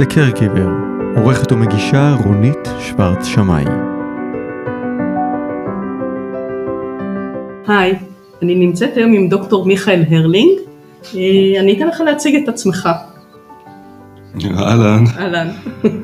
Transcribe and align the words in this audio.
The 0.00 0.02
Caregiver, 0.02 0.70
עורכת 1.16 1.52
ומגישה 1.52 2.14
רונית 2.24 2.68
שוורץ 2.80 3.26
שמאי. 3.26 3.64
היי, 7.66 7.98
אני 8.42 8.54
נמצאת 8.54 8.96
היום 8.96 9.12
עם 9.12 9.28
דוקטור 9.28 9.66
מיכאל 9.66 10.04
הרלינג. 10.10 10.58
אה, 11.14 11.60
אני 11.60 11.76
אתן 11.76 11.88
לך 11.88 12.00
להציג 12.00 12.42
את 12.42 12.48
עצמך. 12.48 12.88
אהלן, 14.44 15.04
אהלן. 15.18 15.48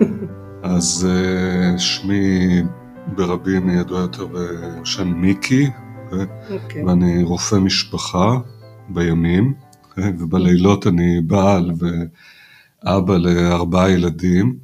אז 0.77 1.09
אה, 1.11 1.79
שמי 1.79 2.63
ברבים 3.07 3.71
ידוע 3.71 4.01
יותר 4.01 4.27
בשם 4.27 5.09
מיקי, 5.09 5.67
אה, 6.13 6.19
אוקיי. 6.51 6.85
ואני 6.85 7.23
רופא 7.23 7.57
משפחה 7.57 8.39
בימים, 8.89 9.55
ובלילות 9.99 10.87
אני 10.87 11.21
בעל 11.27 11.71
ואבא 12.85 13.17
לארבעה 13.17 13.91
ילדים, 13.91 14.59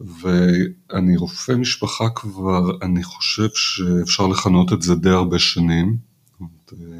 ואני 0.00 1.16
רופא 1.16 1.52
משפחה 1.52 2.08
כבר, 2.14 2.70
אני 2.82 3.02
חושב 3.02 3.48
שאפשר 3.54 4.26
לכנות 4.26 4.72
את 4.72 4.82
זה 4.82 4.94
די 4.94 5.10
הרבה 5.10 5.38
שנים. 5.38 5.96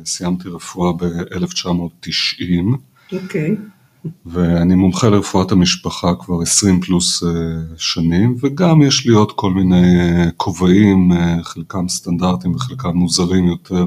סיימתי 0.04 0.48
רפואה 0.48 0.92
ב-1990. 0.92 2.76
אוקיי. 3.12 3.56
ואני 4.26 4.74
מומחה 4.74 5.08
לרפואת 5.08 5.52
המשפחה 5.52 6.14
כבר 6.20 6.42
20 6.42 6.80
פלוס 6.80 7.22
אה, 7.22 7.28
שנים, 7.76 8.36
וגם 8.40 8.82
יש 8.82 9.06
לי 9.06 9.12
עוד 9.12 9.32
כל 9.32 9.52
מיני 9.52 10.00
אה, 10.00 10.30
כובעים, 10.36 11.12
אה, 11.12 11.42
חלקם 11.42 11.88
סטנדרטיים 11.88 12.54
וחלקם 12.54 12.96
מוזרים 12.96 13.46
יותר. 13.46 13.86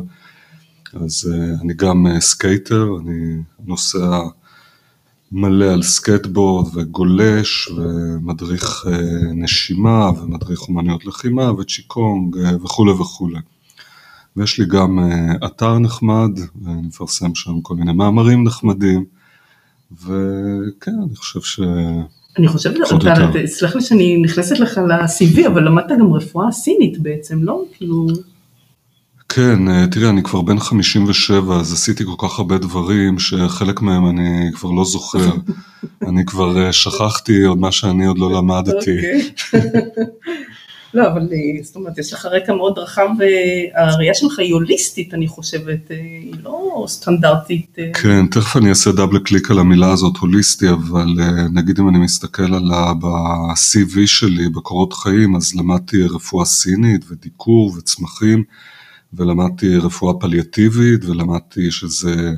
אז 0.93 1.33
אני 1.61 1.73
גם 1.73 2.05
skater, 2.19 2.87
אני 2.99 3.35
נוסע 3.65 4.19
מלא 5.31 5.65
על 5.65 5.83
סקייטבורד 5.83 6.77
וגולש 6.77 7.67
ומדריך 7.67 8.85
נשימה 9.33 10.09
ומדריך 10.09 10.61
אומנויות 10.61 11.05
לחימה 11.05 11.51
וצ'יקונג 11.51 12.35
וכולי 12.63 12.91
וכולי. 12.91 13.39
ויש 14.37 14.59
לי 14.59 14.65
גם 14.65 14.99
אתר 15.45 15.79
נחמד, 15.79 16.31
ואני 16.61 16.81
מפרסם 16.81 17.35
שם 17.35 17.61
כל 17.61 17.75
מיני 17.75 17.93
מאמרים 17.93 18.43
נחמדים. 18.43 19.05
וכן, 19.91 20.91
אני 21.07 21.15
חושב 21.15 21.41
ש... 21.41 21.59
אני 22.37 22.47
חושבת, 22.47 22.75
סלח 23.45 23.75
לי 23.75 23.81
שאני 23.81 24.17
נכנסת 24.17 24.59
לך 24.59 24.77
ל-CV, 24.77 25.47
אבל 25.47 25.67
למדת 25.67 25.91
גם 25.99 26.13
רפואה 26.13 26.51
סינית 26.51 27.01
בעצם, 27.01 27.43
לא? 27.43 27.63
כאילו... 27.77 28.07
כן, 29.35 29.67
אה, 29.67 29.87
תראי, 29.91 30.09
אני 30.09 30.23
כבר 30.23 30.41
בן 30.41 30.59
57, 30.59 31.55
אז 31.55 31.73
עשיתי 31.73 32.03
כל 32.05 32.27
כך 32.27 32.39
הרבה 32.39 32.57
דברים, 32.57 33.19
שחלק 33.19 33.81
מהם 33.81 34.09
אני 34.09 34.51
כבר 34.53 34.71
לא 34.71 34.85
זוכר. 34.85 35.31
אני 36.09 36.25
כבר 36.25 36.65
אה, 36.65 36.73
שכחתי 36.73 37.43
עוד 37.43 37.57
מה 37.57 37.71
שאני 37.71 38.05
עוד 38.05 38.17
לא 38.17 38.31
למדתי. 38.31 38.97
אוקיי. 38.97 39.29
לא, 40.93 41.07
אבל 41.07 41.21
אה, 41.21 41.63
זאת 41.63 41.75
אומרת, 41.75 41.97
יש 41.97 42.13
לך 42.13 42.25
רקע 42.25 42.53
מאוד 42.53 42.79
רחב, 42.79 43.07
והראייה 43.19 44.13
שלך 44.13 44.39
היא 44.39 44.53
הוליסטית, 44.53 45.13
אני 45.13 45.27
חושבת, 45.27 45.89
היא 45.89 46.33
לא 46.43 46.85
סטנדרטית. 46.87 47.77
כן, 47.93 48.27
תכף 48.27 48.57
אני 48.57 48.69
אעשה 48.69 48.91
דאבל 48.91 49.19
קליק 49.19 49.51
על 49.51 49.59
המילה 49.59 49.91
הזאת, 49.91 50.17
הוליסטי, 50.17 50.69
אבל 50.69 51.07
נגיד 51.53 51.79
אם 51.79 51.89
אני 51.89 51.97
מסתכל 51.97 52.53
על 52.53 52.71
ה... 52.71 52.93
ב-CV 52.93 53.97
שלי, 54.05 54.49
בקורות 54.49 54.93
חיים, 54.93 55.35
אז 55.35 55.55
למדתי 55.55 56.03
רפואה 56.03 56.45
סינית 56.45 57.05
ודיקור 57.11 57.73
וצמחים, 57.77 58.43
ולמדתי 59.17 59.77
רפואה 59.77 60.13
פליאטיבית, 60.19 61.05
ולמדתי 61.05 61.71
שזה 61.71 62.33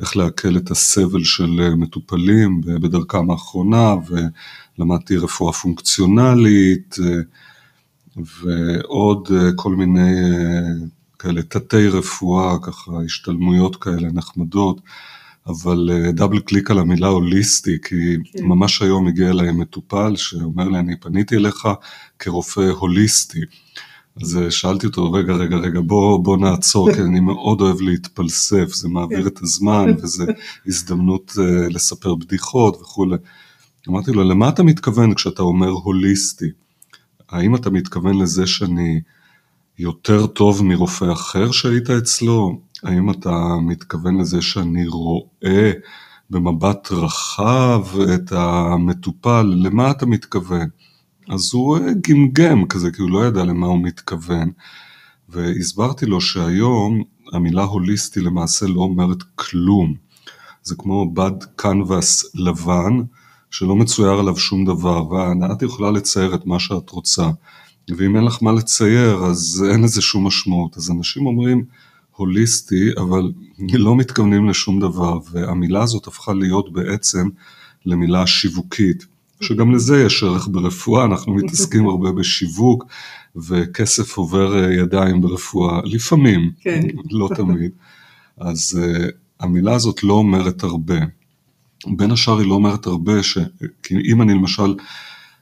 איך 0.00 0.16
להקל 0.16 0.56
את 0.56 0.70
הסבל 0.70 1.24
של 1.24 1.60
אה, 1.60 1.76
מטופלים 1.76 2.60
בדרכם 2.60 3.30
האחרונה, 3.30 3.94
ולמדתי 4.78 5.16
רפואה 5.16 5.52
פונקציונלית, 5.52 6.96
אה, 7.02 7.20
ועוד 8.16 9.28
אה, 9.34 9.50
כל 9.56 9.76
מיני 9.76 10.20
אה, 10.20 10.86
כאלה 11.18 11.42
תתי 11.42 11.88
רפואה, 11.88 12.58
ככה 12.62 12.92
השתלמויות 13.04 13.76
כאלה 13.76 14.08
נחמדות, 14.12 14.80
אבל 15.46 15.90
אה, 15.92 16.12
דאבל 16.12 16.40
קליק 16.40 16.70
על 16.70 16.78
המילה 16.78 17.06
הוליסטי, 17.06 17.78
כי 17.84 18.16
כן. 18.32 18.44
ממש 18.44 18.82
היום 18.82 19.08
הגיע 19.08 19.30
אליי 19.30 19.52
מטופל 19.52 20.16
שאומר 20.16 20.68
לי, 20.68 20.78
אני 20.78 20.96
פניתי 21.00 21.36
אליך 21.36 21.68
כרופא 22.18 22.60
הוליסטי. 22.60 23.40
אז 24.20 24.38
שאלתי 24.50 24.86
אותו, 24.86 25.12
רגע, 25.12 25.32
רגע, 25.32 25.56
רגע, 25.56 25.80
בוא, 25.80 26.24
בוא 26.24 26.36
נעצור, 26.36 26.92
כי 26.92 27.00
אני 27.00 27.20
מאוד 27.20 27.60
אוהב 27.60 27.80
להתפלסף, 27.80 28.74
זה 28.74 28.88
מעביר 28.88 29.26
את 29.26 29.38
הזמן, 29.42 29.86
וזה 30.02 30.24
הזדמנות 30.66 31.32
אה, 31.38 31.68
לספר 31.68 32.14
בדיחות 32.14 32.76
וכולי. 32.80 33.16
אמרתי 33.88 34.12
לו, 34.12 34.24
למה 34.24 34.48
אתה 34.48 34.62
מתכוון 34.62 35.14
כשאתה 35.14 35.42
אומר 35.42 35.68
הוליסטי? 35.68 36.46
האם 37.28 37.54
אתה 37.54 37.70
מתכוון 37.70 38.18
לזה 38.18 38.46
שאני 38.46 39.00
יותר 39.78 40.26
טוב 40.26 40.64
מרופא 40.64 41.12
אחר 41.12 41.50
שהיית 41.50 41.90
אצלו? 41.90 42.60
האם 42.82 43.10
אתה 43.10 43.56
מתכוון 43.66 44.20
לזה 44.20 44.42
שאני 44.42 44.86
רואה 44.86 45.72
במבט 46.30 46.92
רחב 46.92 47.86
את 48.14 48.32
המטופל? 48.32 49.42
למה 49.56 49.90
אתה 49.90 50.06
מתכוון? 50.06 50.68
אז 51.32 51.50
הוא 51.52 51.78
גמגם 52.08 52.66
כזה, 52.66 52.90
כי 52.90 53.02
הוא 53.02 53.10
לא 53.10 53.26
ידע 53.26 53.44
למה 53.44 53.66
הוא 53.66 53.82
מתכוון. 53.82 54.50
והסברתי 55.28 56.06
לו 56.06 56.20
שהיום 56.20 57.02
המילה 57.32 57.62
הוליסטי 57.62 58.20
למעשה 58.20 58.66
לא 58.66 58.80
אומרת 58.80 59.22
כלום. 59.34 59.94
זה 60.62 60.74
כמו 60.78 61.10
בד 61.10 61.44
קנבס 61.56 62.34
לבן, 62.34 63.00
שלא 63.50 63.76
מצויר 63.76 64.12
עליו 64.12 64.36
שום 64.36 64.64
דבר, 64.64 65.10
ואת 65.10 65.62
יכולה 65.62 65.90
לצייר 65.90 66.34
את 66.34 66.46
מה 66.46 66.58
שאת 66.58 66.90
רוצה. 66.90 67.30
ואם 67.96 68.16
אין 68.16 68.24
לך 68.24 68.42
מה 68.42 68.52
לצייר, 68.52 69.16
אז 69.16 69.64
אין 69.70 69.82
לזה 69.82 70.02
שום 70.02 70.26
משמעות. 70.26 70.76
אז 70.76 70.90
אנשים 70.90 71.26
אומרים 71.26 71.64
הוליסטי, 72.16 72.90
אבל 72.96 73.32
לא 73.86 73.96
מתכוונים 73.96 74.48
לשום 74.48 74.80
דבר, 74.80 75.18
והמילה 75.32 75.82
הזאת 75.82 76.06
הפכה 76.06 76.32
להיות 76.32 76.72
בעצם 76.72 77.28
למילה 77.86 78.26
שיווקית, 78.26 79.06
שגם 79.42 79.74
לזה 79.74 80.02
יש 80.02 80.22
ערך 80.22 80.48
ברפואה, 80.50 81.04
אנחנו 81.04 81.34
מתעסקים 81.34 81.88
הרבה 81.88 82.12
בשיווק, 82.12 82.84
וכסף 83.36 84.16
עובר 84.16 84.64
אה, 84.64 84.74
ידיים 84.74 85.20
ברפואה, 85.20 85.80
לפעמים, 85.84 86.50
כן. 86.60 86.80
לא 87.10 87.28
תמיד. 87.36 87.70
אז 88.38 88.80
uh, 88.80 89.12
המילה 89.40 89.74
הזאת 89.74 90.04
לא 90.04 90.12
אומרת 90.12 90.62
הרבה. 90.62 90.94
בין 91.86 92.10
השאר 92.10 92.38
היא 92.38 92.48
לא 92.48 92.54
אומרת 92.54 92.86
הרבה, 92.86 93.22
ש... 93.22 93.38
כי 93.82 93.94
אם 94.12 94.22
אני 94.22 94.34
למשל 94.34 94.74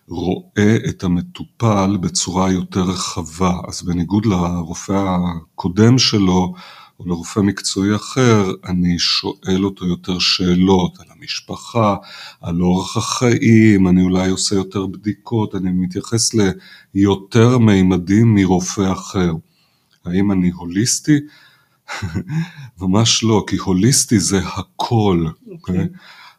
רואה 0.08 0.76
את 0.88 1.04
המטופל 1.04 1.96
בצורה 2.00 2.52
יותר 2.52 2.80
רחבה, 2.80 3.52
אז 3.68 3.82
בניגוד 3.82 4.26
לרופא 4.26 5.16
הקודם 5.16 5.98
שלו, 5.98 6.54
או 7.00 7.08
לרופא 7.08 7.40
מקצועי 7.40 7.96
אחר, 7.96 8.52
אני 8.64 8.98
שואל 8.98 9.64
אותו 9.64 9.86
יותר 9.86 10.18
שאלות 10.18 11.00
על 11.00 11.06
המשפחה, 11.10 11.96
על 12.40 12.62
אורח 12.62 12.96
החיים, 12.96 13.88
אני 13.88 14.02
אולי 14.02 14.30
עושה 14.30 14.54
יותר 14.54 14.86
בדיקות, 14.86 15.54
אני 15.54 15.70
מתייחס 15.70 16.30
ליותר 16.94 17.58
מימדים 17.58 18.34
מרופא 18.34 18.92
אחר. 18.92 19.32
האם 20.04 20.32
אני 20.32 20.50
הוליסטי? 20.50 21.18
ממש 22.80 23.24
לא, 23.24 23.44
כי 23.46 23.56
הוליסטי 23.56 24.18
זה 24.18 24.38
הכל, 24.38 25.26
אוקיי? 25.50 25.88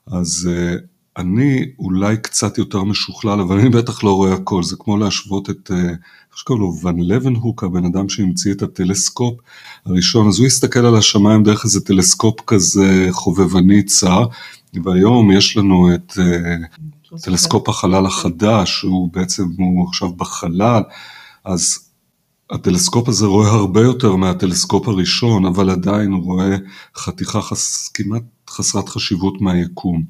אז 0.08 0.50
uh, 0.50 0.82
אני 1.18 1.66
אולי 1.80 2.18
קצת 2.18 2.58
יותר 2.58 2.84
משוכלל, 2.84 3.42
אבל 3.42 3.60
אני 3.60 3.70
בטח 3.70 4.04
לא 4.04 4.16
רואה 4.16 4.34
הכל, 4.34 4.64
זה 4.64 4.76
כמו 4.80 4.98
להשוות 4.98 5.50
את, 5.50 5.72
אה, 5.72 5.90
איך 5.90 6.38
שקוראים 6.38 6.64
לו, 6.64 6.74
ון 6.84 7.00
לבנהוק, 7.00 7.64
הבן 7.64 7.86
אדם 7.86 8.10
שהמציא 8.10 8.54
את 8.54 8.62
הטלסקופ 8.62 9.40
הראשון, 9.86 10.28
אז 10.28 10.40
הוא 10.40 10.48
הסתכל 10.48 10.86
על 10.86 10.96
השמיים 10.96 11.44
דרך 11.44 11.64
איזה 11.66 11.86
טלסקופ 11.86 12.42
כזה 12.48 13.08
חובבני 13.12 13.84
צר, 13.84 14.26
והיום 14.84 15.32
יש 15.32 15.58
לנו 15.58 15.96
את 15.96 16.18
לא 17.12 17.18
טלסקופ 17.18 17.70
החלל 17.70 18.06
החדש, 18.06 18.80
שהוא 18.80 19.10
בעצם, 19.14 19.44
הוא 19.58 19.88
עכשיו 19.88 20.14
בחלל, 20.14 20.82
אז 21.46 21.80
הטלסקופ 22.52 23.08
הזה 23.10 23.26
רואה 23.26 23.50
הרבה 23.50 23.82
יותר 23.82 24.16
מהטלסקופ 24.16 24.88
הראשון, 24.88 25.46
אבל 25.46 25.70
עדיין 25.70 26.12
הוא 26.12 26.24
רואה 26.24 26.58
חתיכה 26.96 27.42
חס... 27.42 27.88
כמעט 27.88 28.24
חסרת 28.50 28.90
חשיבות 28.90 29.42
מהיקום. 29.42 30.04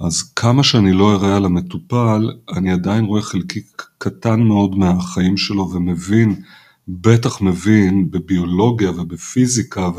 אז 0.00 0.22
כמה 0.22 0.62
שאני 0.62 0.92
לא 0.92 1.14
אראה 1.14 1.36
על 1.36 1.44
המטופל, 1.44 2.30
אני 2.56 2.72
עדיין 2.72 3.04
רואה 3.04 3.22
חלקיק 3.22 3.82
קטן 3.98 4.40
מאוד 4.40 4.78
מהחיים 4.78 5.36
שלו 5.36 5.70
ומבין, 5.70 6.42
בטח 6.88 7.40
מבין 7.40 8.10
בביולוגיה 8.10 8.90
ובפיזיקה 8.90 9.90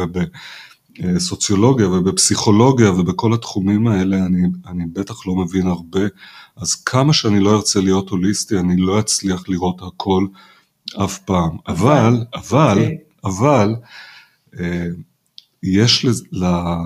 ובסוציולוגיה 0.99 1.89
ובפסיכולוגיה 1.89 2.91
ובכל 2.91 3.33
התחומים 3.33 3.87
האלה, 3.87 4.25
אני, 4.25 4.41
אני 4.67 4.85
בטח 4.93 5.27
לא 5.27 5.35
מבין 5.35 5.67
הרבה. 5.67 6.01
אז 6.55 6.75
כמה 6.75 7.13
שאני 7.13 7.39
לא 7.39 7.55
ארצה 7.55 7.81
להיות 7.81 8.09
הוליסטי, 8.09 8.59
אני 8.59 8.77
לא 8.77 8.99
אצליח 8.99 9.49
לראות 9.49 9.81
הכל 9.81 10.25
אף 11.03 11.19
פעם. 11.19 11.57
אבל, 11.67 12.25
אבל, 12.33 12.77
אוקיי. 12.77 12.97
אבל, 13.23 13.75
אה, 14.59 14.87
יש 15.63 16.05
אה, 16.43 16.83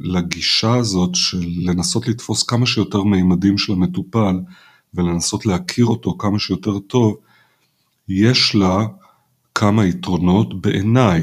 לגישה 0.00 0.74
הזאת 0.74 1.14
של 1.14 1.46
לנסות 1.56 2.08
לתפוס 2.08 2.42
כמה 2.42 2.66
שיותר 2.66 3.02
מימדים 3.02 3.58
של 3.58 3.72
המטופל, 3.72 4.40
ולנסות 4.94 5.46
להכיר 5.46 5.86
אותו 5.86 6.16
כמה 6.18 6.38
שיותר 6.38 6.78
טוב, 6.78 7.16
יש 8.08 8.54
לה 8.54 8.86
כמה 9.54 9.86
יתרונות 9.86 10.60
בעיניי, 10.60 11.22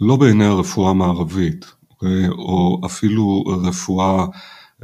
לא 0.00 0.16
בעיני 0.16 0.44
הרפואה 0.44 0.90
המערבית, 0.90 1.66
אוקיי? 1.90 2.28
או 2.28 2.80
אפילו 2.86 3.44
רפואה 3.46 4.26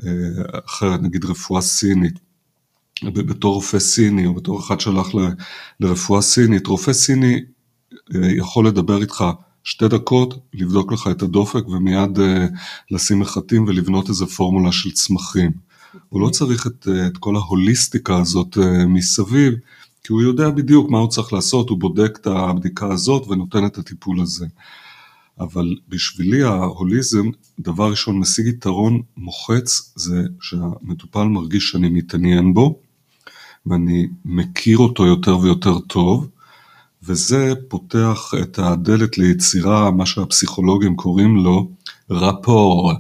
אה, 0.04 0.60
אחרת, 0.66 1.02
נגיד 1.02 1.24
רפואה 1.24 1.60
סינית. 1.60 2.18
בתור 3.04 3.54
רופא 3.54 3.78
סיני 3.78 4.26
או 4.26 4.34
בתור 4.34 4.60
אחד 4.60 4.80
שהלך 4.80 5.08
לרפואה 5.80 6.22
סינית, 6.22 6.66
רופא 6.66 6.92
סיני 6.92 7.40
אה, 8.14 8.32
יכול 8.32 8.66
לדבר 8.66 9.02
איתך 9.02 9.24
שתי 9.64 9.88
דקות, 9.88 10.38
לבדוק 10.54 10.92
לך 10.92 11.08
את 11.10 11.22
הדופק 11.22 11.68
ומיד 11.68 12.20
אה, 12.20 12.46
לשים 12.90 13.20
מחטים 13.20 13.64
ולבנות 13.64 14.08
איזה 14.08 14.26
פורמולה 14.26 14.72
של 14.72 14.90
צמחים. 14.90 15.50
הוא 16.08 16.20
לא 16.20 16.28
צריך 16.28 16.66
את, 16.66 16.88
אה, 16.88 17.06
את 17.06 17.18
כל 17.18 17.36
ההוליסטיקה 17.36 18.16
הזאת 18.16 18.58
מסביב, 18.88 19.54
כי 20.04 20.12
הוא 20.12 20.22
יודע 20.22 20.50
בדיוק 20.50 20.90
מה 20.90 20.98
הוא 20.98 21.08
צריך 21.08 21.32
לעשות, 21.32 21.68
הוא 21.68 21.78
בודק 21.78 22.18
את 22.20 22.26
הבדיקה 22.26 22.92
הזאת 22.92 23.28
ונותן 23.28 23.66
את 23.66 23.78
הטיפול 23.78 24.20
הזה. 24.20 24.46
אבל 25.40 25.76
בשבילי 25.88 26.42
ההוליזם, 26.42 27.26
דבר 27.58 27.90
ראשון 27.90 28.18
משיג 28.18 28.46
יתרון 28.46 29.02
מוחץ, 29.16 29.92
זה 29.96 30.22
שהמטופל 30.40 31.24
מרגיש 31.24 31.70
שאני 31.70 31.88
מתעניין 31.88 32.54
בו, 32.54 32.80
ואני 33.66 34.08
מכיר 34.24 34.78
אותו 34.78 35.06
יותר 35.06 35.38
ויותר 35.38 35.78
טוב, 35.78 36.28
וזה 37.04 37.52
פותח 37.68 38.32
את 38.42 38.58
הדלת 38.58 39.18
ליצירה, 39.18 39.90
מה 39.90 40.06
שהפסיכולוגים 40.06 40.96
קוראים 40.96 41.36
לו 41.36 41.70
רפור. 42.10 42.92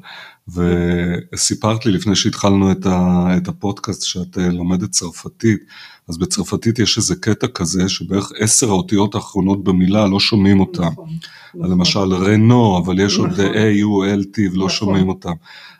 וסיפרת 0.48 1.86
לי 1.86 1.92
לפני 1.92 2.16
שהתחלנו 2.16 2.72
את, 2.72 2.86
ה, 2.86 3.26
את 3.36 3.48
הפודקאסט 3.48 4.02
שאת 4.02 4.38
אה, 4.38 4.48
לומדת 4.48 4.90
צרפתית, 4.90 5.60
אז 6.08 6.18
בצרפתית 6.18 6.78
יש 6.78 6.98
איזה 6.98 7.14
קטע 7.16 7.46
כזה 7.46 7.88
שבערך 7.88 8.32
עשר 8.38 8.68
האותיות 8.68 9.14
האחרונות 9.14 9.64
במילה 9.64 10.06
לא 10.06 10.20
שומעים 10.20 10.60
אותם. 10.60 10.82
נכון, 10.82 11.08
נכון. 11.54 11.70
למשל 11.70 12.14
רנו, 12.14 12.78
אבל 12.78 13.00
יש 13.00 13.14
נכון. 13.14 13.30
עוד 13.30 13.40
A-U-L-T 13.40 14.38
ולא 14.38 14.54
נכון. 14.54 14.68
שומעים 14.68 15.08
אותם. 15.08 15.32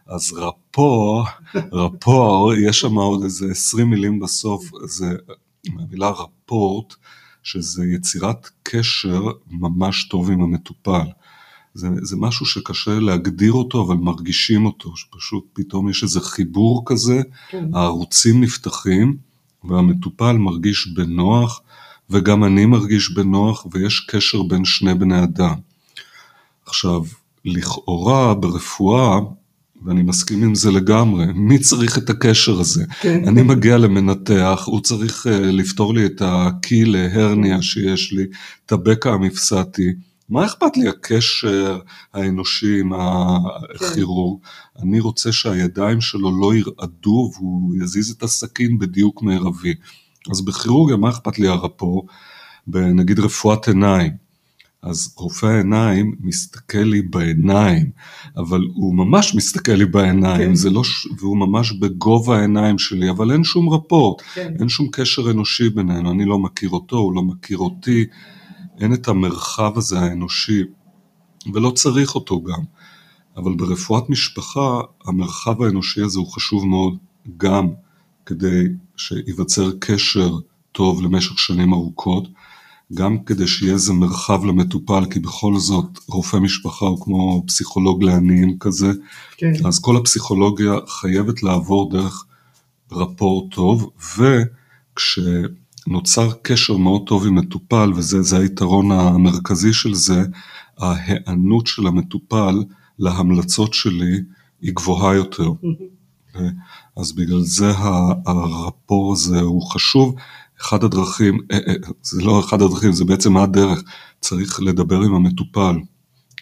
אז 0.07 0.33
רפור, 0.33 1.25
רפור, 1.73 2.55
יש 2.55 2.81
שם 2.81 2.95
עוד 2.95 3.23
איזה 3.23 3.47
עשרים 3.51 3.91
מילים 3.91 4.21
בסוף, 4.21 4.71
זה 4.85 5.15
מהמילה 5.69 6.11
רפורט, 6.11 6.95
שזה 7.43 7.85
יצירת 7.87 8.51
קשר 8.63 9.23
ממש 9.51 10.05
טוב 10.05 10.31
עם 10.31 10.43
המטופל. 10.43 11.07
זה, 11.75 11.89
זה 12.03 12.17
משהו 12.17 12.47
שקשה 12.47 12.99
להגדיר 13.01 13.53
אותו, 13.53 13.83
אבל 13.87 13.97
מרגישים 13.97 14.67
אותו, 14.67 14.97
שפשוט 14.97 15.45
פתאום 15.53 15.89
יש 15.89 16.03
איזה 16.03 16.21
חיבור 16.21 16.83
כזה, 16.87 17.23
כן. 17.51 17.65
הערוצים 17.75 18.41
נפתחים, 18.41 19.17
והמטופל 19.65 20.33
מרגיש 20.33 20.89
בנוח, 20.89 21.61
וגם 22.11 22.45
אני 22.45 22.67
מרגיש 22.67 23.11
בנוח, 23.11 23.67
ויש 23.73 24.01
קשר 24.01 24.43
בין 24.43 24.65
שני 24.65 24.95
בני 24.95 25.23
אדם. 25.23 25.55
עכשיו, 26.67 27.03
לכאורה 27.45 28.35
ברפואה, 28.35 29.19
ואני 29.85 30.03
מסכים 30.03 30.43
עם 30.43 30.55
זה 30.55 30.71
לגמרי, 30.71 31.27
מי 31.35 31.59
צריך 31.59 31.99
את 31.99 32.11
הקשר 32.11 32.61
הזה? 32.61 32.85
כן. 33.01 33.29
אני 33.29 33.43
מגיע 33.43 33.79
למנתח, 33.79 34.63
הוא 34.67 34.81
צריך 34.81 35.27
uh, 35.27 35.31
לפתור 35.31 35.95
לי 35.95 36.07
את 36.07 36.23
הקי 36.25 36.85
להרניה 36.85 37.63
שיש 37.63 38.13
לי, 38.13 38.25
את 38.67 38.73
הבקע 38.73 39.11
המפסעתי. 39.11 39.93
מה 40.29 40.45
אכפת 40.45 40.77
לי 40.77 40.89
הקשר 40.89 41.79
האנושי 42.15 42.81
עם 42.81 42.93
הכירורג? 42.93 44.43
כן. 44.43 44.83
אני 44.83 45.01
רוצה 45.01 45.33
שהידיים 45.33 46.01
שלו 46.01 46.41
לא 46.41 46.55
ירעדו 46.55 47.31
והוא 47.35 47.75
יזיז 47.83 48.11
את 48.11 48.23
הסכין 48.23 48.79
בדיוק 48.79 49.23
מרבי. 49.23 49.75
אז 50.31 50.45
בכירורגיה 50.45 50.97
מה 50.97 51.09
אכפת 51.09 51.39
לי 51.39 51.49
הרפו? 51.49 52.07
בנגיד 52.67 53.19
רפואת 53.19 53.69
עיניים. 53.69 54.22
אז 54.83 55.15
רופא 55.17 55.47
העיניים 55.47 56.17
מסתכל 56.21 56.79
לי 56.79 57.03
בעיניים, 57.03 57.91
אבל 58.37 58.61
הוא 58.75 58.95
ממש 58.95 59.35
מסתכל 59.35 59.73
לי 59.73 59.85
בעיניים, 59.85 60.49
כן. 60.49 60.55
זה 60.55 60.71
לא, 60.71 60.83
והוא 61.19 61.37
ממש 61.37 61.73
בגובה 61.73 62.39
העיניים 62.39 62.79
שלי, 62.79 63.11
אבל 63.11 63.33
אין 63.33 63.45
שום 63.45 63.69
רפורט, 63.69 64.23
כן. 64.35 64.55
אין 64.61 64.69
שום 64.69 64.89
קשר 64.93 65.31
אנושי 65.31 65.69
בינינו, 65.69 66.11
אני 66.11 66.25
לא 66.25 66.39
מכיר 66.39 66.71
אותו, 66.71 66.97
הוא 66.97 67.15
לא 67.15 67.23
מכיר 67.23 67.59
אותי, 67.59 68.05
אין 68.81 68.95
את 68.95 69.09
המרחב 69.09 69.79
הזה 69.79 70.01
האנושי, 70.01 70.63
ולא 71.55 71.71
צריך 71.71 72.15
אותו 72.15 72.43
גם. 72.43 72.63
אבל 73.37 73.55
ברפואת 73.55 74.11
משפחה, 74.11 74.81
המרחב 75.05 75.63
האנושי 75.63 76.01
הזה 76.01 76.19
הוא 76.19 76.33
חשוב 76.33 76.67
מאוד 76.67 76.97
גם 77.37 77.69
כדי 78.27 78.65
שייווצר 78.97 79.71
קשר 79.81 80.31
טוב 80.73 81.03
למשך 81.03 81.39
שנים 81.39 81.73
ארוכות, 81.73 82.29
גם 82.95 83.19
כדי 83.19 83.47
שיהיה 83.47 83.73
איזה 83.73 83.93
מרחב 83.93 84.45
למטופל, 84.45 85.05
כי 85.11 85.21
בכל 85.21 85.59
זאת 85.59 85.99
רופא 86.09 86.37
משפחה 86.37 86.87
הוא 86.87 87.05
כמו 87.05 87.45
פסיכולוג 87.47 88.03
לעניים 88.03 88.59
כזה, 88.59 88.93
כן. 89.37 89.53
אז 89.67 89.79
כל 89.79 89.97
הפסיכולוגיה 89.97 90.73
חייבת 90.89 91.43
לעבור 91.43 91.91
דרך 91.91 92.25
רפור 92.93 93.49
טוב, 93.51 93.91
וכשנוצר 94.97 96.33
קשר 96.43 96.77
מאוד 96.77 97.03
טוב 97.07 97.27
עם 97.27 97.35
מטופל, 97.35 97.93
וזה 97.97 98.39
היתרון 98.39 98.93
המרכזי 98.93 99.73
של 99.73 99.95
זה, 99.95 100.23
ההיענות 100.79 101.67
של 101.67 101.87
המטופל 101.87 102.65
להמלצות 102.99 103.75
שלי 103.75 104.21
היא 104.63 104.73
גבוהה 104.75 105.15
יותר. 105.15 105.51
אז 106.97 107.13
בגלל 107.13 107.41
זה 107.41 107.73
הרפור 108.27 109.13
הזה 109.13 109.41
הוא 109.41 109.63
חשוב. 109.63 110.15
אחד 110.63 110.85
הדרכים, 110.85 111.39
אה, 111.53 111.59
אה, 111.69 111.75
זה 112.03 112.23
לא 112.23 112.41
אחד 112.41 112.63
הדרכים, 112.63 112.93
זה 112.93 113.05
בעצם 113.05 113.37
הדרך, 113.37 113.83
צריך 114.21 114.61
לדבר 114.63 114.97
עם 114.97 115.15
המטופל 115.15 115.77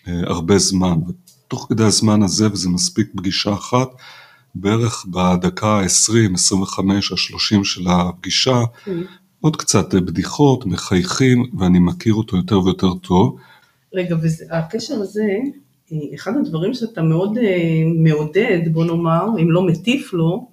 אה, 0.08 0.20
הרבה 0.26 0.58
זמן, 0.58 0.94
ותוך 1.08 1.66
כדי 1.68 1.84
הזמן 1.84 2.22
הזה, 2.22 2.52
וזה 2.52 2.68
מספיק 2.68 3.08
פגישה 3.16 3.52
אחת, 3.52 3.88
בערך 4.54 5.06
בדקה 5.06 5.68
ה-20, 5.68 6.34
25, 6.34 7.12
ה-30 7.12 7.64
של 7.64 7.88
הפגישה, 7.88 8.62
mm. 8.86 8.90
עוד 9.40 9.56
קצת 9.56 9.94
בדיחות, 9.94 10.66
מחייכים, 10.66 11.50
ואני 11.58 11.78
מכיר 11.78 12.14
אותו 12.14 12.36
יותר 12.36 12.64
ויותר 12.64 12.94
טוב. 12.94 13.36
רגע, 13.94 14.16
והקשר 14.50 14.94
הזה, 14.94 15.26
אחד 16.14 16.32
הדברים 16.36 16.74
שאתה 16.74 17.02
מאוד 17.02 17.38
מעודד, 17.94 18.60
בוא 18.72 18.84
נאמר, 18.84 19.26
אם 19.42 19.50
לא 19.50 19.62
מטיף 19.62 20.12
לו, 20.12 20.48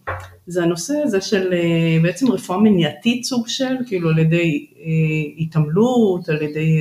זה 0.47 0.63
הנושא 0.63 0.93
הזה 1.03 1.21
של 1.21 1.53
אה, 1.53 1.97
בעצם 2.01 2.31
רפואה 2.31 2.59
מניעתית 2.59 3.23
סוג 3.23 3.47
של, 3.47 3.75
כאילו 3.87 4.09
על 4.09 4.19
ידי 4.19 4.67
אה, 4.79 4.85
התעמלות, 5.37 6.29
על 6.29 6.41
ידי 6.41 6.79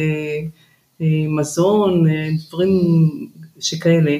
אה, 1.00 1.06
מזון, 1.28 2.04
דברים 2.48 2.70
שכאלה. 3.60 4.18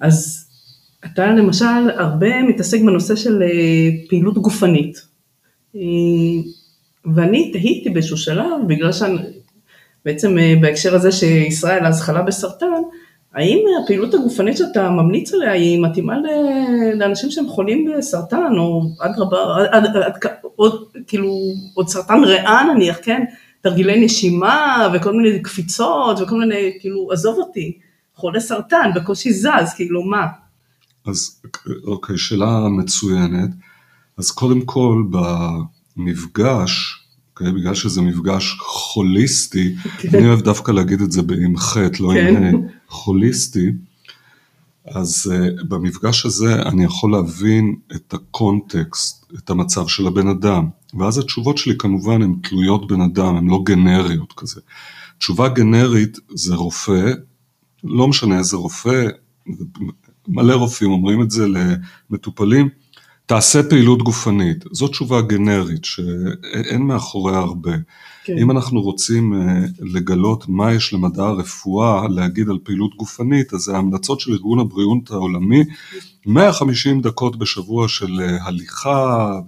אז 0.00 0.46
אתה 1.04 1.26
למשל 1.26 1.90
הרבה 1.98 2.42
מתעסק 2.42 2.80
בנושא 2.80 3.16
של 3.16 3.42
פעילות 4.08 4.38
גופנית. 4.38 5.10
ואני 7.14 7.52
תהיתי 7.52 7.90
באיזשהו 7.90 8.16
שלב, 8.16 8.68
בגלל 8.68 8.90
שבעצם 8.92 10.36
בהקשר 10.60 10.94
הזה 10.94 11.12
שישראל 11.12 11.86
אז 11.86 12.00
חלה 12.00 12.22
בסרטן, 12.22 12.66
האם 13.34 13.58
הפעילות 13.82 14.14
הגופנית 14.14 14.56
שאתה 14.56 14.90
ממליץ 14.90 15.34
עליה 15.34 15.52
היא 15.52 15.82
מתאימה 15.82 16.14
לאנשים 16.94 17.30
שהם 17.30 17.48
חולים 17.48 17.88
בסרטן, 17.98 18.52
או 18.58 18.82
אדרבה, 19.00 19.38
עוד, 20.56 20.84
כאילו, 21.06 21.34
עוד 21.74 21.88
סרטן 21.88 22.24
ריאה 22.24 22.74
נניח, 22.74 22.98
כן? 23.02 23.24
תרגילי 23.60 24.04
נשימה 24.04 24.88
וכל 24.94 25.12
מיני 25.16 25.42
קפיצות 25.42 26.20
וכל 26.20 26.38
מיני, 26.38 26.72
כאילו, 26.80 27.12
עזוב 27.12 27.38
אותי, 27.38 27.78
חולה 28.14 28.40
סרטן, 28.40 28.90
בקושי 28.94 29.32
זז, 29.32 29.74
כאילו, 29.76 30.02
מה? 30.02 30.26
אז 31.06 31.40
אוקיי, 31.86 32.18
שאלה 32.18 32.68
מצוינת. 32.68 33.50
אז 34.18 34.30
קודם 34.30 34.60
כל, 34.60 35.02
במפגש, 35.96 37.04
אוקיי, 37.30 37.52
בגלל 37.52 37.74
שזה 37.74 38.02
מפגש 38.02 38.56
הוליסטי, 38.94 39.74
כן. 39.98 40.18
אני 40.18 40.28
אוהב 40.28 40.40
דווקא 40.40 40.72
להגיד 40.72 41.00
את 41.00 41.12
זה 41.12 41.20
עם 41.44 41.56
חטא, 41.56 42.02
לא 42.02 42.10
כן. 42.14 42.36
עם 42.36 42.66
הוליסטי, 42.90 43.70
אז 44.84 45.32
uh, 45.32 45.64
במפגש 45.64 46.26
הזה 46.26 46.62
אני 46.62 46.84
יכול 46.84 47.12
להבין 47.12 47.76
את 47.96 48.14
הקונטקסט, 48.14 49.32
את 49.38 49.50
המצב 49.50 49.86
של 49.86 50.06
הבן 50.06 50.28
אדם, 50.28 50.68
ואז 50.98 51.18
התשובות 51.18 51.58
שלי 51.58 51.74
כמובן 51.78 52.22
הן 52.22 52.34
תלויות 52.42 52.86
בן 52.86 53.00
אדם, 53.00 53.36
הן 53.36 53.46
לא 53.46 53.60
גנריות 53.64 54.32
כזה. 54.36 54.60
תשובה 55.18 55.48
גנרית 55.48 56.18
זה 56.34 56.54
רופא, 56.54 57.12
לא 57.84 58.08
משנה 58.08 58.38
איזה 58.38 58.56
רופא, 58.56 59.06
מלא 60.28 60.54
רופאים 60.54 60.90
אומרים 60.90 61.22
את 61.22 61.30
זה 61.30 61.46
למטופלים, 62.10 62.68
תעשה 63.30 63.62
פעילות 63.62 64.02
גופנית, 64.02 64.64
זו 64.72 64.88
תשובה 64.88 65.20
גנרית 65.20 65.84
שאין 65.84 66.82
מאחוריה 66.82 67.38
הרבה. 67.38 67.72
כן. 68.24 68.38
אם 68.38 68.50
אנחנו 68.50 68.80
רוצים 68.80 69.32
אה, 69.34 69.64
לגלות 69.80 70.48
מה 70.48 70.72
יש 70.72 70.92
למדע 70.92 71.22
הרפואה 71.22 72.08
להגיד 72.08 72.48
על 72.48 72.58
פעילות 72.62 72.96
גופנית, 72.96 73.54
אז 73.54 73.68
ההמלצות 73.68 74.20
של 74.20 74.32
ארגון 74.32 74.58
הבריאות 74.58 75.10
העולמי, 75.10 75.64
150 76.26 77.00
דקות 77.00 77.38
בשבוע 77.38 77.88
של 77.88 78.20
אה, 78.20 78.44
הליכה, 78.44 79.40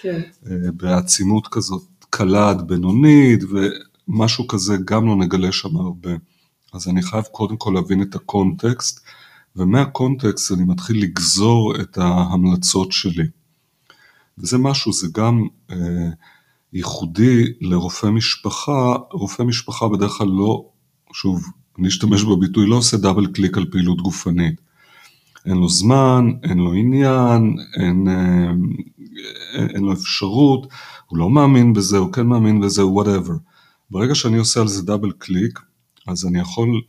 כן. 0.00 0.20
אה, 0.46 0.56
בעצימות 0.76 1.48
כזאת 1.48 1.82
קלה 2.10 2.50
עד 2.50 2.68
בינונית, 2.68 3.40
ומשהו 3.50 4.48
כזה 4.48 4.76
גם 4.84 5.06
לא 5.06 5.16
נגלה 5.16 5.52
שם 5.52 5.76
הרבה. 5.76 6.10
אז 6.72 6.88
אני 6.88 7.02
חייב 7.02 7.24
קודם 7.24 7.56
כל 7.56 7.70
להבין 7.74 8.02
את 8.02 8.14
הקונטקסט, 8.14 9.00
ומהקונטקסט 9.56 10.52
אני 10.52 10.64
מתחיל 10.64 11.02
לגזור 11.02 11.80
את 11.80 11.98
ההמלצות 11.98 12.92
שלי. 12.92 13.24
וזה 14.38 14.58
משהו, 14.58 14.92
זה 14.92 15.06
גם 15.12 15.46
אה, 15.70 15.76
ייחודי 16.72 17.44
לרופא 17.60 18.06
משפחה, 18.06 18.96
רופא 19.12 19.42
משפחה 19.42 19.88
בדרך 19.88 20.12
כלל 20.12 20.28
לא, 20.28 20.64
שוב, 21.12 21.44
אני 21.78 21.88
אשתמש 21.88 22.22
בביטוי, 22.22 22.66
לא 22.66 22.76
עושה 22.76 22.96
double 22.96 23.26
click 23.26 23.56
על 23.56 23.66
פעילות 23.70 24.02
גופנית. 24.02 24.60
אין 25.46 25.56
לו 25.56 25.68
זמן, 25.68 26.30
אין 26.42 26.58
לו 26.58 26.72
עניין, 26.72 27.56
אין, 27.76 28.08
אה, 28.08 28.50
אין, 29.54 29.68
אין 29.70 29.84
לו 29.84 29.92
אפשרות, 29.92 30.66
הוא 31.06 31.18
לא 31.18 31.30
מאמין 31.30 31.72
בזה, 31.72 31.98
הוא 31.98 32.12
כן 32.12 32.26
מאמין 32.26 32.60
בזה, 32.60 32.86
whatever. 32.86 33.34
ברגע 33.90 34.14
שאני 34.14 34.38
עושה 34.38 34.60
על 34.60 34.68
זה 34.68 34.82
דאבל 34.82 35.12
קליק, 35.12 35.60
אז 36.06 36.26
אני 36.26 36.40
יכול, 36.40 36.80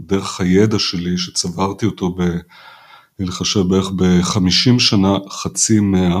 דרך 0.00 0.40
הידע 0.40 0.78
שלי, 0.78 1.18
שצברתי 1.18 1.86
אותו 1.86 2.10
ב... 2.10 2.22
אני 3.20 3.30
חושב 3.30 3.60
בערך 3.60 3.90
ב-50 3.96 4.78
שנה, 4.78 5.16
חצי 5.30 5.80
מאה, 5.80 6.20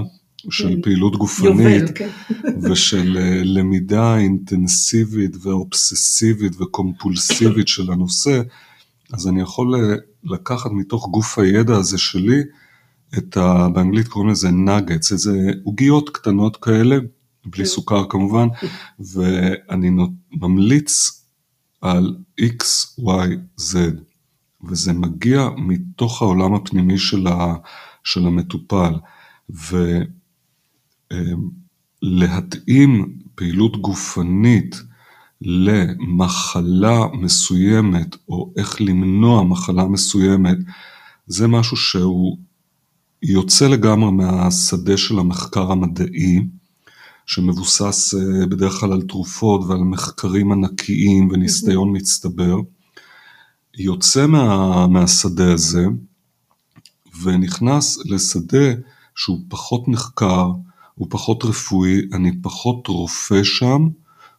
של 0.50 0.68
כן. 0.68 0.82
פעילות 0.82 1.16
גופנית, 1.16 1.82
יובל, 1.82 1.92
כן. 1.94 2.08
ושל 2.70 3.16
אה, 3.20 3.40
למידה 3.44 4.16
אינטנסיבית 4.16 5.36
ואובססיבית 5.42 6.60
וקומפולסיבית 6.60 7.68
של 7.68 7.92
הנושא, 7.92 8.42
אז 9.12 9.28
אני 9.28 9.42
יכול 9.42 9.74
אה, 9.74 9.94
לקחת 10.24 10.70
מתוך 10.70 11.08
גוף 11.10 11.38
הידע 11.38 11.76
הזה 11.76 11.98
שלי, 11.98 12.40
את 13.18 13.36
ה... 13.36 13.68
באנגלית 13.68 14.08
קוראים 14.08 14.30
לזה 14.30 14.50
נאגץ, 14.50 15.12
איזה 15.12 15.50
עוגיות 15.64 16.10
קטנות 16.10 16.56
כאלה, 16.56 16.96
בלי 17.46 17.64
כן. 17.64 17.64
סוכר 17.64 18.04
כמובן, 18.08 18.48
ואני 19.00 19.90
נות- 19.90 20.10
ממליץ 20.32 21.20
על 21.84 22.16
X, 22.40 22.64
Y, 23.00 23.28
Z, 23.60 23.76
וזה 24.68 24.92
מגיע 24.92 25.48
מתוך 25.56 26.22
העולם 26.22 26.54
הפנימי 26.54 26.98
של, 26.98 27.26
ה... 27.26 27.54
של 28.04 28.26
המטופל, 28.26 28.94
ולהתאים 32.02 33.18
פעילות 33.34 33.80
גופנית 33.80 34.76
למחלה 35.40 37.06
מסוימת, 37.12 38.16
או 38.28 38.52
איך 38.56 38.80
למנוע 38.80 39.44
מחלה 39.44 39.84
מסוימת, 39.84 40.56
זה 41.26 41.48
משהו 41.48 41.76
שהוא 41.76 42.38
יוצא 43.22 43.68
לגמרי 43.68 44.10
מהשדה 44.10 44.96
של 44.96 45.18
המחקר 45.18 45.72
המדעי, 45.72 46.46
שמבוסס 47.26 48.14
אה, 48.14 48.46
בדרך 48.46 48.72
כלל 48.72 48.92
על 48.92 49.02
תרופות 49.02 49.64
ועל 49.64 49.78
מחקרים 49.78 50.52
ענקיים 50.52 51.28
וניסיון 51.30 51.96
מצטבר, 51.96 52.56
יוצא 53.78 54.26
מה, 54.26 54.86
מהשדה 54.86 55.52
הזה 55.52 55.86
ונכנס 57.22 57.98
לשדה 58.06 58.74
שהוא 59.14 59.38
פחות 59.48 59.88
נחקר, 59.88 60.50
הוא 60.94 61.06
פחות 61.10 61.44
רפואי, 61.44 62.00
אני 62.12 62.42
פחות 62.42 62.86
רופא 62.86 63.44
שם, 63.44 63.88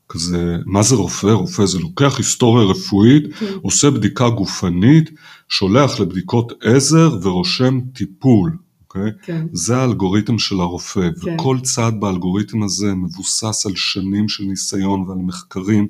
כזה, 0.09 0.57
מה 0.65 0.83
זה 0.83 0.95
רופא? 0.95 1.27
רופא 1.27 1.65
זה 1.65 1.79
לוקח 1.79 2.17
היסטוריה 2.17 2.65
רפואית, 2.65 3.35
כן. 3.35 3.45
עושה 3.61 3.89
בדיקה 3.89 4.29
גופנית, 4.29 5.09
שולח 5.49 5.99
לבדיקות 5.99 6.51
עזר 6.63 7.17
ורושם 7.21 7.79
טיפול, 7.93 8.57
אוקיי? 8.95 9.11
כן. 9.21 9.47
זה 9.51 9.77
האלגוריתם 9.77 10.39
של 10.39 10.59
הרופא, 10.59 11.09
כן. 11.21 11.35
וכל 11.35 11.57
צעד 11.63 11.99
באלגוריתם 11.99 12.63
הזה 12.63 12.93
מבוסס 12.93 13.65
על 13.65 13.75
שנים 13.75 14.29
של 14.29 14.43
ניסיון 14.43 15.01
ועל 15.01 15.17
מחקרים, 15.17 15.87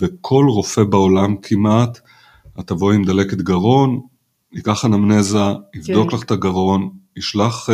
וכל 0.00 0.44
רופא 0.48 0.84
בעולם 0.84 1.36
כמעט, 1.42 1.98
את 2.60 2.66
תבואי 2.66 2.96
עם 2.96 3.04
דלקת 3.04 3.38
גרון, 3.38 4.00
ייקח 4.52 4.84
אנמנזה, 4.84 5.38
יבדוק 5.74 6.10
כן. 6.10 6.16
לך 6.16 6.22
את 6.22 6.30
הגרון, 6.30 6.90
ישלח 7.16 7.70
uh, 7.70 7.72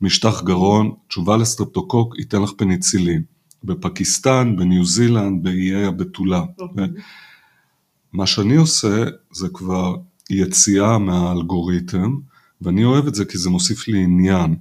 משטח 0.00 0.42
גרון, 0.42 0.90
תשובה 1.08 1.36
לסטרפטוקוק, 1.36 2.14
ייתן 2.18 2.42
לך 2.42 2.50
פניצילין. 2.56 3.22
בפקיסטן, 3.64 4.56
בניו 4.56 4.84
זילנד, 4.84 5.42
באיי 5.42 5.84
הבתולה. 5.84 6.44
אוקיי. 6.58 6.86
מה 8.12 8.26
שאני 8.26 8.56
עושה 8.56 9.04
זה 9.32 9.48
כבר 9.48 9.96
יציאה 10.30 10.98
מהאלגוריתם, 10.98 12.16
ואני 12.62 12.84
אוהב 12.84 13.06
את 13.06 13.14
זה 13.14 13.24
כי 13.24 13.38
זה 13.38 13.50
מוסיף 13.50 13.88
לי 13.88 14.02
עניין. 14.02 14.56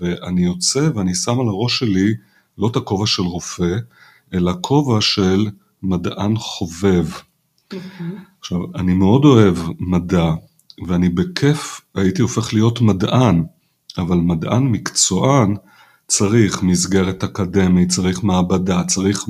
ואני 0.00 0.44
יוצא 0.44 0.90
ואני 0.94 1.14
שם 1.14 1.40
על 1.40 1.48
הראש 1.48 1.78
שלי 1.78 2.14
לא 2.58 2.68
את 2.68 2.76
הכובע 2.76 3.06
של 3.06 3.22
רופא, 3.22 3.76
אלא 4.34 4.52
כובע 4.60 5.00
של 5.00 5.48
מדען 5.82 6.36
חובב. 6.36 7.06
עכשיו, 8.40 8.58
אני 8.74 8.94
מאוד 8.94 9.24
אוהב 9.24 9.56
מדע, 9.78 10.34
ואני 10.86 11.08
בכיף 11.08 11.80
הייתי 11.94 12.22
הופך 12.22 12.54
להיות 12.54 12.80
מדען, 12.80 13.44
אבל 13.98 14.16
מדען 14.16 14.62
מקצוען 14.62 15.54
צריך 16.06 16.62
מסגרת 16.62 17.24
אקדמית, 17.24 17.88
צריך 17.88 18.24
מעבדה, 18.24 18.84
צריך 18.84 19.24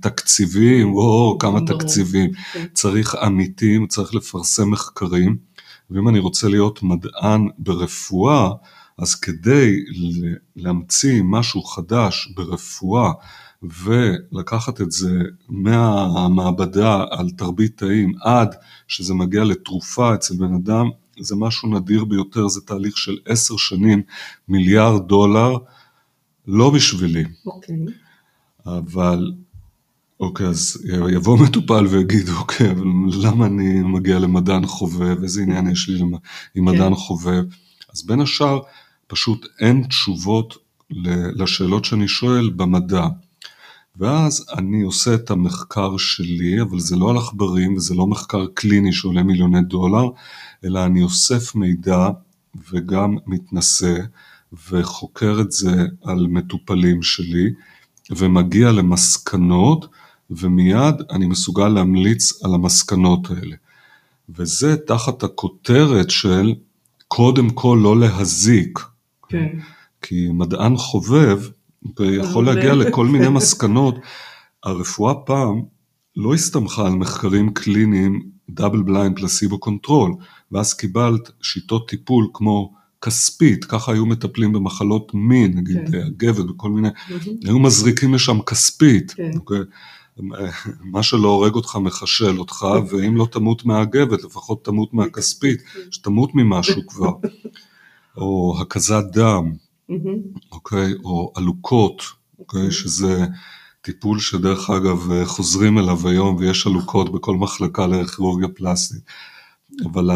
תקציבים, 0.00 0.92
או 0.92 1.36
כמה 1.40 1.60
ברור. 1.60 1.80
תקציבים, 1.80 2.30
כן. 2.52 2.66
צריך 2.74 3.14
עמיתים, 3.14 3.86
צריך 3.86 4.14
לפרסם 4.14 4.70
מחקרים, 4.70 5.36
ואם 5.90 6.08
אני 6.08 6.18
רוצה 6.18 6.48
להיות 6.48 6.82
מדען 6.82 7.48
ברפואה, 7.58 8.50
אז 8.98 9.14
כדי 9.14 9.76
להמציא 10.56 11.22
משהו 11.24 11.62
חדש 11.62 12.32
ברפואה 12.36 13.12
ולקחת 13.62 14.80
את 14.80 14.92
זה 14.92 15.22
מהמעבדה 15.48 17.04
על 17.10 17.30
תרבית 17.30 17.76
תאים 17.78 18.12
עד 18.22 18.54
שזה 18.88 19.14
מגיע 19.14 19.44
לתרופה 19.44 20.14
אצל 20.14 20.34
בן 20.36 20.54
אדם, 20.54 20.90
זה 21.20 21.36
משהו 21.36 21.68
נדיר 21.68 22.04
ביותר, 22.04 22.48
זה 22.48 22.60
תהליך 22.60 22.96
של 22.96 23.18
עשר 23.26 23.56
שנים, 23.56 24.02
מיליארד 24.48 25.08
דולר, 25.08 25.56
לא 26.46 26.70
בשבילי, 26.70 27.24
אוקיי. 27.46 27.76
אבל 28.66 29.32
אוקיי, 30.20 30.46
אז 30.46 30.86
יבוא 31.12 31.38
מטופל 31.38 31.86
ויגיד, 31.86 32.28
אוקיי, 32.28 32.70
אבל 32.70 32.86
למה 33.22 33.46
אני 33.46 33.80
מגיע 33.80 34.18
למדען 34.18 34.66
חובב, 34.66 35.22
איזה 35.22 35.42
עניין 35.42 35.70
יש 35.70 35.88
לי 35.88 36.00
עם 36.00 36.10
כן. 36.54 36.60
מדען 36.60 36.94
חובב? 36.94 37.44
אז 37.94 38.06
בין 38.06 38.20
השאר, 38.20 38.60
פשוט 39.06 39.46
אין 39.60 39.84
תשובות 39.88 40.56
לשאלות 41.34 41.84
שאני 41.84 42.08
שואל 42.08 42.50
במדע. 42.50 43.06
ואז 43.96 44.46
אני 44.58 44.82
עושה 44.82 45.14
את 45.14 45.30
המחקר 45.30 45.96
שלי, 45.96 46.62
אבל 46.62 46.80
זה 46.80 46.96
לא 46.96 47.10
על 47.10 47.16
עכברים 47.16 47.76
וזה 47.76 47.94
לא 47.94 48.06
מחקר 48.06 48.46
קליני 48.54 48.92
שעולה 48.92 49.22
מיליוני 49.22 49.62
דולר, 49.62 50.08
אלא 50.64 50.84
אני 50.84 51.02
אוסף 51.02 51.54
מידע 51.54 52.08
וגם 52.72 53.16
מתנסה 53.26 53.96
וחוקר 54.70 55.40
את 55.40 55.52
זה 55.52 55.86
על 56.04 56.26
מטופלים 56.26 57.02
שלי, 57.02 57.50
ומגיע 58.10 58.72
למסקנות, 58.72 59.86
ומיד 60.30 60.94
אני 61.10 61.26
מסוגל 61.26 61.68
להמליץ 61.68 62.44
על 62.44 62.54
המסקנות 62.54 63.30
האלה. 63.30 63.56
וזה 64.28 64.76
תחת 64.76 65.22
הכותרת 65.22 66.10
של 66.10 66.54
קודם 67.08 67.50
כל 67.50 67.80
לא 67.82 68.00
להזיק, 68.00 68.78
כן. 69.28 69.48
כי 70.02 70.28
מדען 70.32 70.76
חובב 70.76 71.40
יכול 72.00 72.48
אבל- 72.48 72.54
להגיע 72.56 72.74
לכל 72.74 73.06
מיני 73.06 73.28
מסקנות. 73.28 73.94
הרפואה 74.64 75.14
פעם 75.14 75.62
לא 76.16 76.34
הסתמכה 76.34 76.86
על 76.86 76.92
מחקרים 76.92 77.52
קליניים 77.52 78.22
double 78.50 78.82
blind 78.82 79.16
placebo 79.16 79.58
control, 79.58 80.12
ואז 80.52 80.74
קיבלת 80.74 81.30
שיטות 81.42 81.88
טיפול 81.88 82.28
כמו 82.34 82.72
כספית, 83.02 83.64
ככה 83.64 83.92
היו 83.92 84.06
מטפלים 84.06 84.52
במחלות 84.52 85.14
מין, 85.14 85.58
נגיד 85.58 85.76
כן. 85.90 85.98
העגבת 86.06 86.50
וכל 86.50 86.70
מיני. 86.70 86.88
היו 87.44 87.58
מזריקים 87.58 88.14
לשם 88.14 88.42
כספית. 88.42 89.12
כן. 89.16 89.30
אוקיי? 89.36 89.58
מה 90.92 91.02
שלא 91.02 91.28
הורג 91.28 91.54
אותך 91.54 91.76
מחשל 91.76 92.38
אותך, 92.38 92.66
ואם 92.90 93.16
לא 93.16 93.28
תמות 93.32 93.64
מהעגבת, 93.64 94.24
לפחות 94.24 94.64
תמות 94.64 94.94
מהכספית, 94.94 95.62
שתמות 95.90 96.34
ממשהו 96.34 96.86
כבר. 96.86 97.12
או 98.16 98.56
הקזת 98.60 99.04
דם. 99.12 99.52
אוקיי? 100.52 100.94
או 101.04 101.32
עלוקות, 101.36 102.02
אוקיי? 102.38 102.70
שזה 102.70 103.26
טיפול 103.80 104.18
שדרך 104.20 104.70
אגב 104.70 105.24
חוזרים 105.24 105.78
אליו 105.78 106.08
היום 106.08 106.36
ויש 106.36 106.66
עלוקות 106.66 107.12
בכל 107.12 107.36
מחלקה 107.36 107.86
לכירורגיה 107.86 108.48
פלסטית. 108.48 109.02
אבל 109.84 110.10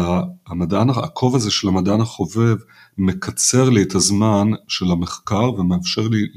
המדען, 0.47 0.89
הקוב 0.89 1.35
הזה 1.35 1.51
של 1.51 1.67
המדען 1.67 2.01
החובב 2.01 2.55
מקצר 2.97 3.69
לי 3.69 3.81
את 3.81 3.95
הזמן 3.95 4.51
של 4.67 4.91
המחקר 4.91 5.53
ומאפשר 5.53 6.07
לי 6.07 6.27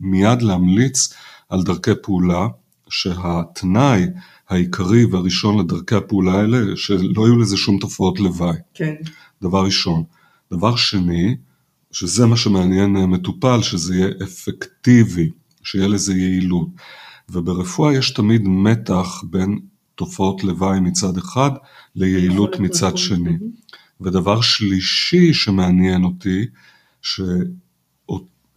מיד 0.00 0.42
להמליץ 0.42 1.14
על 1.48 1.62
דרכי 1.62 1.90
פעולה, 2.02 2.48
שהתנאי 2.90 4.06
העיקרי 4.48 5.04
והראשון 5.04 5.58
לדרכי 5.58 5.94
הפעולה 5.94 6.32
האלה, 6.32 6.76
שלא 6.76 7.22
יהיו 7.26 7.38
לזה 7.38 7.56
שום 7.56 7.78
תופעות 7.78 8.20
לוואי. 8.20 8.56
כן. 8.74 8.94
דבר 9.42 9.64
ראשון. 9.64 10.04
דבר 10.52 10.76
שני, 10.76 11.36
שזה 11.92 12.26
מה 12.26 12.36
שמעניין 12.36 12.92
מטופל, 12.92 13.62
שזה 13.62 13.94
יהיה 13.94 14.08
אפקטיבי, 14.24 15.30
שיהיה 15.62 15.88
לזה 15.88 16.14
יעילות. 16.14 16.68
וברפואה 17.28 17.94
יש 17.94 18.10
תמיד 18.10 18.42
מתח 18.44 19.24
בין 19.30 19.58
תופעות 19.94 20.44
לוואי 20.44 20.80
מצד 20.80 21.16
אחד 21.18 21.50
ליעילות 21.94 22.60
מצד 22.60 22.96
שני. 22.96 23.38
ודבר 24.00 24.40
שלישי 24.40 25.34
שמעניין 25.34 26.04
אותי, 26.04 26.46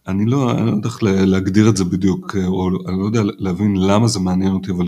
שאני 0.06 0.24
לא, 0.24 0.50
אני 0.50 0.66
לא 0.66 0.70
יודע 0.70 0.88
איך 0.88 1.02
להגדיר 1.02 1.68
את 1.68 1.76
זה 1.76 1.84
בדיוק, 1.84 2.36
או 2.46 2.68
אני 2.88 2.98
לא 2.98 3.04
יודע 3.04 3.22
להבין 3.24 3.76
למה 3.76 4.08
זה 4.08 4.18
מעניין 4.18 4.52
אותי, 4.52 4.70
אבל 4.70 4.86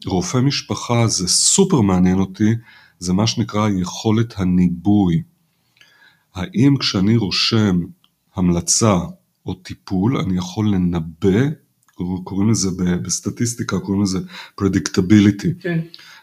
כרופא 0.00 0.38
משפחה 0.38 1.06
זה 1.06 1.28
סופר 1.28 1.80
מעניין 1.80 2.18
אותי, 2.18 2.54
זה 2.98 3.12
מה 3.12 3.26
שנקרא 3.26 3.68
יכולת 3.68 4.34
הניבוי. 4.36 5.22
האם 6.34 6.76
כשאני 6.76 7.16
רושם 7.16 7.80
המלצה 8.34 8.98
או 9.46 9.54
טיפול, 9.54 10.16
אני 10.16 10.36
יכול 10.36 10.68
לנבא, 10.74 11.40
קוראים 12.24 12.50
לזה 12.50 12.70
בסטטיסטיקה, 13.02 13.78
קוראים 13.78 14.02
לזה 14.02 14.18
predictability. 14.60 15.48
כן. 15.60 15.80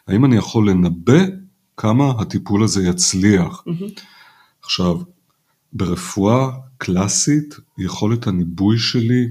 האם 0.07 0.25
אני 0.25 0.35
יכול 0.35 0.69
לנבא 0.69 1.19
כמה 1.77 2.11
הטיפול 2.19 2.63
הזה 2.63 2.83
יצליח? 2.83 3.63
Mm-hmm. 3.67 4.01
עכשיו, 4.63 4.97
ברפואה 5.73 6.49
קלאסית, 6.79 7.55
יכולת 7.77 8.27
הניבוי 8.27 8.77
שלי 8.77 9.27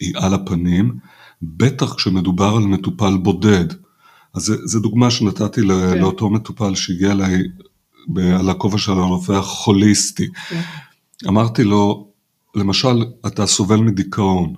היא 0.00 0.14
על 0.16 0.34
הפנים, 0.34 0.98
בטח 1.42 1.94
כשמדובר 1.94 2.54
על 2.56 2.62
מטופל 2.62 3.16
בודד. 3.16 3.64
אז 4.34 4.54
זו 4.64 4.80
דוגמה 4.80 5.10
שנתתי 5.10 5.60
כן. 5.60 5.66
לאותו 5.66 6.30
מטופל 6.30 6.74
שהגיע 6.74 7.12
אליי 7.12 7.42
על 8.16 8.50
הכובע 8.50 8.78
של 8.78 8.92
הרופא 8.92 9.32
החוליסטי. 9.32 10.26
כן. 10.48 10.60
אמרתי 11.28 11.64
לו, 11.64 12.08
למשל, 12.54 13.04
אתה 13.26 13.46
סובל 13.46 13.76
מדיכאון, 13.76 14.54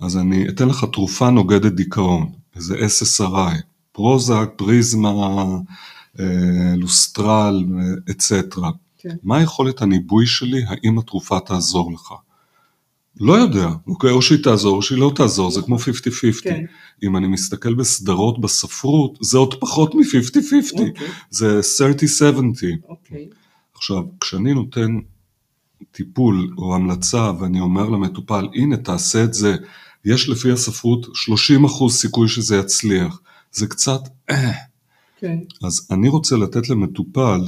אז 0.00 0.16
אני 0.16 0.48
אתן 0.48 0.68
לך 0.68 0.84
תרופה 0.92 1.30
נוגדת 1.30 1.72
דיכאון, 1.72 2.32
איזה 2.56 2.76
SSRI, 2.76 3.54
פרוזק, 3.92 4.48
פריזמה, 4.56 5.10
אה, 6.20 6.74
לוסטרל, 6.76 7.64
אצטרה. 8.10 8.70
כן. 9.04 9.16
מה 9.22 9.42
יכולת 9.42 9.82
הניבוי 9.82 10.26
שלי, 10.26 10.62
האם 10.66 10.98
התרופה 10.98 11.40
תעזור 11.40 11.92
לך? 11.92 12.14
לא 13.20 13.32
יודע, 13.32 13.68
אוקיי, 13.86 14.10
או 14.10 14.22
שהיא 14.22 14.42
תעזור 14.42 14.76
או 14.76 14.82
שהיא 14.82 14.98
לא 14.98 15.12
תעזור, 15.16 15.50
זה 15.50 15.62
כמו 15.62 15.76
50-50. 15.76 15.80
כן. 16.42 16.64
אם 17.02 17.16
אני 17.16 17.26
מסתכל 17.26 17.74
בסדרות 17.74 18.40
בספרות, 18.40 19.18
זה 19.20 19.38
עוד 19.38 19.54
פחות 19.60 19.94
מ-50-50, 19.94 20.72
אוקיי. 20.72 20.92
זה 21.30 21.60
30-70. 21.60 22.88
אוקיי. 22.88 23.28
עכשיו, 23.74 24.02
כשאני 24.20 24.54
נותן 24.54 24.98
טיפול 25.90 26.54
או 26.58 26.74
המלצה 26.74 27.32
ואני 27.40 27.60
אומר 27.60 27.88
למטופל, 27.88 28.48
הנה 28.54 28.76
תעשה 28.76 29.24
את 29.24 29.34
זה, 29.34 29.56
יש 30.04 30.28
לפי 30.28 30.52
הספרות 30.52 31.06
30% 31.06 31.90
סיכוי 31.90 32.28
שזה 32.28 32.56
יצליח, 32.56 33.20
זה 33.52 33.66
קצת 33.66 34.00
אה. 34.30 34.52
כן. 35.18 35.38
אז 35.62 35.88
אני 35.90 36.08
רוצה 36.08 36.36
לתת 36.36 36.68
למטופל 36.68 37.40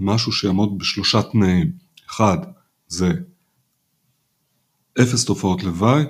משהו 0.00 0.32
שיעמוד 0.32 0.78
בשלושה 0.78 1.22
תנאים. 1.22 1.72
אחד, 2.10 2.38
זה 2.88 3.12
אפס 5.02 5.24
תופעות 5.24 5.62
לוואי, 5.62 6.04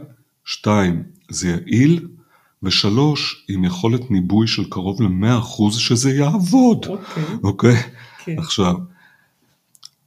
שתיים, 0.44 1.02
זה 1.30 1.48
יעיל, 1.48 2.08
ושלוש, 2.62 3.46
עם 3.48 3.64
יכולת 3.64 4.10
ניבוי 4.10 4.46
של 4.46 4.70
קרוב 4.70 5.02
ל-100% 5.02 5.72
שזה 5.72 6.10
יעבוד, 6.10 6.86
אוקיי. 6.86 7.24
אוקיי? 7.42 7.76
כן. 8.24 8.38
עכשיו, 8.38 8.74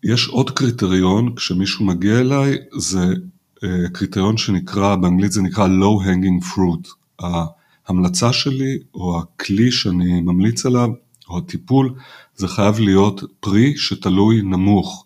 יש 0.03 0.27
עוד 0.27 0.49
קריטריון, 0.49 1.35
כשמישהו 1.35 1.85
מגיע 1.85 2.19
אליי, 2.19 2.57
זה 2.77 3.13
אה, 3.63 3.89
קריטריון 3.93 4.37
שנקרא, 4.37 4.95
באנגלית 4.95 5.31
זה 5.31 5.41
נקרא 5.41 5.67
low 5.67 6.05
hanging 6.05 6.45
fruit. 6.45 6.89
ההמלצה 7.87 8.33
שלי, 8.33 8.77
או 8.93 9.19
הכלי 9.19 9.71
שאני 9.71 10.21
ממליץ 10.21 10.65
עליו, 10.65 10.89
או 11.29 11.37
הטיפול, 11.37 11.93
זה 12.35 12.47
חייב 12.47 12.79
להיות 12.79 13.23
פרי 13.39 13.77
שתלוי 13.77 14.41
נמוך. 14.41 15.05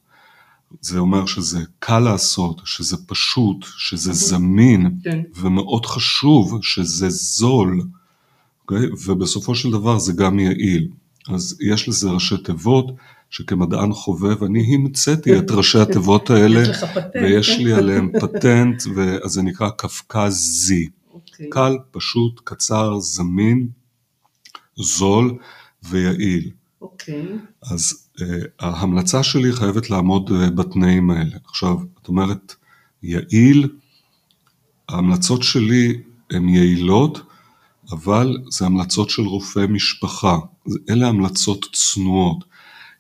זה 0.82 1.00
אומר 1.00 1.26
שזה 1.26 1.60
קל 1.80 2.00
לעשות, 2.00 2.62
שזה 2.66 2.98
פשוט, 3.08 3.66
שזה 3.78 4.14
זמין, 4.14 5.00
כן. 5.04 5.22
ומאוד 5.36 5.86
חשוב 5.86 6.60
שזה 6.62 7.10
זול, 7.10 7.82
okay? 7.82 7.86
אוקיי? 8.62 8.88
ובסופו 9.06 9.56
של 9.56 9.72
דבר 9.72 10.00
זה 10.00 10.14
גם 10.14 10.40
יעיל. 10.40 10.88
אז 11.30 11.58
יש 11.62 11.90
לזה 11.90 12.10
ראשי 12.10 12.38
תיבות, 12.38 12.92
שכמדען 13.30 13.94
חובב 13.94 14.44
אני 14.44 14.76
המצאתי 14.76 15.38
את 15.38 15.52
ראשי 15.58 15.80
התיבות 15.80 16.30
האלה, 16.30 16.74
פטנט. 16.74 17.16
ויש 17.16 17.50
לי 17.60 17.74
עליהם 17.74 18.12
פטנט, 18.22 18.84
אז 19.24 19.32
זה 19.32 19.42
נקרא 19.42 19.70
קווקז 19.70 20.70
Z. 20.70 20.74
אוקיי. 21.14 21.50
קל, 21.50 21.78
פשוט, 21.92 22.42
קצר, 22.44 23.00
זמין, 23.00 23.68
זול 24.76 25.38
ויעיל. 25.84 26.52
אוקיי. 26.92 27.26
אז 27.72 28.08
uh, 28.18 28.24
ההמלצה 28.60 29.24
שלי 29.24 29.54
חייבת 29.54 29.90
לעמוד 29.90 30.30
uh, 30.30 30.50
בתנאים 30.50 31.10
האלה. 31.10 31.38
עכשיו, 31.46 31.78
את 32.02 32.08
אומרת, 32.08 32.56
יעיל, 33.04 33.70
ההמלצות 34.90 35.44
שלי 35.44 36.02
הן 36.32 36.50
יעילות, 36.50 37.22
אבל 37.92 38.38
זה 38.50 38.66
המלצות 38.66 39.10
של 39.10 39.22
רופא 39.22 39.66
משפחה. 39.70 40.38
אלה 40.90 41.08
המלצות 41.08 41.66
צנועות. 41.74 42.44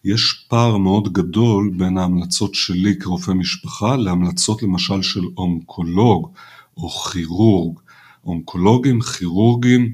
יש 0.03 0.45
פער 0.49 0.77
מאוד 0.77 1.13
גדול 1.13 1.73
בין 1.77 1.97
ההמלצות 1.97 2.55
שלי 2.55 2.99
כרופא 2.99 3.31
משפחה 3.31 3.95
להמלצות 3.95 4.63
למשל 4.63 5.01
של 5.01 5.23
אונקולוג 5.37 6.31
או 6.77 6.89
כירורג. 6.89 7.79
אונקולוגים, 8.25 9.01
כירורגים 9.01 9.93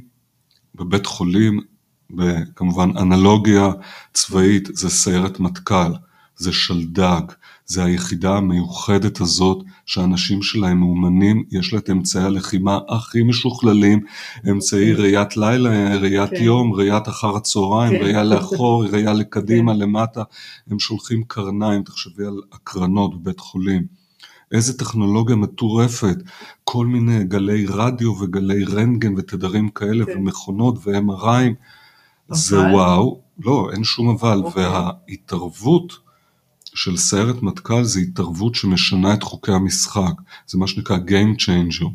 בבית 0.75 1.05
חולים 1.05 1.59
וכמובן 2.17 2.97
אנלוגיה 2.97 3.69
צבאית 4.13 4.69
זה 4.73 4.89
סיירת 4.89 5.39
מטכ"ל, 5.39 5.93
זה 6.37 6.51
שלדג, 6.51 7.21
זה 7.65 7.83
היחידה 7.83 8.37
המיוחדת 8.37 9.21
הזאת 9.21 9.63
שהאנשים 9.85 10.41
שלהם 10.41 10.79
מאומנים, 10.79 11.43
יש 11.51 11.73
לה 11.73 11.79
את 11.79 11.89
אמצעי 11.89 12.23
הלחימה 12.23 12.79
הכי 12.89 13.23
משוכללים, 13.23 13.99
אמצעי 14.49 14.91
אוקיי. 14.91 15.03
ראיית 15.03 15.37
לילה, 15.37 15.95
ראיית 15.95 16.29
כן. 16.29 16.43
יום, 16.43 16.73
ראיית 16.73 17.07
אחר 17.07 17.35
הצהריים, 17.35 17.93
כן. 17.93 18.03
ראייה 18.03 18.23
לאחור, 18.23 18.85
ראייה 18.91 19.13
לקדימה, 19.13 19.73
כן. 19.73 19.79
למטה, 19.79 20.23
הם 20.67 20.79
שולחים 20.79 21.23
קרניים, 21.27 21.83
תחשבי 21.83 22.25
על 22.25 22.41
הקרנות 22.53 23.21
בבית 23.21 23.39
חולים. 23.39 24.03
איזה 24.51 24.77
טכנולוגיה 24.77 25.35
מטורפת, 25.35 26.17
כל 26.63 26.85
מיני 26.85 27.23
גלי 27.23 27.65
רדיו 27.65 28.09
וגלי 28.09 28.63
רנטגן 28.63 29.13
ותדרים 29.17 29.69
כאלה 29.69 30.05
כן. 30.05 30.17
ומכונות 30.17 30.75
ו-MRI, 30.85 31.53
זה? 32.29 32.59
וואו, 32.59 33.21
לא, 33.39 33.69
אין 33.73 33.83
שום 33.83 34.09
אבל, 34.09 34.41
אוקיי. 34.43 34.67
וההתערבות 34.67 35.93
של 36.75 36.97
סיירת 36.97 37.43
מטכ"ל 37.43 37.83
זה 37.83 37.99
התערבות 37.99 38.55
שמשנה 38.55 39.13
את 39.13 39.23
חוקי 39.23 39.51
המשחק, 39.51 40.13
זה 40.47 40.57
מה 40.57 40.67
שנקרא 40.67 40.97
Game 40.97 41.41
Changer. 41.41 41.87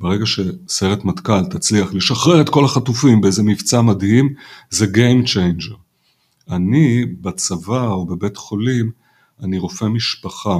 ברגע 0.00 0.24
שסיירת 0.26 1.04
מטכ"ל 1.04 1.44
תצליח 1.44 1.94
לשחרר 1.94 2.40
את 2.40 2.48
כל 2.48 2.64
החטופים 2.64 3.20
באיזה 3.20 3.42
מבצע 3.42 3.80
מדהים, 3.80 4.34
זה 4.70 4.84
Game 4.84 5.26
Changer. 5.26 5.76
אני 6.50 7.04
בצבא 7.20 7.86
או 7.86 8.06
בבית 8.06 8.36
חולים, 8.36 8.90
אני 9.42 9.58
רופא 9.58 9.84
משפחה, 9.84 10.58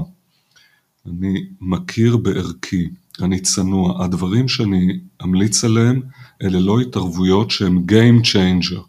אני 1.07 1.47
מכיר 1.61 2.17
בערכי, 2.17 2.89
אני 3.23 3.41
צנוע, 3.41 4.05
הדברים 4.05 4.49
שאני 4.49 4.99
אמליץ 5.23 5.65
עליהם 5.65 6.03
אלה 6.43 6.61
לא 6.61 6.81
התערבויות 6.81 7.51
שהן 7.51 7.85
Game 7.89 8.25
Changer. 8.25 8.81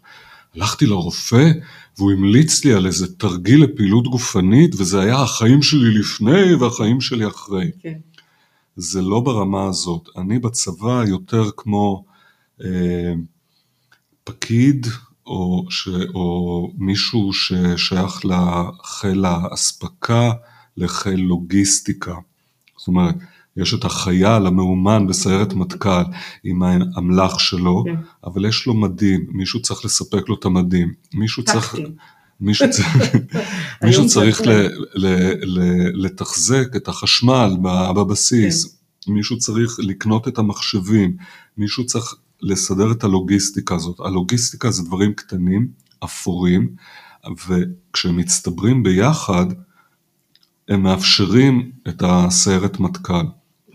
הלכתי 0.54 0.86
לרופא 0.86 1.50
והוא 1.98 2.12
המליץ 2.12 2.64
לי 2.64 2.72
על 2.72 2.86
איזה 2.86 3.16
תרגיל 3.16 3.64
לפעילות 3.64 4.08
גופנית 4.08 4.74
וזה 4.74 5.00
היה 5.00 5.22
החיים 5.22 5.62
שלי 5.62 5.98
לפני 5.98 6.54
והחיים 6.54 7.00
שלי 7.00 7.26
אחרי. 7.26 7.70
כן. 7.80 7.98
זה 8.76 9.02
לא 9.02 9.20
ברמה 9.20 9.64
הזאת. 9.64 10.08
אני 10.16 10.38
בצבא 10.38 11.04
יותר 11.06 11.50
כמו 11.56 12.04
אה, 12.64 13.12
פקיד 14.24 14.86
או, 15.26 15.66
ש, 15.70 15.88
או 16.14 16.72
מישהו 16.78 17.32
ששייך 17.32 18.22
לחיל 18.24 19.24
האספקה, 19.24 20.32
לחיל 20.76 21.20
לוגיסטיקה. 21.20 22.14
זאת 22.78 22.88
אומרת, 22.88 23.14
יש 23.58 23.74
את 23.74 23.84
החייל 23.84 24.46
המאומן 24.46 25.06
בסיירת 25.06 25.54
מטכ"ל 25.54 26.04
עם 26.44 26.62
האמל"ח 26.62 27.38
שלו, 27.38 27.84
כן. 27.84 27.94
אבל 28.24 28.44
יש 28.44 28.66
לו 28.66 28.74
מדים, 28.74 29.26
מישהו 29.28 29.62
צריך 29.62 29.84
לספק 29.84 30.28
לו 30.28 30.34
את 30.34 30.44
המדים. 30.44 30.92
מישהו 31.14 31.44
צריך... 31.44 31.74
טקטים. 31.74 31.94
מישהו 32.40 32.70
צריך, 32.70 33.14
מישהו 33.84 34.06
צריך 34.06 34.40
ל, 34.40 34.50
ל, 34.94 35.06
ל, 35.42 35.60
לתחזק 36.04 36.76
את 36.76 36.88
החשמל 36.88 37.56
בבסיס, 37.96 38.64
כן. 38.64 39.12
מישהו 39.12 39.38
צריך 39.38 39.76
לקנות 39.78 40.28
את 40.28 40.38
המחשבים, 40.38 41.16
מישהו 41.56 41.86
צריך 41.86 42.14
לסדר 42.42 42.92
את 42.92 43.04
הלוגיסטיקה 43.04 43.74
הזאת. 43.74 44.00
הלוגיסטיקה 44.00 44.70
זה 44.70 44.82
דברים 44.82 45.12
קטנים, 45.12 45.68
אפורים, 46.04 46.68
וכשהם 47.48 48.16
מצטברים 48.16 48.82
ביחד, 48.82 49.46
הם 50.68 50.82
מאפשרים 50.82 51.70
את 51.88 52.02
הסיירת 52.06 52.80
מטכ"ל. 52.80 53.24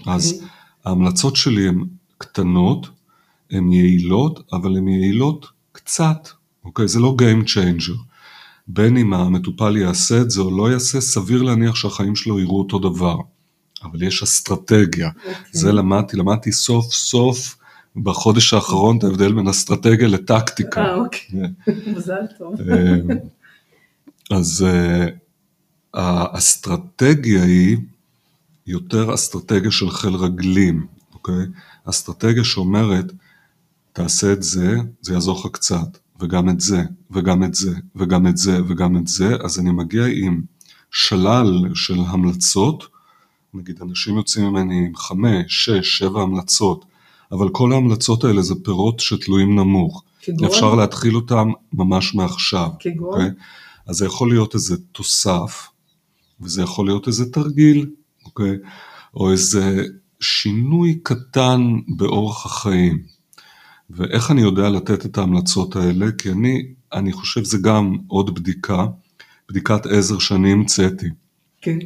אז. 0.08 0.44
ההמלצות 0.86 1.36
שלי 1.36 1.68
הן 1.68 1.86
קטנות, 2.18 2.88
הן 3.52 3.72
יעילות, 3.72 4.39
אבל 4.54 4.78
הן 4.78 4.88
יעילות 4.88 5.46
קצת, 5.72 6.30
אוקיי? 6.66 6.88
זה 6.88 7.00
לא 7.00 7.16
Game 7.22 7.48
Changer. 7.48 7.98
בין 8.68 8.98
אם 8.98 9.13
המטופל 9.13 9.78
יעשה 9.78 10.22
את 10.22 10.32
זה 10.32 10.42
או 10.42 10.58
לא 10.58 10.72
יעשה, 10.72 11.02
סביר 11.02 11.42
להניח 11.42 11.76
שהחיים 11.76 12.16
שלו 12.16 12.39
יראו 12.39 12.60
אותו 12.60 12.80
דבר. 12.80 13.18
אבל 13.84 14.04
יש 14.04 14.24
אסטרטגיה. 14.24 15.08
Okay. 15.10 15.28
אוקיי. 15.28 15.34
זה 15.52 15.72
למדתי, 15.72 16.18
למדתי 16.18 16.52
סוף 16.52 16.94
סוף 16.94 17.58
בחודש 17.96 18.54
האחרון 18.54 18.98
את 18.98 19.04
ההבדל 19.04 19.34
בין 19.34 19.48
אסטרטגיה 19.48 20.08
לטקטיקה. 20.08 20.86
אה, 20.86 20.96
אוקיי. 20.96 21.39
כן. 21.66 21.72
מזל 21.96 22.26
טוב. 22.38 22.56
אה, 22.72 22.96
אז 24.32 24.66
אה, 24.68 25.08
האסטרטגיה 25.94 27.44
היא 27.44 27.78
יותר 28.67 29.13
אסטרטגיה 29.13 29.71
של 29.71 29.89
חיל 29.89 30.15
רגלים, 30.15 30.88
אוקיי? 31.13 31.45
אסטרטגיה 31.86 32.43
שאומרת, 32.43 33.12
תעשה 33.93 34.34
את 34.34 34.43
זה, 34.43 34.76
זה 35.02 35.13
יעזור 35.13 35.39
לך 35.39 35.52
קצת, 35.52 35.97
וגם 36.19 36.49
את 36.49 36.60
זה, 36.60 36.84
וגם 37.12 37.43
את 37.43 37.56
זה, 37.56 37.76
וגם 37.95 38.28
את 38.28 38.38
זה, 38.38 38.60
וגם 38.67 38.97
את 38.97 39.08
זה, 39.08 39.36
אז 39.43 39.60
אני 39.60 39.71
מגיע 39.71 40.06
עם 40.06 40.41
שלל 40.91 41.69
של 41.76 41.97
המלצות, 42.08 42.88
נגיד 43.54 43.82
אנשים 43.82 44.17
יוצאים 44.17 44.45
ממני 44.45 44.86
עם 44.86 44.95
חמש, 44.95 45.45
שש, 45.47 45.97
שבע 45.97 46.21
המלצות, 46.21 46.86
אבל 47.32 47.49
כל 47.49 47.73
ההמלצות 47.73 48.23
האלה 48.23 48.41
זה 48.41 48.56
פירות 48.63 48.99
שתלויים 48.99 49.56
נמוך. 49.56 50.04
כגון? 50.21 50.47
אפשר 50.47 50.76
להתחיל 50.76 51.15
אותם 51.15 51.52
ממש 51.73 52.15
מעכשיו. 52.15 52.69
כגון? 52.80 53.13
Okay? 53.13 53.15
אוקיי? 53.15 53.30
אז 53.88 53.95
זה 53.95 54.06
יכול 54.06 54.30
להיות 54.30 54.54
איזה 54.54 54.76
תוסף, 54.91 55.67
וזה 56.41 56.62
יכול 56.62 56.86
להיות 56.86 57.08
איזה 57.08 57.32
תרגיל, 57.32 57.89
אוקיי? 58.34 58.56
Okay? 58.56 58.67
או 59.15 59.32
איזה 59.32 59.84
שינוי 60.19 61.00
קטן 61.04 61.62
באורח 61.88 62.46
החיים. 62.46 63.04
ואיך 63.89 64.32
אני 64.32 64.41
יודע 64.41 64.69
לתת 64.69 65.06
את 65.06 65.17
ההמלצות 65.17 65.76
האלה? 65.76 66.12
כי 66.17 66.32
אני, 66.32 66.63
אני 66.93 67.12
חושב 67.12 67.43
זה 67.43 67.58
גם 67.58 67.98
עוד 68.08 68.36
בדיקה, 68.36 68.86
בדיקת 69.50 69.86
עזר 69.86 70.19
שאני 70.19 70.52
המצאתי. 70.52 71.08
כן. 71.62 71.78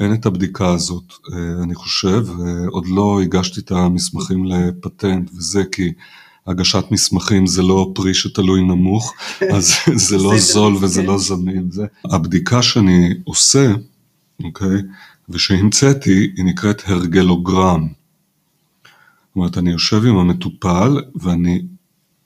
אין 0.00 0.14
את 0.14 0.26
הבדיקה 0.26 0.68
הזאת, 0.68 1.12
אה, 1.32 1.62
אני 1.62 1.74
חושב, 1.74 2.26
עוד 2.68 2.86
לא 2.86 3.20
הגשתי 3.22 3.60
את 3.60 3.70
המסמכים 3.70 4.44
לפטנט 4.44 5.30
וזה 5.34 5.62
כי 5.72 5.92
הגשת 6.46 6.84
מסמכים 6.90 7.46
זה 7.46 7.62
לא 7.62 7.92
פרי 7.94 8.14
שתלוי 8.14 8.62
נמוך, 8.62 9.14
אז 9.54 9.74
זה 9.94 10.16
לא 10.16 10.38
זול 10.38 10.76
וזה 10.80 11.02
לא 11.02 11.18
זמין. 11.18 11.70
זה. 11.70 11.86
הבדיקה 12.04 12.62
שאני 12.62 13.14
עושה, 13.24 13.72
אוקיי, 14.44 14.78
ושהמצאתי, 15.28 16.32
היא 16.36 16.44
נקראת 16.44 16.82
הרגלוגרם. 16.86 17.88
זאת 17.88 19.36
אומרת, 19.36 19.58
אני 19.58 19.70
יושב 19.70 20.04
עם 20.04 20.16
המטופל 20.16 21.00
ואני 21.14 21.62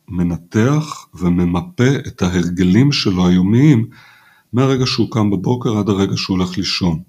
מנתח 0.09 1.07
וממפה 1.15 1.97
את 2.07 2.23
ההרגלים 2.23 2.93
שלו 2.93 3.29
היומיים 3.29 3.87
מהרגע 4.53 4.87
שהוא 4.87 5.11
קם 5.11 5.31
בבוקר 5.31 5.79
עד 5.79 5.89
הרגע 5.89 6.17
שהוא 6.17 6.39
הולך 6.39 6.59
לישון. 6.59 7.03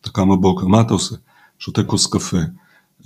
אתה 0.00 0.10
קם 0.10 0.28
בבוקר, 0.28 0.66
מה 0.66 0.80
אתה 0.80 0.94
עושה? 0.94 1.16
שותה 1.58 1.84
כוס 1.84 2.06
קפה. 2.06 2.38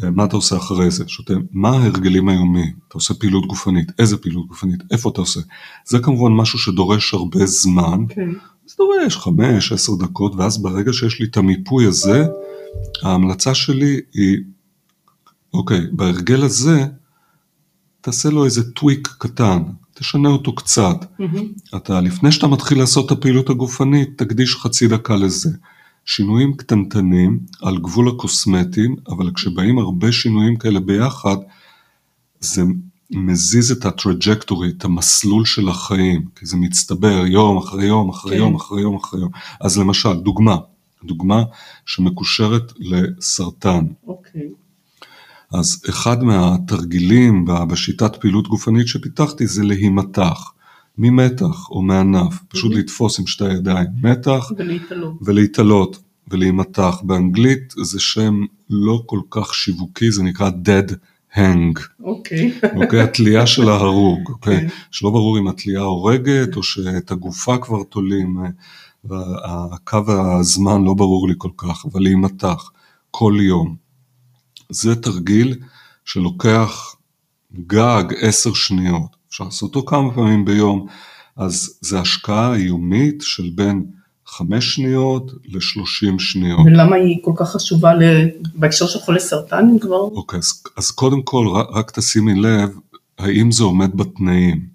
אה, 0.02 0.10
מה 0.10 0.24
אתה 0.24 0.36
עושה 0.36 0.56
אחרי 0.56 0.90
זה? 0.90 1.04
שותה, 1.08 1.34
מה 1.52 1.68
ההרגלים 1.68 2.28
היומיים? 2.28 2.72
אתה 2.88 2.94
עושה 2.94 3.14
פעילות 3.14 3.46
גופנית, 3.46 3.88
איזה 3.98 4.16
פעילות 4.16 4.46
גופנית, 4.46 4.80
איפה 4.90 5.10
אתה 5.10 5.20
עושה? 5.20 5.40
זה 5.86 5.98
כמובן 5.98 6.32
משהו 6.32 6.58
שדורש 6.58 7.14
הרבה 7.14 7.46
זמן, 7.46 8.04
okay. 8.08 8.20
זה 8.66 8.74
דורש 8.78 9.16
חמש, 9.16 9.72
עשר 9.72 9.92
דקות, 9.94 10.34
ואז 10.34 10.62
ברגע 10.62 10.92
שיש 10.92 11.20
לי 11.20 11.26
את 11.26 11.36
המיפוי 11.36 11.86
הזה, 11.86 12.26
ההמלצה 13.02 13.54
שלי 13.54 14.00
היא, 14.14 14.36
אוקיי, 15.54 15.80
בהרגל 15.92 16.42
הזה, 16.42 16.86
תעשה 18.00 18.30
לו 18.30 18.44
איזה 18.44 18.72
tweak 18.72 19.08
קטן, 19.18 19.62
תשנה 19.94 20.28
אותו 20.28 20.54
קצת. 20.54 20.96
Mm-hmm. 21.20 21.76
אתה, 21.76 22.00
לפני 22.00 22.32
שאתה 22.32 22.46
מתחיל 22.46 22.78
לעשות 22.78 23.06
את 23.06 23.18
הפעילות 23.18 23.50
הגופנית, 23.50 24.08
תקדיש 24.16 24.56
חצי 24.56 24.88
דקה 24.88 25.16
לזה. 25.16 25.50
שינויים 26.04 26.56
קטנטנים 26.56 27.40
על 27.62 27.78
גבול 27.78 28.08
הקוסמטיים, 28.08 28.96
אבל 29.08 29.30
כשבאים 29.34 29.78
הרבה 29.78 30.12
שינויים 30.12 30.56
כאלה 30.56 30.80
ביחד, 30.80 31.36
זה 32.40 32.62
מזיז 33.16 33.72
את 33.72 33.84
ה 33.84 33.92
trajectory, 33.92 34.70
את 34.78 34.84
המסלול 34.84 35.44
של 35.44 35.68
החיים, 35.68 36.24
כי 36.36 36.46
זה 36.46 36.56
מצטבר 36.56 37.26
יום 37.26 37.56
אחרי 37.56 37.86
יום 37.86 38.08
אחרי, 38.08 38.32
כן. 38.32 38.38
יום 38.38 38.54
אחרי 38.54 38.82
יום 38.82 38.96
אחרי 38.96 39.20
יום. 39.20 39.30
אז 39.60 39.78
למשל, 39.78 40.20
דוגמה, 40.20 40.56
דוגמה 41.04 41.42
שמקושרת 41.86 42.72
לסרטן. 42.78 43.86
אוקיי. 44.06 44.48
אז 45.52 45.82
אחד 45.88 46.22
מהתרגילים 46.22 47.44
בשיטת 47.68 48.16
פעילות 48.16 48.48
גופנית 48.48 48.88
שפיתחתי 48.88 49.46
זה 49.46 49.62
להימתח. 49.62 50.50
ממתח 50.98 51.70
או 51.70 51.82
מענף, 51.82 52.42
פשוט 52.48 52.72
mm-hmm. 52.72 52.76
לתפוס 52.76 53.20
עם 53.20 53.26
שתי 53.26 53.44
הידיים, 53.44 53.86
מתח 54.02 54.50
ולהתעלות. 54.58 55.14
ולהתעלות 55.22 55.98
ולהימתח. 56.28 57.00
באנגלית 57.02 57.74
זה 57.82 58.00
שם 58.00 58.44
לא 58.70 59.02
כל 59.06 59.20
כך 59.30 59.54
שיווקי, 59.54 60.10
זה 60.10 60.22
נקרא 60.22 60.50
dead 60.50 60.94
hang. 61.34 61.80
אוקיי. 62.02 62.52
אוקיי, 62.76 63.00
התלייה 63.00 63.46
של 63.46 63.68
ההרוג, 63.68 64.28
אוקיי? 64.28 64.56
Okay. 64.56 64.60
כן. 64.60 64.66
שלא 64.90 65.10
ברור 65.10 65.38
אם 65.38 65.48
התלייה 65.48 65.80
הורגת 65.80 66.56
או 66.56 66.62
שאת 66.62 67.10
הגופה 67.10 67.58
כבר 67.58 67.82
תולים, 67.82 68.36
הקו 69.10 70.02
הזמן 70.08 70.84
לא 70.84 70.94
ברור 70.94 71.28
לי 71.28 71.34
כל 71.38 71.50
כך, 71.56 71.86
אבל 71.92 72.02
להימתח 72.02 72.70
כל 73.10 73.36
יום. 73.40 73.76
זה 74.70 74.96
תרגיל 74.96 75.56
שלוקח 76.04 76.94
גג 77.66 78.04
עשר 78.20 78.54
שניות. 78.54 79.16
אפשר 79.28 79.44
לעשות 79.44 79.76
אותו 79.76 79.86
כמה 79.86 80.14
פעמים 80.14 80.44
ביום, 80.44 80.86
אז 81.36 81.78
זה 81.80 82.00
השקעה 82.00 82.54
איומית 82.54 83.20
של 83.20 83.50
בין 83.54 83.84
חמש 84.36 84.74
שניות 84.74 85.32
לשלושים 85.44 86.18
שניות. 86.18 86.60
ולמה 86.66 86.96
היא 86.96 87.18
כל 87.22 87.32
כך 87.36 87.52
חשובה 87.52 87.92
בהקשר 88.54 88.86
של 88.86 88.98
חולי 88.98 89.20
סרטן 89.20 89.78
כבר? 89.80 89.96
אוקיק, 89.96 90.38
אז, 90.38 90.62
אז 90.76 90.90
קודם 90.90 91.22
כל 91.22 91.46
רק, 91.48 91.90
תשימי 91.90 92.34
לב, 92.34 92.78
האם 93.18 93.52
זה 93.52 93.64
עומד 93.64 93.96
בתנאים. 93.96 94.66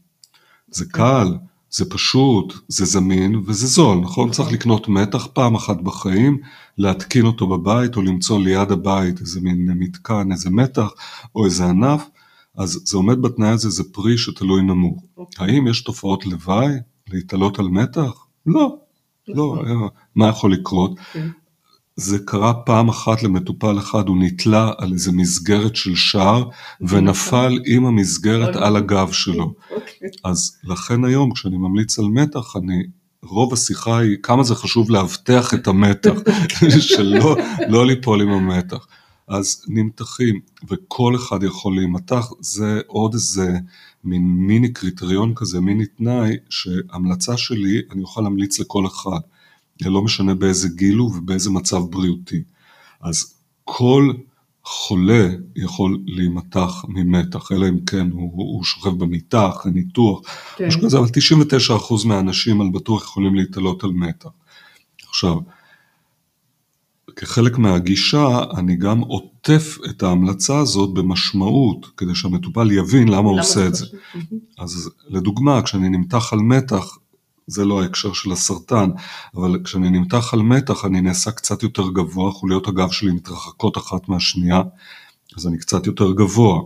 זה 0.71 0.85
כן. 0.85 0.91
קל, 0.91 1.27
זה 1.71 1.89
פשוט, 1.89 2.53
זה 2.67 2.85
זמין 2.85 3.41
וזה 3.45 3.67
זול, 3.67 3.97
נכון? 3.97 4.03
נכון? 4.03 4.31
צריך 4.31 4.51
לקנות 4.51 4.87
מתח 4.87 5.27
פעם 5.33 5.55
אחת 5.55 5.81
בחיים, 5.81 6.37
להתקין 6.77 7.25
אותו 7.25 7.47
בבית 7.47 7.95
או 7.95 8.01
למצוא 8.01 8.39
ליד 8.39 8.71
הבית 8.71 9.21
איזה 9.21 9.41
מין 9.41 9.71
מתקן, 9.79 10.31
איזה 10.31 10.49
מתח 10.49 10.89
או 11.35 11.45
איזה 11.45 11.65
ענף. 11.65 12.09
אז 12.57 12.81
זה 12.85 12.97
עומד 12.97 13.21
בתנאי 13.21 13.49
הזה, 13.49 13.69
זה 13.69 13.83
פרי 13.91 14.17
שתלוי 14.17 14.61
נמוך. 14.61 15.03
Okay. 15.03 15.17
אוקיי. 15.17 15.45
האם 15.45 15.67
יש 15.67 15.81
תופעות 15.81 16.25
לוואי 16.25 16.73
להתעלות 17.11 17.59
על 17.59 17.67
מתח? 17.67 18.11
לא, 18.45 18.77
לא, 19.35 19.55
נכון. 19.55 19.67
אה, 19.67 19.87
מה 20.15 20.27
יכול 20.27 20.53
לקרות? 20.53 20.99
כן. 21.13 21.27
זה 21.95 22.19
קרה 22.25 22.53
פעם 22.53 22.89
אחת 22.89 23.23
למטופל 23.23 23.77
אחד, 23.77 24.07
הוא 24.07 24.17
נתלה 24.19 24.71
על 24.77 24.93
איזה 24.93 25.11
מסגרת 25.11 25.75
של 25.75 25.95
שער 25.95 26.49
ונפל 26.81 27.59
עם 27.65 27.85
המסגרת 27.85 28.55
על 28.55 28.75
הגב 28.75 29.11
שלו. 29.11 29.43
אוקיי. 29.71 30.09
אז 30.23 30.57
לכן 30.63 31.05
היום 31.05 31.33
כשאני 31.33 31.57
ממליץ 31.57 31.99
על 31.99 32.05
מתח, 32.05 32.55
אני, 32.55 32.83
רוב 33.23 33.53
השיחה 33.53 33.97
היא 33.97 34.17
כמה 34.23 34.43
זה 34.43 34.55
חשוב 34.55 34.91
לאבטח 34.91 35.53
את 35.53 35.67
המתח, 35.67 36.13
שלא 36.79 37.35
לא 37.69 37.85
ליפול 37.85 38.21
עם 38.21 38.29
המתח. 38.29 38.87
אז 39.29 39.65
נמתחים, 39.67 40.39
וכל 40.69 41.15
אחד 41.15 41.43
יכול 41.43 41.75
להימתח, 41.75 42.31
זה 42.39 42.81
עוד 42.87 43.13
איזה 43.13 43.57
מין 44.03 44.21
מיני 44.21 44.73
קריטריון 44.73 45.33
כזה, 45.35 45.59
מיני 45.59 45.85
תנאי, 45.85 46.37
שהמלצה 46.49 47.37
שלי, 47.37 47.81
אני 47.91 48.01
אוכל 48.01 48.21
להמליץ 48.21 48.59
לכל 48.59 48.87
אחד, 48.87 49.19
לא 49.81 50.01
משנה 50.01 50.35
באיזה 50.35 50.69
גיל 50.69 50.97
הוא 50.97 51.15
ובאיזה 51.15 51.49
מצב 51.49 51.81
בריאותי. 51.89 52.43
אז 53.01 53.33
כל 53.63 54.13
חולה 54.63 55.27
יכול 55.55 55.99
להימתח 56.05 56.85
ממתח, 56.87 57.51
אלא 57.51 57.69
אם 57.69 57.79
כן 57.85 58.11
הוא, 58.11 58.31
הוא 58.33 58.63
שוכב 58.63 58.89
במיטה 58.89 59.49
אחרי 59.49 59.71
ניתוח, 59.71 60.21
כן. 60.55 60.67
משהו 60.67 60.81
כזה, 60.81 60.97
אבל 60.97 61.07
99% 61.07 62.07
מהאנשים 62.07 62.61
על 62.61 62.69
בטוח 62.73 63.03
יכולים 63.03 63.35
להתעלות 63.35 63.83
על 63.83 63.91
מתח. 63.91 64.29
עכשיו, 65.09 65.37
כחלק 67.19 67.57
מהגישה, 67.57 68.43
אני 68.57 68.75
גם 68.75 68.99
עוטף 68.99 69.77
את 69.89 70.03
ההמלצה 70.03 70.57
הזאת 70.59 70.93
במשמעות, 70.93 71.85
כדי 71.97 72.15
שהמטופל 72.15 72.71
יבין 72.71 73.07
למה 73.07 73.29
הוא 73.29 73.39
עושה 73.39 73.67
את 73.67 73.75
זה. 73.75 73.85
אז 74.59 74.89
לדוגמה, 75.07 75.61
כשאני 75.61 75.89
נמתח 75.89 76.33
על 76.33 76.39
מתח, 76.39 76.97
זה 77.47 77.65
לא 77.65 77.81
ההקשר 77.81 78.13
של 78.13 78.31
הסרטן, 78.31 78.89
אבל 79.35 79.59
כשאני 79.63 79.89
נמתח 79.89 80.33
על 80.33 80.41
מתח 80.41 80.85
אני 80.85 81.01
נעשה 81.01 81.31
קצת 81.31 81.63
יותר 81.63 81.89
גבוה, 81.89 82.31
חוליות 82.31 82.67
הגב 82.67 82.91
שלי 82.91 83.11
מתרחקות 83.11 83.77
אחת 83.77 84.09
מהשנייה, 84.09 84.61
אז 85.37 85.47
אני 85.47 85.57
קצת 85.57 85.87
יותר 85.87 86.11
גבוה. 86.11 86.61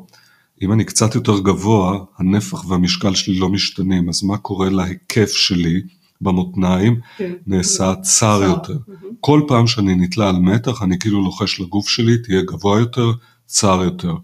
אם 0.61 0.71
אני 0.71 0.85
קצת 0.85 1.15
יותר 1.15 1.39
גבוה, 1.39 1.99
הנפח 2.17 2.69
והמשקל 2.69 3.15
שלי 3.15 3.39
לא 3.39 3.49
משתנים, 3.49 4.09
אז 4.09 4.23
מה 4.23 4.37
קורה 4.37 4.69
להיקף 4.69 5.31
שלי 5.31 5.81
במותניים? 6.23 6.99
כן. 7.17 7.33
נעשה 7.47 7.95
צר. 7.95 8.39
יותר. 8.43 8.77
כל 9.19 9.41
פעם 9.47 9.67
שאני 9.67 9.95
נתלה 9.95 10.29
על 10.29 10.35
מתח, 10.35 10.81
אני 10.81 10.99
כאילו 10.99 11.23
לוחש 11.23 11.59
לגוף 11.59 11.87
שלי, 11.87 12.17
תהיה 12.17 12.41
גבוה 12.41 12.79
יותר, 12.79 13.11
צר 13.45 13.83
יותר. 13.83 14.15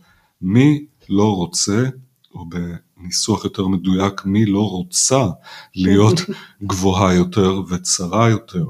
מי 0.42 0.86
לא 1.10 1.36
רוצה, 1.36 1.84
או 2.36 2.46
בניסוח 2.50 3.44
יותר 3.44 3.68
מדויק, 3.68 4.26
מי 4.26 4.46
לא 4.46 4.70
רוצה 4.70 5.26
להיות 5.76 6.22
גבוהה 6.70 7.14
יותר 7.14 7.62
וצרה 7.70 8.30
יותר. 8.30 8.66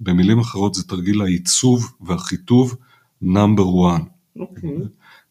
במילים 0.00 0.38
אחרות 0.38 0.74
זה 0.74 0.84
תרגיל 0.84 1.22
העיצוב 1.22 1.92
והחיטוב 2.00 2.76
נאמבר 3.22 3.64
1. 3.94 4.02
אוקיי. 4.40 4.70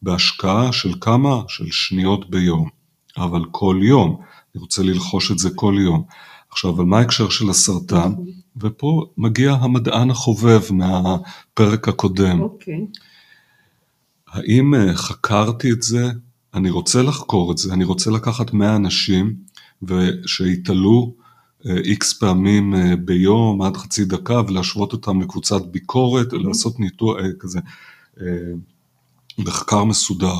בהשקעה 0.01 0.73
של 0.73 0.93
כמה? 1.01 1.41
של 1.47 1.71
שניות 1.71 2.29
ביום. 2.29 2.69
אבל 3.17 3.45
כל 3.51 3.79
יום. 3.83 4.21
אני 4.55 4.61
רוצה 4.61 4.83
ללחוש 4.83 5.31
את 5.31 5.39
זה 5.39 5.49
כל 5.55 5.75
יום. 5.79 6.03
עכשיו, 6.51 6.71
אבל 6.71 6.83
מה 6.83 6.99
ההקשר 6.99 7.29
של 7.29 7.49
הסרטן? 7.49 8.13
ופה 8.57 9.05
מגיע 9.17 9.51
המדען 9.51 10.09
החובב 10.09 10.61
מהפרק 10.71 11.87
הקודם. 11.87 12.41
אוקיי. 12.41 12.85
האם 14.27 14.75
אה, 14.75 14.95
חקרתי 14.95 15.71
את 15.71 15.81
זה? 15.81 16.11
אני 16.53 16.69
רוצה 16.69 17.01
לחקור 17.01 17.51
את 17.51 17.57
זה, 17.57 17.73
אני 17.73 17.83
רוצה 17.83 18.11
לקחת 18.11 18.53
100 18.53 18.75
אנשים 18.75 19.35
ושיתעלו 19.83 21.13
איקס 21.65 22.13
פעמים 22.13 22.75
אה, 22.75 22.95
ביום 22.95 23.61
עד 23.61 23.77
חצי 23.77 24.05
דקה 24.05 24.41
ולהשוות 24.47 24.93
אותם 24.93 25.21
לקבוצת 25.21 25.65
ביקורת, 25.65 26.33
לעשות 26.33 26.79
ניתוח 26.79 27.17
אה, 27.19 27.29
כזה, 27.39 27.59
אה, 28.21 28.25
מחקר 29.37 29.83
מסודר. 29.83 30.35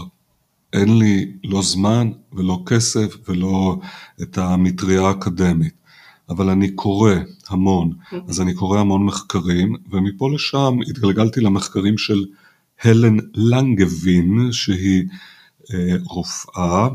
אין 0.73 0.97
לי 0.97 1.31
לא 1.43 1.61
זמן 1.61 2.11
ולא 2.33 2.63
כסף 2.65 3.29
ולא 3.29 3.77
את 4.21 4.37
המטריה 4.37 5.01
האקדמית, 5.01 5.73
אבל 6.31 6.49
אני 6.49 6.71
קורא 6.71 7.13
המון, 7.49 7.91
אז 8.27 8.41
אני 8.41 8.53
קורא 8.53 8.79
המון 8.79 9.05
מחקרים, 9.05 9.75
ומפה 9.89 10.29
לשם 10.33 10.77
התגלגלתי 10.89 11.41
למחקרים 11.41 11.97
של 11.97 12.25
הלן 12.83 13.17
לנגבין, 13.35 14.51
שהיא 14.51 15.03
אה, 15.73 15.95
רופאה, 16.03 16.87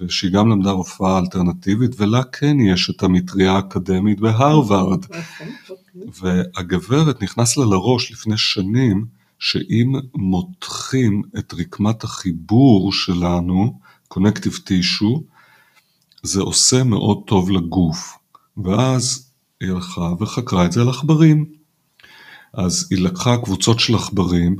ושהיא 0.00 0.30
גם 0.30 0.48
למדה 0.48 0.70
רופאה 0.70 1.18
אלטרנטיבית, 1.18 2.00
ולה 2.00 2.22
כן 2.24 2.60
יש 2.60 2.90
את 2.90 3.02
המטריה 3.02 3.52
האקדמית 3.52 4.20
בהרווארד. 4.20 5.04
אוקיי, 5.04 5.22
אוקיי. 5.70 6.02
והגברת 6.20 7.22
נכנס 7.22 7.56
לה 7.56 7.64
לראש 7.64 8.12
לפני 8.12 8.36
שנים, 8.36 9.06
שאם 9.38 9.92
מותחים 10.14 11.22
את 11.38 11.54
רקמת 11.54 12.04
החיבור 12.04 12.92
שלנו, 12.92 13.78
connective 14.14 14.58
tissue, 14.58 15.20
זה 16.22 16.40
עושה 16.40 16.84
מאוד 16.84 17.22
טוב 17.26 17.50
לגוף. 17.50 18.19
ואז 18.64 19.30
היא 19.60 19.70
הלכה 19.70 20.12
וחקרה 20.20 20.64
את 20.64 20.72
זה 20.72 20.80
על 20.80 20.88
עכברים. 20.88 21.44
אז 22.54 22.88
היא 22.90 23.04
לקחה 23.04 23.36
קבוצות 23.36 23.80
של 23.80 23.94
עכברים, 23.94 24.56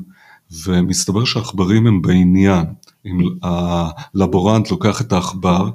ומסתבר 0.64 1.24
שהעכברים 1.24 1.86
הם 1.86 2.02
בעניין. 2.02 2.64
אם 3.06 3.18
הלבורנט 3.42 4.70
לוקח 4.70 5.00
את 5.00 5.12
העכבר. 5.12 5.70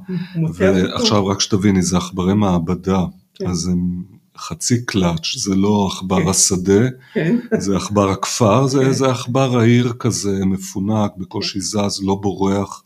ועכשיו 0.54 1.28
רק 1.28 1.42
שתביני, 1.42 1.82
זה 1.82 1.98
עכברי 1.98 2.34
מעבדה, 2.34 3.04
כן. 3.34 3.48
אז 3.48 3.68
הם 3.68 4.04
חצי 4.38 4.86
קלאץ', 4.86 5.38
זה 5.38 5.56
לא 5.56 5.90
עכבר 5.92 6.24
כן. 6.24 6.28
השדה, 6.28 6.88
כן. 7.14 7.38
זה 7.60 7.78
עכבר 7.78 8.10
הכפר, 8.10 8.68
זה, 8.68 8.80
כן. 8.80 8.92
זה 8.92 9.12
עכבר 9.12 9.60
העיר 9.60 9.94
כזה, 10.00 10.46
מפונק, 10.46 11.12
בקושי 11.18 11.62
זז, 11.62 12.04
לא 12.04 12.16
בורח, 12.16 12.84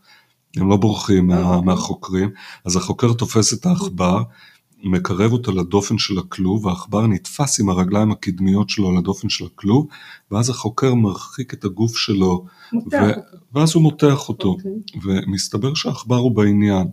הם 0.58 0.70
לא 0.70 0.78
בורחים 0.78 1.32
אה, 1.32 1.36
מה, 1.36 1.50
אוקיי. 1.50 1.66
מהחוקרים. 1.66 2.30
אז 2.66 2.76
החוקר 2.76 3.14
תופס 3.14 3.54
את 3.54 3.66
העכבר, 3.66 4.24
מקרב 4.84 5.32
אותו 5.32 5.52
לדופן 5.52 5.98
של 5.98 6.20
הכלוב, 6.20 6.66
והעכבר 6.66 7.08
נתפס 7.08 7.60
עם 7.60 7.70
הרגליים 7.70 8.12
הקדמיות 8.12 8.70
שלו 8.70 8.98
לדופן 8.98 9.30
של 9.30 9.46
הכלוב, 9.46 9.88
ואז 10.32 10.50
החוקר 10.50 10.94
מרחיק 10.94 11.54
את 11.54 11.66
הגוף 11.66 11.98
שלו, 11.98 12.46
ו-. 12.74 12.96
ואז 13.54 13.76
הוא 13.76 13.84
מותח 13.84 14.30
אותו, 14.30 14.50
אוקיי. 14.50 14.72
ומסתבר 15.04 15.74
שהעכבר 15.74 16.16
הוא 16.16 16.32
בעניין. 16.32 16.88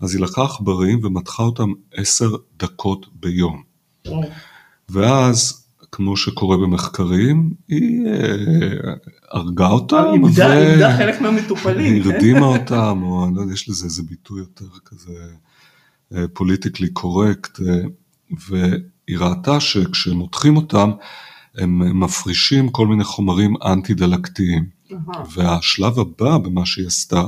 אז 0.00 0.14
היא 0.14 0.22
לקחה 0.22 0.44
עכברים 0.44 1.00
ומתחה 1.04 1.42
אותם 1.42 1.72
עשר 1.94 2.30
דקות 2.58 3.06
ביום. 3.14 3.62
וואו. 4.06 4.22
ואז, 4.88 5.66
כמו 5.92 6.16
שקורה 6.16 6.56
במחקרים, 6.56 7.50
היא 7.68 8.06
אה, 8.06 8.94
הרגה 9.30 9.68
אותם, 9.68 10.04
איבדה 10.14 10.58
איבדה 10.58 10.96
חלק 10.96 11.20
מהמטופלים. 11.20 12.02
כן? 12.02 12.10
הרדימה 12.10 12.46
אותם, 12.46 13.00
או 13.02 13.26
אני 13.26 13.34
לא 13.34 13.40
יודע, 13.40 13.52
יש 13.52 13.68
לזה 13.68 13.84
איזה 13.84 14.02
ביטוי 14.02 14.40
יותר 14.40 14.66
כזה 14.84 15.12
פוליטיקלי 16.32 16.88
קורקט, 16.88 17.60
והיא 18.48 19.18
ראתה 19.18 19.60
שכשמותחים 19.60 20.56
אותם, 20.56 20.90
הם 21.54 22.00
מפרישים 22.00 22.68
כל 22.68 22.86
מיני 22.86 23.04
חומרים 23.04 23.54
אנטי-דלקתיים. 23.64 24.80
והשלב 25.34 25.98
הבא 25.98 26.38
במה 26.38 26.66
שהיא 26.66 26.86
עשתה, 26.86 27.22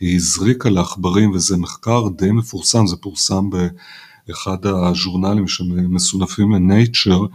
היא 0.00 0.16
הזריקה 0.16 0.70
לעכברים, 0.70 1.30
וזה 1.30 1.56
מחקר 1.56 2.08
די 2.16 2.30
מפורסם, 2.30 2.86
זה 2.86 2.96
פורסם 2.96 3.50
באחד 3.50 4.66
הז'ורנלים 4.66 5.48
שמסונפים 5.48 6.52
ל-Nature, 6.52 7.26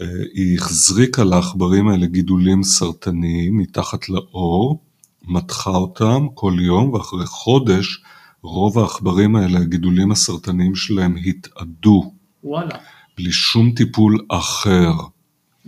אה, 0.00 0.06
היא 0.34 0.58
החזריקה 0.58 1.24
לעכברים 1.24 1.88
האלה 1.88 2.06
גידולים 2.06 2.62
סרטניים 2.62 3.58
מתחת 3.58 4.08
לאור, 4.08 4.82
מתחה 5.24 5.70
אותם 5.70 6.26
כל 6.34 6.54
יום, 6.60 6.92
ואחרי 6.92 7.26
חודש 7.26 8.02
רוב 8.42 8.78
העכברים 8.78 9.36
האלה, 9.36 9.58
הגידולים 9.58 10.12
הסרטניים 10.12 10.74
שלהם 10.74 11.14
התאדו, 11.26 12.12
וואלה. 12.44 12.74
בלי 13.16 13.32
שום 13.32 13.72
טיפול 13.72 14.18
אחר. 14.28 14.92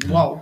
וואו. 0.09 0.41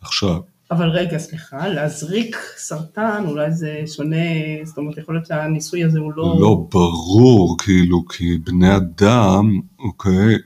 עכשיו, 0.00 0.40
אבל 0.70 0.88
רגע, 0.88 1.18
סליחה, 1.18 1.68
להזריק 1.68 2.36
סרטן, 2.56 3.24
אולי 3.26 3.52
זה 3.52 3.82
שונה, 3.86 4.16
זאת 4.64 4.78
אומרת, 4.78 4.98
יכול 4.98 5.14
להיות 5.14 5.26
שהניסוי 5.26 5.84
הזה 5.84 5.98
הוא 5.98 6.12
לא... 6.16 6.36
לא 6.40 6.66
ברור, 6.72 7.56
כאילו, 7.58 8.08
כי 8.08 8.38
בני 8.38 8.76
אדם, 8.76 9.60
אוקיי, 9.78 10.38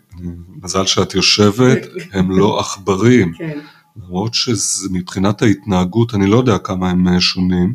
מזל 0.62 0.86
שאת 0.86 1.14
יושבת, 1.14 1.78
הם 2.12 2.30
לא 2.30 2.58
עכברים. 2.60 3.32
כן, 3.38 3.58
למרות 3.96 4.34
שמבחינת 4.34 5.42
ההתנהגות, 5.42 6.14
אני 6.14 6.26
לא 6.26 6.36
יודע 6.36 6.58
כמה 6.58 6.90
הם 6.90 7.08
אה, 7.08 7.20
שונים, 7.20 7.74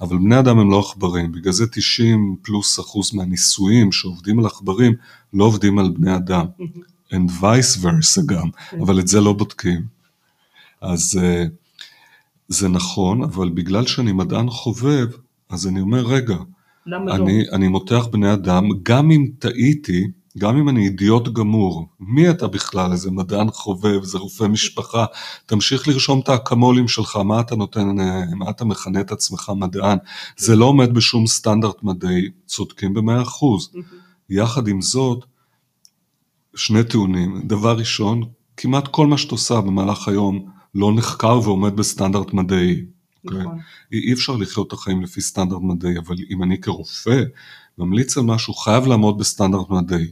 אבל 0.00 0.18
בני 0.18 0.38
אדם 0.38 0.58
הם 0.58 0.70
לא 0.70 0.78
עכברים. 0.78 1.32
בגלל 1.32 1.52
זה 1.52 1.66
90 1.66 2.36
פלוס 2.42 2.80
אחוז 2.80 3.14
מהניסויים 3.14 3.92
שעובדים 3.92 4.38
על 4.38 4.46
עכברים, 4.46 4.94
לא 5.32 5.44
עובדים 5.44 5.78
על 5.78 5.90
בני 5.90 6.16
אדם. 6.16 6.46
and 7.12 7.30
vice 7.40 7.82
versa 7.82 8.22
גם, 8.26 8.48
אבל 8.80 9.00
את 9.00 9.08
זה 9.08 9.20
לא 9.20 9.32
בודקים. 9.32 9.82
אז 10.80 11.20
אה, 11.22 11.44
זה 12.48 12.68
נכון, 12.68 13.22
אבל 13.22 13.48
בגלל 13.48 13.86
שאני 13.86 14.12
מדען 14.12 14.50
חובב, 14.50 15.08
אז 15.50 15.66
אני 15.66 15.80
אומר, 15.80 16.06
רגע, 16.06 16.36
לא? 16.86 17.14
אני, 17.14 17.44
אני 17.52 17.68
מותח 17.68 18.06
בני 18.12 18.32
אדם, 18.32 18.68
גם 18.82 19.10
אם 19.10 19.28
טעיתי, 19.38 20.06
גם 20.38 20.56
אם 20.56 20.68
אני 20.68 20.84
אידיוט 20.84 21.28
גמור, 21.28 21.88
מי 22.00 22.30
אתה 22.30 22.46
בכלל? 22.48 22.92
איזה 22.92 23.10
מדען 23.10 23.50
חובב, 23.50 24.00
איזה 24.00 24.18
רופא 24.18 24.44
משפחה, 24.44 25.04
תמשיך 25.46 25.88
לרשום 25.88 26.20
את 26.20 26.28
האקמולים 26.28 26.88
שלך, 26.88 27.16
מה 27.16 27.40
אתה 27.40 27.56
נותן, 27.56 28.00
אה, 28.00 28.22
מה 28.36 28.50
אתה 28.50 28.64
מכנה 28.64 29.00
את 29.00 29.12
עצמך 29.12 29.52
מדען? 29.56 29.98
זה 30.36 30.56
לא 30.56 30.64
עומד 30.64 30.94
בשום 30.94 31.26
סטנדרט 31.26 31.82
מדעי, 31.82 32.28
צודקים 32.46 32.94
במאה 32.94 33.22
אחוז. 33.22 33.70
יחד 34.30 34.68
עם 34.68 34.80
זאת, 34.80 35.24
שני 36.54 36.84
טיעונים. 36.84 37.42
דבר 37.44 37.78
ראשון, 37.78 38.22
כמעט 38.56 38.88
כל 38.88 39.06
מה 39.06 39.18
שאת 39.18 39.30
עושה 39.30 39.60
במהלך 39.60 40.08
היום 40.08 40.50
לא 40.74 40.92
נחקר 40.94 41.40
ועומד 41.44 41.76
בסטנדרט 41.76 42.32
מדעי. 42.32 42.84
אוקיי? 43.24 43.40
נכון. 43.40 43.58
אי 43.92 43.98
אי 43.98 44.12
אפשר 44.12 44.36
לחיות 44.36 44.66
את 44.66 44.72
החיים 44.72 45.02
לפי 45.02 45.20
סטנדרט 45.20 45.60
מדעי, 45.62 45.98
אבל 45.98 46.16
אם 46.30 46.42
אני 46.42 46.60
כרופא 46.60 47.22
ממליץ 47.78 48.16
על 48.16 48.24
משהו, 48.24 48.54
חייב 48.54 48.86
לעמוד 48.86 49.18
בסטנדרט 49.18 49.70
מדעי. 49.70 50.10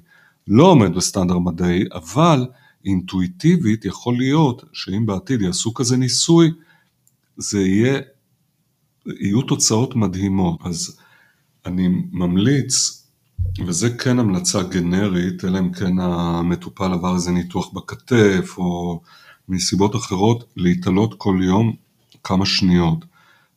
לא 0.49 0.65
עומד 0.65 0.95
בסטנדרט 0.95 1.41
מדעי, 1.45 1.85
אבל 1.95 2.47
אינטואיטיבית 2.85 3.85
יכול 3.85 4.17
להיות 4.17 4.65
שאם 4.73 5.07
בעתיד 5.07 5.43
יעשו 5.43 5.75
כזה 5.75 5.97
ניסוי, 5.97 6.51
זה 7.37 7.61
יהיה, 7.61 8.01
יהיו 9.07 9.43
תוצאות 9.43 9.97
מדהימות. 9.97 10.61
אז 10.65 10.99
אני 11.67 11.89
ממליץ, 12.13 13.03
וזה 13.67 13.91
כן 13.91 14.19
המלצה 14.19 14.63
גנרית, 14.63 15.45
אלא 15.45 15.59
אם 15.59 15.73
כן 15.73 15.99
המטופל 15.99 16.93
עבר 16.93 17.15
איזה 17.15 17.31
ניתוח 17.31 17.73
בכתף, 17.73 18.55
או 18.59 19.01
מסיבות 19.49 19.97
אחרות, 19.97 20.45
להתעלות 20.57 21.15
כל 21.19 21.41
יום 21.43 21.73
כמה 22.25 22.47
שניות. 22.47 23.05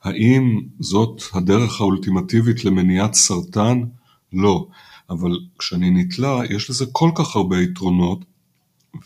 האם 0.04 0.62
זאת 0.80 1.22
הדרך 1.34 1.82
האולטימטיבית 1.82 2.65
למניעת 2.65 3.13
סרטן? 3.13 3.84
לא. 4.34 4.68
אבל 5.10 5.39
כשאני 5.60 5.92
נתלה, 5.92 6.39
יש 6.50 6.70
לזה 6.70 6.86
כל 6.92 7.12
כך 7.15 7.36
הרבה 7.36 7.62
יתרונות, 7.62 8.26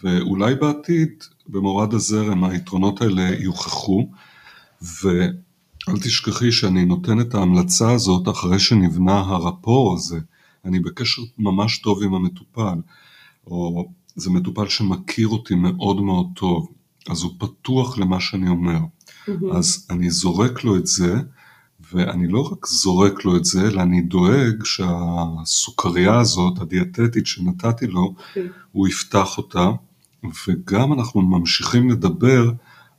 ואולי 0.04 0.56
בעתיד 0.56 1.10
במורד 1.48 1.94
הזרם 1.94 2.44
היתרונות 2.44 3.02
האלה 3.02 3.30
יוכחו, 3.40 4.10
ואל 4.82 6.00
תשכחי 6.04 6.52
שאני 6.52 6.86
נותן 6.86 7.20
את 7.20 7.36
ההמלצה 7.36 7.92
הזאת 7.92 8.28
אחרי 8.30 8.60
שנבנה 8.60 9.20
הרפור 9.20 9.94
הזה, 9.94 10.20
אני 10.66 10.80
בקשר 10.80 11.22
ממש 11.38 11.78
טוב 11.78 12.04
עם 12.04 12.14
המטופל, 12.14 12.82
או 13.48 13.90
זה 14.16 14.30
מטופל 14.30 14.68
שמכיר 14.68 15.28
אותי 15.28 15.56
מאוד 15.56 16.02
מאוד 16.02 16.28
טוב, 16.36 16.68
אז 17.10 17.22
הוא 17.24 17.32
פתוח 17.38 17.98
למה 17.98 18.20
שאני 18.20 18.50
אומר. 18.50 18.80
אז 19.54 19.88
אני 19.90 20.10
זורק 20.10 20.64
לו 20.64 20.78
את 20.78 20.88
זה, 20.88 21.16
ואני 21.94 22.28
לא 22.28 22.52
רק 22.52 22.68
זורק 22.68 23.26
לו 23.26 23.38
את 23.38 23.46
זה, 23.46 23.68
אלא 23.68 23.82
אני 23.82 24.02
דואג 24.02 24.64
שהסוכריה 24.64 26.20
הזאת, 26.20 26.62
הדיאטטית 26.62 27.28
שנתתי 27.28 27.88
לו, 27.88 28.14
כן. 28.34 28.48
הוא 28.72 28.88
יפתח 28.88 29.38
אותה, 29.38 29.70
וגם 30.48 30.94
אנחנו 30.94 31.22
ממשיכים 31.22 31.90
לדבר 31.90 32.52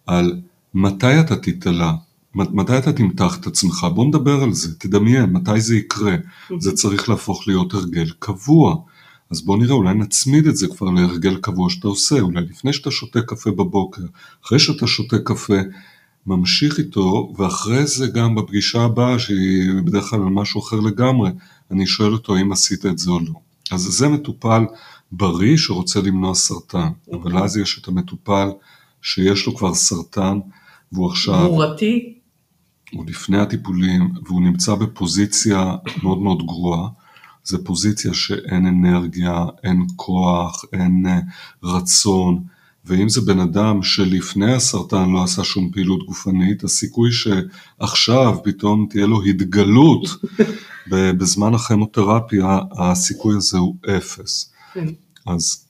על 0.07 0.41
מתי 0.75 1.21
אתה 1.21 1.37
תתעלה, 1.37 1.95
מתי 2.35 2.79
אתה 2.79 2.93
תמתח 2.93 3.37
את 3.41 3.47
עצמך, 3.47 3.87
בוא 3.95 4.05
נדבר 4.05 4.43
על 4.43 4.53
זה, 4.53 4.79
תדמיין, 4.79 5.25
מתי 5.25 5.61
זה 5.61 5.77
יקרה, 5.77 6.17
זה 6.59 6.73
צריך 6.73 7.09
להפוך 7.09 7.49
להיות 7.49 7.75
הרגל 7.75 8.11
קבוע. 8.19 8.77
אז 9.31 9.43
בוא 9.43 9.57
נראה, 9.57 9.75
אולי 9.75 9.95
נצמיד 9.95 10.47
את 10.47 10.57
זה 10.57 10.67
כבר 10.69 10.91
להרגל 10.91 11.37
קבוע 11.37 11.71
שאתה 11.71 11.89
עושה, 11.89 12.21
אולי 12.21 12.41
לפני 12.41 12.73
שאתה 12.73 12.91
שותה 12.91 13.23
קפה 13.23 13.51
בבוקר, 13.51 14.03
אחרי 14.45 14.59
שאתה 14.59 14.87
שותה 14.87 15.19
קפה, 15.19 15.59
ממשיך 16.27 16.79
איתו, 16.79 17.33
ואחרי 17.39 17.87
זה 17.87 18.07
גם 18.07 18.35
בפגישה 18.35 18.83
הבאה, 18.83 19.19
שהיא 19.19 19.83
בדרך 19.85 20.05
כלל 20.05 20.23
על 20.23 20.29
משהו 20.29 20.61
אחר 20.61 20.81
לגמרי, 20.81 21.31
אני 21.71 21.87
שואל 21.87 22.13
אותו 22.13 22.37
אם 22.37 22.53
עשית 22.53 22.87
את 22.87 22.99
זה 22.99 23.11
או 23.11 23.21
לא. 23.21 23.35
אז 23.71 23.81
זה 23.81 24.09
מטופל 24.09 24.65
בריא 25.13 25.57
שרוצה 25.57 26.01
למנוע 26.01 26.35
סרטן, 26.35 26.89
אבל 27.13 27.39
אז 27.39 27.57
יש 27.57 27.79
את 27.79 27.89
המטופל 27.89 28.49
שיש 29.03 29.47
לו 29.47 29.57
כבר 29.57 29.75
סרטן, 29.75 30.39
והוא 30.93 31.11
עכשיו, 31.11 31.45
גרורתי, 31.45 32.15
הוא 32.93 33.05
לפני 33.07 33.39
הטיפולים, 33.39 34.11
והוא 34.25 34.43
נמצא 34.43 34.75
בפוזיציה 34.75 35.75
מאוד 36.03 36.19
מאוד 36.19 36.47
גרועה. 36.47 36.89
זה 37.45 37.65
פוזיציה 37.65 38.15
שאין 38.15 38.67
אנרגיה, 38.67 39.45
אין 39.65 39.87
כוח, 39.97 40.65
אין 40.73 41.07
אה, 41.07 41.21
רצון, 41.63 42.45
ואם 42.87 43.09
זה 43.09 43.21
בן 43.21 43.41
אדם 43.41 43.83
שלפני 43.83 44.55
הסרטן 44.55 45.11
לא 45.11 45.23
עשה 45.23 45.45
שום 45.45 45.71
פעילות 45.71 46.07
גופנית, 46.07 46.65
הסיכוי 46.65 47.11
שעכשיו 47.13 48.39
פתאום 48.45 48.87
תהיה 48.91 49.07
לו 49.07 49.23
התגלות 49.23 50.09
בזמן 50.91 51.55
הכימותרפיה, 51.55 52.59
הסיכוי 52.79 53.37
הזה 53.37 53.59
הוא 53.59 53.77
אפס. 53.97 54.53
כן. 54.75 54.89
אז 55.27 55.67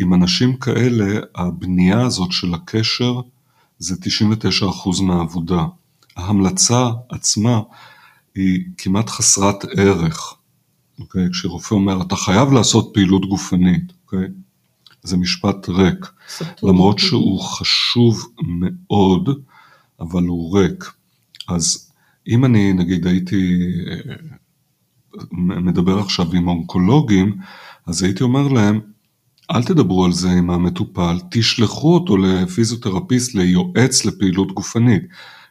עם 0.00 0.14
אנשים 0.14 0.56
כאלה, 0.56 1.20
הבנייה 1.34 2.00
הזאת 2.00 2.32
של 2.32 2.54
הקשר 2.54 3.20
זה 3.78 3.94
99% 4.98 5.02
מהעבודה. 5.02 5.64
ההמלצה 6.16 6.88
עצמה 7.08 7.60
היא 8.34 8.64
כמעט 8.78 9.10
חסרת 9.10 9.64
ערך. 9.76 10.34
אוקיי? 11.00 11.30
כשרופא 11.32 11.74
אומר, 11.74 12.02
אתה 12.02 12.16
חייב 12.16 12.52
לעשות 12.52 12.90
פעילות 12.94 13.28
גופנית, 13.28 13.92
אוקיי? 14.04 14.28
זה 15.02 15.16
משפט 15.16 15.68
ריק. 15.68 16.06
למרות 16.62 16.98
שהוא 16.98 17.40
חשוב 17.40 18.26
מאוד, 18.42 19.28
אבל 20.00 20.22
הוא 20.22 20.58
ריק. 20.58 20.92
אז 21.48 21.92
אם 22.28 22.44
אני 22.44 22.72
נגיד 22.72 23.06
הייתי 23.06 23.58
אה, 23.90 24.14
מדבר 25.32 25.98
עכשיו 25.98 26.32
עם 26.32 26.48
אונקולוגים, 26.48 27.36
אז 27.86 28.02
הייתי 28.02 28.22
אומר 28.22 28.48
להם, 28.48 28.80
אל 29.50 29.62
תדברו 29.62 30.04
על 30.04 30.12
זה 30.12 30.30
עם 30.30 30.50
המטופל, 30.50 31.18
תשלחו 31.30 31.94
אותו 31.94 32.16
לפיזיותרפיסט, 32.16 33.34
ליועץ 33.34 34.04
לפעילות 34.04 34.52
גופנית. 34.52 35.02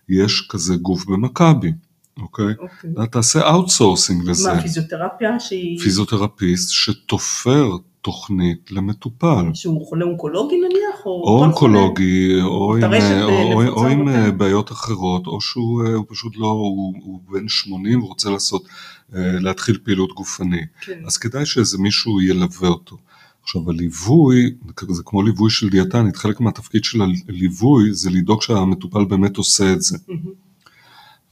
יש 0.10 0.48
כזה 0.50 0.76
גוף 0.76 1.06
במכבי, 1.06 1.72
אוקיי? 2.20 2.54
אוקיי. 2.60 3.08
תעשה 3.12 3.50
outsourcing 3.50 4.30
לזה. 4.30 4.54
מה, 4.54 4.62
פיזיותרפיה 4.62 5.40
שהיא... 5.40 5.80
פיזיותרפיסט 5.80 6.72
שתופר 6.72 7.70
תוכנית 8.08 8.72
למטופל. 8.72 9.46
שהוא 9.54 9.88
חולה 9.88 10.06
אונקולוגי 10.06 10.56
נניח? 10.56 11.06
או, 11.06 11.12
או? 11.12 11.40
אונקולוגי, 11.40 12.42
או 12.42 12.76
עם, 12.76 12.82
טרשת, 12.82 13.22
או, 13.24 13.30
אה, 13.30 13.68
או, 13.68 13.68
או 13.68 13.88
עם. 13.88 14.10
אה, 14.10 14.32
בעיות 14.32 14.72
אחרות, 14.72 15.28
או 15.28 15.42
שהוא 15.42 15.84
אה, 15.84 16.04
פשוט 16.08 16.38
לא, 16.38 16.48
הוא, 16.48 16.94
הוא 17.02 17.20
בן 17.30 17.48
80 17.48 18.04
ורוצה 18.04 18.30
לעשות, 18.30 18.68
להתחיל 19.14 19.80
פעילות 19.84 20.14
גופנית. 20.14 20.70
כן. 20.82 21.00
אז 21.06 21.18
כדאי 21.18 21.46
שאיזה 21.46 21.78
מישהו 21.78 22.22
ילווה 22.22 22.70
אותו. 22.70 22.98
עכשיו 23.44 23.70
הליווי, 23.70 24.54
זה 24.90 25.04
כמו 25.06 25.24
ליווי 25.24 25.50
של 25.50 25.70
דיאטנית, 25.70 26.16
חלק 26.16 26.40
מהתפקיד 26.40 26.84
של 26.84 27.02
הליווי 27.02 27.94
זה 27.94 28.10
לדאוג 28.10 28.42
שהמטופל 28.42 29.06
באמת 29.06 29.38
עושה 29.38 29.74
את 29.74 29.82
זה. 29.82 29.98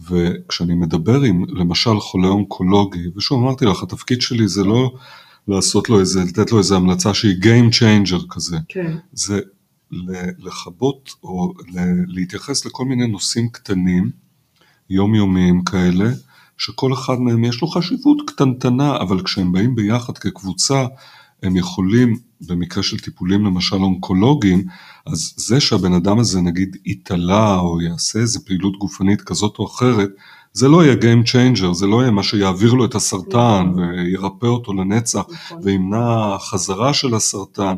וכשאני 0.10 0.76
מדבר 0.76 1.22
עם 1.22 1.46
למשל 1.50 2.00
חולה 2.00 2.28
אונקולוגי, 2.28 3.04
ושוב 3.16 3.44
אמרתי 3.44 3.66
לך, 3.66 3.84
התפקיד 3.84 4.22
שלי 4.22 4.48
זה 4.48 4.64
לא 4.64 4.92
לעשות 5.48 5.90
לו 5.90 6.00
איזה, 6.00 6.24
לתת 6.24 6.52
לו 6.52 6.58
איזה 6.58 6.76
המלצה 6.76 7.14
שהיא 7.14 7.36
Game 7.42 7.74
Changer 7.74 8.26
כזה, 8.30 8.58
כן. 8.68 8.98
זה 9.14 9.40
לכבות 10.40 11.16
או 11.24 11.54
להתייחס 12.08 12.66
לכל 12.66 12.86
מיני 12.86 13.08
נושאים 13.08 13.50
קטנים, 13.50 14.10
יומיומיים 14.90 15.64
כאלה, 15.64 16.10
שכל 16.58 16.94
אחד 16.94 17.20
מהם 17.20 17.44
יש 17.44 17.62
לו 17.62 17.68
חשיבות 17.68 18.18
קטנטנה, 18.28 18.98
אבל 18.98 19.24
כשהם 19.24 19.52
באים 19.52 19.76
ביחד 19.76 20.18
כקבוצה, 20.18 20.86
הם 21.44 21.56
יכולים, 21.56 22.20
במקרה 22.42 22.84
של 22.84 23.00
טיפולים 23.00 23.46
למשל 23.46 23.76
אונקולוגיים, 23.76 24.64
אז 25.06 25.34
זה 25.38 25.60
שהבן 25.60 25.94
אדם 25.94 26.20
הזה 26.20 26.42
נגיד 26.42 26.78
יתעלה 26.86 27.60
או 27.60 27.82
יעשה 27.82 28.20
איזה 28.20 28.40
פעילות 28.40 28.78
גופנית 28.78 29.22
כזאת 29.22 29.60
או 29.60 29.66
אחרת, 29.66 30.10
זה 30.56 30.68
לא 30.68 30.86
יהיה 30.86 30.96
Game 30.96 31.28
Changer, 31.28 31.74
זה 31.74 31.88
לא 31.88 32.02
יהיה 32.02 32.12
מה 32.12 32.24
שיעביר 32.24 32.74
לו 32.74 32.86
את 32.86 32.96
הסרטן 32.96 33.66
נכון. 33.72 33.80
וירפא 33.80 34.46
אותו 34.46 34.74
לנצח 34.74 35.24
נכון. 35.30 35.60
וימנע 35.64 36.38
חזרה 36.40 36.94
של 36.94 37.16
הסרטן. 37.16 37.76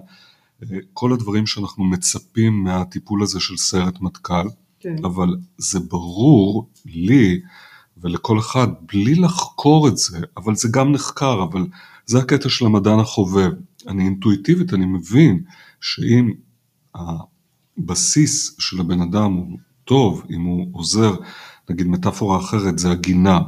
אה, 0.63 0.77
כל 0.93 1.13
הדברים 1.13 1.47
שאנחנו 1.47 1.83
מצפים 1.83 2.63
מהטיפול 2.63 3.23
הזה 3.23 3.39
של 3.39 3.57
סיירת 3.57 4.01
מטכ"ל, 4.01 4.47
כן. 4.79 4.95
אבל 5.03 5.35
זה 5.57 5.79
ברור 5.79 6.69
לי 6.85 7.39
ולכל 7.97 8.39
אחד 8.39 8.67
בלי 8.93 9.15
לחקור 9.15 9.87
את 9.87 9.97
זה, 9.97 10.19
אבל 10.37 10.55
זה 10.55 10.67
גם 10.71 10.91
נחקר, 10.91 11.43
אבל 11.43 11.67
זה 12.05 12.19
הקטע 12.19 12.49
של 12.49 12.65
המדען 12.65 12.99
החובב. 12.99 13.51
אני 13.87 14.03
אינטואיטיבית, 14.03 14.73
אני 14.73 14.85
מבין 14.85 15.43
שאם 15.81 16.31
הבסיס 16.95 18.55
של 18.59 18.79
הבן 18.79 19.01
אדם 19.01 19.33
הוא 19.33 19.57
טוב, 19.85 20.23
אם 20.29 20.41
הוא 20.41 20.67
עוזר, 20.71 21.15
נגיד 21.69 21.87
מטאפורה 21.87 22.37
אחרת 22.37 22.79
זה 22.79 22.91
הגינה. 22.91 23.39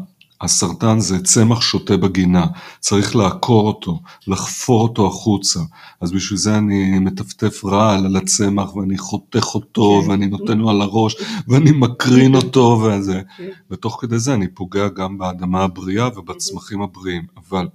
הסרטן 0.41 0.99
זה 0.99 1.23
צמח 1.23 1.61
שותה 1.61 1.97
בגינה, 1.97 2.45
צריך 2.79 3.15
לעקור 3.15 3.67
אותו, 3.67 3.99
לחפור 4.27 4.81
אותו 4.83 5.07
החוצה. 5.07 5.59
אז 6.01 6.11
בשביל 6.11 6.39
זה 6.39 6.57
אני 6.57 6.99
מטפטף 6.99 7.65
רעל 7.65 8.05
על 8.05 8.15
הצמח 8.15 8.75
ואני 8.75 8.97
חותך 8.97 9.55
אותו 9.55 10.01
כן. 10.03 10.09
ואני 10.09 10.27
נותן 10.27 10.57
לו 10.57 10.69
על 10.69 10.81
הראש 10.81 11.15
ואני 11.47 11.71
מקרין 11.71 12.35
אותו 12.35 12.81
וזה. 12.83 13.21
כן. 13.37 13.49
ותוך 13.71 13.97
כדי 14.01 14.19
זה 14.19 14.33
אני 14.33 14.47
פוגע 14.47 14.87
גם 14.87 15.17
באדמה 15.17 15.63
הבריאה 15.63 16.07
ובצמחים 16.17 16.81
הבריאים. 16.81 17.25
אבל 17.37 17.67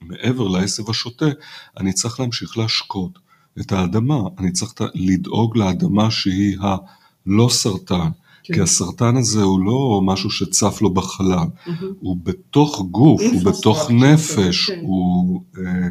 מעבר 0.00 0.48
לעשב 0.48 0.90
השוטה, 0.90 1.26
אני 1.80 1.92
צריך 1.92 2.20
להמשיך 2.20 2.58
להשקות 2.58 3.18
את 3.60 3.72
האדמה, 3.72 4.18
אני 4.38 4.52
צריך 4.52 4.72
לדאוג 4.94 5.56
לאדמה 5.56 6.10
שהיא 6.10 6.58
הלא 6.60 7.48
סרטן. 7.50 8.08
כי 8.44 8.60
הסרטן 8.60 9.16
הזה 9.16 9.42
הוא 9.42 9.60
לא 9.60 10.00
משהו 10.04 10.30
שצף 10.30 10.82
לו 10.82 10.94
בחלל. 10.94 11.46
הוא 12.00 12.16
בתוך 12.22 12.82
גוף, 12.90 13.22
הוא 13.32 13.42
בתוך 13.44 13.90
Infrastructure 13.90 13.92
נפש, 13.92 14.70
כן. 14.70 14.80
הוא 14.82 15.42
אה. 15.58 15.88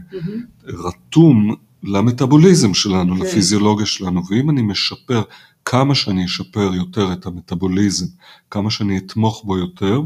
רתום 0.68 1.56
למטאבוליזם 1.84 2.74
שלנו, 2.74 3.16
כן. 3.16 3.22
לפיזיולוגיה 3.22 3.86
שלנו, 3.86 4.22
ואם 4.30 4.50
אני 4.50 4.62
משפר, 4.62 5.22
כמה 5.66 5.96
שאני 5.96 6.26
אשפר 6.26 6.74
יותר 6.76 7.14
את 7.14 7.26
המטאבוליזם, 7.26 8.06
כמה 8.52 8.70
שאני 8.70 8.98
אתמוך 8.98 9.44
בו 9.46 9.58
יותר, 9.58 10.02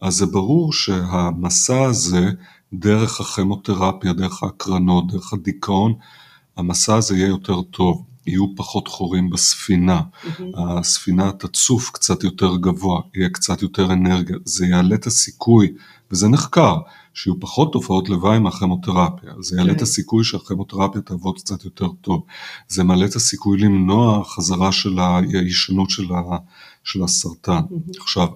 אז 0.00 0.14
זה 0.14 0.26
ברור 0.26 0.72
שהמסע 0.72 1.82
הזה, 1.82 2.30
דרך 2.72 3.20
הכימותרפיה, 3.20 4.12
דרך 4.12 4.42
ההקרנות, 4.42 5.12
דרך 5.12 5.32
הדיכאון, 5.32 5.94
המסע 6.56 6.94
הזה 6.94 7.16
יהיה 7.16 7.28
יותר 7.28 7.62
טוב, 7.62 8.04
יהיו 8.30 8.56
פחות 8.56 8.88
חורים 8.88 9.30
בספינה, 9.30 10.00
מהמם. 10.40 10.52
הספינה 10.78 11.32
תצוף 11.32 11.90
קצת 11.90 12.24
יותר 12.24 12.56
גבוה, 12.56 13.00
יהיה 13.14 13.28
קצת 13.28 13.62
יותר 13.62 13.92
אנרגיה, 13.92 14.36
זה 14.44 14.66
יעלה 14.66 14.94
את 14.94 15.06
הסיכוי, 15.06 15.72
וזה 16.10 16.28
נחקר, 16.28 16.76
שיהיו 17.14 17.40
פחות 17.40 17.72
תופעות 17.72 18.08
לוואי 18.08 18.38
מהכימותרפיה, 18.38 19.32
זה 19.40 19.56
יעלה 19.56 19.70
כן. 19.70 19.76
את 19.76 19.82
הסיכוי 19.82 20.24
שהכימותרפיה 20.24 21.00
תעבוד 21.00 21.38
קצת 21.38 21.64
יותר 21.64 21.88
טוב, 22.00 22.24
זה 22.68 22.84
מעלה 22.84 23.06
את 23.06 23.14
הסיכוי 23.14 23.58
למנוע 23.58 24.24
חזרה 24.24 24.72
של 24.72 24.98
ההישנות 24.98 25.90
של, 25.90 26.12
ה, 26.12 26.36
של 26.84 27.02
הסרטן. 27.02 27.60
מהמם. 27.70 27.82
עכשיו, 28.00 28.28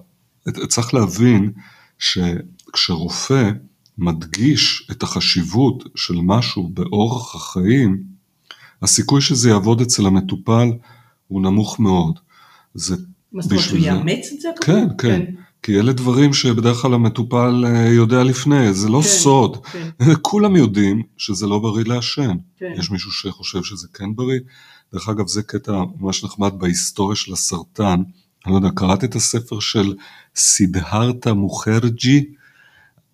צריך 0.67 0.93
להבין 0.93 1.51
שכשרופא 1.99 3.51
מדגיש 3.97 4.87
את 4.91 5.03
החשיבות 5.03 5.83
של 5.95 6.15
משהו 6.23 6.69
באורח 6.73 7.35
החיים, 7.35 8.14
הסיכוי 8.85 9.21
שזה 9.21 9.49
יעבוד 9.49 9.81
אצל 9.81 10.05
המטופל 10.05 10.67
הוא 11.27 11.41
נמוך 11.41 11.79
מאוד. 11.79 12.19
זה 12.73 12.95
מה 13.33 13.41
זאת 13.41 13.51
אומרת, 13.51 13.65
זה- 13.69 13.77
יאמץ 13.77 14.29
את 14.35 14.41
זה? 14.41 14.49
כן, 14.61 14.87
כן, 14.97 15.21
כי 15.63 15.79
אלה 15.79 15.93
דברים 15.93 16.33
שבדרך 16.33 16.77
כלל 16.77 16.93
המטופל 16.93 17.63
אה, 17.67 17.87
יודע 17.87 18.23
לפני, 18.23 18.73
זה 18.73 18.89
לא 18.89 19.01
כן, 19.01 19.07
סוד. 19.07 19.65
כן, 19.65 19.89
כולם 20.21 20.55
יודעים 20.55 21.03
שזה 21.17 21.47
לא 21.47 21.59
בריא 21.59 21.85
לעשן. 21.87 22.37
כן. 22.57 22.71
יש 22.77 22.91
מישהו 22.91 23.11
שחושב 23.11 23.63
שזה 23.63 23.87
כן 23.93 24.15
בריא? 24.15 24.39
דרך 24.93 25.09
אגב, 25.09 25.27
זה 25.27 25.43
קטע 25.43 25.83
ממש 25.99 26.23
נחמד 26.23 26.51
בהיסטוריה 26.59 27.15
של 27.15 27.33
הסרטן. 27.33 28.01
אני 28.45 28.53
לא 28.53 28.57
יודע, 28.57 28.69
קראת 28.75 29.03
את 29.03 29.15
הספר 29.15 29.59
של 29.59 29.93
סידהרתה 30.35 31.33
מוכרג'י, 31.33 32.25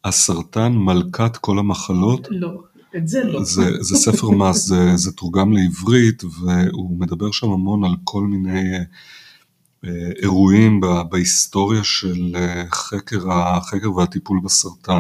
הסרטן 0.04 0.72
מלכת 0.74 1.38
כל 1.38 1.60
המחלות? 1.60 2.28
לא, 2.32 2.64
את 2.96 3.08
זה 3.08 3.24
לא. 3.24 3.44
זה, 3.44 3.84
זה 3.84 3.96
ספר 3.96 4.30
מס, 4.30 4.66
זה, 4.66 4.96
זה 4.96 5.12
תורגם 5.12 5.54
לעברית, 5.54 6.24
והוא 6.24 7.00
מדבר 7.00 7.32
שם 7.32 7.50
המון 7.50 7.84
על 7.84 7.96
כל 8.04 8.22
מיני 8.22 8.78
אה, 9.86 10.12
אירועים 10.22 10.82
בהיסטוריה 11.10 11.84
של 11.84 12.36
אה, 12.36 12.64
חקר, 12.72 13.32
החקר 13.32 13.94
והטיפול 13.94 14.40
בסרטן. 14.44 15.00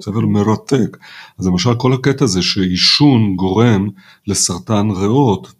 ספר 0.00 0.20
מרתק. 0.20 0.96
אז 1.38 1.46
למשל 1.46 1.74
כל 1.74 1.92
הקטע 1.92 2.24
הזה 2.24 2.42
שעישון 2.42 3.36
גורם 3.36 3.88
לסרטן 4.26 4.90
ריאות, 4.90 5.52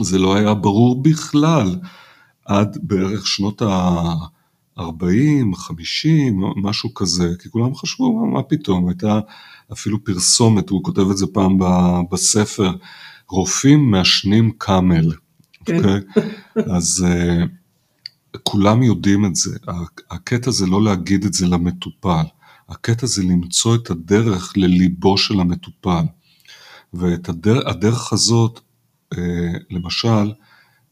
זה 0.00 0.18
לא 0.18 0.34
היה 0.36 0.54
ברור 0.54 1.02
בכלל 1.02 1.76
עד 2.44 2.78
בערך 2.82 3.26
שנות 3.26 3.62
ה-40, 3.62 5.54
50, 5.54 6.40
משהו 6.56 6.94
כזה, 6.94 7.28
כי 7.42 7.50
כולם 7.50 7.74
חשבו, 7.74 8.12
מה, 8.12 8.32
מה 8.32 8.42
פתאום, 8.42 8.88
הייתה 8.88 9.20
אפילו 9.72 10.04
פרסומת, 10.04 10.68
הוא 10.68 10.84
כותב 10.84 11.10
את 11.10 11.16
זה 11.16 11.26
פעם 11.26 11.58
בספר, 12.10 12.72
רופאים 13.28 13.90
מעשנים 13.90 14.52
קאמל, 14.58 15.12
כן. 15.64 15.76
אוקיי? 15.76 16.00
אז 16.76 17.06
uh, 17.06 18.38
כולם 18.42 18.82
יודעים 18.82 19.24
את 19.24 19.36
זה, 19.36 19.56
הקטע 20.10 20.50
זה 20.50 20.66
לא 20.66 20.84
להגיד 20.84 21.24
את 21.24 21.32
זה 21.32 21.46
למטופל, 21.46 22.24
הקטע 22.68 23.06
זה 23.06 23.22
למצוא 23.22 23.76
את 23.76 23.90
הדרך 23.90 24.52
לליבו 24.56 25.18
של 25.18 25.40
המטופל, 25.40 26.04
ואת 26.94 27.28
הדרך, 27.28 27.66
הדרך 27.66 28.12
הזאת, 28.12 28.60
uh, 29.14 29.18
למשל, 29.70 30.32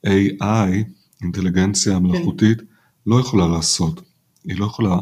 AI, 0.06 0.84
אינטליגנציה 1.22 1.98
מלאכותית, 1.98 2.58
לא 3.06 3.20
יכולה 3.20 3.48
לעשות, 3.48 4.00
היא 4.44 4.58
לא 4.58 4.66
יכולה 4.66 4.96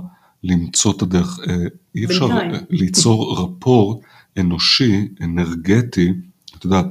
למצוא 0.44 0.92
את 0.92 1.02
הדרך, 1.02 1.38
אה, 1.48 1.54
אי 1.94 2.04
אפשר. 2.04 2.24
אה, 2.30 2.58
ליצור 2.70 3.40
רפורט 3.42 3.98
אנושי, 4.38 5.08
אנרגטי, 5.22 6.12
את 6.58 6.64
יודעת, 6.64 6.86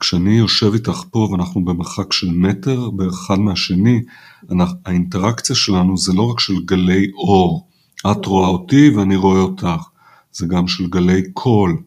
כשאני 0.00 0.38
יושב 0.38 0.72
איתך 0.74 1.02
פה 1.10 1.28
ואנחנו 1.32 1.64
במרחק 1.64 2.12
של 2.12 2.30
מטר 2.30 2.90
בערך 2.90 3.12
אחד 3.12 3.38
מהשני, 3.38 4.02
אנחנו- 4.50 4.76
האינטראקציה 4.86 5.56
שלנו 5.56 5.96
זה 5.96 6.12
לא 6.12 6.22
רק 6.22 6.40
של 6.40 6.64
גלי 6.64 7.10
אור, 7.14 7.68
את 8.10 8.26
רואה 8.26 8.48
אותי 8.48 8.88
ואני 8.88 9.16
רואה 9.16 9.40
אותך, 9.40 9.88
זה 10.32 10.46
גם 10.46 10.68
של 10.68 10.86
גלי 10.86 11.22
קול, 11.32 11.82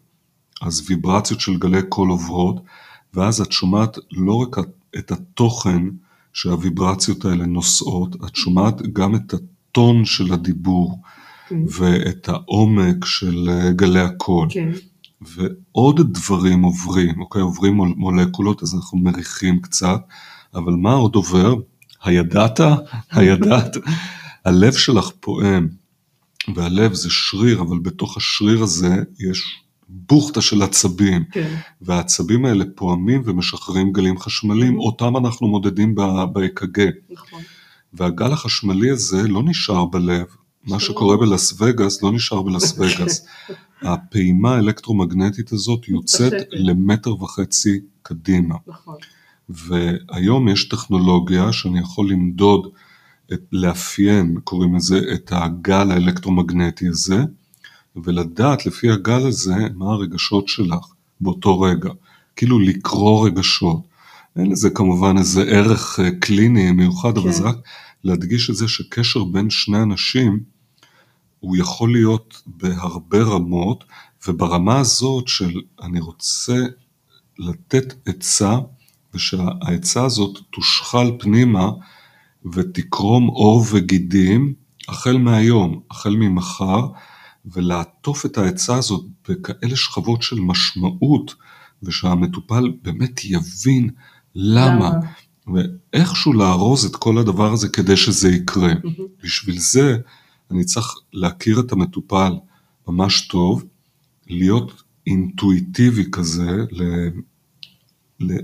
אז 0.61 0.83
ויברציות 0.89 1.39
של 1.39 1.57
גלי 1.57 1.81
קול 1.89 2.09
עוברות, 2.09 2.59
ואז 3.13 3.41
את 3.41 3.51
שומעת 3.51 3.97
לא 4.11 4.33
רק 4.33 4.55
את 4.97 5.11
התוכן 5.11 5.83
שהוויברציות 6.33 7.25
האלה 7.25 7.45
נושאות, 7.45 8.15
את 8.15 8.35
שומעת 8.35 8.93
גם 8.93 9.15
את 9.15 9.33
הטון 9.73 10.05
של 10.05 10.33
הדיבור 10.33 11.01
כן. 11.49 11.55
ואת 11.79 12.29
העומק 12.29 13.05
של 13.05 13.49
אה, 13.49 13.71
גלי 13.71 13.99
הקול. 13.99 14.47
כן, 14.51 14.69
ועוד 15.21 16.13
דברים 16.13 16.63
עוברים, 16.63 17.21
אוקיי? 17.21 17.41
עוברים 17.41 17.73
מול- 17.73 17.93
מולקולות, 17.97 18.63
אז 18.63 18.75
אנחנו 18.75 18.97
מריחים 18.97 19.59
קצת, 19.61 19.99
אבל 20.55 20.73
מה 20.73 20.93
עוד 20.93 21.15
עובר? 21.15 21.55
הידעת? 22.03 22.59
הידעת? 23.11 23.77
הלב 24.45 24.73
שלך 24.73 25.09
פועם, 25.19 25.67
והלב 26.55 26.93
זה 26.93 27.09
שריר, 27.09 27.61
אבל 27.61 27.79
בתוך 27.79 28.17
השריר 28.17 28.63
הזה 28.63 28.95
יש 29.19 29.43
בוכטה 29.89 30.41
של 30.41 30.61
עצבים, 30.61 31.23
כן, 31.31 31.55
והעצבים 31.81 32.45
האלה 32.45 32.65
פועמים 32.75 33.21
ומשחררים 33.25 33.91
גלים 33.91 34.19
חשמליים, 34.19 34.79
אותם 34.79 35.17
אנחנו 35.17 35.47
מודדים 35.47 35.95
ב-EKG. 35.95 36.79
נכון. 37.09 37.41
והגל 37.93 38.31
החשמלי 38.33 38.89
הזה 38.89 39.27
לא 39.27 39.43
נשאר 39.43 39.85
בלב, 39.85 40.25
מה. 40.67 40.79
שקורה 40.79 41.17
בלאס 41.17 41.61
וגאס 41.61 42.03
לא 42.03 42.11
נשאר 42.11 42.41
בלאס 42.41 42.73
וגאס. 42.79 43.25
הפעימה 43.81 44.55
האלקטרומגנטית 44.55 45.51
הזאת 45.51 45.87
יוצאת. 45.87 46.33
למטר 46.51 47.23
וחצי 47.23 47.79
קדימה. 48.01 48.55
נכון. 48.67 48.95
והיום 49.49 50.47
יש 50.47 50.69
טכנולוגיה 50.69 51.53
שאני 51.53 51.79
יכול 51.79 52.09
למדוד, 52.09 52.67
את, 53.33 53.41
לאפיין, 53.51 54.39
קוראים 54.43 54.75
לזה, 54.75 54.99
את 55.13 55.31
הגל 55.35 55.91
האלקטרומגנטי 55.91 56.87
הזה, 56.87 57.23
ולדעת 57.95 58.65
לפי 58.65 58.91
הגל 58.91 59.27
הזה 59.27 59.55
מה 59.75 59.85
הרגשות 59.85 60.47
שלך 60.47 60.85
באותו 61.21 61.61
רגע. 61.61 61.89
כאילו 62.35 62.59
לקרוא 62.59 63.27
רגשות. 63.27 63.92
אין 64.35 64.51
לזה 64.51 64.69
כמובן 64.69 65.17
איזה 65.17 65.41
ערך 65.43 65.99
אה, 65.99 66.11
קליני 66.11 66.71
מיוחד, 66.71 67.17
אבל 67.17 67.31
כן. 67.31 67.37
זה 67.37 67.43
רק 67.43 67.55
להדגיש 68.03 68.49
את 68.49 68.55
זה 68.55 68.67
שקשר 68.67 69.23
בין 69.23 69.49
שני 69.49 69.81
אנשים 69.81 70.39
הוא 71.39 71.57
יכול 71.57 71.91
להיות 71.91 72.41
בהרבה 72.45 73.23
רמות, 73.23 73.83
וברמה 74.27 74.79
הזאת 74.79 75.27
של 75.27 75.61
אני 75.81 75.99
רוצה 75.99 76.57
לתת 77.39 77.93
עצה, 78.05 78.57
ושהעצה 79.13 80.05
הזאת 80.05 80.39
תושחל 80.51 81.11
פנימה 81.19 81.69
ותקרום 82.53 83.27
עור 83.27 83.65
וגידים 83.71 84.53
החל 84.87 85.17
מהיום, 85.17 85.81
החל 85.91 86.15
ממחר, 86.15 86.87
ולעטוף 87.45 88.25
את 88.25 88.37
העצה 88.37 88.75
הזאת 88.75 89.05
בכאלה 89.29 89.75
שכבות 89.75 90.21
של 90.21 90.39
משמעות, 90.39 91.35
ושהמטופל 91.83 92.71
באמת 92.81 93.25
יבין 93.25 93.89
למה, 94.35 94.91
ואיכשהו 95.47 96.33
לארוז 96.33 96.85
את 96.85 96.95
כל 96.95 97.17
הדבר 97.17 97.53
הזה 97.53 97.69
כדי 97.69 97.97
שזה 97.97 98.29
יקרה. 98.29 98.73
בשביל 99.23 99.57
זה 99.59 99.97
אני 100.51 100.63
צריך 100.63 100.95
להכיר 101.13 101.59
את 101.59 101.71
המטופל 101.71 102.33
ממש 102.87 103.27
טוב, 103.27 103.65
להיות 104.27 104.83
אינטואיטיבי 105.07 106.05
כזה, 106.11 106.51
ל... 106.71 106.83
ל... 108.19 108.37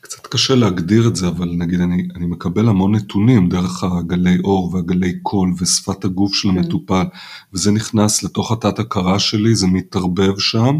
קצת 0.00 0.26
קשה 0.26 0.54
להגדיר 0.54 1.08
את 1.08 1.16
זה, 1.16 1.28
אבל 1.28 1.48
נגיד 1.58 1.80
אני, 1.80 2.08
אני 2.14 2.26
מקבל 2.26 2.68
המון 2.68 2.94
נתונים 2.94 3.48
דרך 3.48 3.84
הגלי 3.84 4.38
אור 4.44 4.74
והגלי 4.74 5.18
קול 5.22 5.54
ושפת 5.58 6.04
הגוף 6.04 6.34
של 6.34 6.48
כן. 6.48 6.58
המטופל, 6.58 7.04
וזה 7.52 7.70
נכנס 7.70 8.22
לתוך 8.22 8.52
התת 8.52 8.78
הכרה 8.78 9.18
שלי, 9.18 9.54
זה 9.54 9.66
מתערבב 9.66 10.38
שם, 10.38 10.78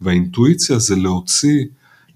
והאינטואיציה 0.00 0.78
זה 0.78 0.96
להוציא 0.96 1.64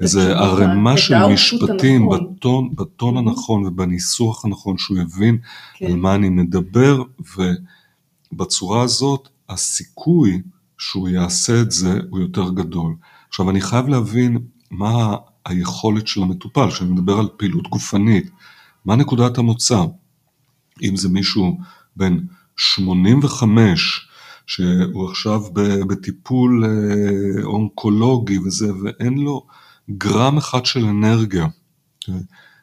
איזה 0.01 0.37
ערימה 0.37 0.97
של 0.99 1.27
משפטים 1.27 2.03
הנכון. 2.03 2.35
בטון, 2.37 2.71
בטון 2.75 3.17
Mhm. 3.17 3.19
הנכון 3.19 3.67
ובניסוח 3.67 4.45
הנכון, 4.45 4.79
שהוא 4.79 4.99
יבין 4.99 5.39
כן. 5.75 5.87
על 5.87 5.97
מה 5.97 6.15
אני 6.15 6.29
מדבר, 6.29 7.03
ובצורה 8.33 8.83
הזאת 8.83 9.29
הסיכוי 9.49 10.43
שהוא 10.79 11.09
יעשה 11.09 11.61
את 11.61 11.71
זה 11.71 12.01
הוא 12.11 12.21
יותר 12.21 12.51
גדול. 12.51 12.95
עכשיו 13.29 13.51
אני 13.51 13.61
חייב 13.61 13.89
להבין 13.89 14.39
מה 14.71 15.17
היכולת 15.47 16.07
של 16.07 16.23
המטופל, 16.23 16.71
כשאני 16.71 16.91
מדבר 16.91 17.19
על 17.19 17.29
פעילות 17.37 17.69
גופנית, 17.69 18.31
מה 18.85 18.97
נקודת 18.97 19.39
המוצא? 19.39 19.85
אם 20.83 20.97
זה 20.97 21.09
מישהו 21.09 21.59
בן 21.97 22.19
85, 22.57 24.09
שהוא 24.47 25.09
עכשיו 25.11 25.41
בטיפול 25.89 26.65
אה, 26.65 27.45
אונקולוגי 27.45 28.39
וזה, 28.39 28.73
ואין 28.83 29.19
לו 29.19 29.47
גרם 29.91 30.37
אחד 30.37 30.67
של 30.67 30.85
אנרגיה, 30.85 31.47
כן? 32.01 32.21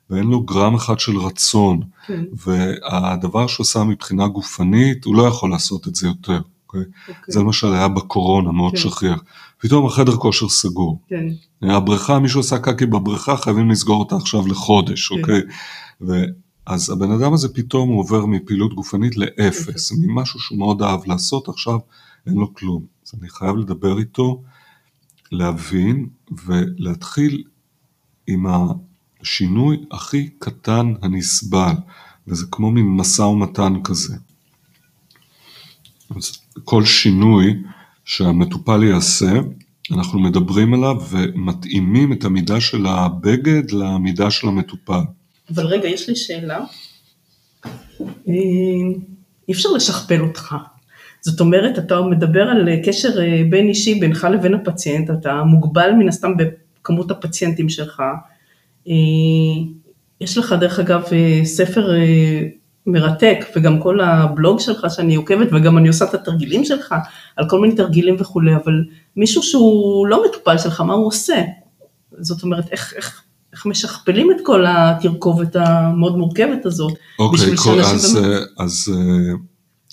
ואין 0.09 0.23
לו 0.23 0.41
גרם 0.41 0.75
אחד 0.75 0.99
של 0.99 1.17
רצון, 1.17 1.81
כן, 2.07 2.23
והדבר 2.33 3.47
שהוא 3.47 3.63
עשה 3.63 3.83
מבחינה 3.83 4.27
גופנית, 4.27 5.05
הוא 5.05 5.15
לא 5.15 5.23
יכול 5.23 5.51
לעשות 5.51 5.87
את 5.87 5.95
זה 5.95 6.07
יותר. 6.07 6.41
אוקיי? 6.67 6.81
אוקיי. 7.07 7.33
זה 7.33 7.39
למשל 7.39 7.73
היה 7.73 7.87
בקורונה, 7.87 8.51
מאוד 8.51 8.71
כן. 8.71 8.77
שכיח. 8.77 9.23
פתאום 9.57 9.85
החדר 9.85 10.15
כושר 10.15 10.49
סגור. 10.49 11.01
כן, 11.09 11.25
הבריכה, 11.61 12.19
מישהו 12.19 12.39
עשה 12.39 12.59
קקי 12.59 12.85
בבריכה, 12.85 13.37
חייבים 13.37 13.69
לסגור 13.69 13.99
אותה 13.99 14.15
עכשיו 14.15 14.47
לחודש, 14.47 15.07
כן. 15.07 15.19
אוקיי? 15.19 15.41
ואז 16.01 16.89
הבן 16.89 17.11
אדם 17.11 17.33
הזה 17.33 17.53
פתאום 17.53 17.89
הוא 17.89 17.99
עובר 17.99 18.25
מפעילות 18.25 18.73
גופנית 18.73 19.17
לאפס, 19.17 19.69
אפס. 19.69 19.91
ממשהו 19.91 20.39
שהוא 20.39 20.59
מאוד 20.59 20.81
אהב 20.81 20.99
לעשות, 21.05 21.49
עכשיו 21.49 21.79
אין 22.27 22.35
לו 22.35 22.53
כלום. 22.53 22.85
אז 23.07 23.19
אני 23.19 23.29
חייב 23.29 23.55
לדבר 23.55 23.99
איתו, 23.99 24.41
להבין 25.31 26.07
ולהתחיל 26.45 27.43
עם 28.27 28.45
השינוי 29.21 29.77
הכי 29.91 30.29
קטן 30.39 30.93
הנסבל, 31.01 31.73
וזה 32.27 32.45
כמו 32.51 32.71
מין 32.71 32.85
משא 32.85 33.21
ומתן 33.21 33.73
כזה. 33.83 34.15
אז 36.15 36.31
כל 36.63 36.85
שינוי 36.85 37.53
שהמטופל 38.05 38.83
יעשה, 38.83 39.31
אנחנו 39.91 40.19
מדברים 40.19 40.73
עליו 40.73 40.95
ומתאימים 41.09 42.13
את 42.13 42.25
המידה 42.25 42.61
של 42.61 42.85
הבגד 42.85 43.71
למידה 43.71 44.31
של 44.31 44.47
המטופל. 44.47 45.01
אבל 45.49 45.65
רגע, 45.65 45.87
יש 45.87 46.09
לי 46.09 46.15
שאלה. 46.15 46.59
אה, 48.01 48.33
אי 49.47 49.53
אפשר 49.53 49.69
לשכפל 49.69 50.21
אותך. 50.21 50.55
זאת 51.21 51.39
אומרת, 51.39 51.79
אתה 51.79 52.01
מדבר 52.01 52.41
על 52.41 52.69
קשר 52.85 53.21
אה, 53.21 53.41
בין 53.49 53.67
אישי 53.67 53.99
בינך 53.99 54.27
לבין 54.31 54.53
הפציינט, 54.53 55.09
אתה 55.09 55.43
מוגבל 55.43 55.91
מן 55.91 56.07
הסתם 56.07 56.31
בכמות 56.37 57.11
הפציינטים 57.11 57.69
שלך. 57.69 58.03
אה, 58.87 58.93
יש 60.21 60.37
לך 60.37 60.55
דרך 60.59 60.79
אגב 60.79 61.03
ספר 61.43 61.89
מרתק, 62.85 63.45
וגם 63.55 63.79
כל 63.79 64.01
הבלוג 64.01 64.59
שלך 64.59 64.87
שאני 64.89 65.15
עוקבת, 65.15 65.47
וגם 65.51 65.77
אני 65.77 65.87
עושה 65.87 66.05
את 66.05 66.13
התרגילים 66.13 66.65
שלך, 66.65 66.95
על 67.35 67.49
כל 67.49 67.59
מיני 67.59 67.75
תרגילים 67.75 68.15
וכולי, 68.19 68.55
אבל 68.55 68.83
מישהו 69.15 69.43
שהוא 69.43 70.07
לא 70.07 70.23
מטופל 70.29 70.57
שלך, 70.57 70.81
מה 70.81 70.93
הוא 70.93 71.07
עושה? 71.07 71.41
זאת 72.19 72.43
אומרת, 72.43 72.71
איך, 72.71 72.93
איך, 72.95 73.21
איך 73.53 73.65
משכפלים 73.65 74.31
את 74.31 74.35
כל 74.43 74.65
התרכובת 74.67 75.55
המאוד 75.55 76.17
מורכבת 76.17 76.65
הזאת. 76.65 76.93
אוקיי, 77.19 77.57
כל, 77.57 77.79
אז, 77.79 78.15
באמת... 78.15 78.41
אז 78.59 78.93
אה, 78.93 79.33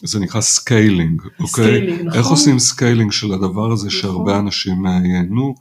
זה 0.04 0.20
נקרא 0.20 0.40
scaling, 0.40 1.22
אוקיי? 1.22 1.46
scaling, 1.48 2.00
נכון. 2.00 2.18
איך 2.18 2.26
עושים 2.26 2.58
scaling 2.58 3.12
של 3.12 3.32
הדבר 3.32 3.72
הזה 3.72 3.86
נכון. 3.86 4.00
שהרבה 4.00 4.38
אנשים 4.38 4.86
ייהנו, 4.86 5.54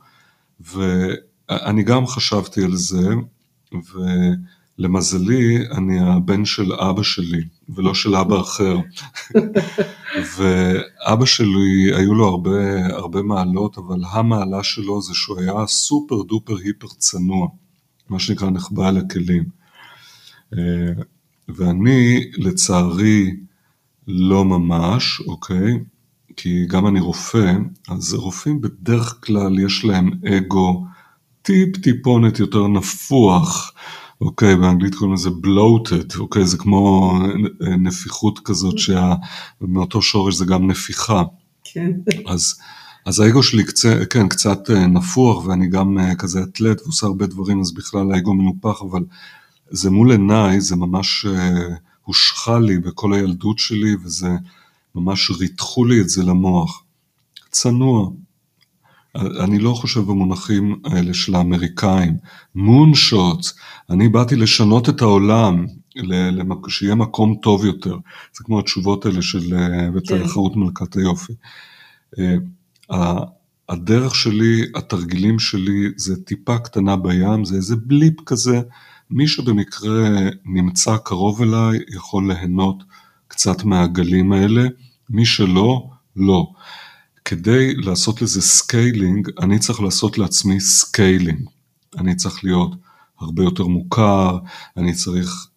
ואני 0.60 1.84
גם 1.84 2.08
חשבתי 2.08 2.64
על 2.64 2.76
זה, 2.76 3.10
ו... 3.74 4.00
למזלי, 4.80 5.58
אני 5.72 6.00
הבן 6.00 6.46
של 6.46 6.74
אבא 6.74 7.04
שלי, 7.04 7.44
ולא 7.70 7.94
של 7.94 8.16
אבא 8.16 8.42
אחר. 8.42 8.78
ואבא 10.38 11.26
שלי, 11.26 11.92
היו 11.96 12.14
לו 12.14 12.28
הרבה, 12.28 12.86
הרבה 12.86 13.22
מעלות, 13.22 13.78
אבל 13.78 14.00
המעלה 14.10 14.64
שלו 14.64 15.02
זה 15.02 15.14
שהוא 15.14 15.40
היה 15.40 15.68
super 15.68 16.24
duper 16.24 16.58
hyper 16.58 16.88
צנוע, 16.88 17.48
מה 18.10 18.20
שנקרא 18.20 18.50
נחבא 18.50 18.88
על 18.88 18.98
הכלים. 18.98 19.44
אה, 20.54 21.04
ואני, 21.50 22.32
לצערי, 22.38 23.36
לא 24.08 24.46
ממש, 24.46 25.22
אוקיי? 25.28 25.80
כי 26.38 26.66
גם 26.66 26.88
אני 26.88 27.00
רופא, 27.00 27.54
אז 27.90 28.14
רופאים 28.14 28.62
בדרך 28.62 29.20
כלל 29.26 29.60
יש 29.60 29.86
להם 29.86 30.12
אגו 30.38 30.86
טיפ 31.42 31.78
טיפונת 31.78 32.40
יותר 32.40 32.68
נפוח. 32.68 33.74
אוקיי, 34.22 34.56
באנגלית 34.56 34.96
קוראים 34.96 35.14
לזה 35.14 35.30
bloated, 35.30 36.20
אוקיי, 36.20 36.46
זה 36.46 36.58
כמו 36.58 37.14
נפיחות 37.60 38.40
כזאת 38.40 38.76
שמאותו 38.78 40.02
שורש 40.02 40.36
זה 40.36 40.46
גם 40.46 40.68
נפיחה. 40.68 41.24
כן. 41.64 41.92
אז, 42.28 42.56
אז 43.06 43.20
האגו 43.20 43.44
שלי 43.44 43.64
קצת, 43.64 43.98
כן, 44.10 44.28
קצת 44.28 44.70
אה, 44.70 44.88
נפוח 44.88 45.46
ואני 45.46 45.68
גם 45.68 46.00
אה, 46.00 46.16
כזה 46.16 46.44
אתלט 46.44 46.82
ועושה 46.82 47.08
הרבה 47.08 47.28
דברים, 47.28 47.62
אז 47.62 47.74
בכלל 47.74 48.12
האגו 48.12 48.34
מנופח, 48.34 48.82
אבל 48.82 49.04
זה 49.70 49.90
מול 49.90 50.12
עיניי, 50.12 50.62
זה 50.62 50.76
ממש 50.76 51.26
הושכה 52.08 52.60
לי 52.60 52.78
בכל 52.78 53.14
הילדות 53.14 53.60
שלי 53.60 53.96
וזה 54.04 54.30
ממש 54.96 55.32
ריתחו 55.40 55.86
לי 55.86 56.02
את 56.02 56.10
זה 56.10 56.24
למוח. 56.24 56.84
צנוע, 57.52 58.10
אני 59.16 59.60
לא 59.60 59.74
חושב 59.74 60.00
במונחים 60.00 60.82
האלה 60.86 61.14
של 61.14 61.36
האמריקאים. 61.36 62.18
מונשוט, 62.56 63.46
אני 63.90 64.10
באתי 64.10 64.36
לשנות 64.36 64.90
את 64.90 65.02
העולם, 65.02 65.66
שיהיה 66.68 66.96
מקום 66.96 67.36
טוב 67.42 67.66
יותר. 67.66 67.98
זה 68.38 68.44
כמו 68.44 68.60
התשובות 68.60 69.06
האלה 69.06 69.22
של 69.22 69.54
אה, 69.56 69.92
בית 69.92 70.08
כן. 70.08 70.22
מלכת 70.56 70.96
היופי. 70.96 71.34
אה, 72.92 73.16
הדרך 73.70 74.16
שלי, 74.16 74.62
התרגילים 74.76 75.40
שלי, 75.40 75.90
זה 75.96 76.24
טיפה 76.24 76.58
קטנה 76.58 76.96
בים, 76.96 77.46
זה 77.46 77.56
איזה 77.56 77.76
בליפ 77.76 78.22
כזה. 78.26 78.62
מי 79.12 79.28
שבמקרה 79.28 80.10
נמצא 80.46 80.98
קרוב 80.98 81.42
אליי 81.42 81.80
יכול 81.96 82.32
ליהנות 82.32 82.84
קצת 83.28 83.64
מהגלים 83.64 84.32
האלה, 84.34 84.64
מי 85.10 85.26
שלא, 85.26 85.90
לא. 86.16 86.48
כדי 87.26 87.76
לעשות 87.76 88.22
לזה 88.22 88.42
scaling, 88.42 89.30
אני 89.40 89.60
צריך 89.60 89.82
לעשות 89.82 90.18
לעצמי 90.18 90.60
scaling. 90.60 91.50
אני 91.98 92.16
צריך 92.16 92.44
להיות 92.44 92.76
הרבה 93.20 93.44
יותר 93.44 93.68
מוכר, 93.68 94.38
אני 94.78 94.94
צריך 94.94 95.48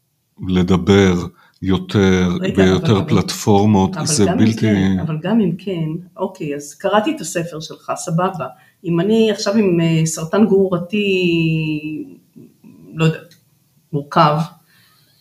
לדבר 0.48 1.14
יותר, 1.62 2.28
רגע, 2.40 2.54
ביותר 2.56 2.98
אבל, 2.98 3.08
פלטפורמות, 3.08 3.96
אבל 3.96 4.06
זה 4.06 4.26
בלתי... 4.26 4.60
כן, 4.60 4.98
אבל 5.00 5.18
גם 5.22 5.40
אם 5.40 5.52
כן, 5.58 5.88
אוקיי, 6.16 6.54
אז 6.54 6.74
קראתי 6.74 7.16
את 7.16 7.20
הספר 7.20 7.60
שלך, 7.60 7.92
סבבה. 7.96 8.46
אם 8.84 9.00
אני 9.00 9.30
עכשיו 9.30 9.54
עם 9.56 9.80
אה, 9.80 10.06
סרטן 10.06 10.46
גרורתי, 10.46 11.04
לא 12.94 13.04
יודעת, 13.04 13.29
מורכב, 13.92 14.38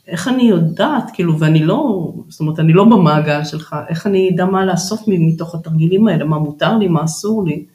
איך 0.07 0.27
אני 0.27 0.43
יודעת, 0.43 1.11
כאילו, 1.13 1.39
ואני 1.39 1.65
לא, 1.65 2.13
זאת 2.27 2.39
אומרת, 2.39 2.59
אני 2.59 2.73
לא 2.73 2.83
במעגל 2.83 3.43
שלך, 3.43 3.75
איך 3.89 4.07
אני 4.07 4.29
אדע 4.33 4.45
מה 4.45 4.65
לעשות 4.65 4.99
מתוך 5.07 5.55
התרגילים 5.55 6.07
האלה, 6.07 6.25
מה 6.25 6.37
מותר 6.37 6.77
לי, 6.77 6.87
מה 6.87 7.03
אסור 7.03 7.47
לי? 7.47 7.65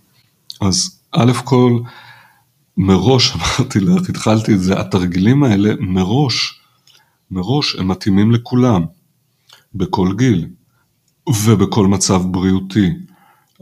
אז 0.60 1.00
א' 1.12 1.32
כל, 1.44 1.78
מראש 2.76 3.32
אמרתי 3.36 3.80
לך, 3.80 4.08
התחלתי 4.08 4.54
את 4.54 4.60
זה, 4.60 4.80
התרגילים 4.80 5.44
האלה 5.44 5.74
מראש, 5.80 6.60
מראש 7.30 7.76
הם 7.76 7.88
מתאימים 7.88 8.32
לכולם, 8.32 8.84
בכל 9.74 10.08
גיל 10.16 10.48
ובכל 11.28 11.86
מצב 11.86 12.22
בריאותי, 12.30 12.90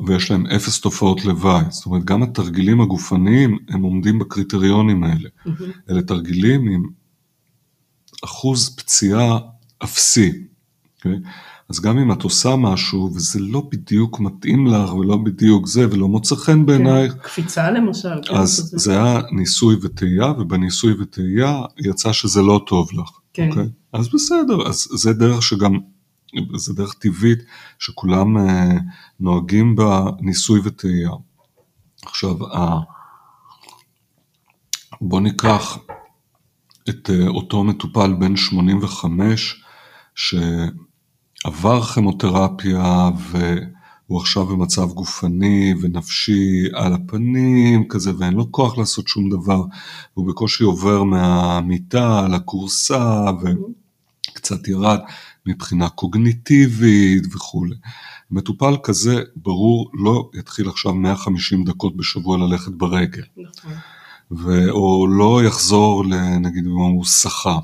ויש 0.07 0.31
להם 0.31 0.47
אפס 0.47 0.81
תופעות 0.81 1.25
לוואי, 1.25 1.65
זאת 1.71 1.87
אומרת 1.87 2.05
גם 2.05 2.23
התרגילים 2.23 2.81
הגופניים 2.81 3.59
הם 3.69 3.83
עומדים 3.83 4.19
בקריטריונים 4.19 5.05
האלה, 5.05 5.29
mm-hmm. 5.47 5.51
אלה 5.91 6.03
תרגילים 6.03 6.69
עם 6.69 6.83
אחוז 8.25 8.77
פציעה 8.77 9.39
אפסי. 9.85 10.31
Okay? 10.31 10.99
אוקיי? 10.99 11.19
אז 11.69 11.81
גם 11.81 11.99
אם 11.99 12.13
את 12.13 12.23
עושה 12.23 12.57
משהו 12.57 13.13
וזה 13.15 13.41
לא 13.41 13.69
בדיוק 13.73 14.21
מתאים 14.21 14.67
לך 14.67 14.95
ולא 14.95 15.17
בדיוק 15.17 15.67
זה 15.67 15.87
ולא 15.91 16.09
מוצא 16.09 16.35
חן 16.37 16.67
בעינייך. 16.67 17.13
כן, 17.13 17.19
קפיצה 17.19 17.71
למשל. 17.71 18.23
כן, 18.23 18.35
אז 18.35 18.51
זה. 18.51 18.79
זה 18.79 18.93
היה 18.93 19.21
ניסוי 19.33 19.77
וטעייה 19.83 20.27
ובניסוי 20.27 20.93
וטעייה 21.01 21.63
יצא 21.79 22.13
שזה 22.13 22.43
לא 22.43 22.65
טוב 22.67 22.89
לך. 22.93 23.11
כן. 23.33 23.49
Okay? 23.49 23.51
אוקיי? 23.51 23.69
אז 23.93 24.09
בסדר, 24.15 24.69
אז 24.69 24.89
זה 24.91 25.13
דרך 25.13 25.43
שגם, 25.43 25.79
זה 26.57 26.75
דרך 26.75 26.95
טבעית 26.95 27.39
שכולם 27.79 28.39
אה, 28.39 28.79
נוהגים 29.21 29.77
בניסוי 29.77 30.61
וטעייה. 30.65 31.11
עכשיו, 32.07 32.37
בוא 35.01 35.21
ניקח 35.21 35.79
את 36.89 37.11
אה, 37.11 37.29
אותו 37.29 37.65
מטופל 37.65 38.13
בן 38.13 38.37
85 38.37 39.65
שעבר 40.15 41.83
כימותרפיה 41.83 43.11
והוא 43.17 44.21
עכשיו 44.21 44.47
במצב 44.47 44.89
גופני 44.89 45.75
ונפשי 45.81 46.65
על 46.75 46.93
הפנים 46.93 47.89
כזה 47.89 48.13
ואין 48.19 48.35
לו 48.35 48.53
כוח 48.53 48.79
לעשות 48.79 49.09
שום 49.09 49.31
דבר 49.31 49.63
והוא 50.17 50.29
בקושי 50.29 50.65
עובר 50.65 51.03
מהמיטה 51.03 52.29
לכורסה 52.29 53.25
וקצת 53.43 54.69
ירד 54.69 54.99
מבחינה 55.47 55.89
קוגניטיבית 55.89 57.35
וכולי. 57.35 57.75
מטופל 58.31 58.77
כזה 58.83 59.23
ברור 59.37 59.91
לא 59.95 60.31
יתחיל 60.35 60.69
עכשיו 60.69 60.95
150 60.95 61.65
דקות 61.65 61.97
בשבוע 61.97 62.39
ללכת 62.39 62.73
ברגל. 62.73 63.23
נכון. 63.37 63.73
או 64.71 65.07
לא 65.07 65.41
יחזור 65.47 66.05
נגיד 66.41 66.67
אם 66.67 66.73
הוא 66.73 67.05
שחה. 67.05 67.59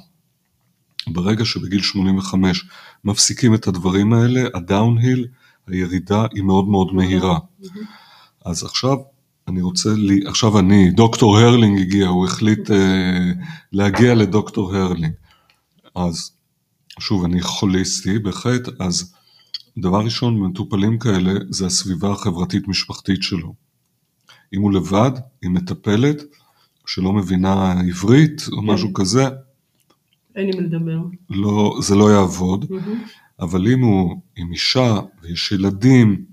ברגע 1.06 1.44
שבגיל 1.44 1.82
85 1.82 2.64
מפסיקים 3.04 3.54
את 3.54 3.66
הדברים 3.66 4.12
האלה, 4.12 4.44
הדאון-היל, 4.54 5.26
הירידה 5.66 6.26
היא 6.34 6.42
מאוד 6.42 6.68
מאוד 6.68 6.94
מהירה. 6.94 7.38
אז 8.44 8.64
עכשיו 8.64 8.96
אני 9.48 9.62
רוצה, 9.62 9.88
לי, 9.96 10.20
עכשיו 10.26 10.58
אני, 10.58 10.90
דוקטור 10.90 11.38
הרלינג 11.38 11.80
הגיע, 11.80 12.08
הוא 12.08 12.26
החליט 12.26 12.70
uh, 12.70 12.74
להגיע 13.72 14.14
לדוקטור 14.14 14.76
הרלינג. 14.76 15.12
אז 15.94 16.30
שוב, 16.98 17.24
אני 17.24 17.40
חוליסטי 17.40 18.18
בהחלט, 18.18 18.68
אז 18.80 19.14
דבר 19.78 20.04
ראשון, 20.04 20.40
מטופלים 20.40 20.98
כאלה 20.98 21.32
זה 21.50 21.66
הסביבה 21.66 22.12
החברתית-משפחתית 22.12 23.22
שלו. 23.22 23.54
אם 24.54 24.60
הוא 24.60 24.72
לבד, 24.72 25.10
עם 25.42 25.54
מטפלת, 25.54 26.22
שלא 26.88 27.12
מבינה 27.12 27.80
עברית 27.88 28.42
או 28.52 28.60
כן. 28.60 28.66
משהו 28.66 28.92
כזה, 28.92 29.28
אין 30.36 30.50
עם 30.54 30.60
לדבר. 30.60 30.98
לא, 31.30 31.78
זה 31.82 31.94
לא 31.94 32.12
יעבוד. 32.12 32.64
אבל 33.40 33.68
אם 33.68 33.80
הוא 33.80 34.20
עם 34.36 34.52
אישה 34.52 35.00
ויש 35.22 35.52
ילדים 35.52 36.24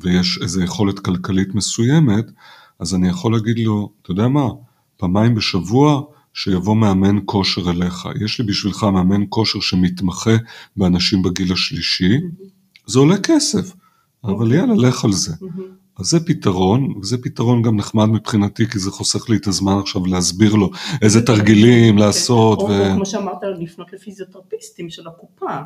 ויש 0.00 0.38
איזו 0.42 0.62
יכולת 0.62 0.98
כלכלית 0.98 1.54
מסוימת, 1.54 2.24
אז 2.78 2.94
אני 2.94 3.08
יכול 3.08 3.32
להגיד 3.32 3.58
לו, 3.58 3.92
אתה 4.02 4.10
יודע 4.10 4.28
מה, 4.28 4.48
פעמיים 4.96 5.34
בשבוע 5.34 6.02
שיבוא 6.34 6.76
מאמן 6.76 7.18
כושר 7.24 7.70
אליך. 7.70 8.08
יש 8.24 8.40
לי 8.40 8.46
בשבילך 8.46 8.84
מאמן 8.84 9.22
כושר 9.28 9.60
שמתמחה 9.60 10.36
באנשים 10.76 11.22
בגיל 11.22 11.52
השלישי. 11.52 12.18
זה 12.86 12.98
עולה 12.98 13.18
כסף. 13.18 13.72
אבל 14.24 14.32
אוקיי. 14.32 14.56
יאללה, 14.56 14.74
לך 14.74 15.04
על 15.04 15.12
זה. 15.12 15.34
אז 16.00 16.06
זה 16.06 16.20
פתרון, 16.26 16.94
וזה 17.02 17.18
פתרון 17.22 17.62
גם 17.62 17.76
נחמד 17.76 18.04
מבחינתי, 18.08 18.66
כי 18.66 18.78
זה 18.78 18.90
חוסך 18.90 19.28
לי 19.30 19.36
את 19.36 19.46
הזמן 19.46 19.78
עכשיו 19.78 20.06
להסביר 20.06 20.54
לו 20.54 20.70
איזה 21.02 21.26
תרגילים 21.26 21.98
לעשות. 21.98 22.58
או, 22.58 22.68
ו... 22.70 22.90
כמו 22.94 23.06
שאמרת, 23.06 23.38
לפנות 23.58 23.92
לפיזיותרפיסטים 23.92 24.90
של 24.90 25.08
הקופה. 25.08 25.58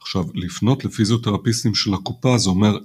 עכשיו, 0.00 0.24
לפנות 0.34 0.84
לפיזיותרפיסטים 0.84 1.74
של 1.74 1.94
הקופה, 1.94 2.38
זה 2.38 2.50
אומר 2.50 2.78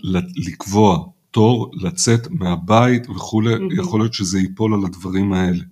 לקבוע 0.47 1.05
תור, 1.31 1.71
לצאת 1.73 2.27
מהבית 2.31 3.09
וכולי. 3.09 3.53
יכול 3.77 3.99
להיות 4.01 4.13
שזה 4.13 4.39
ייפול 4.39 4.73
על 4.73 4.85
הדברים 4.85 5.33
האלה. 5.33 5.63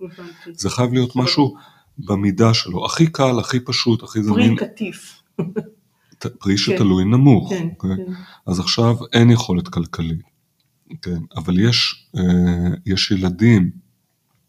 זה 0.52 0.70
חייב 0.70 0.92
להיות 0.92 1.16
משהו 1.16 1.54
במידה 1.98 2.54
שלו, 2.54 2.84
הכי 2.86 3.06
קל, 3.06 3.38
הכי 3.38 3.60
פשוט, 3.60 4.02
הכי 4.02 4.18
פרי 4.18 4.22
זמין, 4.22 4.56
קטיף. 4.56 5.22
ת- 6.18 6.26
פרי 6.26 6.58
שתלוי 6.58 7.04
נמוך. 7.04 7.50
כן, 7.50 7.68
אוקיי? 7.74 7.96
כן. 7.96 8.12
אז 8.46 8.60
עכשיו 8.60 8.96
אין 9.12 9.30
יכולת 9.30 9.68
כלכלית, 9.68 10.18
כן, 11.02 11.18
אבל 11.36 11.60
יש, 11.60 12.08
אה, 12.16 12.68
יש 12.86 13.10
ילדים, 13.10 13.70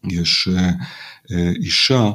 יש 0.03 0.47
אה, 0.51 0.71
אה, 1.31 1.49
אישה, 1.49 2.11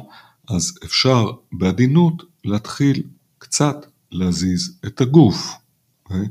אז 0.49 0.77
אפשר 0.85 1.25
בעדינות 1.51 2.23
להתחיל 2.45 3.03
קצת 3.37 3.85
להזיז 4.11 4.79
את 4.85 5.01
הגוף. 5.01 5.57
אוקיי? 6.05 6.27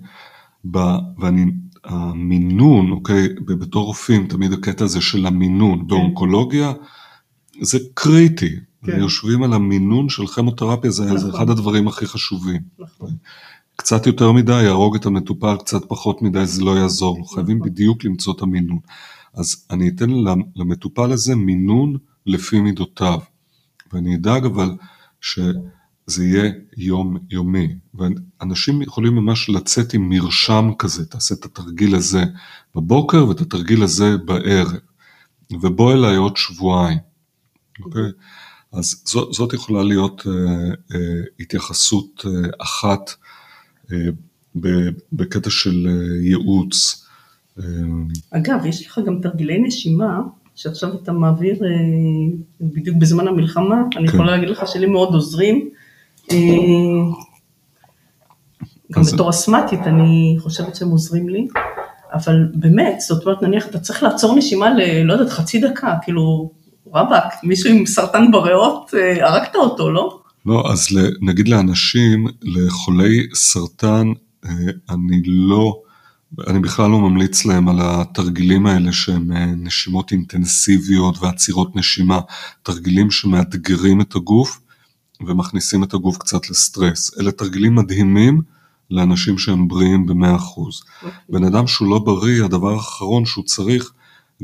ואני, 1.19 1.45
המינון, 1.85 2.91
אוקיי, 2.91 3.29
בתור 3.47 3.85
רופאים, 3.85 4.27
תמיד 4.27 4.53
הקטע 4.53 4.85
הזה 4.85 5.01
של 5.01 5.27
המינון, 5.27 5.87
באונקולוגיה, 5.87 6.73
זה 7.61 7.79
קריטי. 7.95 8.57
כן. 8.87 8.99
יושבים 8.99 9.43
על 9.43 9.53
המינון 9.53 10.09
של 10.09 10.27
כימותרפיה, 10.27 10.91
זה, 10.91 11.05
זה 11.05 11.15
נכון. 11.15 11.31
אחד 11.31 11.51
הדברים 11.51 11.89
הכי 11.89 12.07
חשובים. 12.07 12.61
נכון. 12.79 13.17
קצת 13.77 14.07
יותר 14.07 14.33
מדי 14.33 14.63
יהרוג 14.63 14.97
את 14.97 15.07
המטופל, 15.07 15.57
קצת 15.57 15.85
פחות 15.89 16.23
מדי 16.23 16.47
זה 16.47 16.65
לא 16.65 16.79
יעזור 16.79 17.19
לו, 17.19 17.25
חייבים 17.25 17.57
נכון. 17.57 17.71
בדיוק 17.71 18.05
למצוא 18.05 18.33
את 18.37 18.43
המינון. 18.43 18.79
אז 19.35 19.67
אני 19.71 19.89
אתן 19.89 20.11
למ- 20.11 20.43
למטופל 20.57 21.13
הזה 21.13 21.37
מינון 21.37 21.97
לפי 22.27 22.61
מידותיו, 22.61 23.19
ואני 23.93 24.17
אדאג 24.17 24.45
אבל 24.45 24.71
שזה 25.21 26.25
יהיה 26.25 26.53
יום 26.77 27.17
יומי, 27.31 27.75
ואנשים 27.95 28.83
יכולים 28.83 29.15
ממש 29.15 29.49
לצאת 29.51 29.95
עם 29.95 30.09
מרשם 30.09 30.71
כזה, 30.79 31.07
תעשה 31.07 31.35
את 31.35 31.45
התרגיל 31.45 31.95
הזה 31.95 32.25
בבוקר 32.75 33.29
ואת 33.29 33.41
התרגיל 33.41 33.83
הזה 33.83 34.17
בערב, 34.17 34.73
ובוא 35.53 35.93
אליי 35.93 36.17
עוד 36.17 36.37
שבועיים, 36.37 36.99
אוקיי? 37.85 38.03
אז 38.73 39.03
זאת, 39.05 39.33
זאת 39.33 39.53
יכולה 39.53 39.83
להיות 39.83 40.23
אה, 40.27 40.33
אה, 40.95 41.23
התייחסות 41.41 42.25
אה, 42.27 42.51
אחת 42.63 43.11
בקטע 45.13 45.51
של 45.51 45.87
אה, 45.89 46.27
ייעוץ. 46.27 47.07
אה, 47.59 47.65
אגב, 48.31 48.67
יש 48.67 48.87
לך 48.87 49.01
גם 49.07 49.21
תרגילי 49.23 49.59
נשימה, 49.59 50.21
שעכשיו 50.55 50.95
אתה 51.03 51.13
מעביר 51.13 51.55
אה, 51.65 51.69
בדיוק 52.61 52.97
בזמן 52.97 53.29
המלחמה, 53.29 53.83
אני 53.97 54.09
כן. 54.09 54.15
יכולה 54.15 54.31
להגיד 54.31 54.49
לך 54.49 54.69
שלי 54.69 54.87
מאוד 54.87 55.15
עוזרים. 55.15 55.69
אה, 56.31 56.37
גם 58.93 59.03
בתור 59.13 59.31
אסתמטית 59.31 59.81
אני 59.81 60.37
חושבת 60.39 60.77
שהם 60.77 60.89
עוזרים 60.89 61.29
לי, 61.29 61.49
אבל 62.13 62.49
באמת, 62.55 63.01
זאת 63.01 63.27
אומרת, 63.27 63.43
נניח 63.43 63.67
אתה 63.67 63.79
צריך 63.79 64.03
לעצור 64.03 64.37
נשימה 64.37 64.75
ל... 64.75 65.03
לא 65.05 65.13
יודעת, 65.13 65.31
חצי 65.31 65.61
דקה, 65.61 65.97
כאילו, 66.03 66.51
רבאק, 66.95 67.35
מישהו 67.43 67.71
עם 67.71 67.87
סרטן 67.87 68.31
בריאות, 68.31 68.95
אה, 68.95 69.29
הרגת 69.29 69.55
אותו, 69.55 69.91
לא? 69.91 70.21
לא, 70.47 70.73
אז 70.73 70.87
נגיד 71.21 71.49
לאנשים, 71.49 72.27
לחולי 72.43 73.27
סרטן, 73.35 74.13
אה, 74.45 74.51
אני 74.91 75.23
לא, 75.25 75.81
אני 76.47 76.61
בכלל 76.61 76.91
לא 76.91 76.99
ממליץ 76.99 77.45
להם 77.45 77.69
על 77.69 77.77
התרגילים 77.81 78.67
האלה 78.67 78.93
שהם 78.93 79.33
אה, 79.33 79.47
נשימות 79.47 80.13
אינטנסיביות 80.13 81.23
ועצירות 81.23 81.77
נשימה, 81.77 82.21
תרגילים 82.63 83.11
שמאתגרים 83.11 84.01
את 84.01 84.17
הגוף 84.17 84.61
ומכניסים 85.27 85.85
את 85.85 85.95
הגוף 85.95 86.19
קצת 86.19 86.51
לסטרס. 86.51 87.19
אלה 87.21 87.33
תרגילים 87.33 87.75
מדהימים 87.75 88.41
לאנשים 88.91 89.39
שהם 89.39 89.69
בריאים 89.69 90.07
ב-100%. 90.07 90.61
בן 91.29 91.45
אדם 91.45 91.67
שהוא 91.67 91.89
לא 91.89 91.99
בריא, 91.99 92.45
הדבר 92.45 92.73
האחרון 92.75 93.25
שהוא 93.27 93.45
צריך, 93.45 93.93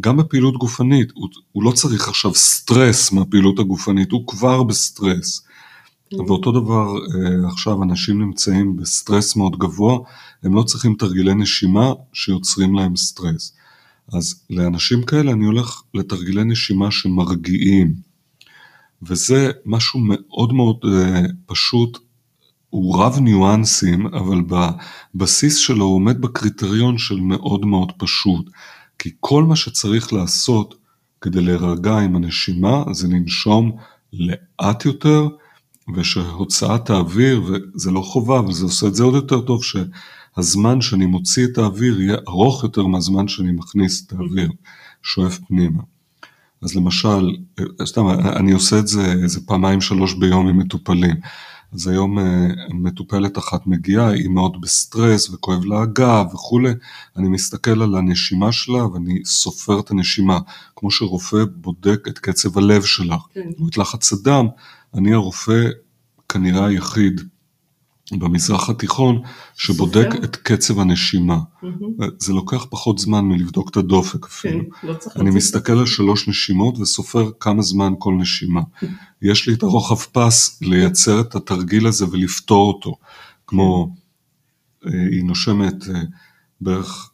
גם 0.00 0.16
בפעילות 0.16 0.56
גופנית, 0.56 1.08
הוא, 1.14 1.28
הוא 1.52 1.62
לא 1.62 1.70
צריך 1.70 2.08
עכשיו 2.08 2.34
סטרס 2.34 3.12
מהפעילות 3.12 3.58
הגופנית, 3.58 4.10
הוא 4.12 4.26
כבר 4.26 4.62
בסטרס. 4.62 5.46
ואותו 6.18 6.52
דבר 6.52 6.98
אה, 6.98 7.48
עכשיו 7.48 7.82
אנשים 7.82 8.22
נמצאים 8.22 8.76
בסטרס 8.76 9.36
מאוד 9.36 9.58
גבוה, 9.58 9.98
הם 10.42 10.54
לא 10.54 10.62
צריכים 10.62 10.94
תרגילי 10.94 11.34
נשימה 11.34 11.92
שיוצרים 12.12 12.74
להם 12.74 12.96
סטרס. 12.96 13.56
אז 14.12 14.42
לאנשים 14.50 15.02
כאלה 15.02 15.32
אני 15.32 15.44
הולך 15.44 15.82
לתרגילי 15.94 16.44
נשימה 16.44 16.90
שמרגיעים. 16.90 17.94
וזה 19.02 19.50
משהו 19.66 20.00
מאוד 20.02 20.52
מאוד 20.52 20.76
אה, 20.84 21.22
פשוט, 21.46 21.98
הוא 22.70 23.02
רב 23.02 23.18
ניואנסים, 23.18 24.06
אבל 24.06 24.42
בבסיס 25.14 25.56
שלו 25.56 25.84
הוא 25.84 25.94
עומד 25.94 26.20
בקריטריון 26.20 26.98
של 26.98 27.20
מאוד 27.20 27.66
מאוד 27.66 27.92
פשוט. 27.98 28.50
כי 28.98 29.10
כל 29.20 29.44
מה 29.44 29.56
שצריך 29.56 30.12
לעשות 30.12 30.74
כדי 31.20 31.40
להירגע 31.40 31.98
עם 31.98 32.16
הנשימה 32.16 32.84
זה 32.92 33.08
לנשום 33.08 33.72
לאט 34.12 34.84
יותר, 34.84 35.28
ושהוצאת 35.94 36.90
האוויר, 36.90 37.42
וזה 37.46 37.90
לא 37.90 38.00
חובה, 38.00 38.38
אבל 38.38 38.52
זה 38.52 38.64
עושה 38.64 38.86
את 38.86 38.94
זה 38.94 39.02
עוד 39.02 39.14
יותר 39.14 39.40
טוב, 39.40 39.60
שהזמן 39.64 40.80
שאני 40.80 41.06
מוציא 41.06 41.46
את 41.46 41.58
האוויר 41.58 42.00
יהיה 42.00 42.16
ארוך 42.28 42.62
יותר 42.62 42.86
מהזמן 42.86 43.28
שאני 43.28 43.52
מכניס 43.52 44.06
את 44.06 44.12
האוויר, 44.12 44.50
שואף 45.02 45.38
פנימה. 45.38 45.82
אז 46.62 46.76
למשל, 46.76 47.36
אה, 47.58 47.86
סתם, 47.86 48.06
אני 48.08 48.52
עושה 48.52 48.78
את 48.78 48.88
זה 48.88 49.12
איזה 49.22 49.40
פעמיים 49.46 49.80
שלוש 49.80 50.14
ביום 50.14 50.48
עם 50.48 50.58
מטופלים. 50.58 51.16
אז 51.72 51.86
היום 51.88 52.18
אה, 52.18 52.48
מטופלת 52.68 53.38
אחת 53.38 53.66
מגיעה, 53.66 54.08
היא 54.08 54.28
מאוד 54.28 54.60
בסטרס 54.60 55.30
וכואב 55.30 55.64
לה 55.64 55.82
הגב 55.82 56.26
וכולי, 56.34 56.72
אני 57.16 57.28
מסתכל 57.28 57.82
על 57.82 57.94
הנשימה 57.94 58.52
שלה 58.52 58.86
ואני 58.86 59.24
סופר 59.24 59.80
את 59.80 59.90
הנשימה, 59.90 60.38
כמו 60.76 60.90
שרופא 60.90 61.44
בודק 61.54 62.08
את 62.08 62.18
קצב 62.18 62.58
הלב 62.58 62.82
שלך, 62.82 63.22
כן. 63.34 63.48
את 63.68 63.78
לחץ 63.78 64.12
הדם, 64.12 64.46
אני 64.94 65.12
הרופא 65.12 65.64
כנראה 66.28 66.66
היחיד 66.66 67.20
במזרח 68.12 68.70
התיכון 68.70 69.22
שבודק 69.56 70.08
סופר? 70.12 70.24
את 70.24 70.36
קצב 70.36 70.78
הנשימה. 70.78 71.38
זה 72.18 72.32
לוקח 72.32 72.66
פחות 72.70 72.98
זמן 72.98 73.24
מלבדוק 73.24 73.70
את 73.70 73.76
הדופק 73.76 74.24
כן, 74.24 74.26
אפילו. 74.26 74.64
לא 74.82 74.94
צריך 74.94 75.16
אני 75.16 75.30
מסתכל 75.30 75.78
על 75.78 75.86
שלוש 75.86 76.28
נשימות 76.28 76.78
וסופר 76.78 77.30
כמה 77.40 77.62
זמן 77.62 77.92
כל 77.98 78.14
נשימה. 78.14 78.60
יש 79.22 79.48
לי 79.48 79.54
את 79.54 79.62
הרוחב 79.62 79.96
פס 80.12 80.62
לייצר 80.62 81.20
את 81.20 81.34
התרגיל 81.34 81.86
הזה 81.86 82.04
ולפתור 82.10 82.72
אותו. 82.72 82.96
כמו, 83.46 83.94
אה, 84.86 84.90
היא 85.10 85.24
נושמת 85.24 85.88
אה, 85.94 86.00
בערך 86.60 87.10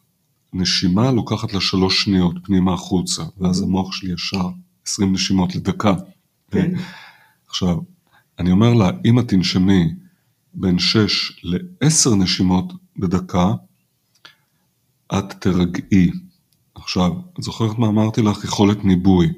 נשימה, 0.53 1.11
לוקחת 1.11 1.53
לה 1.53 1.61
שלוש 1.61 2.03
שניות 2.03 2.35
פנימה 2.43 2.73
החוצה, 2.73 3.23
ואז 3.37 3.61
המוח 3.61 3.93
שלי 3.93 4.13
ישר 4.13 4.49
20 4.87 5.13
נשימות 5.13 5.55
לדקה. 5.55 5.93
כן. 6.51 6.73
עכשיו, 7.49 7.77
אני 8.39 8.51
אומר 8.51 8.73
לה, 8.73 8.89
אם 9.05 9.19
את 9.19 9.27
תנשמי 9.27 9.93
בין 10.53 10.79
6 10.79 11.43
ל-10 11.43 12.15
נשימות 12.15 12.73
בדקה, 12.97 13.53
את 15.13 15.33
תרגעי. 15.39 16.11
עכשיו, 16.75 17.11
את 17.39 17.43
זוכרת 17.43 17.77
מה 17.77 17.87
אמרתי 17.87 18.21
לך? 18.21 18.43
יכולת 18.43 18.85
ניבוי. 18.85 19.33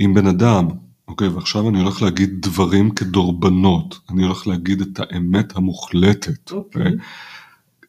אם 0.00 0.14
בן 0.14 0.26
אדם, 0.26 0.68
אוקיי, 1.08 1.28
ועכשיו 1.28 1.68
אני 1.68 1.80
הולך 1.80 2.02
להגיד 2.02 2.30
דברים 2.40 2.90
כדורבנות, 2.90 3.98
אני 4.10 4.24
הולך 4.24 4.46
להגיד 4.46 4.80
את 4.80 5.00
האמת 5.00 5.56
המוחלטת. 5.56 6.52
אוקיי. 6.52 6.92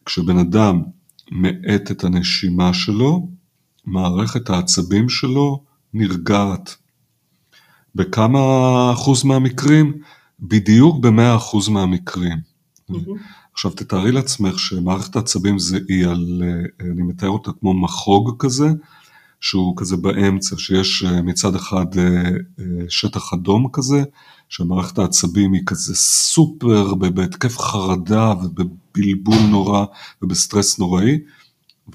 כשבן 0.06 0.38
אדם 0.38 0.82
מאט 1.32 1.92
את 1.92 2.04
הנשימה 2.04 2.74
שלו, 2.74 3.30
מערכת 3.86 4.50
העצבים 4.50 5.10
שלו 5.10 5.64
נרגעת. 5.94 6.76
בכמה 7.96 8.92
אחוז 8.94 9.24
מהמקרים? 9.24 9.94
בדיוק 10.40 11.00
במאה 11.00 11.36
אחוז 11.36 11.70
מהמקרים. 11.70 12.38
מהמם. 12.90 13.18
עכשיו 13.54 13.72
תתארי 13.72 14.12
לעצמך 14.12 14.60
שמערכת 14.60 15.16
העצבים 15.16 15.60
זה 15.60 15.80
היא 15.90 16.08
על, 16.08 16.44
אה, 16.44 16.86
אני 16.92 17.02
מתאר 17.02 17.30
אותה 17.30 17.52
כמו 17.60 17.74
מחוג 17.74 18.36
כזה, 18.40 18.68
שהוא 19.40 19.74
כזה 19.78 19.98
באמצע, 19.98 20.56
שיש 20.58 21.04
אה, 21.04 21.22
מצד 21.22 21.56
אחד 21.56 21.86
אה, 21.98 22.32
שטח 22.90 23.34
אדום 23.34 23.68
כזה, 23.74 24.04
שמערכת 24.50 24.98
העצבים 24.98 25.54
היא 25.54 25.62
כזה 25.66 25.96
סופר 25.96 26.94
בהתקף 26.96 27.58
חרדה 27.58 28.34
ובבלבול 28.44 29.42
נורא 29.50 29.86
ובסטרס 30.22 30.80
נוראי, 30.80 31.20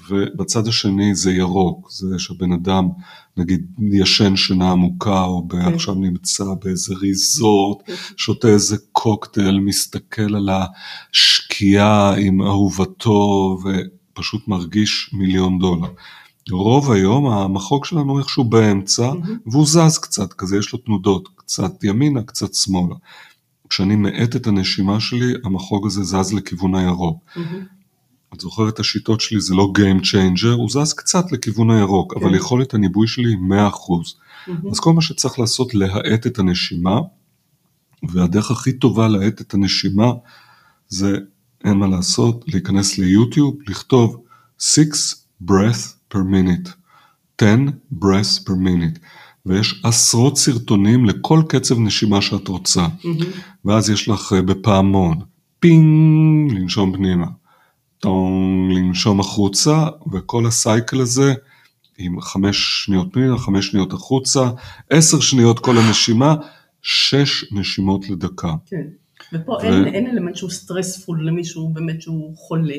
ובצד 0.09 0.67
השני 0.67 1.15
זה 1.15 1.31
ירוק, 1.31 1.91
זה 1.91 2.19
שהבן 2.19 2.51
אדם 2.51 2.89
נגיד 3.37 3.65
ישן 3.91 4.35
שינה 4.35 4.71
עמוקה 4.71 5.21
או 5.23 5.43
ב- 5.47 5.51
כן. 5.51 5.73
עכשיו 5.73 5.95
נמצא 5.95 6.43
באיזה 6.63 6.95
ריזורט, 6.95 7.89
שותה 8.17 8.47
איזה 8.47 8.77
קוקטייל, 8.91 9.59
מסתכל 9.59 10.35
על 10.35 10.49
השקיעה 10.49 12.15
עם 12.15 12.41
אהובתו, 12.41 13.57
פשוט 14.13 14.47
מרגיש 14.47 15.09
מיליון 15.13 15.59
דולר. 15.59 15.89
רוב 16.51 16.91
היום 16.91 17.25
המחוג 17.27 17.85
שלנו 17.85 18.19
איכשהו 18.19 18.43
באמצע, 18.43 19.11
והוא 19.45 19.65
זז 19.67 19.97
קצת, 19.97 20.33
כזה 20.33 20.57
יש 20.57 20.73
לו 20.73 20.79
תנודות, 20.79 21.29
קצת 21.35 21.83
ימינה, 21.83 22.23
קצת 22.23 22.53
שמאלה. 22.53 22.95
כשאני 23.69 23.95
מאט 23.95 24.35
את 24.35 24.47
הנשימה 24.47 24.99
שלי, 24.99 25.33
המחוג 25.43 25.85
הזה 25.87 26.03
זז 26.03 26.33
לכיוון 26.33 26.75
הירוק. 26.75 27.23
את 28.33 28.39
זוכרת 28.39 28.73
את 28.73 28.79
השיטות 28.79 29.21
שלי, 29.21 29.41
זה 29.41 29.55
לא 29.55 29.73
Game 29.77 30.03
Changer, 30.03 30.53
הוא 30.53 30.69
זז 30.69 30.93
קצת 30.93 31.31
לכיוון 31.31 31.71
הירוק, 31.71 32.13
אבל 32.17 32.29
כן. 32.29 32.35
יכולת 32.35 32.73
הניבוי 32.73 33.07
שלי 33.07 33.29
היא 33.29 33.37
100%. 34.49 34.51
אז 34.71 34.79
כל 34.79 34.93
מה 34.93 35.01
שצריך 35.01 35.39
לעשות, 35.39 35.73
להאט 35.73 36.27
את 36.27 36.39
הנשימה, 36.39 36.99
והדרך 38.09 38.51
הכי 38.51 38.73
טובה 38.73 39.07
להאט 39.07 39.41
את 39.41 39.53
הנשימה, 39.53 40.11
זה, 40.87 41.17
אין 41.63 41.77
מה 41.77 41.87
לעשות, 41.87 42.45
להיכנס 42.47 42.97
ליוטיוב, 42.97 43.57
לכתוב 43.67 44.23
6 44.59 44.79
breath 45.43 46.13
per 46.13 46.17
minute, 46.17 46.69
10 47.41 47.55
breaths 47.99 48.43
per 48.45 48.51
minute, 48.51 48.99
ויש 49.45 49.81
עשרות 49.83 50.37
סרטונים 50.37 51.05
לכל 51.05 51.43
קצב 51.49 51.79
נשימה 51.79 52.21
שאת 52.21 52.47
רוצה, 52.47 52.87
ואז 53.65 53.89
יש 53.89 54.09
לך 54.09 54.33
אה, 54.33 54.41
בפעמון, 54.41 55.19
פינג, 55.59 56.51
לנשום 56.53 56.97
פנימה, 56.97 57.25
טונג, 58.01 58.71
לנשום 58.77 59.19
החוצה, 59.19 59.87
וכל 60.13 60.45
ה 60.45 60.54
cycle 60.54 61.01
הזה, 61.01 61.33
עם 61.97 62.21
חמש 62.21 62.83
שניות 62.85 63.07
פנימה, 63.13 63.37
חמש 63.37 63.67
שניות 63.67 63.93
החוצה, 63.93 64.49
עשר 64.89 65.19
שניות 65.19 65.59
כל 65.59 65.77
הנשימה, 65.77 66.35
שש 66.81 67.51
נשימות 67.51 68.09
לדקה. 68.09 68.53
כן. 68.65 68.87
ופה 69.33 69.51
ו- 69.51 69.65
אין, 69.65 69.87
אין 69.87 70.07
אלמנט 70.07 70.35
שהוא 70.35 70.49
stressful 70.49 71.27
למישהו 71.27 71.69
באמת 71.73 72.01
שהוא 72.01 72.37
חולה. 72.37 72.77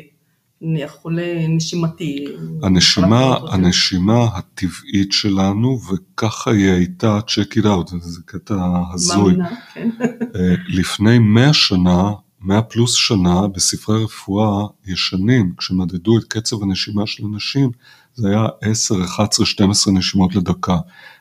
נניח 0.63 0.91
חולה 0.91 1.49
נשימתי. 1.49 2.25
הנשימה, 2.63 3.35
אוטו. 3.35 3.53
הנשימה 3.53 4.25
הטבעית 4.25 5.13
שלנו, 5.13 5.79
וככה 5.93 6.51
היא 6.51 6.71
הייתה, 6.71 7.19
check 7.19 7.59
it 7.59 7.65
out, 7.65 7.97
זה 8.01 8.21
קטע 8.25 8.83
הזוי. 8.95 9.23
מאמינה, 9.23 9.49
כן. 9.75 9.91
אה, 10.35 10.55
לפני 10.69 11.19
100 11.19 11.53
שנה, 11.53 12.13
100 12.43 12.63
פלוס 12.63 12.95
שנה, 12.95 13.49
בספרי 13.49 14.05
רפואה 14.05 14.67
ישנים, 14.87 15.55
כשמדדו 15.59 16.19
את 16.19 16.25
קצב 16.25 16.63
הנשימה 16.63 17.07
של 17.07 17.25
אנשים, 17.25 17.71
זה 18.15 18.29
היה 18.29 18.47
10, 18.61 19.05
11, 19.05 19.47
12 19.47 19.95
נשימות 19.95 20.35
לדקה. 20.35 20.79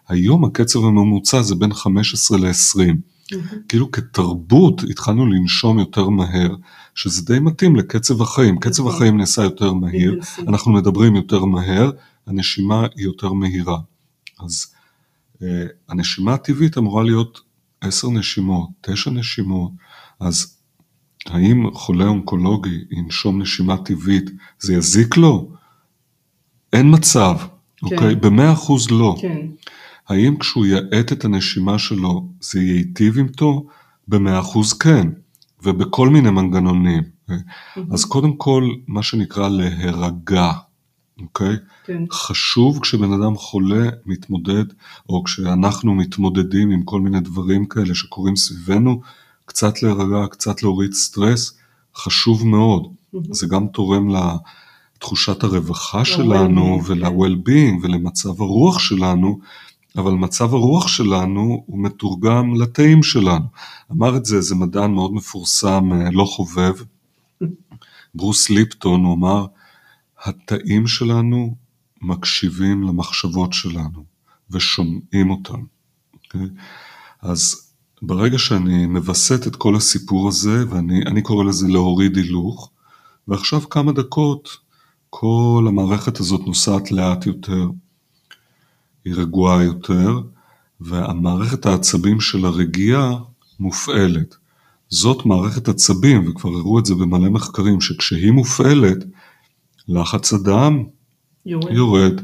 היום 0.07 0.45
הקצב 0.45 0.79
הממוצע 0.79 1.41
זה 1.41 1.55
בין 1.55 1.73
15 1.73 2.37
ל-20. 2.37 2.87
כאילו 3.69 3.91
כתרבות 3.91 4.81
התחלנו 4.89 5.25
לנשום 5.25 5.79
יותר 5.79 6.09
מהר, 6.09 6.55
שזה 6.95 7.25
די 7.25 7.39
מתאים 7.39 7.75
לקצב 7.75 8.21
החיים. 8.21 8.59
קצב 8.59 8.83
נכון. 8.83 8.95
החיים 8.95 9.17
נעשה 9.17 9.43
יותר 9.43 9.73
מהיר. 9.73 10.19
אנחנו 10.47 10.71
מדברים 10.71 11.15
יותר 11.15 11.45
מהר, 11.45 11.91
הנשימה 12.27 12.87
היא 12.95 13.05
יותר 13.05 13.33
מהירה. 13.33 13.77
אז 14.39 14.73
אה, 15.41 15.65
הנשימה 15.89 16.33
הטבעית 16.33 16.77
אמורה 16.77 17.03
להיות 17.03 17.41
עשר 17.81 18.09
נשימות, 18.09 18.69
תשע 18.81 19.11
נשימות, 19.11 19.71
אז 20.19 20.57
האם 21.29 21.73
חולה 21.73 22.07
אונקולוגי 22.07 22.77
ינשום 22.91 23.41
נשימה 23.41 23.77
טבעית, 23.77 24.29
זה 24.59 24.73
יזיק 24.73 25.17
לו? 25.17 25.51
אין 26.73 26.93
מצב, 26.93 27.37
אוקיי? 27.83 28.15
במאה 28.15 28.53
אחוז 28.53 28.91
לא. 28.91 29.15
כן. 29.21 29.47
האם 30.09 30.37
כשהוא 30.37 30.65
יאט 30.65 31.11
את 31.11 31.25
הנשימה 31.25 31.79
שלו 31.79 32.27
זה 32.41 32.61
ייטיב 32.61 33.17
איתו? 33.17 33.65
במאה 34.07 34.39
אחוז 34.39 34.73
כן, 34.73 35.07
ובכל 35.63 36.09
מיני 36.09 36.29
מנגנונים. 36.29 37.03
אז 37.91 38.05
קודם 38.05 38.33
כל, 38.35 38.69
מה 38.87 39.03
שנקרא 39.03 39.49
להירגע, 39.49 40.51
אוקיי? 41.21 41.55
כן. 41.85 42.03
חשוב 42.11 42.79
כשבן 42.79 43.13
אדם 43.13 43.35
חולה, 43.35 43.89
מתמודד, 44.05 44.65
או 45.09 45.23
כשאנחנו 45.23 45.95
מתמודדים 45.95 46.71
עם 46.71 46.83
כל 46.83 47.01
מיני 47.01 47.19
דברים 47.19 47.65
כאלה 47.65 47.95
שקורים 47.95 48.35
סביבנו, 48.35 49.01
קצת 49.51 49.83
להירגע, 49.83 50.27
קצת 50.31 50.63
להוריד 50.63 50.93
סטרס, 50.93 51.57
חשוב 51.95 52.47
מאוד. 52.47 52.87
זה 53.31 53.47
גם 53.47 53.67
תורם 53.67 54.07
לתחושת 54.97 55.43
הרווחה 55.43 56.05
שלנו 56.05 56.79
כן. 56.79 56.93
ול-well-being 56.93 57.79
ולמצב 57.81 58.41
הרוח 58.41 58.79
שלנו, 58.79 59.39
אבל 59.97 60.11
מצב 60.11 60.53
הרוח 60.53 60.87
שלנו 60.87 61.63
הוא 61.65 61.83
מתורגם 61.83 62.61
לתאים 62.61 63.03
שלנו. 63.03 63.45
אמר 63.91 64.17
את 64.17 64.25
זה 64.25 64.35
איזה 64.35 64.55
מדען 64.55 64.91
מאוד 64.91 65.13
מפורסם, 65.13 65.89
אה, 65.93 66.11
לא 66.11 66.25
חובב, 66.25 66.73
ברוס 68.15 68.49
ליפטון, 68.49 69.05
הוא 69.05 69.15
אמר, 69.15 69.45
התאים 70.23 70.87
שלנו 70.87 71.55
מקשיבים 72.01 72.83
למחשבות 72.83 73.53
שלנו 73.53 74.03
ושומעים 74.51 75.29
אותם. 75.29 75.61
אוקיי? 76.13 76.47
אז 77.21 77.70
ברגע 78.01 78.37
שאני 78.37 78.85
מווסת 78.85 79.47
את 79.47 79.55
כל 79.55 79.75
הסיפור 79.75 80.27
הזה, 80.27 80.65
ואני 80.69 81.01
אני 81.05 81.21
קורא 81.21 81.43
לזה 81.43 81.67
להוריד 81.67 82.17
הילוך, 82.17 82.71
ועכשיו 83.27 83.69
כמה 83.69 83.91
דקות 83.91 84.57
כל 85.09 85.65
המערכת 85.67 86.19
הזאת 86.19 86.41
נוסעת 86.47 86.91
לאט 86.91 87.25
יותר, 87.25 87.69
היא 89.05 89.13
רגועה 89.15 89.63
יותר, 89.63 90.21
והמערכת 90.81 91.65
העצבים 91.65 92.21
של 92.21 92.45
הרגיעה 92.45 93.17
מופעלת. 93.59 94.35
זאת 94.89 95.25
מערכת 95.25 95.69
עצבים, 95.69 96.29
וכבר 96.29 96.49
הראו 96.49 96.79
את 96.79 96.85
זה 96.85 96.95
במלא 96.95 97.29
מחקרים, 97.29 97.81
שכשהיא 97.81 98.31
מופעלת, 98.31 98.97
לחץ 99.87 100.33
הדם 100.33 100.83
יורד. 101.45 101.71
יורד, 101.71 102.21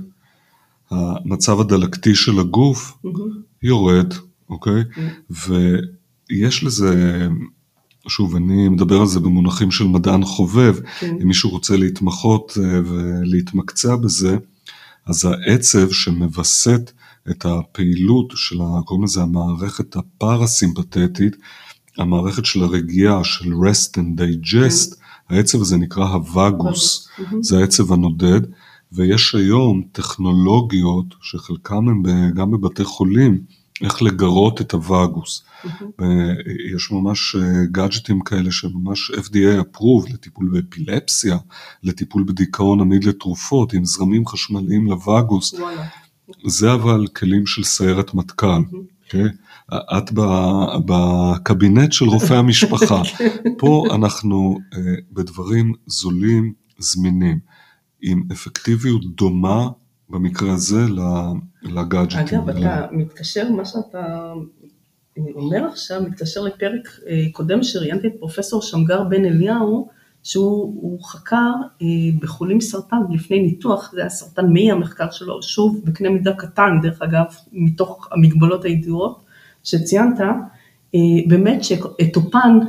המצב 0.91 1.59
הדלקתי 1.59 2.15
של 2.15 2.39
הגוף 2.39 2.97
מהמם. 3.03 3.17
יורד, 3.63 4.13
אוקיי? 4.49 4.83
ויש 5.29 6.63
לזה, 6.63 7.27
שוב, 8.07 8.35
אני 8.35 8.69
מדבר 8.69 8.99
על 8.99 9.07
זה 9.07 9.19
במונחים 9.19 9.71
של 9.71 9.87
מדען 9.87 10.23
חובב, 10.23 10.75
כן. 10.99 11.15
אם 11.21 11.27
מישהו 11.27 11.49
רוצה 11.49 11.77
להתמחות 11.77 12.57
אה, 12.63 12.79
ולהתמקצע 12.85 13.95
בזה, 13.95 14.37
אז 15.05 15.25
העצב 15.25 15.91
שמווסת 15.91 16.91
את 17.29 17.45
הפעילות 17.45 18.33
של, 18.35 18.57
קוראים 18.85 19.03
לזה 19.03 19.21
המערכת 19.21 19.95
הפרסימפטית, 19.95 21.35
המערכת 21.97 22.45
של 22.45 22.63
הרגיעה, 22.63 23.23
של 23.23 23.53
rest 23.53 23.97
and 23.97 24.21
digest, 24.21 24.95
העצב 25.29 25.61
הזה 25.61 25.77
נקרא 25.77 26.05
הווגוס. 26.05 27.07
זה 27.41 27.57
העצב 27.59 27.93
הנודד, 27.93 28.41
ויש 28.91 29.35
היום 29.35 29.83
טכנולוגיות 29.91 31.05
שחלקם 31.21 31.89
הם 31.89 32.03
גם 32.33 32.51
בבתי 32.51 32.83
חולים, 32.83 33.41
איך 33.83 34.01
לגרות 34.01 34.61
את 34.61 34.73
הווגוס. 34.73 35.43
יש 36.75 36.91
ממש 36.91 37.35
אה, 37.35 37.65
גאדג'טים 37.71 38.21
כאלה 38.21 38.51
שממש 38.51 39.11
FDA 39.11 39.61
approved 39.61 40.13
לטיפול 40.13 40.49
באפילפסיה, 40.53 41.37
לטיפול 41.83 42.23
בדיכאון 42.23 42.81
עמיד 42.81 43.03
לתרופות, 43.03 43.73
עם 43.73 43.85
זרמים 43.85 44.27
חשמליים 44.27 44.87
לווגוס. 44.87 45.53
וואלה. 45.53 45.85
זה 46.45 46.73
אבל 46.73 47.07
כלים 47.07 47.45
של 47.45 47.63
סיירת 47.63 48.13
מטכ"ל, 48.13 48.61
אוקיי? 49.05 49.29
את 49.73 50.11
ב- 50.13 50.75
בקבינט 50.85 51.93
של 51.93 52.05
רופא 52.05 52.33
המשפחה. 52.33 53.01
פה 53.59 53.85
אנחנו 53.95 54.59
אה, 54.73 54.79
בדברים 55.11 55.73
זולים, 55.87 56.53
זמינים, 56.77 57.39
עם 58.01 58.23
אפקטיביות 58.31 59.15
דומה 59.15 59.67
במקרה 60.09 60.53
הזה 60.53 60.81
לגאדג'טים. 61.63 62.39
אגב, 62.39 62.49
אתה 62.49 62.87
מתקשר, 62.91 63.51
מה 63.51 63.65
שאתה 63.65 64.33
אומר 65.35 65.65
עכשיו, 65.65 66.01
מתקשר 66.01 66.41
לפרק 66.41 66.99
אה, 67.07 67.25
קודם 67.31 67.63
שראיינתי 67.63 68.07
את 68.07 68.13
פרופסור 68.19 68.61
שמגר 68.61 69.03
בן 69.03 69.25
אליהו, 69.25 69.87
שהוא 70.23 70.75
הוא 70.81 71.03
חקר 71.03 71.51
אה, 71.81 71.87
בחולים 72.21 72.61
סרטן 72.61 72.97
לפני 73.09 73.41
ניתוח, 73.41 73.91
זה 73.93 73.99
היה 73.99 74.09
סרטן 74.09 74.53
מעי 74.53 74.71
המחקר 74.71 75.11
שלו, 75.11 75.43
שוב, 75.43 75.81
בקנה 75.85 76.09
מידה 76.09 76.33
קטן, 76.33 76.79
דרך 76.81 77.01
אגב, 77.01 77.25
מתוך 77.51 78.07
המגבלות 78.11 78.65
הידועות 78.65 79.23
שציינת, 79.63 80.19
אה, 80.95 80.99
באמת 81.27 81.63
שאתופן 81.63 82.59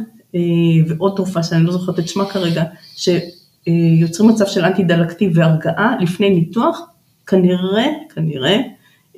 ועוד 0.89 1.13
תרופה 1.17 1.43
שאני 1.43 1.65
לא 1.65 1.73
זוכרת 1.73 1.99
את 1.99 2.09
שמה 2.09 2.25
כרגע, 2.27 2.65
שיוצרים 2.97 4.31
מצב 4.31 4.47
של 4.47 4.65
אנטי 4.65 4.85
דלקתי 4.85 5.31
והרגעה 5.35 5.97
לפני 6.01 6.31
ניתוח, 6.31 6.81
כנראה, 7.29 7.87
כנראה, 8.15 8.61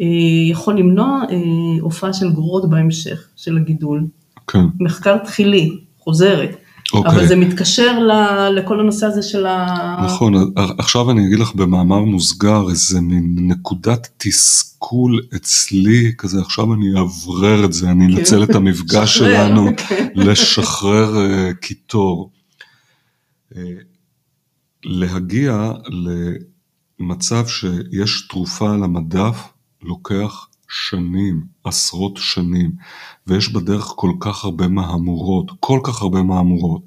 אה, 0.01 0.07
יכול 0.51 0.79
למנוע 0.79 1.23
אה, 1.31 1.37
הופעה 1.81 2.13
של 2.13 2.33
גרורות 2.33 2.71
בהמשך, 2.71 3.29
של 3.37 3.57
הגידול. 3.57 4.07
כן, 4.47 4.65
מחקר 4.81 5.19
תחילי, 5.19 5.79
חוזרת. 5.99 6.57
אוקיי. 6.93 7.13
אבל 7.13 7.27
זה 7.27 7.37
מתקשר 7.37 7.99
ל- 7.99 8.49
לכל 8.55 8.81
הנושא 8.81 9.07
הזה 9.07 9.23
של 9.23 9.47
ה... 9.47 9.97
נכון, 10.05 10.53
עכשיו 10.79 11.11
אני 11.11 11.27
אגיד 11.27 11.39
לך 11.39 11.55
במאמר 11.55 12.01
מוסגר 12.01 12.71
איזה 12.71 13.01
מין 13.01 13.37
נקודת 13.39 14.09
תסכול 14.17 15.21
אצלי, 15.37 16.13
כזה 16.19 16.41
עכשיו 16.41 16.75
אני 16.75 16.87
אאוורר 16.99 17.65
את 17.65 17.73
זה, 17.73 17.91
אני 17.91 18.13
כן. 18.13 18.19
אנצל 18.19 18.43
את 18.43 18.55
המפגש 18.55 19.15
שחרר, 19.15 19.47
שלנו 19.47 19.71
כן. 19.77 20.09
לשחרר 20.27 21.17
אה, 21.21 21.51
קיטור. 21.61 22.31
להגיע 24.85 25.73
למצב 27.01 27.47
שיש 27.47 28.27
תרופה 28.29 28.75
על 28.75 28.85
המדף 28.85 29.49
לוקח 29.83 30.47
שנים, 30.69 31.45
עשרות 31.65 32.17
שנים, 32.17 32.73
ויש 33.27 33.53
בדרך 33.53 33.93
כל 33.97 34.13
כך 34.21 34.45
הרבה 34.45 34.69
מהמורות, 34.69 35.51
כל 35.61 35.81
כך 35.85 36.03
הרבה 36.03 36.23
מהמורות. 36.23 36.83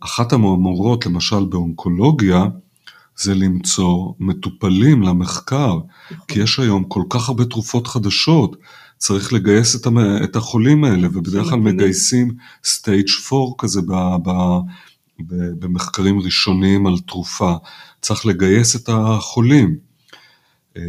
אחת 0.00 0.32
המהמורות, 0.32 1.06
למשל 1.06 1.44
באונקולוגיה, 1.44 2.44
זה 3.16 3.34
למצוא 3.34 4.12
מטופלים 4.18 5.02
למחקר, 5.02 5.78
כי 6.28 6.40
יש 6.40 6.58
היום 6.58 6.84
כל 6.84 7.02
כך 7.10 7.28
הרבה 7.28 7.44
תרופות 7.44 7.86
חדשות, 7.86 8.56
צריך 8.98 9.32
לגייס 9.32 9.76
את, 9.76 9.86
המ... 9.86 9.98
את 10.24 10.36
החולים 10.36 10.84
האלה, 10.84 11.08
ובדרך 11.12 11.48
כלל 11.48 11.58
מגייסים 11.58 12.30
stage 12.64 13.32
4 13.32 13.52
כזה 13.58 13.80
ב... 13.82 13.92
ב... 14.24 14.30
ב... 15.20 15.34
במחקרים 15.58 16.20
ראשוניים 16.20 16.86
על 16.86 16.98
תרופה, 16.98 17.54
צריך 18.04 18.26
לגייס 18.26 18.76
את 18.76 18.88
החולים. 18.92 19.76
אה, 20.76 20.82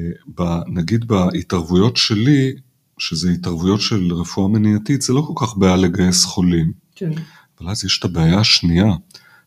נגיד 0.67 1.07
בהתערבויות 1.07 1.97
שלי, 1.97 2.53
שזה 2.97 3.29
התערבויות 3.29 3.81
של 3.81 4.13
רפואה 4.13 4.47
מניעתית, 4.47 5.01
זה 5.01 5.13
לא 5.13 5.21
כל 5.21 5.45
כך 5.45 5.57
בעיה 5.57 5.75
לגייס 5.75 6.25
חולים. 6.25 6.71
כן. 6.95 7.11
אבל 7.59 7.69
אז 7.69 7.85
יש 7.85 7.99
את 7.99 8.05
הבעיה 8.05 8.39
השנייה, 8.39 8.93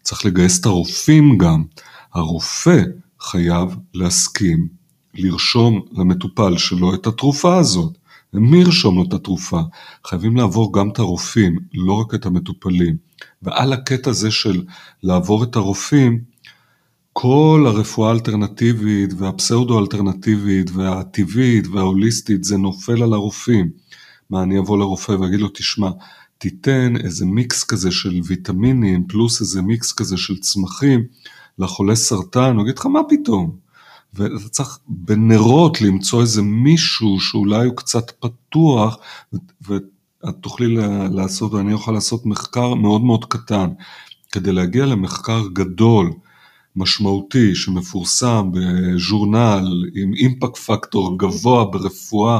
צריך 0.03 0.27
לגייס 0.27 0.61
את 0.61 0.66
הרופאים 0.66 1.39
גם. 1.39 1.64
הרופא 2.14 2.83
חייב 3.21 3.77
להסכים 3.95 4.69
לרשום 5.14 5.81
למטופל 5.93 6.59
שלו 6.59 6.95
את 6.95 7.07
התרופה 7.07 7.57
הזאת. 7.57 7.99
ומי 8.35 8.59
ירשום 8.59 8.97
לו 8.97 9.05
את 9.09 9.12
התרופה? 9.12 9.61
חייבים 10.07 10.37
לעבור 10.37 10.73
גם 10.73 10.91
את 10.91 10.99
הרופאים, 10.99 11.59
לא 11.75 11.93
רק 11.93 12.14
את 12.14 12.27
המטופלים. 12.27 12.97
ועל 13.43 13.73
הקטע 13.73 14.11
הזה 14.11 14.31
של 14.31 14.64
לעבור 15.03 15.45
את 15.45 15.57
הרופאים, 15.57 16.21
כל 17.21 17.64
הרפואה 17.66 18.09
האלטרנטיבית 18.09 19.11
והפסאודו-אלטרנטיבית 19.16 20.71
והטבעית 20.75 21.66
וההוליסטית 21.66 22.45
זה 22.45 22.57
נופל 22.57 23.03
על 23.03 23.12
הרופאים. 23.12 23.71
מה, 24.31 24.43
אני 24.43 24.59
אבוא 24.59 24.79
לרופא 24.79 25.12
ואגיד 25.12 25.41
לו, 25.41 25.49
תשמע, 25.49 25.91
תיתן 26.39 26.95
איזה 26.97 27.27
מיקס 27.27 27.64
כזה 27.64 27.91
של 27.91 28.21
ויטמינים 28.27 29.07
פלוס 29.07 29.41
איזה 29.41 29.62
מיקס 29.62 29.93
כזה 29.93 30.16
של 30.16 30.39
צמחים 30.39 31.05
לחולה 31.59 31.97
סרטן, 31.97 32.57
הוא 32.57 32.62
יגיד 32.62 32.79
לך, 32.79 32.87
מה 32.87 33.01
פתאום? 33.09 33.57
ואתה 34.14 34.49
צריך 34.49 34.79
בנרות 34.89 35.81
למצוא 35.81 36.21
איזה 36.21 36.43
מישהו 36.43 37.21
שאולי 37.21 37.66
הוא 37.66 37.77
קצת 37.77 38.11
פתוח, 38.21 38.97
ואת 39.69 39.83
תוכלי 40.41 40.77
לעשות, 41.11 41.53
ואני 41.53 41.73
אוכל 41.73 41.93
לעשות 41.93 42.27
מחקר 42.27 42.75
מאוד 42.75 43.01
מאוד 43.05 43.25
קטן. 43.25 43.69
כדי 44.33 44.53
להגיע 44.53 44.87
למחקר 44.87 45.43
גדול, 45.53 46.12
משמעותי, 46.79 47.55
שמפורסם 47.55 48.51
בז'ורנל 48.53 49.85
עם 49.95 50.14
אימפקט 50.14 50.57
פקטור 50.57 51.18
גבוה 51.18 51.64
ברפואה, 51.64 52.39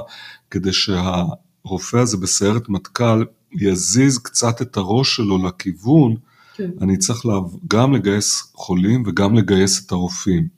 כדי 0.51 0.73
שהרופא 0.73 1.97
הזה 1.97 2.17
בסיירת 2.17 2.69
מטכ"ל 2.69 3.25
יזיז 3.53 4.19
קצת 4.19 4.63
את 4.63 4.77
הראש 4.77 5.17
שלו 5.17 5.47
לכיוון, 5.47 6.15
כן. 6.55 6.71
אני 6.81 6.97
צריך 6.97 7.27
גם 7.69 7.95
לגייס 7.95 8.53
חולים 8.55 9.03
וגם 9.07 9.35
לגייס 9.35 9.87
את 9.87 9.93
הרופאים. 9.93 10.49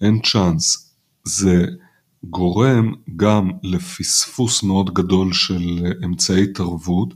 אין 0.00 0.20
צ'אנס. 0.22 0.92
זה 1.24 1.66
גורם 2.24 2.92
גם 3.16 3.50
לפספוס 3.62 4.62
מאוד 4.62 4.94
גדול 4.94 5.32
של 5.32 5.92
אמצעי 6.04 6.42
התערבות, 6.42 7.14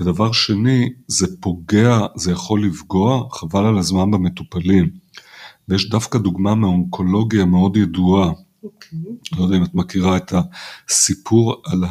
ודבר 0.00 0.32
שני, 0.32 0.88
זה 1.06 1.26
פוגע, 1.40 1.98
זה 2.16 2.32
יכול 2.32 2.66
לפגוע, 2.66 3.28
חבל 3.32 3.66
על 3.66 3.78
הזמן 3.78 4.10
במטופלים. 4.10 4.90
ויש 5.68 5.88
דווקא 5.88 6.18
דוגמה 6.18 6.54
מאונקולוגיה 6.54 7.44
מאוד 7.44 7.76
ידועה. 7.76 8.30
Okay. 8.30 8.64
אוקיי. 8.64 8.98
לא 9.38 9.44
יודע 9.44 9.56
אם 9.56 9.64
את 9.64 9.74
מכירה 9.74 10.16
את 10.16 10.34
הסיפור 10.88 11.62
על 11.64 11.84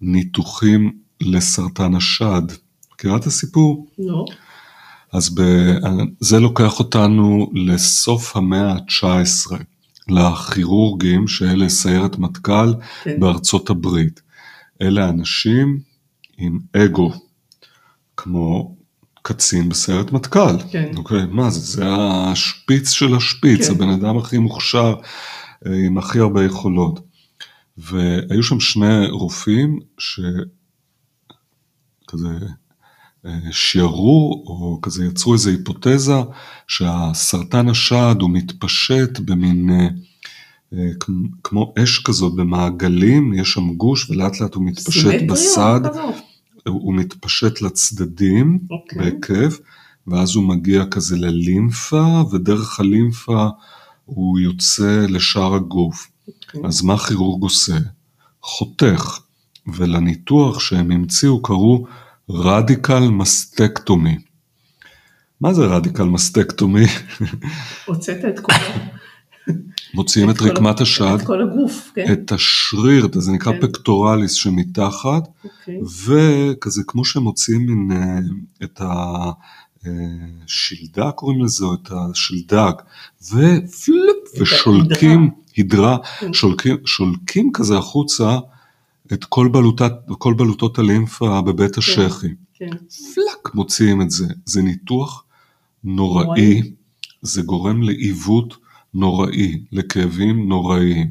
הניתוחים 0.00 0.92
לסרטן 1.20 1.94
השד. 1.94 2.42
מכירה 2.94 3.16
את 3.16 3.26
הסיפור? 3.26 3.86
לא. 3.98 4.24
אז 5.12 5.34
ב... 5.34 5.42
זה 6.20 6.40
לוקח 6.40 6.78
אותנו 6.78 7.50
לסוף 7.54 8.36
המאה 8.36 8.72
ה-19, 8.72 9.52
לכירורגים 10.08 11.28
שאלה 11.28 11.68
סיירת 11.68 12.18
מטכ"ל 12.18 12.74
כן. 13.04 13.20
בארצות 13.20 13.70
הברית. 13.70 14.20
אלה 14.82 15.08
אנשים 15.08 15.80
עם 16.38 16.58
אגו, 16.76 17.12
כמו 18.24 18.76
קצין 19.22 19.68
בסיירת 19.68 20.12
מטכ"ל. 20.12 20.58
כן. 20.70 20.92
אוקיי, 20.96 21.26
מה 21.30 21.50
זה? 21.50 21.60
זה 21.60 21.84
השפיץ 21.88 22.90
של 22.90 23.14
השפיץ, 23.14 23.66
כן. 23.66 23.72
הבן 23.74 23.88
אדם 23.88 24.18
הכי 24.18 24.38
מוכשר, 24.38 24.94
אה, 25.66 25.86
עם 25.86 25.98
הכי 25.98 26.18
הרבה 26.18 26.44
יכולות. 26.44 27.00
והיו 27.76 28.42
שם 28.42 28.60
שני 28.60 29.06
רופאים 29.10 29.80
שכזה 29.98 30.48
שיערו 33.50 34.44
או 34.46 34.78
כזה 34.82 35.04
יצרו 35.04 35.32
איזו 35.32 35.50
היפותזה 35.50 36.14
שהסרטן 36.68 37.68
השד 37.68 38.14
הוא 38.20 38.30
מתפשט 38.30 39.18
במין 39.18 39.70
אה, 39.70 39.88
אה, 40.72 40.90
כמו 41.44 41.74
אש 41.82 41.98
כזאת 41.98 42.34
במעגלים, 42.34 43.34
יש 43.34 43.52
שם 43.52 43.74
גוש 43.74 44.10
ולאט 44.10 44.40
לאט 44.40 44.54
הוא 44.54 44.64
מתפשט 44.64 45.22
בסד, 45.28 45.80
הוא 46.68 46.94
מתפשט 46.94 47.60
לצדדים 47.60 48.58
okay. 48.62 48.74
אוקיי. 48.74 48.98
בהיקף 48.98 49.58
ואז 50.06 50.34
הוא 50.34 50.44
מגיע 50.44 50.84
כזה 50.90 51.16
ללימפה 51.16 52.22
ודרך 52.32 52.80
הלימפה 52.80 53.48
הוא 54.04 54.38
יוצא 54.38 55.06
לשאר 55.08 55.54
הגוף. 55.54 56.06
Okay. 56.06 56.30
אוקיי. 56.46 56.60
אז 56.64 56.82
מה 56.82 56.98
כירורג 56.98 57.42
עושה? 57.42 57.76
חותך 58.42 59.18
ולניתוח 59.66 60.60
שהם 60.60 60.90
המציאו 60.90 61.42
קראו 61.42 61.86
רדיקל 62.30 63.08
מסטקטומי. 63.08 64.18
מה 65.40 65.54
זה 65.54 65.62
רדיקל 65.66 66.04
מסטקטומי? 66.04 66.84
הוצאת 67.86 68.24
את 68.24 68.40
כל... 68.40 68.52
מוציאים 69.94 70.30
את, 70.30 70.36
את 70.36 70.42
רקמת 70.42 70.80
השד, 70.80 71.16
את 71.20 71.26
כל 71.26 71.42
הגוף, 71.42 71.92
כן? 71.94 72.12
את 72.12 72.32
השריר, 72.32 73.08
זה 73.12 73.32
נקרא 73.32 73.52
כן. 73.52 73.60
פקטורליס 73.60 74.32
שמתחת, 74.32 75.28
אוקיי. 75.44 75.80
וכזה 75.82 76.82
כמו 76.86 77.04
שמוציאים 77.04 77.66
מן, 77.66 77.96
אה, 77.96 78.18
את 78.64 78.80
השלדה 80.46 81.10
קוראים 81.10 81.44
לזה, 81.44 81.64
או 81.64 81.74
את 81.74 81.88
השלדג, 81.92 82.72
ופלופ, 83.22 84.40
ושולקים, 84.40 85.30
הידרה, 85.56 85.96
כן. 86.20 86.32
שולקים, 86.32 86.76
שולקים 86.84 87.50
כזה 87.52 87.78
החוצה 87.78 88.38
את 89.12 89.24
כל, 89.24 89.48
בלוטת, 89.48 89.92
כל 90.18 90.34
בלוטות 90.34 90.78
הלימפה 90.78 91.40
בבית 91.40 91.74
כן, 91.74 91.78
השחי. 91.78 92.28
כן. 92.54 92.70
פלאק 93.14 93.54
מוציאים 93.54 94.02
את 94.02 94.10
זה. 94.10 94.26
זה 94.44 94.62
ניתוח 94.62 95.24
נוראי, 95.84 96.24
נוראי. 96.24 96.62
זה 97.22 97.42
גורם 97.42 97.82
לעיוות 97.82 98.56
נוראי, 98.94 99.64
לכאבים 99.72 100.48
נוראיים. 100.48 101.10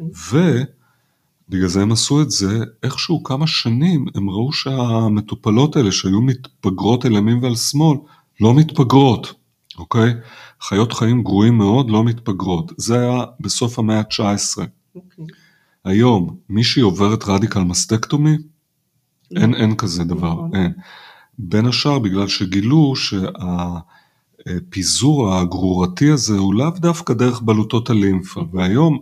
ובגלל 0.00 1.68
זה 1.68 1.82
הם 1.82 1.92
עשו 1.92 2.22
את 2.22 2.30
זה, 2.30 2.64
איכשהו 2.82 3.22
כמה 3.22 3.46
שנים 3.46 4.04
הם 4.14 4.30
ראו 4.30 4.52
שהמטופלות 4.52 5.76
האלה 5.76 5.92
שהיו 5.92 6.20
מתפגרות 6.22 7.04
על 7.04 7.12
ימין 7.12 7.44
ועל 7.44 7.56
שמאל, 7.56 7.98
לא 8.40 8.54
מתפגרות, 8.54 9.34
אוקיי? 9.78 10.14
חיות 10.62 10.92
חיים 10.92 11.22
גרועים 11.22 11.58
מאוד 11.58 11.90
לא 11.90 12.04
מתפגרות. 12.04 12.72
זה 12.76 13.00
היה 13.00 13.24
בסוף 13.40 13.78
המאה 13.78 13.98
ה-19. 13.98 14.62
אוקיי. 14.94 15.24
היום 15.84 16.36
מישהי 16.48 16.82
עוברת 16.82 17.24
רדיקל 17.28 17.60
מסטקטומי? 17.60 18.36
לא. 19.30 19.40
אין, 19.40 19.54
אין 19.54 19.76
כזה 19.76 20.04
דבר, 20.04 20.32
נכון. 20.32 20.54
אין. 20.54 20.72
בין 21.38 21.66
השאר 21.66 21.98
בגלל 21.98 22.28
שגילו 22.28 22.94
שהפיזור 24.48 25.34
הגרורתי 25.34 26.10
הזה 26.10 26.38
הוא 26.38 26.54
לאו 26.54 26.70
דווקא 26.70 27.14
דרך 27.14 27.40
בלוטות 27.40 27.90
הלימפה, 27.90 28.44
והיום 28.52 28.98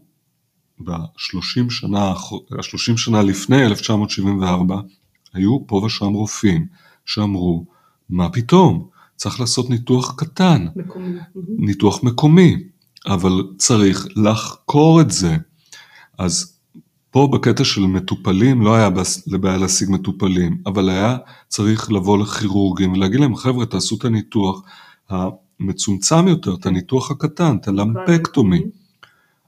ב-30 0.80 1.70
שנה, 1.70 2.14
30 2.62 2.98
שנה 2.98 3.22
לפני 3.22 3.66
1974, 3.66 4.82
היו 5.34 5.68
פה 5.68 5.76
ושם 5.76 6.14
רופאים 6.14 6.66
שאמרו, 7.06 7.66
מה 8.10 8.30
פתאום, 8.30 8.88
צריך 9.16 9.40
לעשות 9.40 9.70
ניתוח 9.70 10.16
קטן, 10.18 10.68
מקומי. 10.76 11.20
ניתוח 11.58 12.04
מקומי, 12.04 12.56
אבל 13.06 13.44
צריך 13.58 14.08
לחקור 14.16 15.02
את 15.02 15.12
זה. 15.12 15.38
אז 16.18 16.59
פה 17.12 17.30
בקטע 17.34 17.64
של 17.64 17.82
מטופלים 17.82 18.62
לא 18.62 18.76
היה 18.76 18.90
בעיה 19.28 19.58
להשיג 19.58 19.90
מטופלים, 19.92 20.62
אבל 20.66 20.90
היה 20.90 21.18
צריך 21.48 21.92
לבוא 21.92 22.18
לכירורגים 22.18 22.94
ולהגיד 22.94 23.20
להם 23.20 23.36
חבר'ה 23.36 23.66
תעשו 23.66 23.96
את 23.96 24.06
הניתוח 24.06 24.62
המצומצם 25.10 26.28
יותר, 26.28 26.54
את 26.54 26.66
הניתוח 26.66 27.12
הקטן, 27.12 27.58
את 27.62 27.68
הלמפקטומי. 27.68 28.62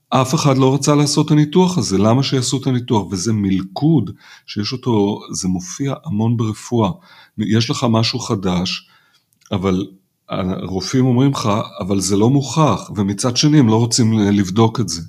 אף 0.09 0.35
אחד 0.35 0.57
לא 0.57 0.73
רצה 0.73 0.95
לעשות 0.95 1.25
את 1.25 1.31
הניתוח 1.31 1.77
הזה, 1.77 1.97
למה 1.97 2.23
שיעשו 2.23 2.57
את 2.57 2.67
הניתוח? 2.67 3.11
וזה 3.11 3.33
מלכוד 3.33 4.11
שיש 4.45 4.73
אותו, 4.73 5.19
זה 5.31 5.47
מופיע 5.47 5.93
המון 6.05 6.37
ברפואה. 6.37 6.91
יש 7.37 7.69
לך 7.69 7.85
משהו 7.89 8.19
חדש, 8.19 8.89
אבל 9.51 9.87
הרופאים 10.29 11.05
אומרים 11.05 11.31
לך, 11.31 11.49
אבל 11.79 11.99
זה 11.99 12.17
לא 12.17 12.29
מוכח, 12.29 12.91
ומצד 12.95 13.37
שני 13.37 13.59
הם 13.59 13.67
לא 13.67 13.75
רוצים 13.75 14.19
לבדוק 14.19 14.79
את 14.79 14.89
זה. 14.89 15.01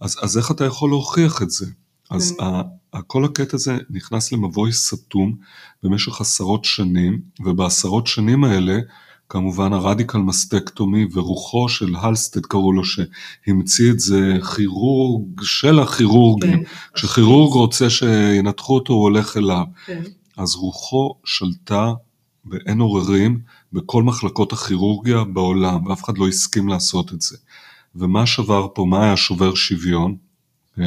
אז, 0.00 0.16
אז 0.22 0.38
איך 0.38 0.50
אתה 0.50 0.64
יכול 0.64 0.90
להוכיח 0.90 1.42
את 1.42 1.50
זה? 1.50 1.66
אז 2.10 2.36
כן. 2.38 3.00
כל 3.06 3.24
הקטע 3.24 3.56
הזה 3.56 3.76
נכנס 3.90 4.32
למבוי 4.32 4.72
סתום 4.72 5.36
במשך 5.82 6.20
עשרות 6.20 6.64
שנים, 6.64 7.20
ובעשרות 7.40 8.06
שנים 8.06 8.44
האלה, 8.44 8.78
כמובן 9.28 9.72
הרדיקל 9.72 10.18
מסטקטומי 10.18 11.06
ורוחו 11.12 11.68
של 11.68 11.96
הלסטד 11.96 12.46
קראו 12.46 12.72
לו 12.72 12.82
שהמציא 12.84 13.90
את 13.90 14.00
זה 14.00 14.32
כירורג 14.56 15.42
של 15.42 15.78
הכירורגים. 15.78 16.64
כן. 16.64 16.70
כשכירורג 16.94 17.52
רוצה 17.52 17.90
שינתחו 17.90 18.74
אותו 18.74 18.92
הוא 18.92 19.02
הולך 19.02 19.36
אליו. 19.36 19.64
כן. 19.86 20.02
אז 20.36 20.54
רוחו 20.54 21.14
שלטה 21.24 21.92
ואין 22.50 22.80
עוררים 22.80 23.40
בכל 23.72 24.02
מחלקות 24.02 24.52
הכירורגיה 24.52 25.24
בעולם 25.24 25.86
ואף 25.86 26.04
אחד 26.04 26.18
לא 26.18 26.28
הסכים 26.28 26.68
לעשות 26.68 27.12
את 27.12 27.20
זה. 27.20 27.36
ומה 27.94 28.26
שבר 28.26 28.66
פה, 28.74 28.84
מה 28.84 29.04
היה 29.04 29.16
שובר 29.16 29.54
שוויון? 29.54 30.16
Okay. 30.78 30.82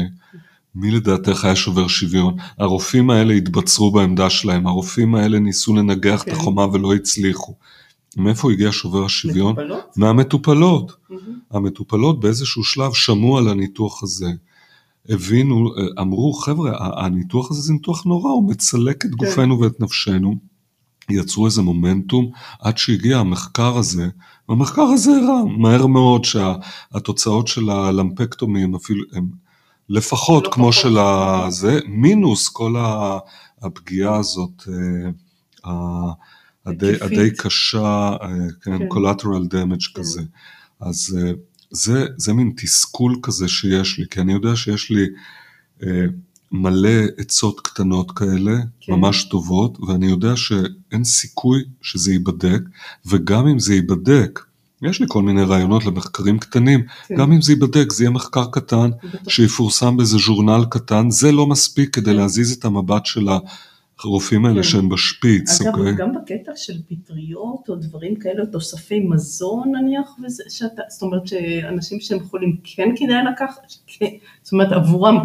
מי 0.79 0.91
לדעתך 0.91 1.45
היה 1.45 1.55
שובר 1.55 1.87
שוויון? 1.87 2.35
הרופאים 2.57 3.09
האלה 3.09 3.33
התבצרו 3.33 3.91
בעמדה 3.91 4.29
שלהם, 4.29 4.67
הרופאים 4.67 5.15
האלה 5.15 5.39
ניסו 5.39 5.75
לנגח 5.75 6.19
okay. 6.19 6.23
את 6.23 6.29
כן. 6.29 6.31
החומה 6.31 6.65
ולא 6.73 6.93
הצליחו. 6.93 7.55
מאיפה 8.17 8.51
הגיע 8.51 8.69
שובר 8.71 9.05
השוויון? 9.05 9.51
מטופלות? 9.51 9.97
מהמטופלות. 9.97 10.91
Mm-hmm. 10.91 11.15
המטופלות 11.51 12.19
באיזשהו 12.19 12.63
שלב 12.63 12.93
שמעו 12.93 13.37
על 13.37 13.47
הניתוח 13.47 14.03
הזה, 14.03 14.29
הבינו, 15.09 15.73
אמרו 16.01 16.33
חבר'ה, 16.33 16.71
הניתוח 17.05 17.51
הזה 17.51 17.61
זה 17.61 17.73
ניתוח 17.73 18.05
נורא, 18.05 18.31
הוא 18.31 18.49
מצלק 18.49 19.05
את 19.05 19.09
כן. 19.09 19.15
גופנו 19.15 19.59
ואת 19.59 19.79
נפשנו. 19.79 20.35
יצרו 21.09 21.45
איזה 21.45 21.61
מומנטום 21.61 22.31
עד 22.59 22.77
שהגיע 22.77 23.17
המחקר 23.17 23.77
הזה, 23.77 24.09
והמחקר 24.49 24.81
הזה 24.81 25.11
הראה 25.11 25.43
מהר 25.57 25.85
מאוד 25.85 26.25
שהתוצאות 26.25 27.47
של 27.47 27.69
הלמפקטומי 27.69 28.63
הם 28.63 28.75
אפילו, 28.75 29.03
הם 29.13 29.29
לפחות 29.89 30.45
לא 30.45 30.51
כמו 30.51 30.73
של 30.73 30.97
הזה, 30.97 31.79
מינוס 31.87 32.49
כל 32.49 32.75
הפגיעה 33.61 34.17
הזאת, 34.17 34.63
אה, 35.65 35.71
הדי, 36.65 36.93
הדי 37.01 37.31
קשה, 37.37 38.17
אה, 38.21 38.27
כן, 38.61 38.77
כן. 38.77 38.87
collateral 38.87 39.53
damage 39.53 39.93
כן. 39.93 40.01
כזה. 40.01 40.21
אז 40.79 41.17
אה, 41.21 41.31
זה, 41.71 42.05
זה 42.17 42.33
מין 42.33 42.53
תסכול 42.57 43.19
כזה 43.23 43.47
שיש 43.47 43.99
לי, 43.99 44.05
כי 44.11 44.21
אני 44.21 44.33
יודע 44.33 44.55
שיש 44.55 44.91
לי 44.91 45.05
מלא 46.51 46.99
עצות 47.17 47.59
קטנות 47.59 48.11
כאלה, 48.11 48.55
כן. 48.81 48.93
ממש 48.93 49.23
טובות, 49.23 49.79
ואני 49.79 50.05
יודע 50.05 50.35
שאין 50.35 51.03
סיכוי 51.03 51.63
שזה 51.81 52.11
ייבדק, 52.11 52.61
וגם 53.05 53.47
אם 53.47 53.59
זה 53.59 53.73
ייבדק, 53.73 54.39
יש 54.81 55.01
לי 55.01 55.05
כל 55.09 55.21
מיני 55.21 55.43
רעיונות 55.43 55.85
למחקרים 55.85 56.39
קטנים, 56.39 56.83
כן. 57.07 57.15
גם 57.15 57.31
אם 57.31 57.41
זה 57.41 57.51
ייבדק, 57.51 57.91
זה 57.91 58.03
יהיה 58.03 58.11
מחקר 58.11 58.45
קטן. 58.51 58.89
שיפורסם 59.27 59.97
באיזה 59.97 60.17
ז'ורנל 60.17 60.65
קטן, 60.69 61.09
זה 61.09 61.31
לא 61.31 61.47
מספיק 61.47 61.95
כדי 61.95 62.11
כן. 62.11 62.17
להזיז 62.17 62.51
את 62.51 62.65
המבט 62.65 63.05
של 63.05 63.27
הרופאים 64.03 64.45
האלה 64.45 64.55
כן. 64.55 64.63
שהם 64.63 64.89
בשפיץ, 64.89 65.61
אגב, 65.61 65.75
אוקיי? 65.75 65.95
גם 65.95 66.09
בקטע 66.13 66.51
של 66.55 66.73
פטריות 66.89 67.69
או 67.69 67.75
דברים 67.75 68.15
כאלה, 68.15 68.45
תוספי 68.45 68.99
מזון 68.99 69.71
נניח, 69.75 70.07
וזה, 70.25 70.43
שאתה, 70.49 70.81
זאת 70.89 71.01
אומרת 71.01 71.27
שאנשים 71.27 71.99
שהם 71.99 72.19
חולים 72.29 72.57
כן 72.63 72.89
כדאי 72.95 73.23
לקחת, 73.33 73.73
כן, 73.87 74.05
זאת 74.43 74.53
אומרת 74.53 74.71
עבורם 74.71 75.17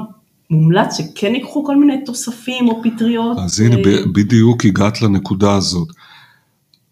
מומלץ 0.50 0.96
שכן 0.96 1.34
ייקחו 1.34 1.64
כל 1.64 1.76
מיני 1.76 2.04
תוספים 2.04 2.68
או 2.68 2.82
פטריות. 2.82 3.38
אז 3.38 3.60
הנה, 3.60 3.76
ו... 3.76 4.12
בדיוק 4.12 4.64
הגעת 4.64 5.02
לנקודה 5.02 5.56
הזאת. 5.56 5.88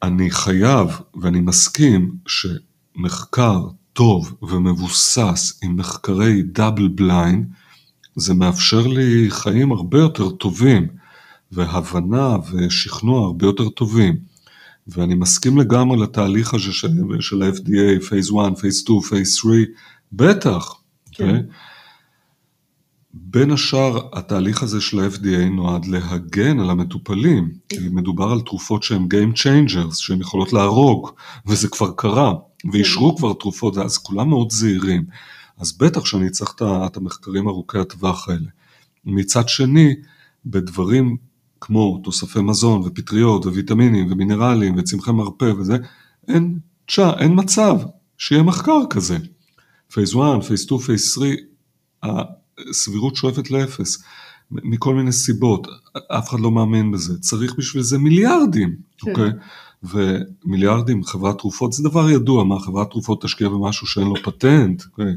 אני 0.03 0.31
חייב 0.31 1.01
ואני 1.23 1.41
מסכים 1.41 2.15
שמחקר 2.27 3.61
טוב 3.93 4.37
ומבוסס 4.43 5.61
עם 5.63 5.77
מחקרי 5.77 6.43
double 6.43 6.89
blind, 6.89 7.47
זה 8.17 8.35
מאפשר 8.35 8.87
לי 8.87 9.27
חיים 9.31 9.73
הרבה 9.73 9.99
יותר 9.99 10.31
טובים, 10.31 10.87
והבנה 11.53 12.37
ושכנוע 12.53 13.27
הרבה 13.27 13.47
יותר 13.47 13.69
טובים. 13.69 14.17
ואני 14.87 15.15
מסכים 15.15 15.59
לגמרי 15.59 16.01
לתהליך 16.01 16.55
הזה 16.55 16.73
של, 16.73 16.89
של 17.21 17.43
ה-FDA, 17.43 18.05
phase 18.09 18.31
1, 18.47 18.59
phase 18.59 18.79
2, 18.81 19.01
phase 19.01 19.35
3, 19.35 19.57
בטח. 20.13 20.75
כן. 21.13 21.37
Okay? 21.37 21.72
בין 23.15 23.51
השאר, 23.51 24.09
התהליך 24.13 24.63
הזה 24.63 24.81
של 24.81 25.01
ה-FDA 25.01 25.49
נועד 25.51 25.85
להגן 25.85 26.61
על 26.61 26.71
המטופלים, 26.71 27.53
כי 27.69 27.89
מדובר 27.91 28.31
על 28.33 28.41
תרופות 28.41 28.83
שהן 28.83 29.09
Game 29.11 29.37
Changers, 29.37 29.95
שהן 29.95 30.21
יכולות 30.21 30.53
להרוג, 30.53 31.11
וזה 31.47 31.69
כבר 31.69 31.93
קרה, 31.97 32.35
ואישרו 32.73 33.17
כבר 33.17 33.33
תרופות, 33.33 33.79
אז 33.79 33.99
כולם 33.99 34.29
מאוד 34.29 34.51
זהירים. 34.51 35.05
אז 35.59 35.79
בטח 35.79 36.05
שאני 36.05 36.31
צריך 36.31 36.55
את 36.61 36.97
המחקרים 36.97 37.49
ארוכי 37.49 37.79
הטווח 37.79 38.29
האלה. 38.29 38.49
מצד 39.05 39.49
שני, 39.49 39.95
בדברים 40.47 41.17
כמו 41.61 42.01
תוספי 42.05 42.41
מזון 42.41 42.83
ופטריות 42.85 43.47
וויטמינים 43.47 44.13
ומינרלים 44.13 44.75
וצמחי 44.77 45.13
מרפא 45.13 45.53
וזה, 45.59 45.77
אין 46.29 46.59
תשע, 46.87 47.11
אין 47.19 47.33
מצב 47.37 47.79
שיהיה 48.19 48.43
מחקר 48.43 48.79
כזה. 48.91 49.19
phase 49.93 50.15
1, 50.15 50.45
phase 50.49 50.63
2, 50.63 50.81
phase 50.81 51.15
3, 51.15 51.37
סבירות 52.73 53.17
שואפת 53.17 53.51
לאפס, 53.51 54.03
מכל 54.51 54.95
מיני 54.95 55.13
סיבות, 55.13 55.67
אף 56.19 56.29
אחד 56.29 56.41
לא 56.41 56.51
מאמין 56.51 56.93
בזה, 56.93 57.19
צריך 57.19 57.55
בשביל 57.59 57.83
זה 57.83 57.99
מיליארדים, 57.99 58.77
כן. 58.99 59.11
אוקיי? 59.11 59.31
ומיליארדים, 59.83 61.05
חברת 61.05 61.39
תרופות, 61.39 61.73
זה 61.73 61.83
דבר 61.83 62.11
ידוע, 62.11 62.45
מה 62.45 62.61
חברת 62.61 62.91
תרופות 62.91 63.23
תשקיע 63.23 63.49
במשהו 63.49 63.87
שאין 63.87 64.07
לו 64.07 64.15
פטנט, 64.23 64.83
אוקיי? 64.91 65.15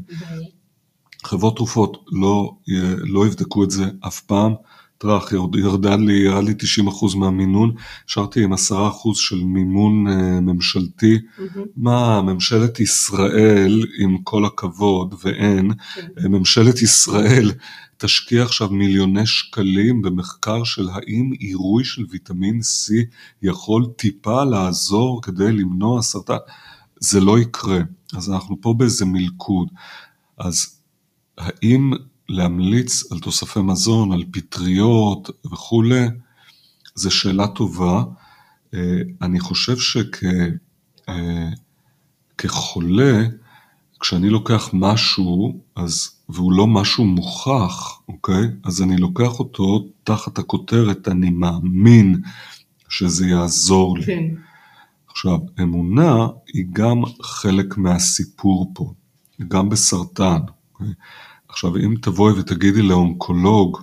חברות 1.23 1.55
תרופות 1.55 2.05
לא, 2.11 2.55
לא 2.97 3.25
יבדקו 3.27 3.63
את 3.63 3.71
זה 3.71 3.85
אף 4.07 4.21
פעם, 4.21 4.53
טראח, 4.97 5.31
ירדה 5.57 5.95
לי, 5.95 6.13
ירד 6.13 6.43
לי 6.43 6.53
90% 7.13 7.17
מהמינון, 7.17 7.71
השארתי 8.07 8.43
עם 8.43 8.53
10% 8.53 8.57
של 9.13 9.43
מימון 9.43 10.07
uh, 10.07 10.11
ממשלתי. 10.41 11.15
Mm-hmm. 11.15 11.59
מה, 11.77 12.21
ממשלת 12.21 12.79
ישראל, 12.79 13.85
עם 13.99 14.17
כל 14.17 14.45
הכבוד, 14.45 15.15
ואין, 15.23 15.71
mm-hmm. 15.71 16.27
ממשלת 16.27 16.81
ישראל 16.81 17.51
תשקיע 17.97 18.43
עכשיו 18.43 18.69
מיליוני 18.69 19.25
שקלים 19.25 20.01
במחקר 20.01 20.63
של 20.63 20.89
האם 20.89 21.31
עירוי 21.39 21.83
של 21.83 22.05
ויטמין 22.09 22.59
C 22.59 22.93
יכול 23.41 23.85
טיפה 23.97 24.43
לעזור 24.43 25.21
כדי 25.21 25.51
למנוע 25.51 26.01
סרטן. 26.01 26.37
זה 26.99 27.19
לא 27.19 27.39
יקרה. 27.39 27.79
אז 28.13 28.29
אנחנו 28.29 28.61
פה 28.61 28.73
באיזה 28.77 29.05
מלכוד. 29.05 29.67
אז 30.37 30.79
האם 31.37 31.91
להמליץ 32.29 33.11
על 33.11 33.19
תוספי 33.19 33.59
מזון, 33.59 34.11
על 34.11 34.23
פטריות 34.31 35.29
וכולי, 35.45 36.05
זו 36.95 37.11
שאלה 37.11 37.47
טובה. 37.47 38.03
אה, 38.73 38.97
אני 39.21 39.39
חושב 39.39 39.75
שכחולה, 42.37 43.11
אה, 43.11 43.27
כשאני 43.99 44.29
לוקח 44.29 44.69
משהו, 44.73 45.59
אז, 45.75 46.09
והוא 46.29 46.53
לא 46.53 46.67
משהו 46.67 47.05
מוכח, 47.05 47.99
אוקיי? 48.07 48.43
אז 48.63 48.81
אני 48.81 48.97
לוקח 48.97 49.39
אותו 49.39 49.87
תחת 50.03 50.37
הכותרת, 50.37 51.07
אני 51.07 51.29
מאמין 51.29 52.21
שזה 52.89 53.27
יעזור 53.27 53.97
לי. 53.97 54.05
כן. 54.05 54.23
עכשיו, 55.09 55.37
אמונה 55.61 56.27
היא 56.53 56.65
גם 56.73 57.01
חלק 57.21 57.77
מהסיפור 57.77 58.71
פה, 58.75 58.93
גם 59.47 59.69
בסרטן. 59.69 60.39
אוקיי? 60.73 60.93
עכשיו, 61.55 61.77
אם 61.77 61.95
תבואי 62.01 62.33
ותגידי 62.33 62.81
לאונקולוג 62.81 63.81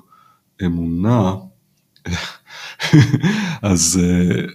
אמונה, 0.65 1.35
אז 3.63 4.01
uh, 4.03 4.51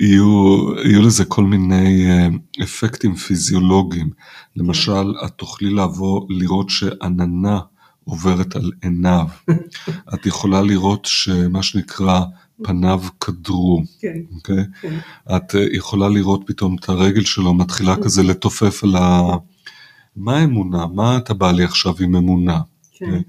יהיו, 0.00 0.66
יהיו 0.84 1.02
לזה 1.02 1.24
כל 1.24 1.44
מיני 1.44 2.06
uh, 2.06 2.62
אפקטים 2.62 3.14
פיזיולוגיים. 3.14 4.10
למשל, 4.56 5.14
את 5.26 5.30
תוכלי 5.30 5.70
לבוא, 5.70 6.26
לראות 6.28 6.70
שעננה 6.70 7.60
עוברת 8.04 8.56
על 8.56 8.70
עיניו. 8.82 9.26
את 10.14 10.26
יכולה 10.26 10.62
לראות 10.62 11.04
שמה 11.04 11.62
שנקרא 11.62 12.20
פניו 12.62 13.02
קדרו, 13.18 13.82
כן, 14.00 14.18
אוקיי? 14.34 14.64
כן. 14.80 14.98
את 15.36 15.54
אה, 15.54 15.66
יכולה 15.72 16.08
לראות 16.08 16.42
פתאום 16.46 16.76
את 16.80 16.88
הרגל 16.88 17.24
שלו 17.24 17.54
מתחילה 17.54 17.96
כזה 17.96 18.22
לתופף 18.22 18.84
על 18.84 18.96
ה... 18.96 19.22
מה 20.16 20.44
אמונה? 20.44 20.86
מה 20.86 21.16
אתה 21.16 21.34
בא 21.34 21.52
לי 21.52 21.64
עכשיו 21.64 21.94
עם 22.00 22.16
אמונה? 22.16 22.60
כן. 22.92 23.20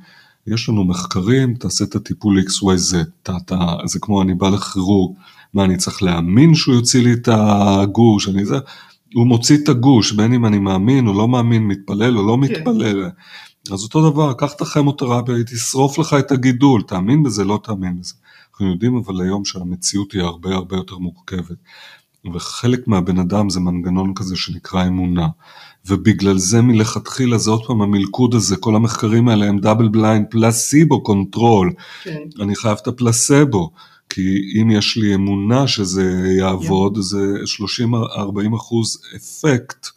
יש 0.47 0.69
לנו 0.69 0.83
מחקרים, 0.83 1.55
תעשה 1.55 1.83
את 1.83 1.95
הטיפול 1.95 2.39
XYZ, 2.39 2.95
אתה, 3.23 3.37
אתה, 3.45 3.75
זה 3.85 3.99
כמו 3.99 4.21
אני 4.21 4.33
בא 4.33 4.49
לכירורג, 4.49 5.15
מה 5.53 5.63
אני 5.63 5.77
צריך 5.77 6.03
להאמין 6.03 6.55
שהוא 6.55 6.75
יוציא 6.75 7.03
לי 7.03 7.13
את 7.13 7.29
הגוש, 7.31 8.29
אני 8.29 8.45
זה, 8.45 8.55
הוא 9.13 9.27
מוציא 9.27 9.57
את 9.63 9.69
הגוש, 9.69 10.11
בין 10.11 10.33
אם 10.33 10.45
אני 10.45 10.59
מאמין 10.59 11.07
או 11.07 11.13
לא 11.13 11.27
מאמין, 11.27 11.67
מתפלל 11.67 12.17
או 12.17 12.27
לא 12.27 12.37
מתפלל. 12.37 13.09
אז 13.71 13.83
אותו 13.83 14.11
דבר, 14.11 14.33
קח 14.33 14.53
את 14.53 14.61
הכימותרפיה, 14.61 15.35
היא 15.35 15.43
תשרוף 15.43 15.99
לך 15.99 16.15
את 16.19 16.31
הגידול, 16.31 16.81
תאמין 16.81 17.23
בזה, 17.23 17.43
לא 17.43 17.59
תאמין 17.63 17.99
בזה. 17.99 18.13
אנחנו 18.51 18.71
יודעים 18.71 18.95
אבל 18.95 19.21
היום 19.21 19.45
שהמציאות 19.45 20.11
היא 20.11 20.21
הרבה 20.21 20.55
הרבה 20.55 20.75
יותר 20.75 20.97
מורכבת. 20.97 21.57
וחלק 22.33 22.87
מהבן 22.87 23.19
אדם 23.19 23.49
זה 23.49 23.59
מנגנון 23.59 24.13
כזה 24.13 24.35
שנקרא 24.35 24.87
אמונה. 24.87 25.27
ובגלל 25.85 26.37
זה 26.37 26.61
מלכתחילה 26.61 27.37
זה 27.37 27.51
עוד 27.51 27.65
פעם 27.67 27.81
המלכוד 27.81 28.35
הזה, 28.35 28.57
כל 28.57 28.75
המחקרים 28.75 29.29
האלה 29.29 29.45
הם 29.45 29.59
double 29.59 29.87
blind 29.87 30.25
placebo 30.29 31.03
control. 31.03 31.73
כן. 32.03 32.19
אני 32.39 32.55
חייב 32.55 32.77
את 32.81 32.87
הפלסבו, 32.87 33.71
כי 34.09 34.21
אם 34.61 34.71
יש 34.71 34.97
לי 34.97 35.15
אמונה 35.15 35.67
שזה 35.67 36.35
יעבוד, 36.39 36.97
זה 37.01 37.35
30-40 38.51 38.55
אחוז 38.55 39.01
אפקט. 39.15 39.87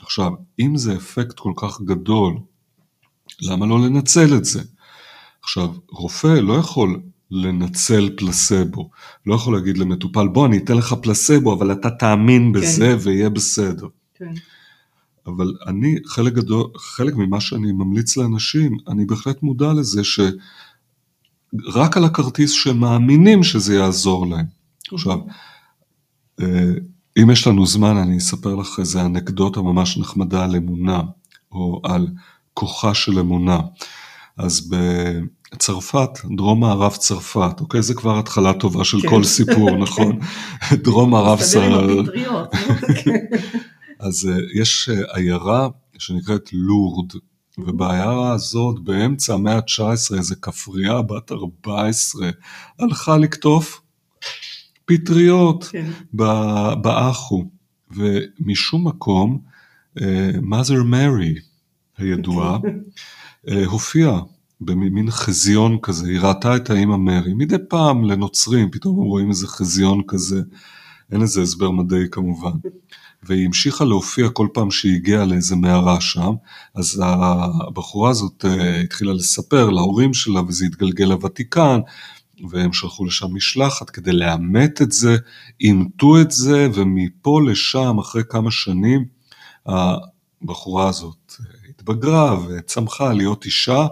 עכשיו, 0.00 0.32
אם 0.60 0.76
זה 0.76 0.96
אפקט 0.96 1.38
כל 1.38 1.52
כך 1.56 1.80
גדול, 1.80 2.34
למה 3.42 3.66
לא 3.66 3.80
לנצל 3.80 4.36
את 4.36 4.44
זה? 4.44 4.62
עכשיו, 5.42 5.72
רופא 5.90 6.26
לא 6.26 6.54
יכול 6.54 7.00
לנצל 7.34 8.10
פלסבו, 8.16 8.90
לא 9.26 9.34
יכול 9.34 9.54
להגיד 9.54 9.78
למטופל, 9.78 10.28
בוא 10.28 10.46
אני 10.46 10.58
אתן 10.58 10.76
לך 10.76 10.94
פלסבו, 11.02 11.54
אבל 11.54 11.72
אתה 11.72 11.90
תאמין 11.90 12.52
בזה 12.52 12.96
ויהיה 13.00 13.28
בסדר. 13.28 13.86
כן. 14.14 14.32
אבל 15.26 15.54
אני, 15.66 15.96
חלק 16.06 16.32
גדול, 16.32 16.70
חלק 16.76 17.14
ממה 17.14 17.40
שאני 17.40 17.72
ממליץ 17.72 18.16
לאנשים, 18.16 18.76
אני 18.88 19.04
בהחלט 19.04 19.42
מודע 19.42 19.72
לזה 19.72 20.02
שרק 20.04 21.96
על 21.96 22.04
הכרטיס 22.04 22.50
שמאמינים 22.50 23.42
שזה 23.42 23.74
יעזור 23.74 24.26
להם. 24.26 24.46
עכשיו, 24.92 25.18
אה, 26.40 26.72
אם 27.22 27.30
יש 27.30 27.46
לנו 27.46 27.66
זמן, 27.66 27.96
אני 27.96 28.18
אספר 28.18 28.54
לך 28.54 28.78
איזה 28.78 29.02
אנקדוטה 29.02 29.62
ממש 29.62 29.98
נחמדה 29.98 30.44
על 30.44 30.56
אמונה, 30.56 31.02
או 31.52 31.80
על 31.84 32.08
כוחה 32.54 32.94
של 32.94 33.18
אמונה. 33.18 33.60
אז 34.36 34.70
בצרפת, 35.52 36.10
דרום 36.36 36.60
מערב 36.60 36.96
צרפת, 36.96 37.60
אוקיי? 37.60 37.82
זה 37.82 37.94
כבר 37.94 38.18
התחלה 38.18 38.52
טובה 38.52 38.84
של 38.84 39.00
כן. 39.00 39.08
כל 39.08 39.24
סיפור, 39.24 39.70
נכון? 39.70 40.18
דרום 40.84 41.10
מערב 41.10 41.40
צרפת. 41.40 42.12
כן. 43.04 43.18
אז 44.06 44.28
אה, 44.28 44.60
יש 44.60 44.88
אה, 44.88 45.16
עיירה 45.16 45.68
שנקראת 45.98 46.50
לורד, 46.52 47.12
ובעיירה 47.58 48.32
הזאת 48.32 48.80
באמצע 48.80 49.34
המאה 49.34 49.56
ה-19 49.56 50.16
איזה 50.16 50.34
כפרייה 50.36 51.02
בת 51.02 51.32
14 51.32 52.30
הלכה 52.78 53.16
לקטוף 53.16 53.80
פטריות 54.84 55.64
כן. 55.64 55.90
באחו, 56.82 57.44
ומשום 57.90 58.88
מקום 58.88 59.38
אה, 60.00 60.30
mother 60.50 60.82
מרי 60.84 61.34
הידועה 61.98 62.58
אה, 63.48 63.64
הופיעה 63.66 64.20
במין 64.64 65.10
חזיון 65.10 65.78
כזה, 65.82 66.06
היא 66.08 66.20
ראתה 66.20 66.56
את 66.56 66.70
האימא 66.70 66.96
מרי, 66.96 67.34
מדי 67.34 67.56
פעם 67.68 68.04
לנוצרים 68.04 68.70
פתאום 68.70 69.00
הם 69.00 69.04
רואים 69.04 69.30
איזה 69.30 69.46
חזיון 69.46 70.02
כזה, 70.08 70.40
אין 71.12 71.20
לזה 71.20 71.42
הסבר 71.42 71.70
מדעי 71.70 72.04
כמובן. 72.10 72.52
והיא 73.22 73.46
המשיכה 73.46 73.84
להופיע 73.84 74.28
כל 74.28 74.48
פעם 74.52 74.70
שהיא 74.70 74.94
הגיעה 74.94 75.24
לאיזה 75.24 75.56
מערה 75.56 76.00
שם, 76.00 76.34
אז 76.74 77.02
הבחורה 77.04 78.10
הזאת 78.10 78.44
אה, 78.44 78.80
התחילה 78.80 79.12
לספר 79.12 79.70
להורים 79.70 80.14
שלה 80.14 80.40
וזה 80.48 80.64
התגלגל 80.66 81.04
לוותיקן, 81.04 81.80
והם 82.50 82.72
שלחו 82.72 83.04
לשם 83.04 83.34
משלחת 83.34 83.90
כדי 83.90 84.12
לאמת 84.12 84.82
את 84.82 84.92
זה, 84.92 85.16
אימתו 85.60 86.20
את 86.20 86.30
זה, 86.30 86.68
ומפה 86.74 87.40
לשם 87.46 87.98
אחרי 87.98 88.22
כמה 88.28 88.50
שנים 88.50 89.04
הבחורה 89.66 90.88
הזאת 90.88 91.34
התבגרה 91.68 92.38
וצמחה 92.48 93.12
להיות 93.12 93.44
אישה 93.44 93.86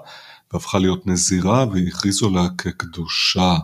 והפכה 0.52 0.78
להיות 0.78 1.06
נזירה 1.06 1.66
והכריזו 1.72 2.30
לה 2.30 2.48
כקדושה, 2.58 3.56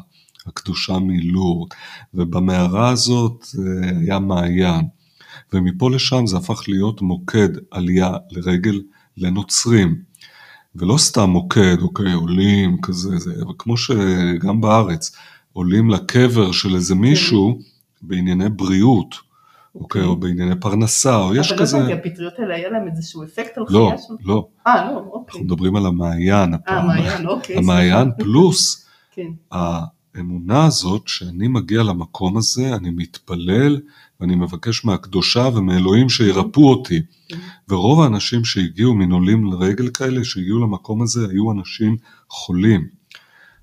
הקדושה 0.47 0.99
מלורד, 0.99 1.69
ובמערה 2.15 2.89
הזאת 2.89 3.47
אה, 3.59 3.91
היה 4.01 4.19
מעיין. 4.19 4.85
ומפה 5.53 5.91
לשם 5.91 6.27
זה 6.27 6.37
הפך 6.37 6.63
להיות 6.69 7.03
מוקד 7.03 7.49
עלייה 7.71 8.13
לרגל 8.31 8.81
לנוצרים. 9.17 10.03
ולא 10.77 10.99
סתם 10.99 11.31
מוקד, 11.31 11.77
אוקיי, 11.83 12.13
עולים 12.13 12.81
כזה, 12.83 13.19
זה, 13.19 13.35
כמו 13.59 13.77
שגם 13.77 14.61
בארץ, 14.61 15.17
עולים 15.53 15.91
לקבר 15.91 16.53
של 16.53 16.75
איזה 16.75 16.95
מישהו 16.95 17.59
בענייני 18.03 18.49
בריאות, 18.49 19.15
אוקיי, 19.75 20.03
או 20.03 20.17
בענייני 20.17 20.61
פרנסה, 20.61 21.17
או 21.17 21.35
יש 21.35 21.53
אבל 21.53 21.57
לא 21.57 21.63
כזה... 21.63 21.79
הבנתי, 21.79 21.93
הפטריות 21.93 22.33
האלה 22.39 22.55
היה 22.55 22.71
להם 22.71 22.89
איזשהו 22.89 23.25
אפקט 23.25 23.59
על 23.59 23.65
לא, 23.69 23.87
חייה 23.89 23.99
שם? 24.07 24.15
לא, 24.25 24.49
אה, 24.67 24.91
לא, 24.91 24.97
אוקיי. 24.97 25.25
אנחנו 25.27 25.45
מדברים 25.45 25.77
על 25.77 25.87
המעיין 25.87 26.55
אה, 26.55 26.59
הפעם. 26.59 26.87
מעיין, 26.87 27.27
אוקיי. 27.27 27.57
המעיין. 27.57 28.11
פלוס 28.19 28.87
כן, 29.15 29.29
האמונה 29.51 30.65
הזאת 30.65 31.09
שאני 31.09 31.49
מגיע 31.49 31.83
למקום 31.83 32.37
הזה, 32.37 32.75
אני 32.75 32.91
מתפלל 32.91 33.81
ואני 34.21 34.35
מבקש 34.35 34.85
מהקדושה 34.85 35.49
ומאלוהים 35.55 36.09
שירפאו 36.09 36.71
אותי. 36.71 37.03
כן. 37.29 37.39
ורוב 37.69 38.01
האנשים 38.01 38.45
שהגיעו 38.45 38.95
מן 38.95 39.13
עולים 39.13 39.45
לרגל 39.53 39.91
כאלה, 39.91 40.25
שהגיעו 40.25 40.59
למקום 40.59 41.03
הזה, 41.03 41.27
היו 41.31 41.53
אנשים 41.53 41.97
חולים. 42.31 42.89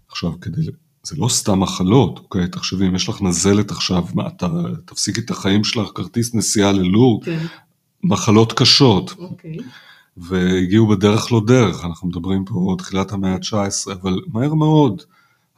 עכשיו, 0.07 0.39
כדי, 0.39 0.61
זה 1.05 1.15
לא 1.17 1.27
סתם 1.27 1.59
מחלות, 1.59 2.19
אוקיי? 2.19 2.47
תחשבי, 2.47 2.87
אם 2.87 2.95
יש 2.95 3.09
לך 3.09 3.21
נזלת 3.21 3.71
עכשיו, 3.71 4.03
מה, 4.13 4.27
אתה, 4.27 4.47
תפסיקי 4.85 5.21
את 5.21 5.31
החיים 5.31 5.63
שלך, 5.63 5.89
כרטיס 5.95 6.35
נסיעה 6.35 6.71
ללור, 6.71 7.21
כן, 7.25 7.45
מחלות 8.03 8.53
קשות. 8.53 9.15
אוקיי. 9.17 9.57
והגיעו 10.17 10.87
בדרך 10.87 11.31
לא 11.31 11.41
דרך, 11.47 11.85
אנחנו 11.85 12.07
מדברים 12.07 12.45
פה 12.45 12.75
תחילת 12.77 13.11
המאה 13.11 13.33
ה-19, 13.33 13.93
אבל 13.93 14.19
מהר 14.27 14.53
מאוד 14.53 15.01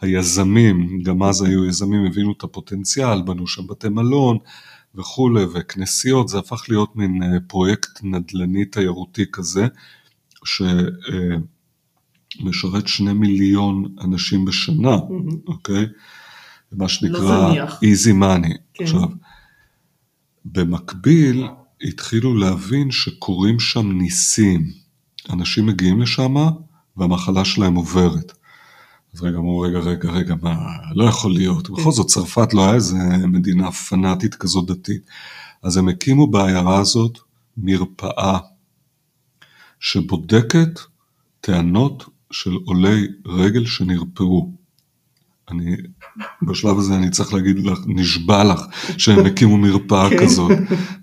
היזמים, 0.02 1.04
גם 1.04 1.24
אז 1.24 1.42
היו 1.42 1.66
יזמים, 1.66 2.06
הבינו 2.06 2.34
את 2.38 2.44
הפוטנציאל, 2.44 3.22
בנו 3.22 3.48
שם 3.48 3.68
בתי 3.68 3.90
מלון 3.90 4.38
וכולי, 4.96 5.44
וכנסיות, 5.54 6.30
זה 6.30 6.40
הפך 6.40 6.66
להיות 6.70 6.96
מין 6.96 7.24
אה, 7.24 7.40
פרויקט 7.48 8.00
נדל"ני 8.04 8.66
תיירותי 8.66 9.26
כזה, 9.32 9.68
שמשרת 12.30 12.88
שני 12.88 13.14
מיליון 13.14 13.96
אנשים 14.02 14.46
בשנה, 14.46 14.98
מהמם. 15.10 15.38
אוקיי? 15.48 15.86
מה 16.72 16.84
לא 16.84 16.88
שנקרא 16.88 17.50
זניח. 17.50 17.80
easy 17.84 18.14
money. 18.24 18.58
כן. 18.74 18.84
עכשיו, 18.84 19.08
במקביל 20.46 21.48
התחילו 21.82 22.36
להבין 22.36 22.92
שקורים 22.92 23.60
שם 23.60 23.92
ניסים. 23.92 24.72
אנשים 25.30 25.66
מגיעים 25.66 26.02
לשם 26.02 26.36
והמחלה 26.98 27.46
שלהם 27.46 27.76
עוברת. 27.76 28.34
אז 29.14 29.22
רגע, 29.24 29.38
אמרו, 29.38 29.60
רגע, 29.60 29.80
רגע, 29.80 30.10
רגע, 30.10 30.36
מה, 30.42 30.56
לא 30.96 31.04
יכול 31.04 31.34
להיות. 31.34 31.70
בכל 31.70 31.92
זאת, 31.92 32.08
צרפת 32.08 32.54
לא 32.54 32.66
היה 32.66 32.74
איזה 32.74 32.98
מדינה 33.28 33.72
פנאטית 33.72 34.36
כזאת 34.36 34.66
דתית. 34.66 35.02
אז 35.64 35.78
הם 35.78 35.88
הקימו 35.88 36.28
בעיירה 36.28 36.80
הזאת 36.80 37.18
מרפאה 37.58 38.40
שבודקת 39.80 40.80
טענות 41.42 42.06
של 42.32 42.54
עולי 42.66 43.08
רגל 43.26 43.66
שנרפאו. 43.66 44.52
אני, 45.52 45.76
בשלב 46.42 46.78
הזה 46.78 46.96
אני 46.96 47.10
צריך 47.10 47.34
להגיד 47.34 47.66
לך, 47.66 47.80
נשבע 47.86 48.44
לך 48.44 48.62
שהם 48.98 49.26
הקימו 49.26 49.58
מרפאה 49.58 50.10
כן. 50.10 50.18
כזאת, 50.20 50.52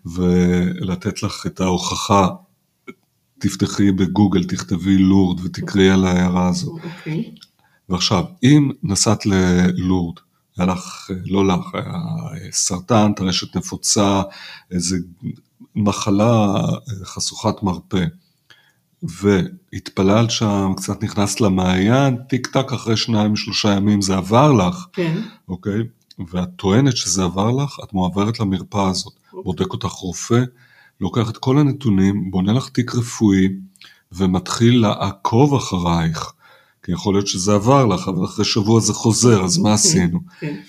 ולתת 0.07 1.23
לך 1.23 1.47
את 1.47 1.61
ההוכחה, 1.61 2.29
תפתחי 3.39 3.93
בגוגל, 3.93 4.45
תכתבי 4.45 4.99
לורד 4.99 5.41
ותקראי 5.45 5.91
על 5.91 6.05
העיירה 6.05 6.49
הזאת. 6.49 6.81
אוקיי. 6.85 7.35
ועכשיו, 7.89 8.25
אם 8.43 8.71
נסעת 8.83 9.27
ללורד, 9.27 10.17
היה 10.59 10.67
לך, 10.67 11.11
לא 11.27 11.47
לך, 11.47 11.75
היה 11.75 12.53
סרטן, 12.53 13.13
טרשת 13.17 13.57
נפוצה, 13.57 14.23
איזה 14.71 14.97
מחלה 15.77 16.55
חשוכת 17.05 17.63
מרפא, 17.63 18.05
והתפללת 19.75 20.31
שם, 20.31 20.73
קצת 20.77 21.03
נכנסת 21.03 21.41
למעיין, 21.41 22.17
טיק 22.29 22.47
טק 22.47 22.73
אחרי 22.73 22.97
שניים 22.97 23.37
שלושה 23.37 23.69
ימים 23.69 24.03
זה 24.03 24.17
עבר 24.17 24.53
לך, 24.53 24.87
כן, 24.93 25.21
אוקיי? 25.49 25.79
ואת 26.31 26.49
טוענת 26.57 26.97
שזה 26.97 27.25
עבר 27.25 27.51
לך, 27.51 27.79
את 27.85 27.93
מועברת 27.93 28.41
למרפאה 28.41 28.89
הזאת. 28.89 29.13
בודק 29.45 29.73
אותך 29.73 29.89
רופא, 29.89 30.43
לוקח 31.01 31.31
את 31.31 31.37
כל 31.37 31.59
הנתונים, 31.59 32.31
בונה 32.31 32.53
לך 32.53 32.69
תיק 32.69 32.95
רפואי, 32.95 33.49
ומתחיל 34.13 34.81
לעקוב 34.81 35.55
אחרייך. 35.55 36.33
כי 36.83 36.93
יכול 36.93 37.15
להיות 37.15 37.27
שזה 37.27 37.55
עבר 37.55 37.87
לך, 37.87 38.09
אבל 38.09 38.25
אחרי 38.25 38.45
שבוע 38.45 38.81
זה 38.81 38.93
חוזר, 38.93 39.45
אז 39.45 39.59
מה 39.59 39.75
עשינו? 39.75 40.21
כן, 40.41 40.61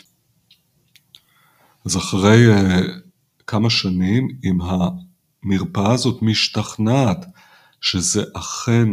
אז 1.86 1.98
אחרי 1.98 2.56
uh, 2.56 2.86
כמה 3.48 3.69
שנים, 3.69 4.27
אם 4.44 4.57
המרפאה 4.61 5.94
הזאת 5.94 6.22
משתכנעת 6.22 7.26
שזה 7.82 8.24
אכן 8.34 8.88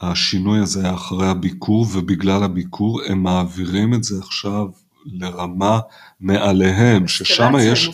השינוי 0.00 0.58
הזה 0.60 0.84
היה 0.84 0.94
אחרי 0.94 1.28
הביקור, 1.28 1.86
ובגלל 1.92 2.42
הביקור 2.42 3.02
הם 3.02 3.22
מעבירים 3.22 3.94
את 3.94 4.04
זה 4.04 4.18
עכשיו 4.18 4.66
לרמה 5.06 5.80
מעליהם, 6.20 7.08
ששם 7.08 7.52
יש 7.60 7.90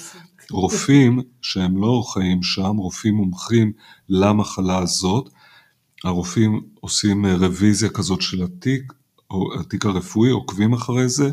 רופאים 0.51 1.21
שהם 1.43 1.83
לא 1.83 2.03
חיים 2.13 2.43
שם, 2.43 2.77
רופאים 2.77 3.15
מומחים 3.15 3.73
למחלה 4.09 4.79
הזאת. 4.79 5.29
הרופאים 6.05 6.61
עושים 6.81 7.27
רוויזיה 7.27 7.89
כזאת 7.89 8.23
של 8.23 8.43
התיק, 8.43 8.93
או 9.31 9.61
התיק 9.61 9.87
הרפואי, 9.87 10.31
עוקבים 10.31 10.73
אחרי 10.73 11.09
זה, 11.09 11.31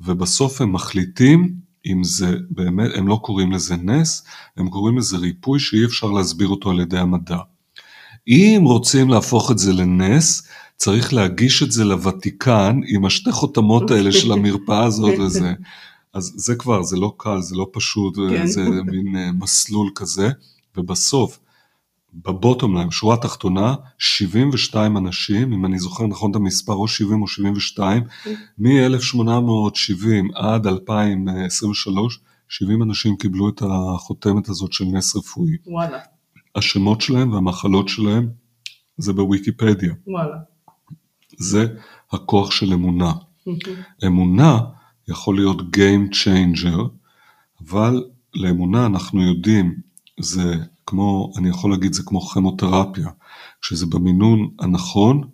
ובסוף 0.00 0.60
הם 0.60 0.72
מחליטים 0.72 1.54
אם 1.86 2.04
זה 2.04 2.36
באמת, 2.50 2.90
הם 2.94 3.08
לא 3.08 3.20
קוראים 3.22 3.52
לזה 3.52 3.76
נס, 3.76 4.24
הם 4.56 4.68
קוראים 4.68 4.98
לזה 4.98 5.16
ריפוי 5.16 5.60
שאי 5.60 5.84
אפשר 5.84 6.06
להסביר 6.06 6.48
אותו 6.48 6.70
על 6.70 6.80
ידי 6.80 6.98
המדע. 6.98 7.38
אם 8.28 8.62
רוצים 8.64 9.08
להפוך 9.08 9.50
את 9.50 9.58
זה 9.58 9.72
לנס, 9.72 10.48
צריך 10.76 11.14
להגיש 11.14 11.62
את 11.62 11.72
זה 11.72 11.84
לוותיקן 11.84 12.80
עם 12.88 13.04
השתי 13.04 13.32
חותמות 13.32 13.90
האלה 13.90 14.12
של 14.12 14.32
המרפאה 14.32 14.84
הזאת 14.84 15.18
וזה. 15.18 15.52
אז 16.12 16.32
זה 16.36 16.54
כבר, 16.54 16.82
זה 16.82 16.96
לא 16.96 17.14
קל, 17.16 17.40
זה 17.40 17.56
לא 17.56 17.70
פשוט, 17.72 18.16
כן. 18.16 18.46
זה 18.46 18.62
מין 18.62 19.16
אה, 19.16 19.32
מסלול 19.32 19.90
כזה, 19.94 20.30
ובסוף, 20.76 21.38
בבוטום 22.24 22.76
ליין, 22.76 22.90
שורה 22.90 23.16
תחתונה, 23.16 23.74
72 23.98 24.96
אנשים, 24.96 25.52
אם 25.52 25.66
אני 25.66 25.78
זוכר 25.78 26.06
נכון 26.06 26.30
את 26.30 26.36
המספר, 26.36 26.72
או 26.72 26.88
70 26.88 27.22
או 27.22 27.28
72, 27.28 28.02
מ-1870 28.58 30.06
עד 30.34 30.66
2023, 30.66 32.20
70 32.48 32.82
אנשים 32.82 33.16
קיבלו 33.16 33.48
את 33.48 33.62
החותמת 33.66 34.48
הזאת 34.48 34.72
של 34.72 34.84
נס 34.84 35.16
רפואי. 35.16 35.56
וואלה. 35.66 36.15
השמות 36.56 37.00
שלהם 37.00 37.32
והמחלות 37.32 37.88
שלהם 37.88 38.28
זה 38.98 39.12
בוויקיפדיה. 39.12 39.94
וואלה. 40.06 40.36
זה 41.38 41.66
הכוח 42.12 42.50
של 42.50 42.72
אמונה. 42.72 43.12
אמונה 44.06 44.58
יכול 45.08 45.36
להיות 45.36 45.60
Game 45.60 46.14
Changer, 46.14 46.80
אבל 47.60 48.04
לאמונה 48.34 48.86
אנחנו 48.86 49.22
יודעים, 49.22 49.80
זה 50.20 50.54
כמו, 50.86 51.32
אני 51.36 51.48
יכול 51.48 51.70
להגיד, 51.70 51.92
זה 51.92 52.02
כמו 52.02 52.20
כימותרפיה. 52.20 53.08
כשזה 53.62 53.86
במינון 53.86 54.50
הנכון, 54.58 55.28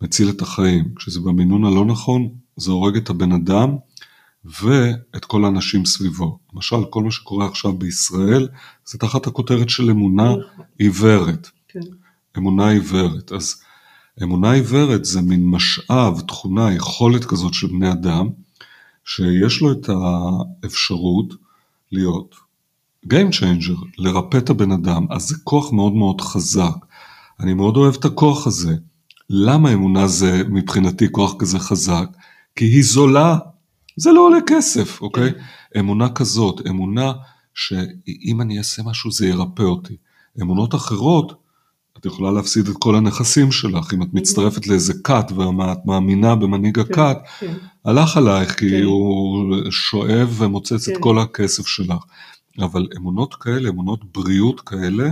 מציל 0.00 0.30
את 0.30 0.42
החיים. 0.42 0.94
כשזה 0.96 1.20
במינון 1.20 1.64
הלא 1.64 1.84
נכון, 1.84 2.28
זה 2.56 2.72
הורג 2.72 2.96
את 2.96 3.10
הבן 3.10 3.32
אדם 3.32 3.76
ואת 4.44 5.24
כל 5.24 5.44
האנשים 5.44 5.84
סביבו. 5.84 6.38
למשל, 6.54 6.84
כל 6.90 7.02
מה 7.02 7.10
שקורה 7.10 7.46
עכשיו 7.46 7.72
בישראל, 7.72 8.48
זה 8.84 8.98
תחת 8.98 9.26
הכותרת 9.26 9.68
של 9.68 9.90
אמונה. 9.90 10.34
עיוורת. 10.78 11.50
כן. 11.68 11.80
אמונה 12.38 12.68
עיוורת. 12.68 13.32
אז 13.32 13.62
אמונה 14.22 14.52
עיוורת 14.52 15.04
זה 15.04 15.22
מין 15.22 15.46
משאב, 15.46 16.20
תכונה, 16.20 16.74
יכולת 16.74 17.24
כזאת 17.24 17.54
של 17.54 17.66
בני 17.66 17.92
אדם, 17.92 18.28
שיש 19.04 19.60
לו 19.60 19.72
את 19.72 19.88
האפשרות 19.88 21.34
להיות 21.92 22.34
Game 23.06 23.32
Changer, 23.40 23.86
לרפא 23.98 24.36
את 24.36 24.50
הבן 24.50 24.72
אדם, 24.72 25.06
אז 25.10 25.28
זה 25.28 25.34
כוח 25.44 25.72
מאוד 25.72 25.92
מאוד 25.92 26.20
חזק. 26.20 26.76
אני 27.40 27.54
מאוד 27.54 27.76
אוהב 27.76 27.94
את 27.94 28.04
הכוח 28.04 28.46
הזה. 28.46 28.76
למה 29.30 29.72
אמונה 29.72 30.06
זה 30.06 30.42
מבחינתי 30.48 31.12
כוח 31.12 31.34
כזה 31.38 31.58
חזק? 31.58 32.06
כי 32.56 32.64
היא 32.64 32.84
זולה, 32.84 33.38
זה 33.96 34.12
לא 34.12 34.20
עולה 34.20 34.38
כסף, 34.46 35.00
אוקיי? 35.00 35.32
כן. 35.32 35.78
אמונה 35.78 36.08
כזאת, 36.08 36.66
אמונה 36.68 37.12
שאם 37.54 38.40
אני 38.40 38.58
אעשה 38.58 38.82
משהו 38.82 39.12
זה 39.12 39.26
ירפא 39.26 39.62
אותי. 39.62 39.96
אמונות 40.42 40.74
אחרות, 40.74 41.42
את 41.98 42.06
יכולה 42.06 42.30
להפסיד 42.30 42.68
את 42.68 42.76
כל 42.78 42.96
הנכסים 42.96 43.52
שלך, 43.52 43.94
אם 43.94 44.02
את 44.02 44.08
מצטרפת 44.12 44.66
לאיזה 44.66 44.94
כת 45.04 45.32
ואת 45.36 45.78
מאמינה 45.86 46.34
במנהיג 46.34 46.74
כן, 46.74 46.80
הכת, 46.80 47.18
כן. 47.38 47.54
הלך 47.84 48.16
עלייך 48.16 48.58
כי 48.58 48.70
כן. 48.70 48.82
הוא 48.82 49.70
שואב 49.70 50.34
ומוצץ 50.38 50.88
כן. 50.88 50.92
את 50.92 50.98
כל 51.00 51.18
הכסף 51.18 51.66
שלך. 51.66 52.04
אבל 52.58 52.86
אמונות 52.96 53.34
כאלה, 53.34 53.68
אמונות 53.68 54.12
בריאות 54.12 54.60
כאלה, 54.60 55.08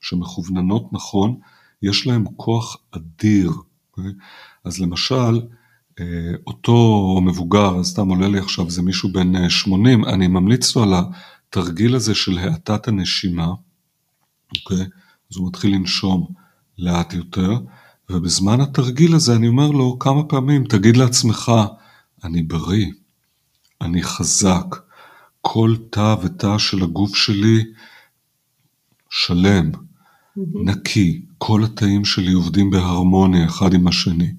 שמכווננות 0.00 0.92
נכון, 0.92 1.36
יש 1.82 2.06
להם 2.06 2.24
כוח 2.36 2.76
אדיר. 2.90 3.52
אוקיי? 3.90 4.12
אז 4.64 4.80
למשל, 4.80 5.40
אותו 6.46 7.18
מבוגר, 7.22 7.84
סתם 7.84 8.08
עולה 8.08 8.28
לי 8.28 8.38
עכשיו, 8.38 8.70
זה 8.70 8.82
מישהו 8.82 9.12
בן 9.12 9.48
80, 9.48 10.04
אני 10.04 10.26
ממליץ 10.26 10.76
לו 10.76 10.82
על 10.82 10.94
התרגיל 10.94 11.94
הזה 11.94 12.14
של 12.14 12.38
האטת 12.38 12.88
הנשימה, 12.88 13.48
אוקיי? 14.56 14.86
אז 15.30 15.36
הוא 15.36 15.48
מתחיל 15.48 15.74
לנשום 15.74 16.26
לאט 16.78 17.12
יותר, 17.12 17.58
ובזמן 18.10 18.60
התרגיל 18.60 19.14
הזה 19.14 19.36
אני 19.36 19.48
אומר 19.48 19.70
לו 19.70 19.98
כמה 19.98 20.24
פעמים, 20.24 20.64
תגיד 20.64 20.96
לעצמך, 20.96 21.52
אני 22.24 22.42
בריא, 22.42 22.86
אני 23.80 24.02
חזק, 24.02 24.76
כל 25.40 25.74
תא 25.90 26.14
ותא 26.22 26.58
של 26.58 26.82
הגוף 26.82 27.16
שלי 27.16 27.64
שלם, 29.10 29.70
נקי, 30.64 31.22
כל 31.38 31.64
התאים 31.64 32.04
שלי 32.04 32.32
עובדים 32.32 32.70
בהרמוניה 32.70 33.46
אחד 33.46 33.74
עם 33.74 33.88
השני. 33.88 34.32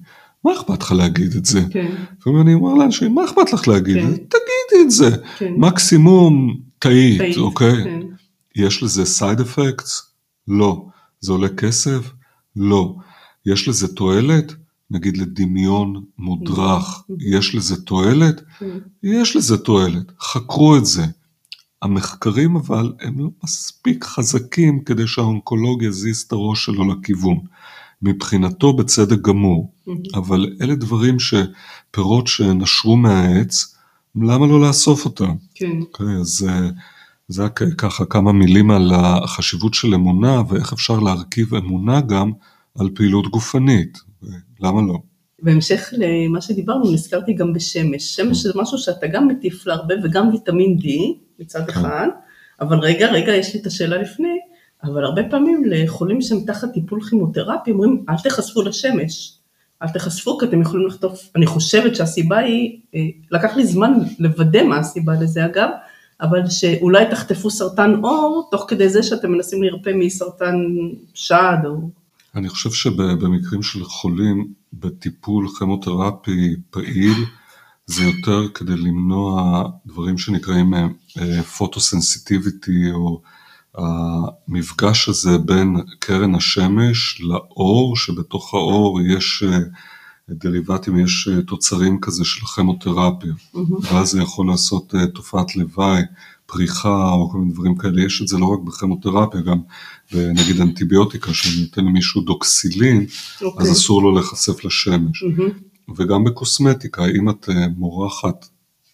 מה 0.44 0.52
אכפת 0.52 0.82
לך 0.82 0.92
להגיד 0.92 1.34
את 1.36 1.44
זה? 1.44 1.60
כן. 1.70 1.94
ואני 2.26 2.54
אומר 2.54 2.74
לאנשים, 2.74 3.14
מה 3.14 3.24
אכפת 3.24 3.52
לך 3.52 3.68
להגיד 3.68 3.96
כן. 3.96 4.10
תגידי 4.10 4.84
את 4.84 4.90
זה. 4.90 5.10
כן. 5.38 5.54
מקסימום 5.56 6.56
טעית, 6.78 7.36
אוקיי? 7.36 7.84
כן. 7.84 8.00
יש 8.56 8.82
לזה 8.82 9.02
side 9.02 9.40
effects? 9.40 10.02
לא. 10.48 10.86
זה 11.20 11.32
עולה 11.32 11.48
כסף? 11.48 12.10
לא. 12.56 12.94
יש 13.46 13.68
לזה 13.68 13.94
תועלת? 13.94 14.52
נגיד 14.90 15.16
לדמיון 15.16 16.04
מודרך, 16.18 17.02
יש 17.18 17.54
לזה 17.54 17.82
תועלת? 17.82 18.42
יש 19.02 19.36
לזה 19.36 19.58
תועלת, 19.58 20.12
חקרו 20.20 20.76
את 20.76 20.86
זה. 20.86 21.02
המחקרים 21.82 22.56
אבל 22.56 22.92
הם 23.00 23.18
לא 23.18 23.28
מספיק 23.44 24.04
חזקים 24.04 24.80
כדי 24.84 25.06
שהאונקולוג 25.06 25.82
יזיז 25.82 26.20
את 26.20 26.32
הראש 26.32 26.64
שלו 26.64 26.92
לכיוון. 26.92 27.38
מבחינתו 28.02 28.72
בצדק 28.72 29.20
גמור, 29.20 29.72
אבל 30.14 30.56
אלה 30.62 30.74
דברים 30.74 31.16
שפירות 31.18 32.26
שנשרו 32.26 32.96
מהעץ, 32.96 33.76
למה 34.16 34.46
לא 34.46 34.60
לאסוף 34.60 35.04
אותם? 35.04 35.34
כן. 35.54 35.66
Okay, 35.66 35.82
אוקיי, 35.82 36.16
אז 36.20 36.46
זה 37.28 37.48
ככה 37.78 38.04
כמה 38.04 38.32
מילים 38.32 38.70
על 38.70 38.90
החשיבות 38.94 39.74
של 39.74 39.94
אמונה 39.94 40.42
ואיך 40.48 40.72
אפשר 40.72 40.98
להרכיב 40.98 41.54
אמונה 41.54 42.00
גם 42.00 42.32
על 42.78 42.90
פעילות 42.94 43.26
גופנית, 43.26 43.98
למה 44.60 44.82
לא? 44.82 44.98
בהמשך 45.42 45.92
למה 45.92 46.40
שדיברנו, 46.40 46.92
נזכרתי 46.92 47.32
גם 47.32 47.52
בשמש. 47.52 48.16
שמש 48.16 48.42
זה 48.42 48.52
משהו 48.54 48.78
שאתה 48.78 49.06
גם 49.06 49.28
מטיף 49.28 49.66
להרבה 49.66 49.94
וגם 50.04 50.28
ויטמין 50.28 50.78
D 50.78 50.86
מצד 51.38 51.66
כן. 51.66 51.72
אחד, 51.72 52.08
אבל 52.60 52.78
רגע, 52.78 53.12
רגע, 53.12 53.34
יש 53.34 53.54
לי 53.54 53.60
את 53.60 53.66
השאלה 53.66 53.96
לפני, 54.02 54.38
אבל 54.84 55.04
הרבה 55.04 55.22
פעמים 55.30 55.64
לחולים 55.66 56.22
שהם 56.22 56.40
תחת 56.46 56.72
טיפול 56.72 57.04
כימותרפי 57.04 57.70
אומרים, 57.70 58.04
אל 58.08 58.14
תחשפו 58.24 58.62
לשמש. 58.62 59.38
אל 59.82 59.88
תחשפו 59.88 60.38
כי 60.38 60.46
אתם 60.46 60.60
יכולים 60.60 60.86
לחטוף, 60.86 61.28
אני 61.36 61.46
חושבת 61.46 61.96
שהסיבה 61.96 62.38
היא, 62.38 62.80
אה, 62.94 63.00
לקח 63.30 63.56
לי 63.56 63.66
זמן 63.66 63.92
לוודא 64.18 64.62
מה 64.62 64.78
הסיבה 64.78 65.12
לזה 65.20 65.46
אגב, 65.46 65.68
אבל 66.20 66.50
שאולי 66.50 67.04
תחטפו 67.10 67.50
סרטן 67.50 67.94
עור, 68.02 68.48
תוך 68.50 68.64
כדי 68.68 68.88
זה 68.88 69.02
שאתם 69.02 69.32
מנסים 69.32 69.62
להירפא 69.62 69.90
מסרטן 69.94 70.54
שד 71.14 71.58
או... 71.64 71.90
אני 72.34 72.48
חושב 72.48 72.70
שבמקרים 72.70 73.62
של 73.62 73.84
חולים 73.84 74.48
בטיפול 74.72 75.48
כימותרפי 75.58 76.56
פעיל, 76.70 77.24
זה 77.86 78.04
יותר 78.04 78.48
כדי 78.54 78.76
למנוע 78.76 79.62
דברים 79.86 80.18
שנקראים 80.18 80.74
פוטוסנסיטיביטי, 81.58 82.90
אה, 82.90 82.94
או 82.94 83.20
המפגש 83.74 85.08
הזה 85.08 85.38
בין 85.38 85.76
קרן 85.98 86.34
השמש 86.34 87.20
לאור, 87.20 87.96
שבתוך 87.96 88.54
האור 88.54 89.00
יש 89.00 89.44
אה, 89.46 89.58
דריבטים, 90.30 90.98
יש 90.98 91.28
אה, 91.32 91.42
תוצרים 91.42 92.00
כזה 92.00 92.24
של 92.24 92.46
כימותרפיה, 92.46 93.32
mm-hmm. 93.32 93.58
ואז 93.92 94.10
זה 94.10 94.22
יכול 94.22 94.46
לעשות 94.46 94.94
תופעת 95.14 95.56
לוואי, 95.56 96.02
פריחה 96.46 97.12
או 97.12 97.30
כל 97.30 97.38
מיני 97.38 97.52
דברים 97.52 97.76
כאלה, 97.76 98.02
יש 98.02 98.22
את 98.22 98.28
זה 98.28 98.38
לא 98.38 98.46
רק 98.46 98.60
בכימותרפיה, 98.60 99.40
גם 99.40 99.58
נגיד 100.12 100.60
אנטיביוטיקה, 100.60 101.34
שאני 101.34 101.62
נותן 101.62 101.84
למישהו 101.84 102.20
דוקסילין, 102.20 103.00
okay. 103.00 103.44
אז 103.44 103.46
אוקיי. 103.46 103.72
אסור 103.72 104.02
לו 104.02 104.12
להיחשף 104.12 104.64
לשמש. 104.64 105.22
Mm-hmm. 105.22 105.72
וגם 105.96 106.24
בקוסמטיקה, 106.24 107.04
אם 107.06 107.30
את 107.30 107.48
אה, 107.48 107.66
מורחת 107.76 108.46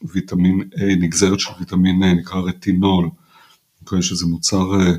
ויטמין 0.02 0.60
A, 0.74 0.82
נגזרת 1.00 1.40
של 1.40 1.50
ויטמין 1.58 2.02
A, 2.02 2.06
נקרא 2.06 2.40
רטינול, 2.40 3.10
שזה 4.00 4.26
מוצר 4.26 4.80
אה, 4.80 4.92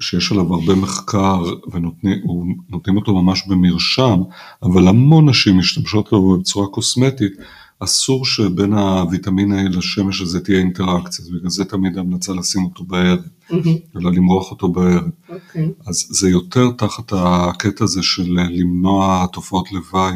שיש 0.00 0.32
עליו 0.32 0.54
הרבה 0.54 0.74
מחקר 0.74 1.42
ונותנים 1.72 2.96
אותו 2.96 3.22
ממש 3.22 3.46
במרשם, 3.48 4.20
אבל 4.62 4.88
המון 4.88 5.28
נשים 5.28 5.58
משתמשות 5.58 6.10
בו 6.10 6.38
בצורה 6.38 6.66
קוסמטית, 6.66 7.32
אסור 7.80 8.24
שבין 8.24 8.72
הוויטמין 8.72 9.52
A 9.52 9.76
לשמש 9.76 10.20
הזה 10.20 10.40
תהיה 10.40 10.58
אינטראקציה, 10.58 11.24
בגלל 11.34 11.50
זה 11.50 11.64
תמיד 11.64 11.98
ההמלצה 11.98 12.32
לשים 12.32 12.64
אותו 12.64 12.84
בערב, 12.84 13.18
מהמם, 13.50 13.76
אלא 13.96 14.12
למרוח 14.12 14.50
אותו 14.50 14.68
בערב. 14.68 15.10
אוקיי. 15.28 15.68
אז 15.86 16.06
זה 16.10 16.30
יותר 16.30 16.70
תחת 16.70 17.12
הקטע 17.16 17.84
הזה 17.84 18.02
של 18.02 18.38
למנוע 18.50 19.26
תופעות 19.32 19.72
לוואי 19.72 20.14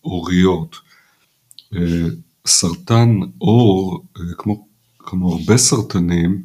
עוריות. 0.00 0.76
אה, 1.74 2.06
סרטן 2.46 3.20
עור, 3.38 4.04
אה, 4.16 4.22
כמו, 4.38 4.66
כמו 4.98 5.32
הרבה 5.32 5.56
סרטנים, 5.56 6.42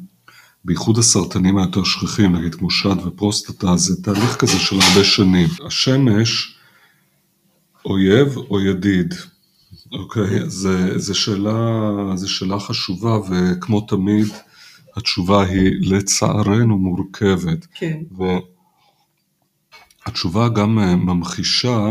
בייחוד 0.64 0.98
הסרטנים 0.98 1.58
היותר 1.58 1.84
שכיחים, 1.84 2.36
נגיד 2.36 2.54
כמו 2.54 2.70
שד 2.70 3.06
ופרוסטטה, 3.06 3.76
זה 3.76 4.02
תהליך 4.02 4.36
כזה 4.36 4.58
של 4.58 4.76
הרבה 4.80 5.04
שנים. 5.04 5.48
השמש, 5.66 6.58
אויב 7.84 8.36
או 8.36 8.60
ידיד? 8.60 9.14
אוקיי, 9.92 10.50
זה, 10.50 10.98
זה, 10.98 11.14
שאלה, 11.14 11.90
זה 12.14 12.28
שאלה 12.28 12.60
חשובה, 12.60 13.18
וכמו 13.30 13.80
תמיד, 13.80 14.26
התשובה 14.96 15.44
היא 15.44 15.72
לצערנו 15.80 16.78
מורכבת. 16.78 17.66
כן, 17.74 18.00
והתשובה 20.06 20.48
גם 20.48 20.78
אה, 20.78 20.96
ממחישה 20.96 21.88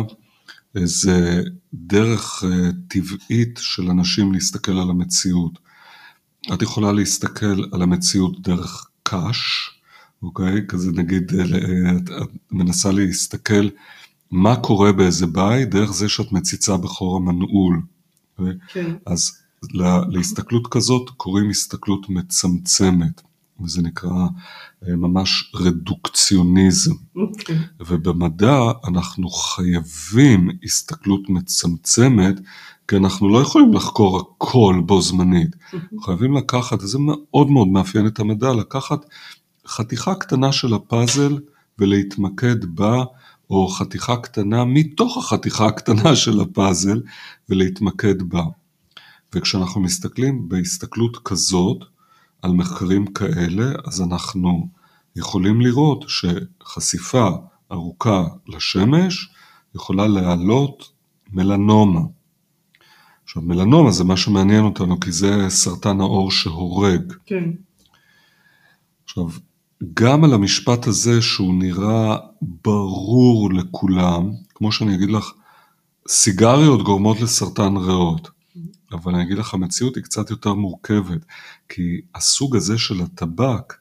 איזה 0.75 1.43
דרך 1.73 2.43
אה, 2.43 2.69
טבעית 2.87 3.59
של 3.61 3.89
אנשים 3.89 4.33
להסתכל 4.33 4.71
על 4.71 4.89
המציאות. 4.89 5.59
את 6.53 6.61
יכולה 6.61 6.91
להסתכל 6.91 7.63
על 7.71 7.81
המציאות 7.81 8.41
דרך 8.41 8.89
קש, 9.03 9.69
אוקיי? 10.23 10.67
כזה 10.67 10.91
נגיד, 10.91 11.31
אה, 11.35 11.41
אה, 11.41 11.97
את, 11.97 12.09
את 12.09 12.29
מנסה 12.51 12.91
להסתכל 12.91 13.67
מה 14.31 14.55
קורה 14.55 14.91
באיזה 14.91 15.27
בית 15.27 15.69
דרך 15.69 15.91
זה 15.93 16.09
שאת 16.09 16.31
מציצה 16.31 16.77
בחור 16.77 17.17
המנעול. 17.17 17.81
אוקיי? 18.39 18.53
כן, 18.67 18.95
אז 19.05 19.31
לה- 19.73 20.01
להסתכלות 20.09 20.67
כזאת 20.67 21.09
קוראים 21.09 21.49
הסתכלות 21.49 22.09
מצמצמת, 22.09 23.21
וזה 23.63 23.81
נקרא 23.81 24.27
אה, 24.87 24.95
ממש 24.95 25.51
רדוקציוניזם. 25.55 26.93
אוקיי. 27.15 27.57
ובמדע 27.79 28.59
אנחנו 28.87 29.29
חייבים 29.29 30.49
הסתכלות 30.63 31.29
מצמצמת, 31.29 32.35
כי 32.91 32.97
אנחנו 32.97 33.29
לא 33.29 33.39
יכולים 33.39 33.73
לחקור 33.73 34.19
הכל 34.19 34.81
בו 34.85 35.01
זמנית. 35.01 35.55
חייבים 36.05 36.37
לקחת, 36.37 36.83
וזה 36.83 36.97
מאוד 36.99 37.49
מאוד 37.49 37.67
מאפיין 37.67 38.07
את 38.07 38.19
המדע, 38.19 38.53
לקחת 38.53 39.05
חתיכה 39.67 40.15
קטנה 40.15 40.51
של 40.51 40.73
הפאזל 40.73 41.37
ולהתמקד 41.79 42.65
בה, 42.65 43.03
או 43.49 43.67
חתיכה 43.67 44.17
קטנה 44.17 44.65
מתוך 44.65 45.17
החתיכה 45.17 45.65
הקטנה 45.65 46.15
של 46.23 46.41
הפאזל 46.41 47.01
ולהתמקד 47.49 48.21
בה. 48.21 48.43
וכשאנחנו 49.35 49.81
מסתכלים 49.81 50.49
בהסתכלות 50.49 51.17
כזאת 51.25 51.77
על 52.41 52.51
מחקרים 52.51 53.07
כאלה, 53.07 53.71
אז 53.85 54.01
אנחנו 54.01 54.67
יכולים 55.15 55.61
לראות 55.61 56.05
שחשיפה 56.07 57.29
ארוכה 57.71 58.23
לשמש 58.47 59.29
יכולה 59.75 60.07
להעלות 60.07 60.91
מלנומה. 61.33 62.01
עכשיו 63.31 63.43
מלנומה 63.43 63.91
זה 63.91 64.03
מה 64.03 64.17
שמעניין 64.17 64.63
אותנו 64.63 64.99
כי 64.99 65.11
זה 65.11 65.49
סרטן 65.49 66.01
העור 66.01 66.31
שהורג. 66.31 67.13
כן, 67.25 67.43
עכשיו, 69.03 69.25
גם 69.93 70.23
על 70.23 70.33
המשפט 70.33 70.87
הזה 70.87 71.21
שהוא 71.21 71.53
נראה 71.53 72.17
ברור 72.41 73.53
לכולם, 73.53 74.31
כמו 74.55 74.71
שאני 74.71 74.95
אגיד 74.95 75.09
לך, 75.09 75.31
סיגריות 76.07 76.83
גורמות 76.83 77.21
לסרטן 77.21 77.77
ריאות, 77.77 78.29
אבל 78.91 79.15
אני 79.15 79.23
אגיד 79.23 79.37
לך, 79.37 79.53
המציאות 79.53 79.95
היא 79.95 80.03
קצת 80.03 80.29
יותר 80.29 80.53
מורכבת, 80.53 81.25
כי 81.69 82.01
הסוג 82.15 82.55
הזה 82.55 82.77
של 82.77 83.01
הטבק, 83.01 83.73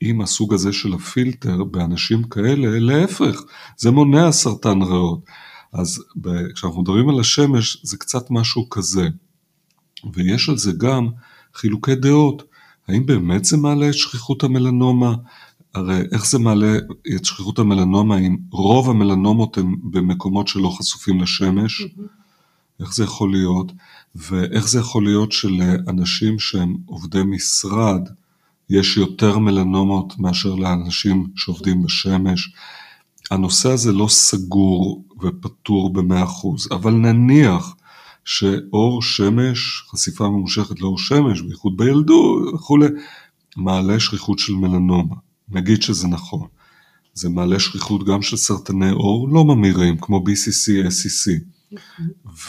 עם 0.00 0.20
הסוג 0.20 0.54
הזה 0.54 0.72
של 0.72 0.94
הפילטר, 0.94 1.64
באנשים 1.64 2.22
כאלה, 2.22 2.78
להפך, 2.80 3.42
זה 3.76 3.90
מונע 3.90 4.32
סרטן 4.32 4.82
ריאות. 4.82 5.20
אז 5.76 6.02
כשאנחנו 6.54 6.80
מדברים 6.82 7.08
על 7.08 7.20
השמש, 7.20 7.78
זה 7.82 7.96
קצת 7.96 8.30
משהו 8.30 8.68
כזה. 8.70 9.08
ויש 10.14 10.48
על 10.48 10.58
זה 10.58 10.72
גם 10.72 11.08
חילוקי 11.54 11.94
דעות. 11.94 12.42
האם 12.88 13.06
באמת 13.06 13.44
זה 13.44 13.56
מעלה 13.56 13.88
את 13.88 13.94
שכיחות 13.94 14.44
המלנומה? 14.44 15.14
הרי 15.74 16.00
איך 16.12 16.26
זה 16.26 16.38
מעלה 16.38 16.76
את 17.16 17.24
שכיחות 17.24 17.58
המלנומה 17.58 18.18
אם 18.18 18.36
רוב 18.50 18.90
המלנומות 18.90 19.58
הן 19.58 19.74
במקומות 19.82 20.48
שלא 20.48 20.68
חשופים 20.78 21.20
לשמש? 21.20 21.86
איך 22.80 22.94
זה 22.94 23.04
יכול 23.04 23.32
להיות? 23.32 23.72
ואיך 24.14 24.68
זה 24.68 24.78
יכול 24.78 25.04
להיות 25.04 25.32
שלאנשים 25.32 26.38
שהם 26.38 26.76
עובדי 26.86 27.22
משרד 27.22 28.08
יש 28.70 28.96
יותר 28.96 29.38
מלנומות 29.38 30.18
מאשר 30.18 30.54
לאנשים 30.54 31.26
שעובדים 31.36 31.82
בשמש? 31.82 32.52
הנושא 33.30 33.70
הזה 33.70 33.92
לא 33.92 34.08
סגור 34.08 35.04
ופתור 35.22 35.92
במאה 35.92 36.24
אחוז, 36.24 36.68
אבל 36.70 36.92
נניח 36.92 37.74
שאור 38.24 39.02
שמש, 39.02 39.82
חשיפה 39.90 40.28
ממושכת 40.28 40.80
לאור 40.80 40.98
שמש, 40.98 41.40
בייחוד 41.40 41.76
בילדות 41.76 42.54
וכולי, 42.54 42.86
מעלה 43.56 44.00
שכיחות 44.00 44.38
של 44.38 44.52
מלנומה. 44.52 45.14
נגיד 45.48 45.82
שזה 45.82 46.08
נכון. 46.08 46.46
זה 47.14 47.28
מעלה 47.28 47.58
שכיחות 47.60 48.06
גם 48.06 48.22
של 48.22 48.36
סרטני 48.36 48.90
עור 48.90 49.28
לא 49.28 49.44
ממאירים, 49.44 49.98
כמו 49.98 50.24
BCC, 50.26 50.86
SCC. 50.88 51.30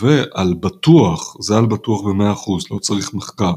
ועל 0.02 0.54
בטוח, 0.54 1.36
זה 1.42 1.58
על 1.58 1.66
בטוח 1.66 2.02
במאה 2.02 2.32
אחוז, 2.32 2.64
לא 2.72 2.80
צריך 2.80 3.14
מחקר. 3.14 3.54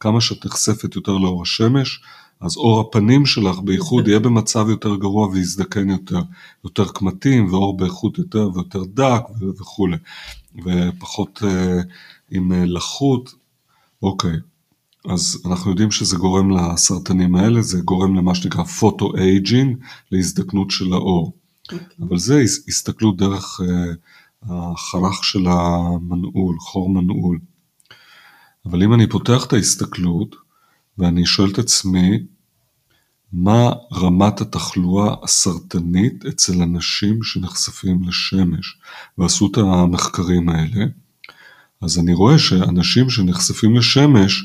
כמה 0.00 0.20
שאת 0.20 0.46
נחשפת 0.46 0.96
יותר 0.96 1.12
לאור 1.12 1.42
השמש, 1.42 2.00
אז 2.40 2.56
עור 2.56 2.80
הפנים 2.80 3.26
שלך 3.26 3.58
בייחוד 3.58 4.08
יהיה 4.08 4.18
במצב 4.20 4.68
יותר 4.68 4.96
גרוע 4.96 5.28
ויזדקן 5.28 5.90
יותר. 5.90 6.20
יותר 6.64 6.88
קמטים 6.88 7.52
ועור 7.52 7.76
באיכות 7.76 8.18
יותר 8.18 8.50
ויותר 8.54 8.82
דק 8.94 9.22
וכולי. 9.60 9.96
ופחות 10.64 11.42
אה, 11.46 11.80
עם 12.30 12.52
אה, 12.52 12.64
לחות. 12.66 13.34
אוקיי, 14.02 14.36
אז 15.08 15.42
אנחנו 15.46 15.70
יודעים 15.70 15.90
שזה 15.90 16.16
גורם 16.16 16.50
לסרטנים 16.50 17.34
האלה, 17.34 17.62
זה 17.62 17.80
גורם 17.80 18.14
למה 18.14 18.34
שנקרא 18.34 18.64
photo-aging, 18.64 19.76
להזדקנות 20.12 20.70
של 20.70 20.92
העור. 20.92 21.32
אבל 22.00 22.18
זה 22.18 22.38
הס- 22.40 22.68
הסתכלות 22.68 23.16
דרך 23.16 23.60
אה, 23.60 23.92
החרך 24.72 25.24
של 25.24 25.46
המנעול, 25.46 26.56
חור 26.60 26.88
מנעול. 26.90 27.38
אבל 28.66 28.82
אם 28.82 28.94
אני 28.94 29.06
פותח 29.06 29.44
את 29.46 29.52
ההסתכלות 29.52 30.36
ואני 30.98 31.26
שואל 31.26 31.50
את 31.50 31.58
עצמי, 31.58 32.18
מה 33.32 33.72
רמת 33.92 34.40
התחלואה 34.40 35.14
הסרטנית 35.22 36.26
אצל 36.26 36.62
אנשים 36.62 37.22
שנחשפים 37.22 38.02
לשמש, 38.08 38.78
ועשו 39.18 39.46
את 39.46 39.58
המחקרים 39.58 40.48
האלה, 40.48 40.84
אז 41.80 41.98
אני 41.98 42.14
רואה 42.14 42.38
שאנשים 42.38 43.10
שנחשפים 43.10 43.76
לשמש, 43.76 44.44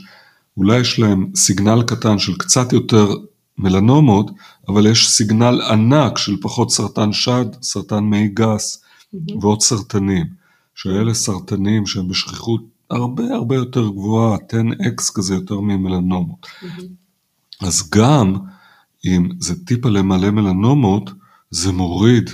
אולי 0.58 0.80
יש 0.80 1.00
להם 1.00 1.32
סיגנל 1.36 1.84
קטן 1.84 2.20
של 2.20 2.38
קצת 2.38 2.74
יותר 2.74 3.14
מלנומות, 3.58 4.32
אבל 4.68 4.88
יש 4.88 5.10
סיגנל 5.10 5.62
ענק 5.62 6.18
של 6.18 6.38
פחות 6.42 6.72
סרטן 6.72 7.14
שד, 7.14 7.46
סרטן 7.62 8.04
מעי 8.04 8.28
גס 8.28 8.84
ועוד 9.42 9.62
סרטנים, 9.62 10.26
שאלה 10.76 11.14
סרטנים 11.14 11.86
שהם 11.86 12.08
בשכיחות 12.08 12.62
הרבה 12.92 13.24
הרבה 13.36 13.56
יותר 13.56 13.90
גבוהה, 13.90 14.38
10x 14.38 15.14
כזה 15.16 15.34
יותר 15.34 15.60
ממלנומות. 15.60 16.48
אז 17.62 17.90
גם 17.96 18.36
אם 19.06 19.30
זה 19.40 19.66
טיפה 19.66 19.90
למלא 19.90 20.30
מלנומות, 20.32 21.12
זה 21.50 21.72
מוריד 21.72 22.30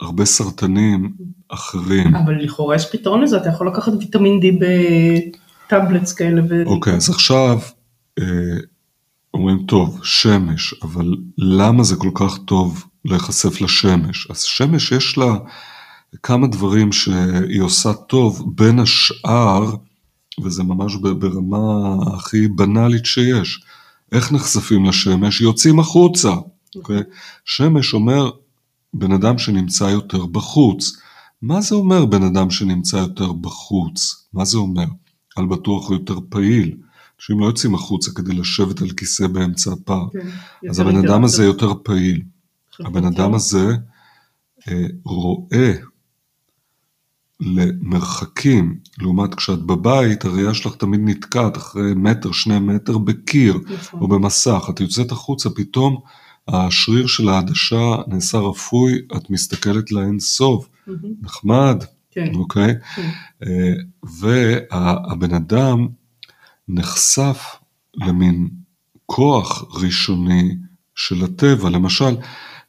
הרבה 0.00 0.24
סרטנים 0.24 1.14
אחרים. 1.48 2.16
אבל 2.16 2.34
לכאורה 2.44 2.76
יש 2.76 2.90
פתרון 2.92 3.22
לזה, 3.22 3.36
אתה 3.36 3.48
יכול 3.48 3.68
לקחת 3.68 3.92
ויטמין 3.92 4.40
D 4.40 4.46
בטאבלטס 5.66 6.12
כאלה. 6.12 6.42
ו... 6.48 6.66
אוקיי, 6.66 6.94
אז 6.94 7.10
עכשיו 7.10 7.58
אה, 8.18 8.24
אומרים, 9.34 9.64
טוב, 9.66 10.00
שמש, 10.02 10.74
אבל 10.82 11.14
למה 11.38 11.82
זה 11.82 11.96
כל 11.96 12.10
כך 12.14 12.38
טוב 12.44 12.84
להיחשף 13.04 13.60
לשמש? 13.60 14.30
אז 14.30 14.42
שמש 14.42 14.92
יש 14.92 15.18
לה 15.18 15.36
כמה 16.22 16.46
דברים 16.46 16.92
שהיא 16.92 17.60
עושה 17.60 17.92
טוב, 17.92 18.56
בין 18.56 18.78
השאר, 18.78 19.76
וזה 20.42 20.62
ממש 20.62 20.96
ברמה 20.96 21.96
הכי 22.14 22.48
בנאלית 22.48 23.06
שיש, 23.06 23.64
איך 24.12 24.32
נחשפים 24.32 24.84
לשמש? 24.84 25.40
יוצאים 25.40 25.80
החוצה. 25.80 26.34
אוקיי? 26.76 27.02
שמש 27.44 27.94
אומר 27.94 28.30
בן 28.94 29.12
אדם 29.12 29.38
שנמצא 29.38 29.84
יותר 29.84 30.26
בחוץ. 30.26 30.96
מה 31.42 31.60
זה 31.60 31.74
אומר 31.74 32.04
בן 32.04 32.22
אדם 32.22 32.50
שנמצא 32.50 32.96
יותר 32.96 33.32
בחוץ? 33.32 34.26
מה 34.32 34.44
זה 34.44 34.58
אומר? 34.58 34.86
על 35.36 35.46
בטוח 35.46 35.88
הוא 35.88 35.96
יותר 35.96 36.18
פעיל. 36.28 36.76
אנשים 37.20 37.40
לא 37.40 37.46
יוצאים 37.46 37.74
החוצה 37.74 38.10
כדי 38.14 38.34
לשבת 38.34 38.82
על 38.82 38.90
כיסא 38.90 39.26
באמצע 39.26 39.72
הפארק. 39.72 40.12
כן, 40.12 40.28
אז 40.70 40.80
הבן 40.80 40.96
אדם 40.96 41.24
הזה. 41.24 41.44
יותר 41.44 41.72
פעיל. 41.82 42.22
הבן 42.80 43.04
אדם 43.04 43.34
הזה 43.34 43.76
אה, 44.68 44.86
רואה 45.04 45.74
למרחקים, 47.40 48.78
לעומת 48.98 49.34
כשאת 49.34 49.62
בבית, 49.62 50.24
הראייה 50.24 50.54
שלך 50.54 50.74
תמיד 50.74 51.00
נתקעת 51.04 51.56
אחרי 51.56 51.94
מטר, 51.96 52.32
שני 52.32 52.58
מטר 52.58 52.98
בקיר 52.98 53.58
נכון. 53.74 54.00
או 54.00 54.08
במסך. 54.08 54.66
את 54.70 54.80
יוצאת 54.80 55.12
החוצה, 55.12 55.50
פתאום 55.50 56.00
השריר 56.48 57.06
של 57.06 57.28
העדשה 57.28 57.96
נעשה 58.06 58.38
רפוי, 58.38 58.98
את 59.16 59.30
מסתכלת 59.30 59.92
לאין 59.92 60.20
סוף, 60.20 60.68
מהמם. 60.86 61.14
נחמד, 61.22 61.84
כן, 62.10 62.34
אוקיי? 62.34 62.74
כן. 62.96 63.10
אה, 63.42 63.72
והבן 64.02 65.34
אדם 65.34 65.88
נחשף 66.68 67.56
למין 67.94 68.48
כוח 69.06 69.64
ראשוני 69.82 70.56
של 70.94 71.24
הטבע. 71.24 71.70
למשל, 71.70 72.16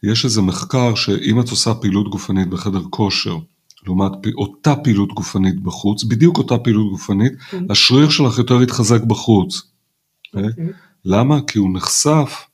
יש 0.03 0.25
איזה 0.25 0.41
מחקר 0.41 0.95
שאם 0.95 1.39
את 1.39 1.49
עושה 1.49 1.73
פעילות 1.73 2.09
גופנית 2.09 2.49
בחדר 2.49 2.81
כושר, 2.89 3.37
לעומת 3.87 4.11
אותה 4.37 4.75
פעילות 4.75 5.13
גופנית 5.13 5.59
בחוץ, 5.59 6.03
בדיוק 6.03 6.37
אותה 6.37 6.57
פעילות 6.57 6.91
גופנית, 6.91 7.33
כן. 7.49 7.65
השריר 7.69 8.09
שלך 8.09 8.37
יותר 8.37 8.61
יתחזק 8.61 9.03
בחוץ. 9.03 9.61
אוקיי. 10.33 10.49
למה? 11.05 11.39
כי 11.47 11.59
הוא 11.59 11.73
נחשף. 11.73 12.47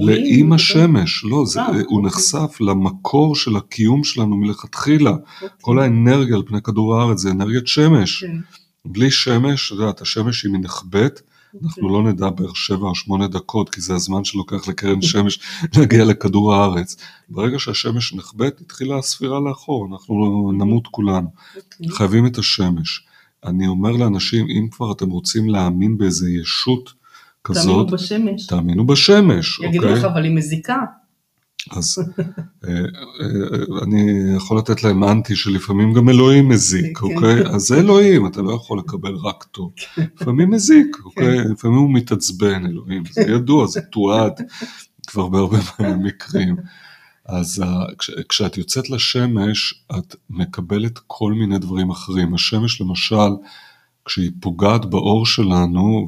לאם 0.00 0.52
השמש, 0.52 1.24
לא, 1.24 1.44
זה, 1.46 1.60
אה, 1.60 1.66
הוא 1.66 1.76
אוקיי. 1.80 2.02
נחשף 2.02 2.60
למקור 2.60 3.36
של 3.36 3.56
הקיום 3.56 4.04
שלנו 4.04 4.36
מלכתחילה. 4.36 5.10
אוקיי. 5.10 5.48
כל 5.60 5.78
האנרגיה 5.78 6.36
על 6.36 6.42
פני 6.46 6.62
כדור 6.62 6.96
הארץ 6.96 7.18
זה 7.18 7.30
אנרגיית 7.30 7.66
שמש. 7.66 8.24
כן, 8.24 8.36
בלי 8.84 9.10
שמש, 9.10 9.72
את 9.72 9.78
יודעת, 9.78 10.00
השמש 10.00 10.44
היא 10.44 10.52
נחבאת, 10.60 11.20
אנחנו 11.54 11.88
אוקיי. 11.88 12.02
לא 12.02 12.12
נדע 12.12 12.30
בערך 12.30 12.56
שבע 12.56 12.88
או 12.88 12.94
שמונה 12.94 13.28
דקות, 13.28 13.70
כי 13.70 13.80
זה 13.80 13.94
הזמן 13.94 14.24
שלוקח 14.24 14.68
לקרן 14.68 15.02
שמש 15.02 15.40
להגיע 15.76 16.04
לכדור 16.04 16.54
הארץ. 16.54 16.96
ברגע 17.28 17.58
שהשמש 17.58 18.14
נחבאת, 18.14 18.60
התחילה 18.60 18.98
הספירה 18.98 19.40
לאחור, 19.40 19.88
אנחנו 19.92 20.14
נמות 20.52 20.86
כולנו. 20.86 21.28
אוקיי. 21.56 21.88
חייבים 21.90 22.26
את 22.26 22.38
השמש. 22.38 23.04
אני 23.44 23.66
אומר 23.66 23.90
לאנשים, 23.90 24.46
אם 24.46 24.68
כבר 24.70 24.92
אתם 24.92 25.10
רוצים 25.10 25.48
להאמין 25.48 25.98
באיזה 25.98 26.30
ישות 26.30 26.92
תאמינו 27.42 27.60
כזאת, 27.60 27.90
בשמש. 27.90 28.46
תאמינו 28.46 28.86
בשמש, 28.86 29.60
יגידו 29.60 29.84
אוקיי? 29.84 29.98
לך, 29.98 30.04
אבל 30.04 30.24
היא 30.24 30.36
מזיקה. 30.36 30.78
אז 31.76 31.98
אה, 32.68 32.70
אה, 32.70 32.84
אני 33.82 34.02
יכול 34.36 34.58
לתת 34.58 34.82
להם 34.84 35.04
אנטי 35.04 35.36
שלפעמים 35.36 35.92
גם 35.92 36.08
אלוהים 36.08 36.48
מזיק, 36.48 36.98
כן. 36.98 37.04
אוקיי? 37.06 37.46
אז 37.46 37.62
זה 37.62 37.78
אלוהים, 37.80 38.26
אתה 38.26 38.42
לא 38.42 38.52
יכול 38.52 38.78
לקבל 38.78 39.14
רק 39.14 39.44
טוב. 39.44 39.72
לפעמים 40.20 40.50
מזיק, 40.50 40.96
אוקיי? 41.04 41.38
לפעמים 41.44 41.78
הוא 41.78 41.94
מתעצבן, 41.94 42.66
אלוהים, 42.66 43.02
זה 43.12 43.20
ידוע, 43.22 43.66
זה 43.66 43.80
תועד 43.80 44.32
כבר 45.06 45.28
בהרבה 45.28 45.58
מקרים. 46.04 46.56
אז 47.26 47.62
ה- 47.66 47.84
כש- 47.98 48.10
כשאת 48.28 48.58
יוצאת 48.58 48.90
לשמש, 48.90 49.84
את 49.98 50.16
מקבלת 50.30 50.98
כל 51.06 51.32
מיני 51.32 51.58
דברים 51.58 51.90
אחרים. 51.90 52.34
השמש 52.34 52.80
למשל, 52.80 53.30
כשהיא 54.04 54.30
פוגעת 54.40 54.84
באור 54.84 55.26
שלנו, 55.26 56.06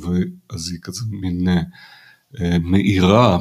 אז 0.50 0.70
היא 0.70 0.78
כזה 0.82 1.00
מין 1.10 1.48
אה, 1.48 1.60
אה, 2.40 2.56
מאירה 2.62 3.34
אה, 3.36 3.40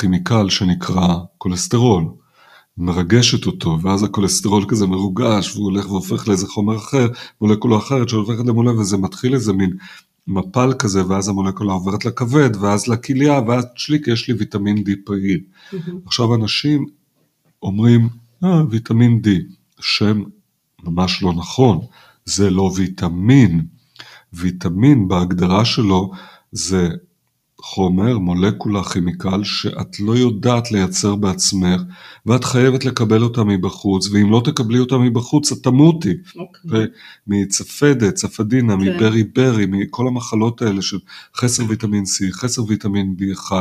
כימיקל 0.00 0.48
שנקרא 0.48 1.16
כולסטרול, 1.38 2.04
מרגשת 2.78 3.46
אותו, 3.46 3.78
ואז 3.82 4.02
הכולסטרול 4.02 4.64
כזה 4.68 4.86
מרוגש, 4.86 5.54
והוא 5.54 5.64
הולך 5.64 5.90
והופך 5.90 6.28
לאיזה 6.28 6.46
חומר 6.46 6.76
אחר, 6.76 7.08
מולקולה 7.40 7.76
אחרת 7.76 8.08
שהופכת 8.08 8.44
למולקולה, 8.46 8.80
וזה 8.80 8.96
מתחיל 8.96 9.34
איזה 9.34 9.52
מין 9.52 9.76
מפל 10.26 10.72
כזה, 10.78 11.06
ואז 11.08 11.28
המולקולה 11.28 11.72
עוברת 11.72 12.04
לכבד, 12.04 12.50
ואז 12.60 12.88
לכליה, 12.88 13.40
ואז 13.48 13.66
צ'ליק, 13.78 14.08
יש 14.08 14.28
לי 14.28 14.34
ויטמין 14.34 14.76
D 14.76 14.90
פעיל. 15.04 15.40
עכשיו 16.06 16.34
אנשים 16.34 16.86
אומרים, 17.62 18.08
אה, 18.44 18.62
ויטמין 18.70 19.20
D, 19.24 19.28
שם 19.80 20.22
ממש 20.84 21.22
לא 21.22 21.32
נכון, 21.32 21.80
זה 22.24 22.50
לא 22.50 22.70
ויטמין. 22.76 23.66
ויטמין 24.32 25.08
בהגדרה 25.08 25.64
שלו 25.64 26.10
זה 26.52 26.88
חומר, 27.68 28.18
מולקולה, 28.18 28.84
כימיקל, 28.84 29.44
שאת 29.44 30.00
לא 30.00 30.16
יודעת 30.16 30.72
לייצר 30.72 31.16
בעצמך, 31.16 31.82
ואת 32.26 32.44
חייבת 32.44 32.84
לקבל 32.84 33.22
אותה 33.22 33.44
מבחוץ, 33.44 34.08
ואם 34.08 34.30
לא 34.30 34.42
תקבלי 34.44 34.78
אותה 34.78 34.98
מבחוץ, 34.98 35.52
את 35.52 35.58
תמותי. 35.62 36.12
אוקיי. 36.36 36.86
מצפדת, 37.26 38.14
צפדינה, 38.14 38.76
כן. 38.76 38.80
מברי 38.80 39.24
ברי, 39.24 39.66
מכל 39.68 40.08
המחלות 40.08 40.62
האלה 40.62 40.82
של 40.82 40.98
חסר 41.36 41.62
ויטמין 41.68 42.04
C, 42.04 42.32
חסר 42.32 42.64
ויטמין 42.64 43.16
B1, 43.18 43.52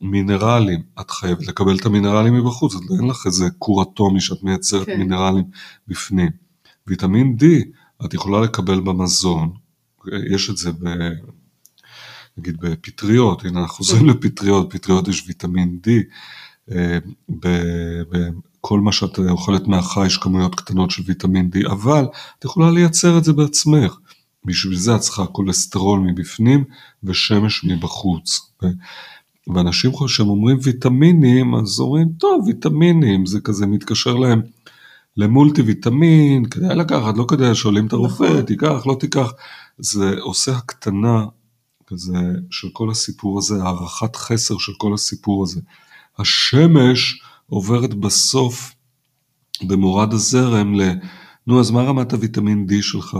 מינרלים, 0.00 0.82
את 1.00 1.10
חייבת 1.10 1.48
לקבל 1.48 1.76
את 1.76 1.86
המינרלים 1.86 2.34
מבחוץ, 2.34 2.74
אז 2.74 2.80
אין 2.98 3.08
לך 3.08 3.26
איזה 3.26 3.48
כור 3.58 3.82
אטומי 3.82 4.20
שאת 4.20 4.42
מייצרת 4.42 4.86
כן. 4.86 4.98
מינרלים 4.98 5.44
בפנים. 5.88 6.30
ויטמין 6.86 7.36
D 7.40 7.44
את 8.04 8.14
יכולה 8.14 8.40
לקבל 8.40 8.80
במזון, 8.80 9.50
יש 10.34 10.50
את 10.50 10.56
זה 10.56 10.72
ב... 10.72 10.88
נגיד 12.38 12.56
בפטריות, 12.60 13.44
הנה 13.44 13.60
אנחנו 13.60 13.74
חוזרים 13.74 14.08
לפטריות, 14.08 14.74
פטריות 14.74 15.08
יש 15.08 15.24
ויטמין 15.26 15.78
D, 15.86 15.90
אה, 16.72 16.98
בכל 17.28 18.80
מה 18.80 18.92
שאת 18.92 19.18
אוכלת 19.18 19.66
מהחי 19.66 20.06
יש 20.06 20.16
כמויות 20.16 20.54
קטנות 20.54 20.90
של 20.90 21.02
ויטמין 21.06 21.50
D, 21.54 21.72
אבל 21.72 22.04
את 22.38 22.44
יכולה 22.44 22.70
לייצר 22.70 23.18
את 23.18 23.24
זה 23.24 23.32
בעצמך. 23.32 23.96
בשביל 24.44 24.76
זה 24.76 24.94
את 24.96 25.00
צריכה 25.00 25.26
כולסטרול 25.26 26.00
מבפנים 26.00 26.64
ושמש 27.04 27.64
מבחוץ. 27.64 28.52
ואנשים 29.54 29.90
שהם 30.06 30.28
אומרים 30.28 30.58
ויטמינים, 30.62 31.54
אז 31.54 31.80
אומרים, 31.80 32.08
טוב, 32.18 32.44
ויטמינים, 32.46 33.26
זה 33.26 33.40
כזה 33.40 33.66
מתקשר 33.66 34.14
להם 34.14 34.42
למולטי 35.16 35.62
ויטמין, 35.62 36.44
כדאי 36.44 36.76
לקחת, 36.76 37.16
לא 37.16 37.24
כדאי, 37.28 37.54
שואלים 37.54 37.86
את 37.86 37.92
הרופא, 37.92 38.24
נכון. 38.24 38.42
תיקח, 38.42 38.86
לא 38.86 38.96
תיקח. 39.00 39.32
זה 39.78 40.14
עושה 40.20 40.56
הקטנה 40.56 41.24
כזה 41.92 42.18
של 42.50 42.68
כל 42.72 42.90
הסיפור 42.90 43.38
הזה, 43.38 43.62
הערכת 43.62 44.16
חסר 44.16 44.58
של 44.58 44.72
כל 44.78 44.94
הסיפור 44.94 45.42
הזה. 45.42 45.60
השמש 46.18 47.20
עוברת 47.46 47.94
בסוף 47.94 48.74
במורד 49.62 50.12
הזרם 50.12 50.80
ל... 50.80 50.90
נו, 51.46 51.60
אז 51.60 51.70
מה 51.70 51.82
רמת 51.82 52.12
הוויטמין 52.12 52.66
D 52.70 52.82
שלך 52.82 53.16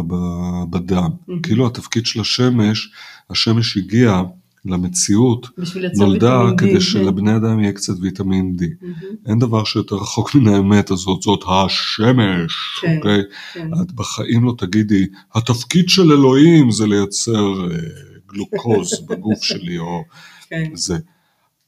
בדם? 0.70 1.08
Mhm. 1.28 1.32
כאילו 1.42 1.66
התפקיד 1.66 2.06
של 2.06 2.20
השמש, 2.20 2.90
השמש 3.30 3.76
הגיעה 3.76 4.22
למציאות, 4.64 5.48
נולדה 5.96 6.38
ויטמין 6.38 6.54
D, 6.54 6.58
כדי 6.58 6.72
כן. 6.72 6.80
שלבני 6.80 7.36
אדם 7.36 7.60
יהיה 7.60 7.72
קצת 7.72 7.94
ויטמין 8.00 8.56
D. 8.58 8.64
מהמם. 8.82 8.94
אין 9.26 9.38
דבר 9.38 9.64
שיותר 9.64 9.96
רחוק 9.96 10.34
מן 10.34 10.54
האמת 10.54 10.90
הזאת, 10.90 11.22
זאת 11.22 11.44
השמש, 11.48 12.52
כן. 12.80 12.96
אוקיי? 12.96 13.22
כן. 13.54 13.70
את 13.82 13.92
בחיים 13.92 14.44
לא 14.44 14.54
תגידי, 14.58 15.06
התפקיד 15.34 15.88
של 15.88 16.12
אלוהים 16.12 16.70
זה 16.70 16.86
לייצר 16.86 17.68
גלוקוז 18.32 19.00
בגוף 19.08 19.42
שלי, 19.42 19.78
או 19.78 20.04
כן. 20.48 20.70
זה. 20.74 20.98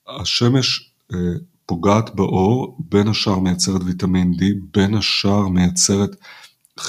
השמש 0.08 0.90
אה, 1.12 1.18
פוגעת 1.66 2.14
בעור, 2.14 2.78
בין 2.90 3.08
השאר 3.08 3.38
מייצרת 3.38 3.80
ויטמין 3.84 4.32
D, 4.32 4.44
בין 4.74 4.94
השאר 4.94 5.48
מייצרת 5.48 6.16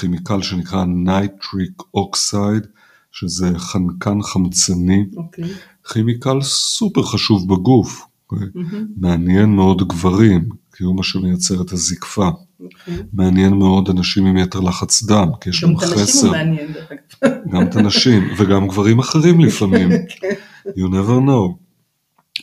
כימיקל 0.00 0.42
שנקרא 0.42 0.84
nitric 0.84 1.82
oxide, 1.94 2.66
שזה 3.12 3.58
חנקן 3.58 4.22
חמצני, 4.22 5.04
אוקיי. 5.16 5.44
כימיקל 5.92 6.42
סופר 6.42 7.02
חשוב 7.02 7.54
בגוף? 7.54 8.06
מהמם. 8.32 8.86
מעניין 8.96 9.56
מאוד 9.56 9.88
גברים, 9.88 10.48
כי 10.72 10.84
הוא 10.84 10.96
מה 10.96 11.02
שמייצר 11.02 11.62
את 11.62 11.72
הזקפה. 11.72 12.28
אוקיי. 12.60 12.94
מעניין 13.12 13.54
מאוד 13.54 13.90
אנשים 13.90 14.26
עם 14.26 14.36
יתר 14.36 14.60
לחץ 14.60 15.02
דם, 15.02 15.28
כי 15.40 15.50
יש 15.50 15.64
גם 15.64 15.70
להם 15.70 15.78
את 15.78 15.82
הנשים 15.82 16.04
חסר. 16.04 16.26
הוא 16.26 16.36
מעניין, 16.36 16.72
דרך 16.72 16.92
אגב. 16.92 17.32
גם 17.52 17.62
את 17.62 17.76
הנשים, 17.76 18.28
וגם 18.38 18.68
גברים 18.68 18.98
אחרים 18.98 19.40
לפעמים. 19.40 19.88
כן. 20.20 20.34
You 20.68 20.88
never 20.88 21.26
know. 21.26 21.56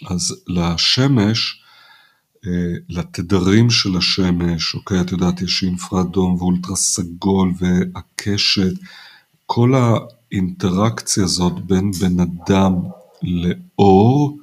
אז 0.10 0.36
לשמש, 0.48 1.62
אה, 2.48 2.52
לתדרים 2.90 3.70
של 3.70 3.98
השמש, 3.98 4.76
אוקיי, 4.76 5.02
את 5.02 5.12
יודעת, 5.12 5.42
יש 5.42 5.64
אינפרדום 5.64 6.36
ואולטרה 6.36 6.76
סגול 6.76 7.54
והקשת, 7.60 8.74
כל 9.46 9.74
האינטראקציה 9.76 11.24
הזאת 11.24 11.66
בין 11.66 11.92
בן 11.92 12.20
אדם 12.20 12.74
לאור, 13.22 14.38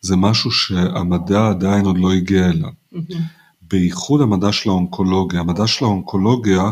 זה 0.00 0.16
משהו 0.16 0.50
שהמדע 0.50 1.48
עדיין 1.48 1.84
עוד 1.84 1.98
לא 1.98 2.12
הגיע 2.12 2.48
אליו. 2.48 2.70
מהמם. 2.92 3.41
בייחוד 3.72 4.20
המדע 4.20 4.52
של 4.52 4.70
האונקולוגיה. 4.70 5.40
המדע 5.40 5.66
של 5.66 5.84
האונקולוגיה 5.84 6.62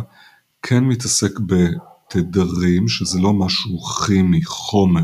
כן 0.62 0.84
מתעסק 0.84 1.38
בתדרים, 1.40 2.88
שזה 2.88 3.20
לא 3.20 3.32
משהו 3.32 3.78
כימי, 3.78 4.44
חומר, 4.44 5.00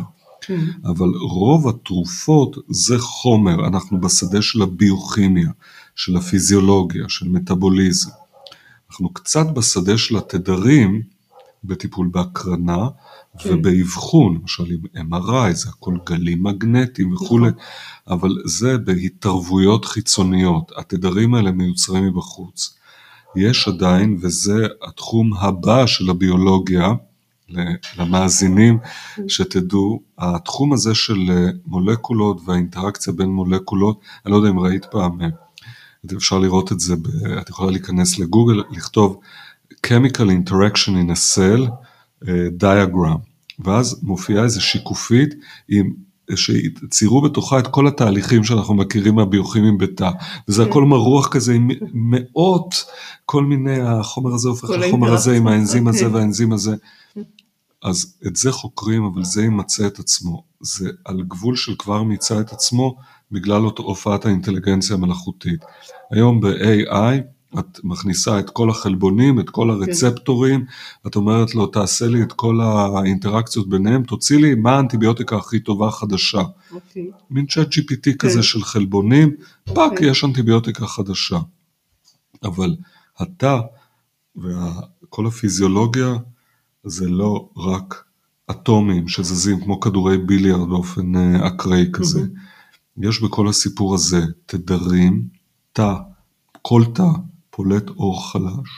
מהמם. 0.49 0.71
אבל 0.85 1.09
רוב 1.31 1.69
התרופות 1.69 2.57
זה 2.69 2.99
חומר, 2.99 3.67
אנחנו 3.67 4.01
בשדה 4.01 4.43
של 4.43 4.63
הביוכימיה, 4.63 5.51
של 5.95 6.17
הפיזיולוגיה, 6.17 7.05
של 7.09 7.29
מטאבוליזם. 7.29 8.11
אנחנו 8.91 9.13
קצת 9.13 9.47
בשדה 9.55 9.99
של 9.99 10.17
התדרים 10.17 11.03
בטיפול 11.65 12.09
בהקרנה 12.13 12.89
כן. 13.39 13.55
ובאבחון, 13.55 14.39
למשל 14.41 14.65
עם 14.95 15.15
MRI, 15.15 15.53
זה 15.53 15.69
הכל 15.69 15.97
גלים 16.07 16.43
מגנטיים 16.43 17.13
וכולי, 17.13 17.51
אבל 18.09 18.31
זה 18.45 18.79
בהתערבויות 18.79 19.85
חיצוניות, 19.85 20.73
התדרים 20.77 21.35
האלה 21.35 21.51
מיוצרים 21.51 22.07
מבחוץ. 22.07 22.77
יש 23.37 23.69
עדיין, 23.69 24.19
וזה 24.21 24.67
התחום 24.89 25.35
הבא 25.35 25.87
של 25.87 26.11
הביולוגיה, 26.11 26.93
למאזינים 27.99 28.79
שתדעו, 29.29 30.03
התחום 30.19 30.73
הזה 30.73 30.95
של 30.95 31.31
מולקולות 31.67 32.41
והאינטראקציה 32.47 33.13
בין 33.13 33.29
מולקולות, 33.29 34.01
אני 34.27 34.33
לא 34.33 34.37
יודע 34.37 34.51
אם 34.51 34.59
ראית 34.59 34.85
פעם, 34.85 35.19
אפשר 36.17 36.39
לראות 36.39 36.73
את 36.73 36.81
זה, 36.81 36.95
את 37.41 37.49
יכולה 37.49 37.71
להיכנס 37.71 38.19
לגוגל, 38.19 38.63
לכתוב 38.71 39.21
chemical 39.87 40.29
interaction 40.31 40.91
in 40.91 41.11
a 41.11 41.37
cell 41.37 41.71
diagram, 42.61 43.19
ואז 43.59 44.01
מופיעה 44.03 44.45
איזה 44.45 44.61
שיקופית 44.61 45.35
עם 45.69 45.93
שציירו 46.35 47.21
בתוכה 47.23 47.59
את 47.59 47.67
כל 47.67 47.87
התהליכים 47.87 48.45
שאנחנו 48.45 48.75
מכירים 48.75 49.15
מהביוכימים 49.15 49.79
בתא, 49.79 50.11
וזה 50.49 50.63
הכל 50.63 50.85
מרוח 50.85 51.29
כזה 51.29 51.55
עם 51.55 51.69
מאות, 51.95 52.85
כל 53.25 53.45
מיני, 53.45 53.81
החומר 53.81 54.35
הזה 54.35 54.49
הופך 54.49 54.71
לחומר 54.71 55.13
הזה 55.13 55.37
עם 55.37 55.47
האנזים 55.47 55.89
הזה 55.89 56.13
והאנזים 56.13 56.53
הזה. 56.53 56.77
אז 57.83 58.17
את 58.27 58.37
זה 58.37 58.53
חוקרים, 58.53 59.05
אבל 59.05 59.25
זה 59.25 59.43
ימצא 59.43 59.87
את 59.87 59.99
עצמו. 59.99 60.45
זה 60.61 60.91
על 61.05 61.23
גבול 61.23 61.57
של 61.57 61.75
כבר 61.79 62.03
מיצה 62.03 62.41
את 62.41 62.53
עצמו 62.53 62.97
בגלל 63.33 63.63
הופעת 63.63 64.27
האינטליגנציה 64.27 64.97
המלאכותית. 64.97 65.61
היום 66.11 66.41
ב-AI 66.41 67.36
את 67.59 67.81
מכניסה 67.85 68.39
את 68.39 68.51
כל 68.51 68.71
החלבונים, 68.71 69.41
את 69.41 69.51
כל 69.51 69.71
הרצפטורים, 69.71 70.65
את 71.07 71.17
אומרת 71.17 71.55
לו 71.55 71.67
תעשה 71.67 72.07
לי 72.07 72.23
את 72.23 72.33
כל 72.33 72.61
האינטראקציות 72.61 73.69
ביניהם, 73.69 74.03
תוציא 74.03 74.39
לי 74.39 74.55
מה 74.55 74.77
האנטיביוטיקה 74.77 75.37
הכי 75.37 75.61
טובה 75.61 75.91
חדשה. 75.91 76.43
אוקיי. 76.73 77.11
מין 77.31 77.47
Chat 77.47 77.69
GPT 77.73 78.17
כזה 78.19 78.43
של 78.43 78.63
חלבונים, 78.63 79.35
fuck, 79.75 79.93
יש 80.01 80.25
אנטיביוטיקה 80.25 80.87
חדשה. 80.87 81.39
אבל 82.45 82.77
התא 83.19 83.59
וכל 84.37 85.27
הפיזיולוגיה 85.27 86.15
זה 86.85 87.09
לא 87.09 87.49
רק 87.57 88.05
אטומים 88.51 89.09
שזזים 89.09 89.65
כמו 89.65 89.81
כדורי 89.81 90.19
ביליארד 90.19 90.69
באופן 90.69 91.17
אקראי 91.17 91.87
כזה. 91.93 92.21
יש 92.99 93.23
בכל 93.23 93.49
הסיפור 93.49 93.95
הזה 93.95 94.25
תדרים, 94.47 95.29
תא, 95.73 95.95
כל 96.63 96.83
תא 96.95 97.09
פולט 97.57 97.89
אור 97.89 98.33
חלש 98.33 98.69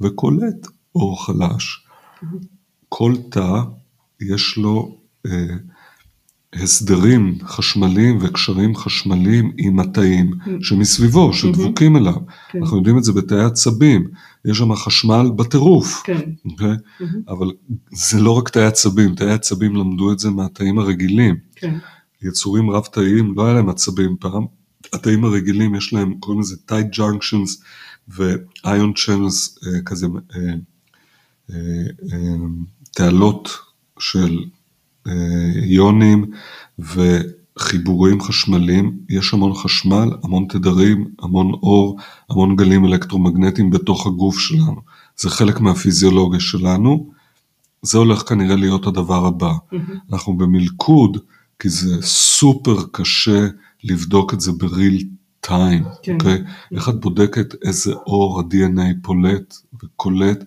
וקולט 0.00 0.66
אור 0.94 1.24
חלש. 1.26 1.86
כל 2.88 3.14
תא 3.30 3.60
יש 4.20 4.56
לו 4.56 4.98
אה, 5.26 5.46
הסדרים 6.52 7.38
חשמליים 7.42 8.18
וקשרים 8.20 8.76
חשמליים 8.76 9.52
עם 9.58 9.80
התאים 9.80 10.30
שמסביבו, 10.60 11.32
שדבוקים 11.32 11.96
אליו. 11.96 12.14
כן. 12.50 12.58
אנחנו 12.58 12.76
יודעים 12.76 12.98
את 12.98 13.04
זה 13.04 13.12
בתאי 13.12 13.44
עצבים, 13.44 14.08
יש 14.44 14.58
שם 14.58 14.74
חשמל 14.74 15.30
בטירוף. 15.36 16.02
כן. 16.04 16.30
אוקיי? 16.50 16.76
אבל 17.28 17.50
זה 17.92 18.20
לא 18.20 18.30
רק 18.30 18.48
תאי 18.48 18.64
עצבים, 18.64 19.14
תאי 19.14 19.32
עצבים 19.32 19.76
למדו 19.76 20.12
את 20.12 20.18
זה 20.18 20.30
מהתאים 20.30 20.78
הרגילים. 20.78 21.36
כן. 21.56 21.78
יצורים 22.22 22.70
רב 22.70 22.84
תאיים, 22.84 23.34
לא 23.36 23.44
היה 23.44 23.54
להם 23.54 23.68
עצבים 23.68 24.16
פעם, 24.20 24.46
התאים 24.92 25.24
הרגילים 25.24 25.74
יש 25.74 25.92
להם, 25.92 26.14
קוראים 26.20 26.40
לזה 26.40 26.56
tight 26.70 26.96
junctions 26.96 27.62
ו-ion 28.08 28.92
channels 28.96 29.66
כזה, 29.84 30.06
תעלות 32.90 33.48
של 33.98 34.44
איונים 35.62 36.30
וחיבורים 36.78 38.20
חשמליים, 38.20 38.98
יש 39.08 39.34
המון 39.34 39.54
חשמל, 39.54 40.10
המון 40.22 40.46
תדרים, 40.48 41.08
המון 41.22 41.52
אור, 41.52 41.98
המון 42.30 42.56
גלים 42.56 42.84
אלקטרומגנטיים 42.84 43.70
בתוך 43.70 44.06
הגוף 44.06 44.38
שלנו. 44.38 44.80
זה 45.16 45.30
חלק 45.30 45.60
מהפיזיולוגיה 45.60 46.40
שלנו, 46.40 47.10
זה 47.82 47.98
הולך 47.98 48.28
כנראה 48.28 48.56
להיות 48.56 48.86
הדבר 48.86 49.26
הבא. 49.26 49.52
אנחנו 50.12 50.36
במלכוד, 50.36 51.18
כי 51.58 51.68
זה 51.68 52.02
סופר 52.02 52.76
קשה 52.92 53.46
לבדוק 53.84 54.34
את 54.34 54.40
זה 54.40 54.52
בריל 54.52 55.08
טיים, 55.46 55.84
אוקיי? 55.84 56.42
איך 56.72 56.88
את 56.88 57.00
בודקת 57.00 57.54
איזה 57.64 57.92
אור 57.92 58.40
ה-DNA 58.40 58.94
פולט 59.02 59.54
וקולט, 59.82 60.44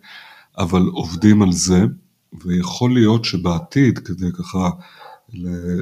אבל 0.57 0.81
עובדים 0.81 1.41
על 1.41 1.51
זה, 1.51 1.85
ויכול 2.43 2.93
להיות 2.93 3.25
שבעתיד, 3.25 3.99
כדי 3.99 4.31
ככה 4.31 4.69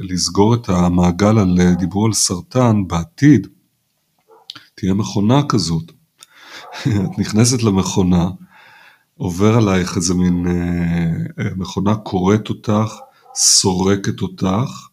לסגור 0.02 0.53
את 0.53 0.69
המעגל 0.69 1.38
על 1.38 1.60
דיבור 1.80 2.06
על 2.06 2.14
סרטן, 2.14 2.88
בעתיד 2.88 3.48
תהיה 4.76 4.94
מכונה 4.94 5.41
כזאת. 5.49 5.91
את 7.06 7.19
נכנסת 7.19 7.64
למכונה, 7.64 8.30
עובר 9.18 9.57
עלייך 9.57 9.95
איזה 9.95 10.14
מין 10.14 10.45
מכונה 11.56 11.95
קוראת 11.95 12.49
אותך, 12.49 12.94
סורקת 13.35 14.22
אותך, 14.22 14.88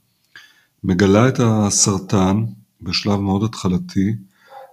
מגלה 0.84 1.28
את 1.28 1.40
הסרטן 1.40 2.44
בשלב 2.84 3.20
מאוד 3.20 3.42
התחלתי, 3.42 4.14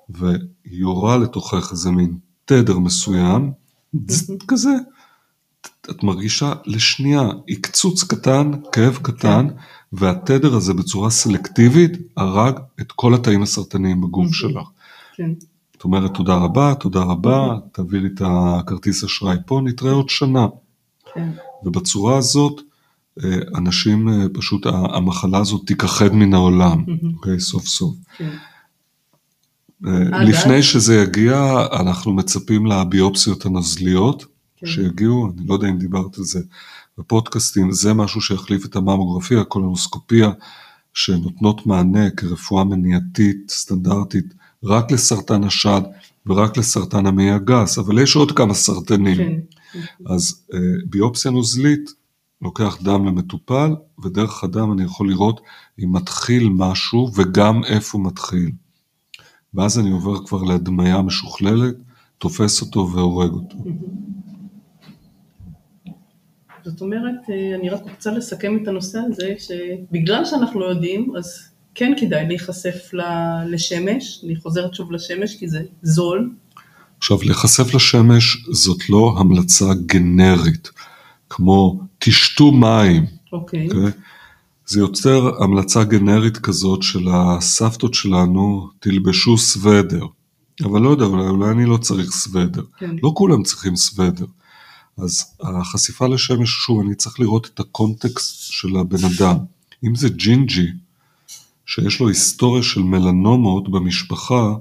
ויורה 0.10 1.18
לתוכך 1.18 1.72
איזה 1.72 1.92
מין 1.92 2.18
תדר 2.46 2.80
מסוים, 2.80 3.52
כזה, 4.48 4.70
את 5.90 6.04
מרגישה 6.04 6.54
לשנייה 6.66 7.30
עקצוץ 7.48 8.04
קטן, 8.04 8.52
כאב 8.72 9.00
קטן, 9.02 9.48
והתדר 9.94 10.56
הזה 10.56 10.74
בצורה 10.74 11.10
סלקטיבית 11.10 11.92
הרג 12.18 12.60
את 12.82 12.92
כל 12.92 13.14
התאים 13.14 13.42
הסרטניים 13.42 14.02
בגוף 14.02 14.28
שלך. 14.32 14.68
כן. 15.16 15.32
את 15.78 15.84
אומרת 15.84 16.14
תודה 16.14 16.36
רבה, 16.36 16.76
תודה 16.76 17.00
רבה, 17.00 17.58
תביא 17.72 18.00
לי 18.00 18.08
את 18.08 18.22
הכרטיס 18.26 19.04
אשראי 19.04 19.38
פה, 19.46 19.62
נתראה 19.64 19.92
עוד 19.92 20.10
שנה. 20.10 20.48
כן. 21.14 21.30
ובצורה 21.64 22.18
הזאת, 22.18 22.62
אנשים 23.56 24.10
פשוט, 24.34 24.66
המחלה 24.66 25.38
הזאת 25.38 25.62
תיכחד 25.68 26.14
מן 26.14 26.34
העולם, 26.34 26.84
אוקיי, 27.16 27.40
סוף 27.40 27.68
סוף. 27.68 27.96
כן. 28.18 28.30
לפני 30.12 30.64
שזה 30.64 31.02
יגיע, 31.02 31.66
אנחנו 31.80 32.14
מצפים 32.14 32.66
לביופסיות 32.66 33.46
הנזליות 33.46 34.26
כן. 34.58 34.68
שיגיעו, 34.68 35.32
אני 35.38 35.48
לא 35.48 35.54
יודע 35.54 35.68
אם 35.68 35.78
דיברת 35.78 36.18
על 36.18 36.24
זה 36.24 36.40
בפודקאסטים, 36.98 37.72
זה 37.72 37.94
משהו 37.94 38.22
שיחליף 38.22 38.66
את 38.66 38.76
הממוגרפיה, 38.76 39.42
הקולונוסקופיה, 39.42 40.32
שנותנות 40.94 41.68
מענה 41.68 42.10
כרפואה 42.10 42.64
מניעתית, 42.64 43.38
סטנדרטית, 43.50 44.34
רק 44.64 44.92
לסרטן 44.92 45.44
השד 45.44 45.82
ורק 46.26 46.58
לסרטן 46.58 47.06
המעי 47.06 47.32
הגס, 47.32 47.78
אבל 47.78 48.00
יש 48.00 48.16
עוד 48.16 48.32
כמה 48.32 48.54
סרטנים. 48.54 49.18
כן. 49.18 49.40
אז 50.06 50.46
ביופסיה 50.86 51.32
נוזלית, 51.32 51.94
לוקח 52.42 52.78
דם 52.82 53.06
למטופל, 53.06 53.76
ודרך 54.04 54.44
הדם 54.44 54.72
אני 54.72 54.84
יכול 54.84 55.10
לראות 55.10 55.42
אם 55.84 55.94
מתחיל 55.94 56.50
משהו 56.50 57.12
וגם 57.16 57.64
איפה 57.64 57.98
מתחיל. 57.98 58.52
ואז 59.54 59.80
אני 59.80 59.92
עובר 59.92 60.26
כבר 60.26 60.44
להדמיה 60.44 61.02
משוכללת, 61.02 61.76
תופס 62.18 62.62
אותו 62.62 62.90
והורג 62.94 63.32
אותו. 63.32 63.58
זאת 66.66 66.82
אומרת, 66.82 67.30
אני 67.60 67.70
רק 67.70 67.82
רוצה 67.84 68.12
לסכם 68.12 68.58
את 68.64 68.68
הנושא 68.68 69.00
הזה, 69.00 69.34
שבגלל 69.40 70.26
שאנחנו 70.26 70.60
לא 70.60 70.66
יודעים, 70.66 71.16
אז 71.18 71.52
כן 71.76 71.94
כדאי 72.00 72.28
להיחשף 72.28 72.92
לשמש, 73.48 74.22
אני 74.26 74.36
חוזרת 74.36 74.74
שוב 74.74 74.92
לשמש 74.92 75.36
כי 75.36 75.48
זה 75.48 75.64
זול. 75.82 76.32
עכשיו, 76.98 77.18
להיחשף 77.24 77.74
לשמש 77.74 78.46
זאת 78.52 78.90
לא 78.90 79.16
המלצה 79.20 79.66
גנרית, 79.86 80.70
כמו 81.34 81.80
תשתו 82.00 82.52
מים. 82.52 83.06
אוקיי. 83.34 83.68
Okay. 83.70 83.74
Okay? 83.74 83.92
זה 84.66 84.80
יוצר 84.80 85.44
המלצה 85.44 85.84
גנרית 85.84 86.38
כזאת 86.38 86.84
של 86.84 87.08
הסבתות 87.12 87.94
שלנו, 87.94 88.70
תלבשו 88.80 89.38
סוודר. 89.38 90.06
אבל 90.64 90.82
לא 90.82 90.90
יודע, 90.90 91.06
אולי, 91.06 91.28
אולי 91.28 91.52
אני 91.52 91.66
לא 91.66 91.78
צריך 91.78 92.12
סוודר. 92.12 92.64
כן. 92.78 92.96
לא 93.04 93.12
כולם 93.16 93.44
צריכים 93.44 93.76
סוודר. 93.76 94.26
אז 94.98 95.26
החשיפה 95.42 96.08
לשמש, 96.08 96.50
שוב, 96.50 96.80
אני 96.86 96.96
צריך 96.96 97.20
לראות 97.20 97.50
את 97.54 97.60
הקונטקסט 97.60 98.52
של 98.52 98.78
הבן 98.78 99.06
אדם. 99.16 99.38
אם 99.84 99.96
זה 99.96 100.10
ג'ינג'י, 100.10 100.68
שיש 101.66 102.00
לו 102.00 102.08
היסטוריה 102.08 102.64
של 102.64 102.82
מלנומות 102.82 103.72
במשפחה, 103.72 104.54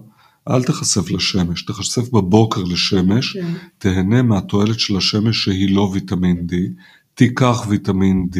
אל 0.48 0.62
תחשף 0.62 1.10
לשמש, 1.10 1.62
תחשף 1.62 2.08
בבוקר 2.12 2.62
לשמש, 2.62 3.32
כן. 3.32 3.54
תהנה 3.78 4.22
מהתועלת 4.22 4.80
של 4.80 4.96
השמש 4.96 5.44
שהיא 5.44 5.74
לא 5.74 5.90
ויטמין 5.92 6.46
D, 6.50 6.54
תיקח 7.14 7.66
ויטמין 7.68 8.28
D, 8.32 8.38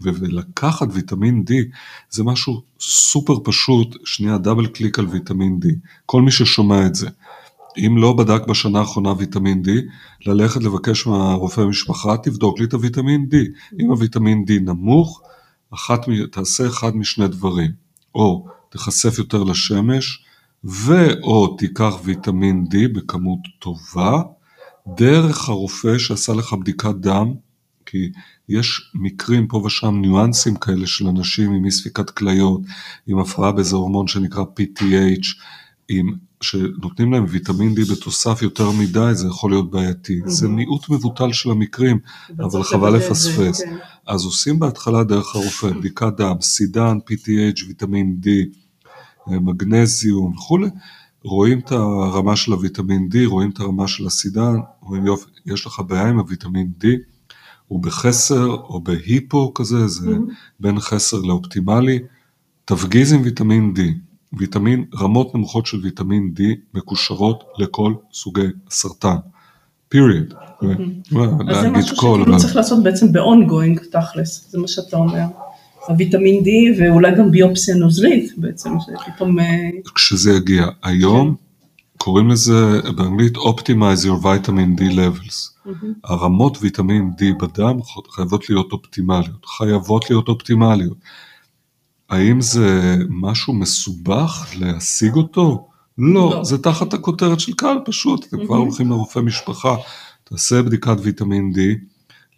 ולקחת 0.00 0.88
ויטמין 0.90 1.44
D 1.48 1.52
זה 2.10 2.24
משהו 2.24 2.62
סופר 2.80 3.34
פשוט, 3.44 3.96
שנייה 4.04 4.38
double 4.38 4.66
click 4.66 4.98
על 4.98 5.06
ויטמין 5.06 5.60
D, 5.64 5.66
כל 6.06 6.22
מי 6.22 6.30
ששומע 6.30 6.86
את 6.86 6.94
זה. 6.94 7.08
אם 7.78 7.98
לא 7.98 8.12
בדק 8.12 8.46
בשנה 8.48 8.78
האחרונה 8.78 9.12
ויטמין 9.18 9.62
D, 9.66 9.70
ללכת 10.26 10.62
לבקש 10.62 11.06
מהרופא 11.06 11.60
משפחה, 11.60 12.16
תבדוק 12.16 12.58
לי 12.58 12.64
את 12.64 12.72
הוויטמין 12.72 13.28
D. 13.30 13.36
אם 13.80 13.90
הוויטמין 13.90 14.44
D 14.48 14.52
נמוך, 14.60 15.22
אחת, 15.74 16.00
תעשה 16.32 16.66
אחד 16.66 16.96
משני 16.96 17.28
דברים, 17.28 17.70
או 18.14 18.46
תחשף 18.68 19.18
יותר 19.18 19.42
לשמש, 19.42 20.21
ואו 20.64 21.56
תיקח 21.56 21.94
ויטמין 22.04 22.64
D 22.70 22.88
בכמות 22.94 23.40
טובה, 23.58 24.22
דרך 24.96 25.48
הרופא 25.48 25.98
שעשה 25.98 26.32
לך 26.32 26.52
בדיקת 26.52 26.94
דם, 26.94 27.34
כי 27.86 28.10
יש 28.48 28.90
מקרים 28.94 29.46
פה 29.46 29.62
ושם 29.66 30.00
ניואנסים 30.00 30.56
כאלה 30.56 30.86
של 30.86 31.06
אנשים 31.06 31.52
עם 31.52 31.64
אי 31.64 31.70
ספיקת 31.70 32.10
כליות, 32.10 32.60
עם 33.06 33.18
הפרעה 33.18 33.52
באיזה 33.52 33.76
הורמון 33.76 34.06
שנקרא 34.06 34.42
PTH, 34.42 35.26
עם, 35.88 36.12
שנותנים 36.40 37.12
להם 37.12 37.24
ויטמין 37.28 37.74
D 37.74 37.92
בתוסף 37.92 38.42
יותר 38.42 38.70
מדי, 38.70 39.10
זה 39.12 39.26
יכול 39.26 39.50
להיות 39.50 39.70
בעייתי. 39.70 40.20
Mhm. 40.24 40.28
זה 40.28 40.48
מיעוט 40.48 40.88
מבוטל 40.88 41.32
של 41.32 41.50
המקרים, 41.50 41.98
אבל 42.38 42.62
חבל 42.62 42.96
לפספס. 42.96 43.62
כן. 43.62 43.76
אז 44.06 44.24
עושים 44.24 44.58
בהתחלה 44.58 45.04
דרך 45.04 45.34
הרופא, 45.36 45.70
בדיקת 45.70 46.12
דם, 46.16 46.36
סידן, 46.40 46.98
PTH, 47.10 47.66
ויטמין 47.68 48.16
D, 48.22 48.28
מגנזיום 49.26 50.32
וכולי, 50.32 50.68
רואים 51.24 51.58
את 51.58 51.72
הרמה 51.72 52.36
של 52.36 52.52
הוויטמין 52.52 53.08
D, 53.12 53.16
רואים 53.26 53.50
את 53.50 53.60
הרמה 53.60 53.88
של 53.88 54.06
הסידן, 54.06 54.54
רואים 54.82 55.06
יופי, 55.06 55.30
יש 55.46 55.66
לך 55.66 55.82
בעיה 55.86 56.08
עם 56.08 56.18
הוויטמין 56.18 56.72
D, 56.82 56.86
הוא 57.68 57.82
בחסר 57.82 58.46
או 58.46 58.80
בהיפו 58.80 59.54
כזה, 59.54 59.86
זה 59.88 60.10
Mhm. 60.10 60.32
בין 60.60 60.80
חסר 60.80 61.16
לאופטימלי, 61.20 61.98
תפגיז 62.64 63.12
עם 63.12 63.20
ויטמין 63.24 63.74
D, 63.76 63.80
ויטמין, 64.38 64.84
רמות 65.00 65.34
נמוכות 65.34 65.66
של 65.66 65.78
ויטמין 65.82 66.34
D 66.36 66.42
מקושרות 66.74 67.44
לכל 67.58 67.94
סוגי 68.12 68.46
הסרטן, 68.68 69.16
period. 69.94 70.34
אז 71.50 71.60
זה 71.60 71.70
משהו 71.70 71.96
שכאילו 71.96 72.38
צריך 72.38 72.56
לעשות 72.56 72.82
בעצם 72.82 73.12
ב-ongoing 73.12 73.80
תכלס, 73.92 74.50
זה 74.50 74.58
מה 74.58 74.68
שאתה 74.68 74.96
אומר. 74.96 75.24
הוויטמין 75.88 76.44
D 76.44 76.48
ואולי 76.78 77.14
גם 77.18 77.30
ביופסיה 77.30 77.74
נוזלית 77.74 78.32
בעצם, 78.36 78.70
שפתאום... 78.80 79.40
אה, 79.40 79.70
כשזה 79.94 80.32
יגיע. 80.32 80.66
היום 80.82 81.34
קוראים 81.98 82.28
לזה 82.28 82.80
באנגלית 82.96 83.36
Optimize 83.36 84.04
your 84.04 84.24
vitamin 84.24 84.80
D 84.80 84.82
levels. 84.82 85.52
הרמות 86.04 86.58
ויטמין 86.60 87.10
D 87.18 87.42
בדם 87.42 87.78
חייבות 88.10 88.50
להיות 88.50 88.72
אופטימליות, 88.72 89.46
חייבות 89.46 90.10
להיות 90.10 90.28
אופטימליות. 90.28 90.96
האם 92.08 92.40
זה 92.40 92.96
משהו 93.08 93.52
מסובך 93.52 94.46
להשיג 94.58 95.14
אותו? 95.14 95.68
לא, 95.98 96.30
לא. 96.30 96.44
זה 96.44 96.58
תחת 96.58 96.94
הכותרת 96.94 97.40
של 97.40 97.52
קהל 97.52 97.78
פשוט, 97.84 98.26
אתם 98.26 98.46
כבר. 98.46 98.56
הולכים 98.56 98.90
לרופא 98.90 99.18
משפחה, 99.18 99.76
תעשה 100.24 100.62
בדיקת 100.62 100.96
ויטמין 101.02 101.52
D, 101.54 101.58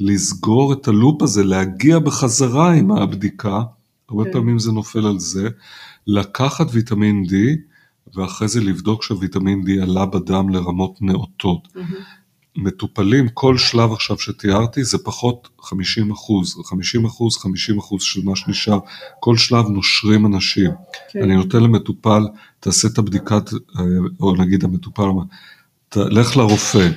לסגור 0.01 0.73
את 0.73 0.89
הלופ 0.89 1.23
הזה, 1.23 1.45
להגיע 1.45 1.99
בחזרה 1.99 2.73
עם 2.73 2.91
הבדיקה, 2.91 3.63
הרבה 4.09 4.25
כן. 4.25 4.33
פעמים 4.33 4.59
זה 4.59 4.73
נופל 4.73 5.07
על 5.07 5.19
זה, 5.19 5.49
לקחת 6.07 6.67
ויטמין 6.73 7.25
D, 7.29 7.35
ואחרי 8.15 8.49
זה 8.49 8.61
לבדוק 8.61 9.03
שהוויטמין 9.03 9.63
D 9.67 9.83
עלה 9.83 10.07
בדם 10.07 10.49
לרמות 10.49 11.03
נאותות. 11.03 11.69
מטופלים, 12.57 13.29
כל 13.29 13.59
שלב 13.59 13.93
עכשיו 13.93 14.19
שתיארתי 14.19 14.85
זה 14.85 14.99
פחות 14.99 15.49
50 15.61 16.11
אחוז, 16.11 16.57
50 16.65 17.05
אחוז, 17.05 17.37
50 17.37 17.79
אחוז 17.79 18.03
של 18.03 18.21
מה 18.25 18.37
שנשאר, 18.37 18.79
כל 19.21 19.37
שלב 19.37 19.69
נושרים 19.69 20.27
אנשים. 20.27 20.71
כן. 21.13 21.23
אני 21.23 21.37
נותן 21.37 21.63
למטופל, 21.63 22.23
תעשה 22.61 22.89
את 22.89 22.99
הבדיקת, 22.99 23.53
אה, 23.53 23.83
או 24.21 24.37
נגיד 24.37 24.65
המטופל 24.65 25.03
אומר, 25.03 25.23
"ת- 25.89 25.97
לך 25.97 26.37
לרופא, 26.37 26.89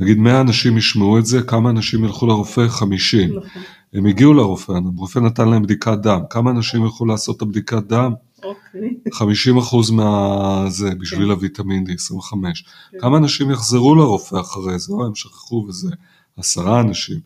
נגיד 0.00 0.18
100 0.18 0.40
אנשים 0.40 0.78
ישמעו 0.78 1.18
את 1.18 1.26
זה, 1.26 1.42
כמה 1.42 1.70
אנשים 1.70 2.04
ילכו 2.04 2.26
לרופא? 2.26 2.68
50. 2.68 3.30
נכון, 3.30 3.48
הם 3.92 4.06
הגיעו 4.06 4.34
לרופא, 4.34 4.72
הרופא 4.72 5.18
נתן 5.18 5.48
להם 5.48 5.62
בדיקת 5.62 5.98
דם, 6.02 6.20
כמה 6.30 6.50
אנשים 6.50 6.84
ילכו 6.84 7.06
לעשות 7.06 7.36
את 7.36 7.42
הבדיקת 7.42 7.82
דם? 7.82 8.12
אוקיי. 8.42 8.90
50 9.12 9.58
אחוז 9.58 9.90
מהזה, 9.90 10.94
בשביל 10.94 11.24
כן. 11.24 11.30
הוויטמין 11.30 11.86
D, 11.86 11.92
25. 11.94 12.64
כן. 12.92 12.98
כמה 13.00 13.18
אנשים 13.18 13.50
יחזרו 13.50 13.94
לרופא 13.94 14.40
אחרי 14.40 14.78
זה, 14.78 14.92
או 14.92 15.06
הם 15.06 15.14
שכחו 15.14 15.66
וזה, 15.68 15.88
עשרה 16.36 16.80
אנשים. 16.80 17.20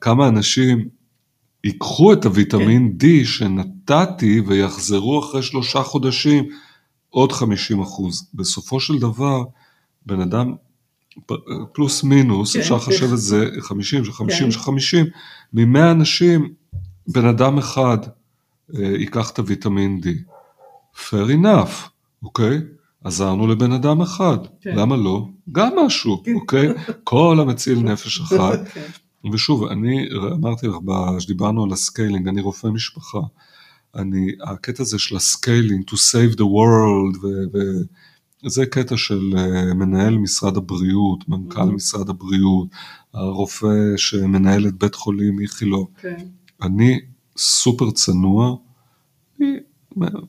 כמה 0.00 0.28
אנשים 0.28 0.88
ייקחו 1.64 2.12
את 2.12 2.24
הוויטמין 2.24 2.96
כן. 2.98 3.06
D 3.06 3.26
שנתתי 3.26 4.40
ויחזרו 4.40 5.20
אחרי 5.20 5.42
שלושה 5.42 5.82
חודשים, 5.82 6.44
עוד 7.10 7.32
50 7.32 7.80
אחוז. 7.80 8.28
בסופו 8.34 8.80
של 8.80 8.98
דבר, 8.98 9.42
בן 10.06 10.20
אדם, 10.20 10.54
פלוס 11.72 12.04
מינוס, 12.04 12.54
כן. 12.54 12.60
אפשר 12.60 12.76
לחשב 12.76 13.12
את 13.12 13.18
זה 13.18 13.48
50 13.60 14.04
של 14.04 14.12
50 14.12 14.44
כן. 14.44 14.50
של 14.50 14.58
50, 14.58 15.06
מ-100 15.52 15.90
אנשים, 15.90 16.52
בן 17.08 17.26
אדם 17.26 17.58
אחד 17.58 17.98
אה, 18.78 18.84
ייקח 18.84 19.30
את 19.30 19.38
הוויטמין 19.38 20.00
D. 20.04 20.06
fair 20.94 21.30
enough, 21.42 21.88
אוקיי? 22.22 22.60
עזרנו 23.04 23.46
לבן 23.46 23.72
אדם 23.72 24.00
אחד, 24.00 24.38
כן. 24.60 24.76
למה 24.76 24.96
לא? 24.96 25.28
גם 25.52 25.72
משהו, 25.86 26.22
כן. 26.24 26.34
אוקיי? 26.34 26.68
כל 27.04 27.38
המציל 27.40 27.78
נפש 27.78 28.20
אחת. 28.20 28.58
כן. 28.74 28.86
ושוב, 29.32 29.64
אני 29.64 30.08
אמרתי 30.32 30.66
לך, 30.66 30.76
כשדיברנו 31.18 31.64
על 31.64 31.72
ה 31.72 31.78
scaling, 31.78 32.28
אני 32.28 32.40
רופא 32.40 32.66
משפחה. 32.66 33.20
אני, 33.96 34.32
הקטע 34.42 34.82
הזה 34.82 34.98
של 34.98 35.16
ה 35.16 35.24
scaling, 35.24 35.84
to 35.90 35.94
save 35.94 36.34
the 36.34 36.42
world, 36.42 37.18
ו- 37.22 37.26
ו- 37.54 37.82
זה 38.46 38.66
קטע 38.66 38.96
של 38.96 39.20
אה, 39.36 39.74
מנהל 39.74 40.18
משרד 40.18 40.56
הבריאות, 40.56 41.28
מנכ"ל 41.28 41.60
Mhm. 41.60 41.64
משרד 41.72 42.10
הבריאות, 42.10 42.68
הרופא 43.14 43.68
שמנהל 43.96 44.66
את 44.66 44.78
בית 44.78 44.94
חולים 44.94 45.40
איכילוב. 45.40 45.88
כן. 46.00 46.16
אני 46.62 47.00
סופר 47.36 47.90
צנוע, 47.90 48.56
אני 49.40 49.56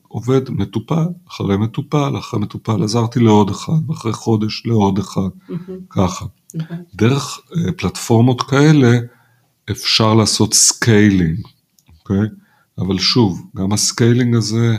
עובד 0.08 0.50
מטופל, 0.50 1.04
אחרי 1.28 1.56
מטופל, 1.56 2.18
אחרי 2.18 2.40
מטופל, 2.40 2.82
עזרתי 2.82 3.20
לעוד 3.20 3.50
אחד, 3.50 3.90
ואחרי 3.90 4.12
חודש 4.12 4.66
לעוד 4.66 4.98
אחד, 4.98 5.20
מהמם. 5.48 5.80
ככה. 5.90 6.24
הבנתי. 6.54 6.74
דרך 6.94 7.38
אה, 7.56 7.72
פלטפורמות 7.72 8.42
כאלה 8.42 8.98
אפשר 9.70 10.14
לעשות 10.14 10.54
scaling, 10.54 11.38
אוקיי? 11.98 12.28
אבל 12.78 12.98
שוב, 12.98 13.42
גם 13.56 13.72
ה 13.72 13.80
scaling 13.80 14.34
הזה, 14.36 14.76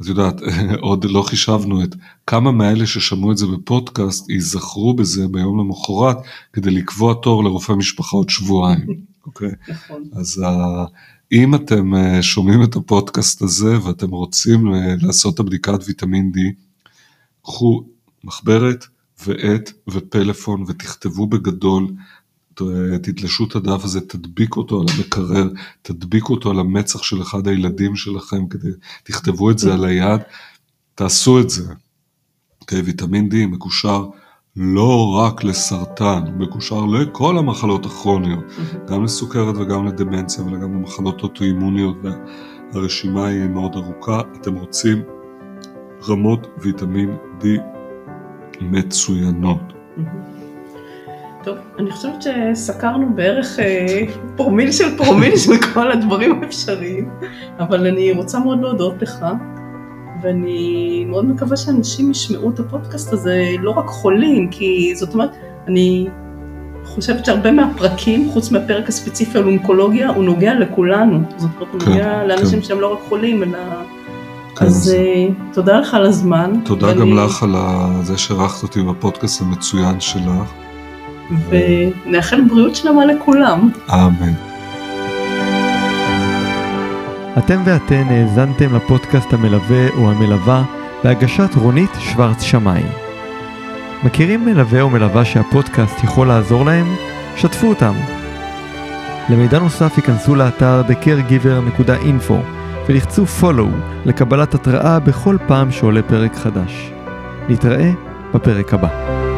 את 0.00 0.06
יודעת, 0.06 0.40
עוד 0.80 1.04
לא 1.04 1.22
חישבנו 1.22 1.84
את 1.84 1.94
כמה 2.26 2.52
מאלה 2.52 2.86
ששמעו 2.86 3.32
את 3.32 3.38
זה 3.38 3.46
בפודקאסט 3.46 4.30
ייזכרו 4.30 4.94
בזה 4.94 5.28
ביום 5.28 5.60
למחרת 5.60 6.16
כדי 6.52 6.70
לקבוע 6.70 7.14
תור 7.22 7.44
לרופא 7.44 7.72
משפחה 7.72 8.16
עוד 8.16 8.30
שבועיים, 8.30 8.86
אוקיי? 9.26 9.50
נכון. 9.68 10.02
אז 10.12 10.42
ה- 10.46 10.84
אם 11.32 11.54
אתם 11.54 11.94
אה, 11.94 12.22
שומעים 12.22 12.62
את 12.62 12.76
הפודקאסט 12.76 13.42
הזה 13.42 13.84
ואתם 13.84 14.10
רוצים 14.10 14.74
אה, 14.74 14.94
לעשות 15.02 15.34
את 15.34 15.40
הבדיקת 15.40 15.78
ויטמין 15.86 16.32
D, 16.34 16.38
קחו 17.42 17.82
מחברת 18.24 18.84
ועט 19.26 19.70
ופלאפון 19.88 20.64
ותכתבו 20.68 21.26
בגדול, 21.26 21.86
תתלשו 23.02 23.44
את 23.44 23.56
הדף 23.56 23.84
הזה, 23.84 24.00
תדביקו 24.00 24.60
אותו 24.60 24.80
על 24.80 24.86
המקרר, 24.96 25.48
תדביקו 25.82 26.34
אותו 26.34 26.50
על 26.50 26.58
המצח 26.58 27.02
של 27.02 27.22
אחד 27.22 27.48
הילדים 27.48 27.96
שלכם, 27.96 28.48
כדי, 28.48 28.68
תכתבו 29.02 29.50
את 29.50 29.58
זה 29.58 29.74
על 29.74 29.84
היד, 29.84 30.20
תעשו 30.94 31.40
את 31.40 31.50
זה. 31.50 31.72
אוקיי, 32.60 32.80
ויטמין 32.80 33.28
D 33.32 33.46
מקושר 33.46 34.06
לא 34.56 35.08
רק 35.08 35.44
לסרטן, 35.44 36.22
הוא 36.26 36.46
מקושר 36.46 36.86
לכל 36.86 37.38
המחלות 37.38 37.86
הכרוניות. 37.86 38.44
גם 38.88 39.04
לסוכרת 39.04 39.54
וגם 39.56 39.86
לדמנציה, 39.86 40.44
אבל 40.44 40.52
גם 40.52 40.74
למחלות 40.74 41.22
אוטואימוניות, 41.22 41.96
והרשימה 42.72 43.26
היא 43.26 43.46
מאוד 43.46 43.74
ארוכה. 43.74 44.20
אתם 44.40 44.54
רוצים 44.54 45.02
רמות 46.08 46.46
ויטמין 46.62 47.16
D 47.40 47.44
מצוינות. 48.60 49.72
טוב, 51.44 51.56
אני 51.78 51.90
חושבת 51.90 52.22
שסקרנו 52.22 53.14
בערך 53.14 53.58
אה, 53.58 54.04
פרומיל 54.36 54.72
של 54.72 54.96
פרומיל 54.96 55.36
של 55.36 55.52
כל 55.74 55.92
הדברים 55.92 56.42
האפשריים, 56.42 57.10
אבל 57.58 57.86
אני 57.86 58.12
רוצה 58.12 58.38
מאוד 58.38 58.60
להודות 58.60 59.02
לך, 59.02 59.26
ואני 60.22 61.04
מאוד 61.08 61.24
מקווה 61.24 61.56
שאנשים 61.56 62.10
ישמעו 62.10 62.50
את 62.50 62.58
הפודקאסט 62.58 63.12
הזה, 63.12 63.44
לא 63.60 63.70
רק 63.70 63.86
חולים, 63.86 64.48
כי 64.50 64.92
זאת 64.96 65.14
אומרת, 65.14 65.30
אני 65.68 66.06
חושבת 66.84 67.24
שהרבה 67.24 67.50
מהפרקים, 67.50 68.30
חוץ 68.30 68.50
מהפרק 68.50 68.88
הספציפי 68.88 69.38
על 69.38 69.44
אונקולוגיה, 69.44 70.08
הוא 70.08 70.24
נוגע 70.24 70.54
לכולנו. 70.54 71.20
זאת 71.36 71.50
אומרת, 71.54 71.72
הוא 71.72 71.80
כן, 71.80 71.90
נוגע 71.90 72.24
לאנשים 72.24 72.60
כן. 72.60 72.64
שהם 72.64 72.80
לא 72.80 72.92
רק 72.92 72.98
חולים, 73.08 73.42
אלא... 73.42 73.58
כן, 74.56 74.66
אז 74.66 74.94
אה, 74.96 75.26
תודה 75.52 75.80
לך 75.80 75.94
על 75.94 76.06
הזמן. 76.06 76.52
תודה 76.64 76.92
גם 76.92 77.18
לך 77.18 77.42
על 77.42 77.54
זה 78.02 78.18
שאירחת 78.18 78.62
אותי 78.62 78.82
בפודקאסט 78.82 79.42
המצוין 79.42 80.00
שלך. 80.00 80.52
ונאחל 81.48 82.40
בריאות 82.40 82.76
שלמה 82.76 83.04
לכולם. 83.06 83.70
אמן. 83.90 84.32
אתם 87.38 87.60
ואתן 87.64 88.04
האזנתם 88.10 88.74
לפודקאסט 88.76 89.32
המלווה 89.32 89.88
או 89.96 90.10
המלווה 90.10 90.64
בהגשת 91.04 91.54
רונית 91.56 91.90
שוורץ 91.98 92.42
שמאי. 92.42 92.82
מכירים 94.04 94.44
מלווה 94.44 94.80
או 94.80 94.90
מלווה 94.90 95.24
שהפודקאסט 95.24 96.04
יכול 96.04 96.28
לעזור 96.28 96.64
להם? 96.64 96.86
שתפו 97.36 97.66
אותם. 97.66 97.94
למידע 99.28 99.58
נוסף 99.58 99.96
ייכנסו 99.96 100.34
לאתר 100.34 100.82
thecaregiver.info 100.88 102.34
ולחצו 102.88 103.24
follow 103.40 104.04
לקבלת 104.04 104.54
התראה 104.54 105.00
בכל 105.00 105.36
פעם 105.46 105.72
שעולה 105.72 106.02
פרק 106.02 106.36
חדש. 106.36 106.92
נתראה 107.48 107.90
בפרק 108.34 108.74
הבא. 108.74 109.29